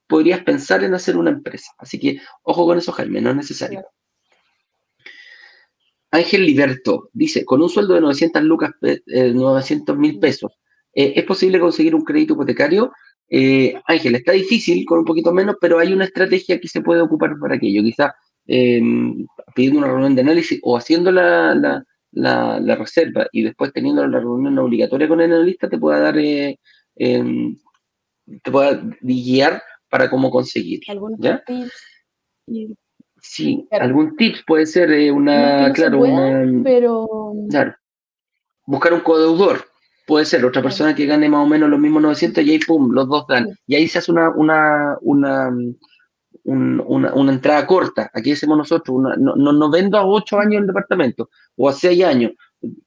podrías 0.07 0.41
pensar 0.43 0.83
en 0.83 0.95
hacer 0.95 1.17
una 1.17 1.29
empresa. 1.29 1.71
Así 1.77 1.99
que 1.99 2.19
ojo 2.43 2.65
con 2.65 2.77
eso, 2.79 2.91
Jaime, 2.91 3.21
no 3.21 3.29
es 3.31 3.35
necesario. 3.35 3.85
Ángel 6.11 6.45
Liberto 6.45 7.09
dice, 7.13 7.43
con 7.45 7.61
un 7.61 7.69
sueldo 7.69 7.93
de 7.93 8.01
900 8.01 8.43
lucas, 8.43 8.71
900 8.81 9.95
eh, 9.95 9.99
mil 9.99 10.19
pesos, 10.19 10.51
eh, 10.93 11.13
¿es 11.15 11.23
posible 11.25 11.59
conseguir 11.59 11.95
un 11.95 12.03
crédito 12.03 12.33
hipotecario? 12.33 12.91
Eh, 13.29 13.73
Ángel, 13.85 14.15
está 14.15 14.31
difícil, 14.31 14.85
con 14.85 14.99
un 14.99 15.05
poquito 15.05 15.33
menos, 15.33 15.57
pero 15.59 15.79
hay 15.79 15.93
una 15.93 16.05
estrategia 16.05 16.59
que 16.59 16.67
se 16.67 16.81
puede 16.81 17.01
ocupar 17.01 17.37
para 17.39 17.55
aquello. 17.55 17.83
Quizás 17.83 18.11
pidiendo 19.53 19.79
una 19.79 19.87
reunión 19.87 20.15
de 20.15 20.21
análisis 20.21 20.57
o 20.63 20.77
haciendo 20.77 21.11
la, 21.11 21.83
reserva 22.77 23.27
y 23.33 23.43
después 23.43 23.73
teniendo 23.73 24.07
la 24.07 24.19
reunión 24.19 24.57
obligatoria 24.57 25.09
con 25.09 25.19
el 25.19 25.33
analista, 25.33 25.67
te 25.67 25.77
pueda 25.77 25.99
dar, 25.99 26.17
em, 26.17 27.57
te 28.41 28.51
pueda 28.51 28.81
guiar 29.01 29.61
para 29.89 30.09
cómo 30.09 30.31
conseguir. 30.31 30.79
¿Algunos 30.87 31.19
tips? 31.19 31.97
Sí, 33.29 33.67
algún 33.71 34.15
tip 34.15 34.37
puede 34.47 34.65
ser 34.65 34.89
eh, 34.91 35.11
una, 35.11 35.71
claro, 35.73 35.99
una, 35.99 36.63
pero... 36.63 37.33
Claro. 37.49 37.75
Buscar 38.65 38.93
un 38.93 39.01
codeudor, 39.01 39.65
puede 40.07 40.25
ser 40.25 40.45
otra 40.45 40.61
persona 40.61 40.95
que 40.95 41.05
gane 41.05 41.27
más 41.27 41.45
o 41.45 41.45
menos 41.45 41.69
los 41.69 41.79
mismos 41.79 42.01
900 42.03 42.43
y 42.43 42.51
ahí, 42.51 42.59
pum, 42.59 42.89
los 42.91 43.07
dos 43.07 43.27
dan. 43.27 43.49
Y 43.67 43.75
ahí 43.75 43.87
se 43.87 43.99
hace 43.99 44.11
una, 44.11 44.29
una, 44.29 44.97
una, 45.01 45.51
una, 46.45 47.31
entrada 47.33 47.67
corta. 47.67 48.09
Aquí 48.13 48.31
hacemos 48.31 48.57
nosotros, 48.57 48.97
no, 49.17 49.35
no, 49.35 49.69
vendo 49.69 49.97
a 49.97 50.05
8 50.05 50.39
años 50.39 50.61
el 50.61 50.67
departamento 50.67 51.29
o 51.57 51.67
a 51.67 51.73
6 51.73 52.03
años. 52.05 52.31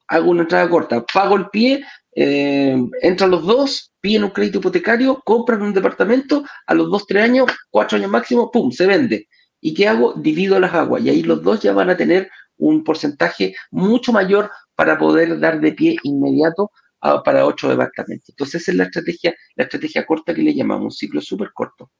Hago 0.08 0.30
una 0.30 0.42
entrada 0.42 0.68
corta, 0.70 1.04
pago 1.04 1.36
el 1.36 1.50
pie, 1.50 1.84
eh, 2.16 2.82
entran 3.02 3.30
los 3.30 3.44
dos, 3.44 3.92
piden 4.00 4.24
un 4.24 4.30
crédito 4.30 4.58
hipotecario, 4.58 5.20
compran 5.22 5.60
un 5.62 5.74
departamento, 5.74 6.44
a 6.66 6.74
los 6.74 6.90
2, 6.90 7.06
3 7.06 7.24
años, 7.24 7.46
4 7.68 7.98
años 7.98 8.10
máximo, 8.10 8.50
pum, 8.50 8.70
se 8.70 8.86
vende. 8.86 9.28
¿Y 9.60 9.74
qué 9.74 9.88
hago? 9.88 10.14
Divido 10.14 10.58
las 10.58 10.74
aguas 10.74 11.02
y 11.02 11.10
ahí 11.10 11.22
los 11.22 11.42
dos 11.42 11.60
ya 11.60 11.72
van 11.72 11.90
a 11.90 11.96
tener 11.96 12.30
un 12.56 12.84
porcentaje 12.84 13.54
mucho 13.70 14.12
mayor 14.12 14.50
para 14.74 14.98
poder 14.98 15.38
dar 15.40 15.60
de 15.60 15.72
pie 15.72 15.96
inmediato 16.02 16.70
para 17.00 17.46
ocho 17.46 17.68
departamentos. 17.68 18.28
Entonces 18.30 18.62
esa 18.62 18.72
es 18.72 18.76
la 18.76 18.84
estrategia, 18.84 19.34
la 19.56 19.64
estrategia 19.64 20.06
corta 20.06 20.34
que 20.34 20.42
le 20.42 20.54
llamamos, 20.54 20.84
un 20.84 20.90
ciclo 20.90 21.20
súper 21.20 21.50
corto. 21.52 21.90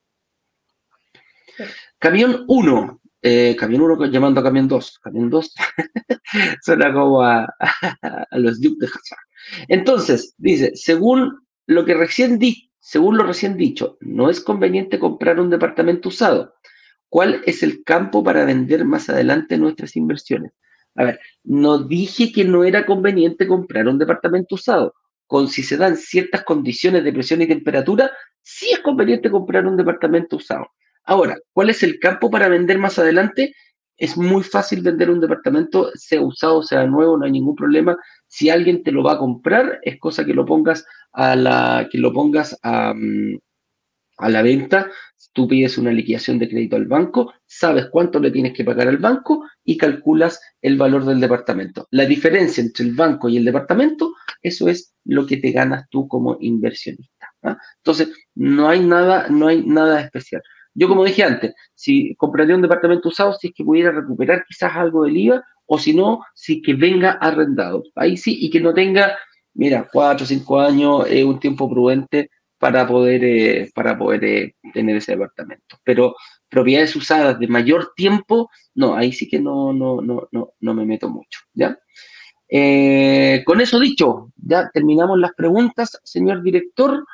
Camión 1.99 2.45
1, 2.49 3.01
eh, 3.23 3.57
camión 3.59 3.83
1 3.83 4.07
llamando 4.07 4.41
a 4.41 4.45
camión 4.45 4.69
2, 4.69 4.99
camión 5.03 5.29
2 5.29 5.55
suena 6.63 6.93
como 6.93 7.23
a, 7.23 7.47
los 8.33 8.61
Duke 8.61 8.77
de 8.81 8.87
Hazard. 8.87 9.19
Entonces, 9.69 10.35
dice, 10.39 10.73
según 10.75 11.47
lo 11.67 11.85
que 11.85 11.95
recién 11.95 12.39
di, 12.39 12.71
según 12.79 13.17
lo 13.17 13.25
recién 13.25 13.57
dicho, 13.57 13.99
no 14.01 14.31
es 14.31 14.41
conveniente 14.41 14.99
comprar 14.99 15.41
un 15.41 15.51
departamento 15.51 16.09
usado 16.09 16.55
¿Cuál 17.11 17.43
es 17.45 17.65
el 17.65 17.83
campo 17.83 18.23
para 18.23 18.45
vender 18.45 18.85
más 18.85 19.11
adelante 19.11 19.59
nuestras 19.59 19.97
inversiones? 19.97 20.53
A 20.95 21.05
ver, 21.05 21.21
no 21.43 21.79
dije 21.79 22.33
que 22.33 22.45
no 22.45 22.63
era 22.65 22.87
conveniente 22.87 23.49
comprar 23.49 23.89
un 23.89 23.99
departamento 23.99 24.55
usado. 24.55 24.95
Con 25.27 25.49
si 25.49 25.63
se 25.65 25.77
dan 25.77 25.97
ciertas 25.97 26.45
condiciones 26.45 27.03
de 27.03 27.13
presión 27.13 27.43
y 27.43 27.49
temperatura, 27.49 28.13
sí 28.43 28.71
es 28.73 28.79
conveniente 28.79 29.31
comprar 29.31 29.67
un 29.67 29.77
departamento 29.77 30.37
usado. 30.37 30.69
Ahora, 31.05 31.37
¿cuál 31.53 31.71
es 31.71 31.83
el 31.83 31.99
campo 31.99 32.31
para 32.31 32.49
vender 32.49 32.79
más 32.79 32.99
adelante? 32.99 33.55
Es 33.97 34.17
muy 34.17 34.45
fácil 34.45 34.81
vender 34.81 35.11
un 35.11 35.21
departamento, 35.21 35.91
sea 35.95 36.21
usado, 36.21 36.63
sea 36.63 36.87
nuevo, 36.87 37.19
no 37.19 37.27
hay 37.27 37.33
ningún 37.33 37.57
problema. 37.57 37.97
Si 38.29 38.51
alguien 38.51 38.85
te 38.85 38.93
lo 38.93 39.03
va 39.03 39.15
a 39.15 39.19
comprar, 39.19 39.81
es 39.83 39.99
cosa 39.99 40.25
que 40.25 40.35
lo 40.35 40.47
pongas 40.47 40.87
a 41.13 41.35
la, 41.35 41.89
que 41.91 41.99
lo 41.99 42.13
pongas 42.13 42.57
a, 42.63 42.95
mm, 42.95 43.39
a 44.19 44.29
la 44.29 44.43
venta 44.43 44.91
Tú 45.33 45.47
pides 45.47 45.79
una 45.79 45.93
liquidación 45.93 46.39
de 46.39 46.49
crédito 46.49 46.77
al 46.77 46.87
banco, 46.87 47.33
sabes 47.47 47.87
cuánto 47.91 48.19
le 48.19 48.31
tienes 48.31 48.53
que 48.53 48.65
pagar 48.65 48.89
al 48.89 48.99
banco 48.99 49.45
y 49.65 49.77
calculas 49.77 50.41
el 50.61 50.77
valor 50.77 51.05
del 51.05 51.21
departamento. 51.21 51.87
La 51.93 52.05
diferencia 52.05 52.63
entre 52.63 52.85
el 52.87 52.95
banco 52.95 53.29
y 53.29 53.37
el 53.37 53.45
departamento, 53.45 54.13
eso 54.43 54.69
es 54.69 54.93
lo 55.05 55.27
que 55.27 55.37
te 55.37 55.53
ganas 55.53 55.89
tú 55.89 56.09
como 56.09 56.37
inversionista. 56.41 57.29
¿ah? 57.43 57.57
Entonces, 57.77 58.13
no 58.35 58.69
hay 58.69 58.81
nada, 58.81 59.29
no 59.29 59.47
hay 59.47 59.65
nada 59.65 60.01
especial. 60.01 60.43
Yo, 60.75 60.89
como 60.89 61.05
dije 61.05 61.23
antes, 61.23 61.55
si 61.75 62.15
compraría 62.17 62.55
un 62.55 62.63
departamento 62.63 63.09
usado, 63.09 63.33
si 63.35 63.49
es 63.49 63.53
que 63.55 63.65
pudiera 63.65 63.93
recuperar 63.93 64.45
quizás 64.49 64.75
algo 64.75 65.05
del 65.05 65.17
IVA, 65.17 65.45
o 65.67 65.79
si 65.79 65.95
no, 65.95 66.25
si 66.35 66.61
que 66.63 66.75
venga 66.75 67.13
arrendado. 67.13 67.85
Ahí 67.95 68.17
sí, 68.17 68.37
y 68.41 68.51
que 68.51 68.61
no 68.61 68.75
tenga, 68.75 69.17
mira, 69.55 69.89
cuatro 69.93 70.25
o 70.25 70.27
cinco 70.27 70.61
años, 70.61 71.07
es 71.09 71.25
un 71.25 71.39
tiempo 71.39 71.71
prudente 71.71 72.31
para 72.61 72.87
poder, 72.87 73.25
eh, 73.25 73.71
para 73.75 73.97
poder 73.97 74.23
eh, 74.23 74.55
tener 74.75 74.97
ese 74.97 75.13
departamento. 75.13 75.79
Pero 75.83 76.15
propiedades 76.51 76.95
usadas 76.95 77.39
de 77.39 77.49
mayor 77.49 77.93
tiempo, 77.97 78.51
no, 78.75 78.95
ahí 78.95 79.13
sí 79.13 79.27
que 79.27 79.41
no, 79.41 79.73
no, 79.73 80.03
no, 80.03 80.29
no, 80.31 80.53
no 80.61 80.75
me 80.75 80.85
meto 80.85 81.09
mucho, 81.09 81.41
¿ya? 81.55 81.79
Eh, 82.51 83.43
con 83.47 83.63
eso 83.63 83.81
dicho, 83.81 84.31
ya 84.37 84.69
terminamos 84.75 85.19
las 85.19 85.33
preguntas, 85.33 85.99
señor 86.05 86.43
director. 86.43 87.07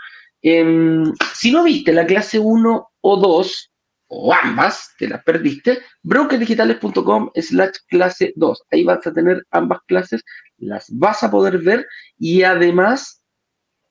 Em, 0.42 1.12
si 1.32 1.52
no 1.52 1.62
viste 1.62 1.92
la 1.92 2.06
clase 2.06 2.40
1 2.40 2.88
o 3.00 3.16
2, 3.16 3.72
o 4.08 4.32
ambas, 4.32 4.94
te 4.98 5.08
las 5.08 5.22
perdiste, 5.22 5.80
brokerdigitales.com 6.02 7.30
slash 7.36 7.76
clase 7.88 8.32
2. 8.34 8.62
Ahí 8.72 8.82
vas 8.82 9.06
a 9.06 9.12
tener 9.12 9.46
ambas 9.52 9.78
clases, 9.86 10.24
las 10.58 10.86
vas 10.90 11.22
a 11.22 11.30
poder 11.30 11.58
ver 11.58 11.86
y 12.18 12.42
además 12.42 13.22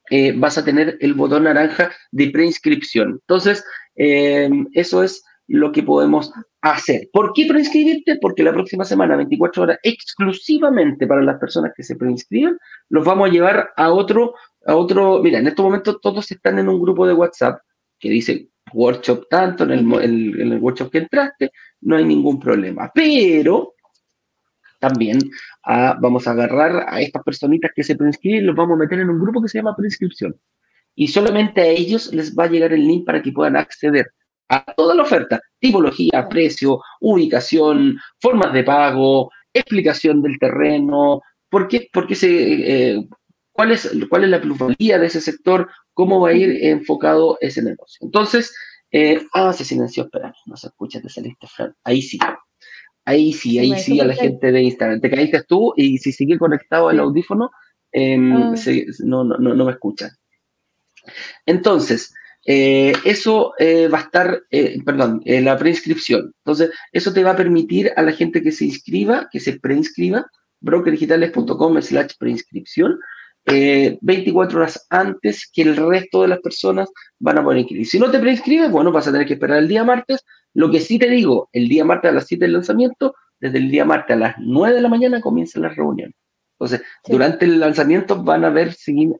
eh, 0.10 0.34
vas 0.36 0.57
a 0.57 0.65
tener 0.65 0.98
el 0.99 1.14
botón 1.14 1.44
naranja 1.44 1.91
de 2.11 2.30
preinscripción. 2.30 3.19
Entonces, 3.22 3.64
eh, 3.95 4.49
eso 4.73 5.03
es 5.03 5.23
lo 5.48 5.72
que 5.72 5.84
podemos 5.84 6.32
hacer. 6.61 7.10
¿Por 7.14 7.34
qué 7.34 7.45
preinscribirte? 7.48 8.18
Porque 8.18 8.44
la 8.44 8.53
próxima 8.53 8.84
semana, 8.84 9.15
24 9.15 9.64
horas, 9.64 9.80
exclusivamente 9.84 11.06
para 11.06 11.22
las 11.22 11.40
personas 11.40 11.72
que 11.76 11.84
se 11.84 11.95
preinscriban, 11.95 12.57
los 12.90 13.06
vamos 13.06 13.30
a 13.30 13.32
llevar 13.32 13.69
a 13.76 13.91
otro, 13.91 14.34
a 14.65 14.76
otro, 14.76 15.22
mira, 15.22 15.40
en 15.40 15.48
estos 15.48 15.64
momentos 15.64 15.99
todos 16.02 16.32
están 16.32 16.57
en 16.60 16.69
un 16.69 16.82
grupo 16.82 17.06
de 17.06 17.14
WhatsApp 17.14 17.60
que 17.99 18.10
dice 18.10 18.49
workshop 18.73 19.27
tanto, 19.30 19.64
en 19.64 19.72
el, 19.72 20.41
en 20.41 20.53
el 20.53 20.60
workshop 20.60 20.91
que 20.91 20.98
entraste, 20.99 21.52
no 21.82 21.95
hay 21.95 22.06
ningún 22.06 22.40
problema. 22.40 22.91
Pero 22.94 23.74
también 24.80 25.19
vamos 25.99 26.27
a 26.27 26.31
agarrar 26.31 26.85
a 26.88 27.02
estas 27.02 27.23
personitas 27.23 27.72
que 27.76 27.84
se 27.84 27.95
preinscriben 27.95 28.45
los 28.45 28.56
vamos 28.56 28.76
a 28.76 28.84
meter 28.84 28.99
en 28.99 29.10
un 29.10 29.19
grupo 29.19 29.41
que 29.41 29.49
se 29.49 29.60
llama 29.60 29.76
preinscripción. 29.76 30.35
Y 30.95 31.07
solamente 31.10 31.61
a 31.61 31.65
ellos 31.65 32.14
les 32.14 32.35
va 32.35 32.45
a 32.45 32.49
llegar 32.49 32.72
el 32.72 32.88
link 32.88 33.06
para 33.06 33.22
que 33.22 33.31
puedan 33.31 33.57
acceder 33.57 34.07
a 34.49 34.64
toda 34.73 34.95
la 34.95 35.03
oferta, 35.03 35.41
tipología, 35.60 36.27
precio, 36.30 36.80
ubicación, 37.02 37.97
formas 38.22 38.53
de 38.53 38.64
pago, 38.64 39.31
explicación 39.53 40.22
del 40.22 40.38
terreno, 40.39 41.22
por 41.49 41.68
qué, 41.68 41.89
por 41.91 42.07
qué 42.07 42.15
se, 42.15 42.93
eh, 42.93 43.07
cuál, 43.52 43.72
es, 43.72 43.91
cuál 44.10 44.26
es 44.26 44.30
la 44.30 44.41
plusvalía 44.41 44.99
de 44.99 45.07
ese 45.07 45.22
sector, 45.22 45.69
cómo 45.93 46.19
va 46.19 46.30
a 46.30 46.34
ir 46.34 46.64
enfocado 46.64 47.38
ese 47.41 47.61
negocio. 47.61 47.99
Entonces, 48.02 48.53
eh, 48.91 49.22
ah, 49.34 49.52
se 49.53 49.65
silenció, 49.65 50.03
espera, 50.03 50.34
no 50.45 50.56
se 50.56 50.68
escucha, 50.68 51.02
te 51.02 51.10
saliste, 51.10 51.47
Fran. 51.47 51.76
Ahí 51.84 52.02
sí. 52.02 52.19
Ahí 53.06 53.34
sí, 53.34 53.60
ahí 53.60 53.80
sí 53.80 53.99
a 53.99 54.06
la 54.06 54.15
gente 54.15 54.52
de 54.52 54.64
Instagram. 54.64 54.99
Te 54.99 55.11
caíste 55.11 55.44
tú 55.44 55.73
y 55.77 55.99
si 55.99 56.11
sigue 56.11 56.40
conectado 56.40 56.90
el 56.90 56.99
audífono, 56.99 57.52
em, 57.91 58.34
ah. 58.34 58.56
no, 59.03 59.23
no, 59.23 59.38
no, 59.38 59.65
me 59.65 59.72
escuchan. 59.72 60.10
Entonces, 61.45 62.11
eh, 62.45 62.94
eso 63.06 63.53
eh, 63.60 63.88
va 63.88 63.99
a 63.99 64.02
estar, 64.02 64.44
eh, 64.49 64.80
perdón, 64.84 65.22
la 65.23 65.56
preinscripción. 65.57 66.34
Entonces, 66.40 66.72
eso 66.91 67.14
te 67.14 67.23
va 67.23 67.32
a 67.32 67.36
permitir 67.36 67.91
a 67.95 68.02
la 68.02 68.11
gente 68.11 68.41
que 68.41 68.52
se 68.52 68.65
inscriba, 68.65 69.27
que 69.32 69.40
se 69.40 69.60
preinscriba, 69.60 70.26
brokerdigitales.com 70.61 71.82
slash 71.82 72.14
preinscripción, 72.18 72.99
24 73.45 74.57
horas 74.57 74.88
antes 74.90 75.48
que 75.53 75.61
el 75.61 75.76
resto 75.76 76.23
de 76.23 76.30
las 76.30 76.40
personas 76.40 76.90
van 77.19 77.38
a 77.38 77.44
poder 77.44 77.60
inscribir. 77.60 77.86
Si 77.86 77.99
no 77.99 78.10
te 78.10 78.18
preinscribes, 78.18 78.72
bueno, 78.72 78.91
vas 78.91 79.07
a 79.07 79.11
tener 79.11 79.27
que 79.27 79.34
esperar 79.34 79.60
el 79.60 79.68
día 79.68 79.84
martes 79.84 80.26
lo 80.56 80.72
que 80.72 80.80
sí 80.80 80.98
te 80.98 81.10
digo, 81.10 81.49
el 81.52 81.68
día 81.68 81.86
martes 81.86 82.10
a 82.10 82.14
las 82.14 82.27
7 82.27 82.45
del 82.45 82.53
lanzamiento, 82.53 83.14
desde 83.40 83.57
el 83.57 83.69
día 83.69 83.86
martes 83.86 84.15
a 84.15 84.19
las 84.19 84.36
9 84.40 84.76
de 84.76 84.82
la 84.82 84.90
mañana 84.90 85.22
comienzan 85.22 85.64
las 85.64 85.76
reuniones. 85.76 86.15
Entonces, 86.57 86.88
durante 87.06 87.44
el 87.44 87.60
lanzamiento 87.60 88.23
van 88.23 88.45
a 88.45 88.49
ver, 88.49 88.73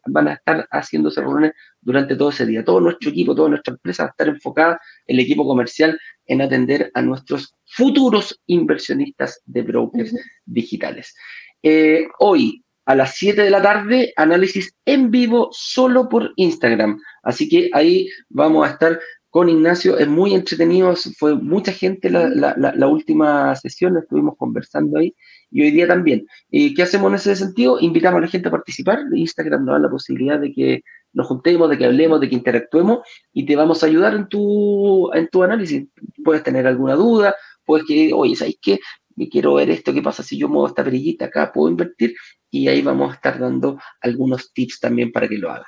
van 0.08 0.30
a 0.30 0.34
estar 0.34 0.66
haciéndose 0.72 1.20
reuniones 1.20 1.52
durante 1.82 2.16
todo 2.16 2.30
ese 2.30 2.46
día. 2.46 2.64
Todo 2.64 2.80
nuestro 2.80 3.10
equipo, 3.10 3.36
toda 3.36 3.50
nuestra 3.50 3.74
empresa 3.74 4.04
va 4.04 4.08
a 4.08 4.12
estar 4.12 4.28
enfocada, 4.30 4.80
el 5.06 5.20
equipo 5.20 5.46
comercial, 5.46 6.00
en 6.28 6.42
atender 6.42 6.90
a 6.94 7.02
nuestros 7.02 7.54
futuros 7.66 8.40
inversionistas 8.48 9.42
de 9.46 9.62
brokers 9.64 10.16
digitales. 10.46 11.14
Eh, 11.62 12.08
hoy, 12.20 12.64
a 12.86 12.96
las 12.96 13.16
7 13.16 13.42
de 13.42 13.50
la 13.50 13.62
tarde, 13.62 14.14
análisis 14.16 14.74
en 14.86 15.12
vivo 15.12 15.50
solo 15.52 16.08
por 16.08 16.32
Instagram. 16.38 17.02
Así 17.24 17.50
que 17.50 17.70
ahí 17.74 18.08
vamos 18.30 18.66
a 18.66 18.72
estar 18.72 19.00
con 19.36 19.50
Ignacio. 19.50 19.98
Es 19.98 20.08
muy 20.08 20.34
entretenido, 20.34 20.96
fue 21.20 21.36
mucha 21.36 21.74
gente 21.74 22.10
la, 22.10 22.88
última 22.88 23.54
sesión, 23.58 23.98
estuvimos 23.98 24.38
conversando 24.38 24.98
ahí 24.98 25.14
y 25.52 25.62
hoy 25.62 25.72
día 25.72 25.86
también. 25.86 26.26
¿Y 26.50 26.74
¿Qué 26.74 26.84
hacemos 26.84 27.10
en 27.10 27.16
ese 27.16 27.36
sentido? 27.36 27.78
Invitamos 27.82 28.20
a 28.20 28.22
la 28.22 28.28
gente 28.30 28.48
a 28.48 28.52
participar. 28.52 29.00
Instagram 29.14 29.66
nos 29.66 29.76
da 29.76 29.80
la 29.80 29.90
posibilidad 29.90 30.40
de 30.40 30.54
que 30.54 30.84
nos 31.12 31.28
juntemos, 31.28 31.70
de 31.70 31.78
que 31.78 31.84
hablemos, 31.84 32.22
de 32.22 32.30
que 32.30 32.36
interactuemos 32.36 33.00
y 33.34 33.46
te 33.46 33.58
vamos 33.58 33.84
a 33.84 33.88
ayudar 33.88 34.14
en 34.14 34.30
tu, 34.30 35.12
en 35.14 35.28
tu 35.28 35.44
análisis. 35.44 35.86
Puedes 36.24 36.42
tener 36.42 36.66
alguna 36.66 36.96
duda, 36.96 37.36
puedes 37.66 37.86
que, 37.86 38.14
oye, 38.14 38.38
¿sabes 38.38 38.56
qué? 38.62 38.80
Me 39.18 39.28
quiero 39.28 39.56
ver 39.56 39.70
esto, 39.70 39.94
¿qué 39.94 40.02
pasa 40.02 40.24
si 40.24 40.38
yo 40.38 40.48
muevo 40.48 40.68
esta 40.68 40.82
perillita 40.86 41.26
acá? 41.26 41.52
¿Puedo 41.52 41.70
invertir? 41.70 42.16
Y 42.50 42.70
ahí 42.70 42.82
vamos 42.82 43.12
a 43.12 43.16
estar 43.16 43.38
dando 43.38 43.78
algunos 44.00 44.54
tips 44.54 44.80
también 44.80 45.12
para 45.12 45.28
que 45.28 45.38
lo 45.38 45.52
hagas. 45.52 45.68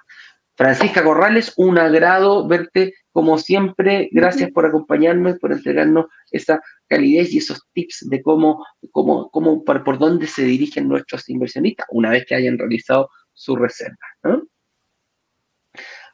Francisca 0.58 1.04
Corrales, 1.04 1.54
un 1.56 1.78
agrado 1.78 2.48
verte 2.48 2.96
como 3.12 3.38
siempre. 3.38 4.10
Gracias 4.12 4.52
por 4.52 4.66
acompañarnos, 4.66 5.38
por 5.38 5.52
entregarnos 5.52 6.08
esa 6.32 6.60
calidez 6.88 7.32
y 7.32 7.38
esos 7.38 7.62
tips 7.74 8.10
de 8.10 8.24
cómo, 8.24 8.66
cómo, 8.92 9.30
cómo 9.30 9.64
por, 9.64 9.84
por 9.84 10.00
dónde 10.00 10.26
se 10.26 10.44
dirigen 10.44 10.88
nuestros 10.88 11.30
inversionistas 11.30 11.86
una 11.92 12.10
vez 12.10 12.26
que 12.26 12.34
hayan 12.34 12.58
realizado 12.58 13.10
su 13.34 13.56
reserva. 13.56 13.98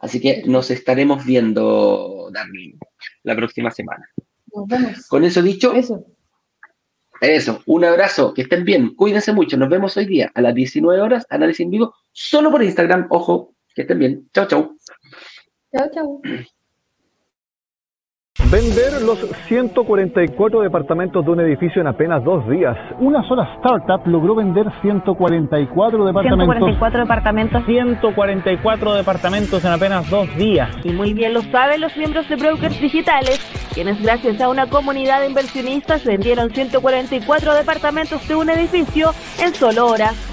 Así 0.01 0.19
que 0.19 0.43
nos 0.45 0.69
estaremos 0.69 1.25
viendo, 1.25 2.29
Darlene, 2.33 2.77
la 3.23 3.37
próxima 3.37 3.71
semana. 3.71 4.05
Nos 4.53 4.67
vemos. 4.67 5.07
Con 5.07 5.23
eso 5.23 5.41
dicho, 5.41 5.73
eso. 5.73 6.05
Eso, 7.21 7.63
un 7.67 7.85
abrazo, 7.85 8.33
que 8.33 8.41
estén 8.41 8.65
bien, 8.65 8.95
cuídense 8.95 9.31
mucho, 9.31 9.55
nos 9.55 9.69
vemos 9.69 9.95
hoy 9.95 10.05
día 10.05 10.29
a 10.35 10.41
las 10.41 10.53
19 10.53 11.01
horas, 11.01 11.25
análisis 11.29 11.61
en 11.61 11.71
vivo, 11.71 11.95
solo 12.11 12.51
por 12.51 12.61
Instagram, 12.61 13.07
ojo, 13.09 13.52
que 13.73 13.81
estén 13.83 13.99
bien, 13.99 14.29
chao, 14.33 14.47
chao. 14.47 14.75
Chao, 15.71 15.89
chao. 15.93 16.21
Vender 18.51 19.01
los 19.01 19.19
144 19.47 20.61
departamentos 20.61 21.23
de 21.25 21.31
un 21.31 21.39
edificio 21.39 21.81
en 21.81 21.87
apenas 21.87 22.23
dos 22.23 22.47
días. 22.49 22.75
Una 22.99 23.27
sola 23.27 23.51
startup 23.57 24.07
logró 24.07 24.35
vender 24.35 24.65
144 24.81 26.05
departamentos. 26.05 26.55
144 26.57 26.99
departamentos. 26.99 27.65
144 27.65 28.93
departamentos 28.93 29.65
en 29.65 29.71
apenas 29.71 30.09
dos 30.09 30.35
días. 30.35 30.69
Y 30.83 30.91
muy 30.91 31.13
bien 31.13 31.33
lo 31.33 31.41
saben 31.41 31.81
los 31.81 31.95
miembros 31.95 32.27
de 32.29 32.35
Brokers 32.35 32.79
Digitales, 32.79 33.39
quienes 33.73 34.01
gracias 34.01 34.41
a 34.41 34.49
una 34.49 34.67
comunidad 34.67 35.21
de 35.21 35.27
inversionistas 35.29 36.03
vendieron 36.03 36.49
144 36.49 37.53
departamentos 37.53 38.27
de 38.27 38.35
un 38.35 38.49
edificio 38.49 39.11
en 39.39 39.53
solo 39.53 39.87
horas. 39.87 40.32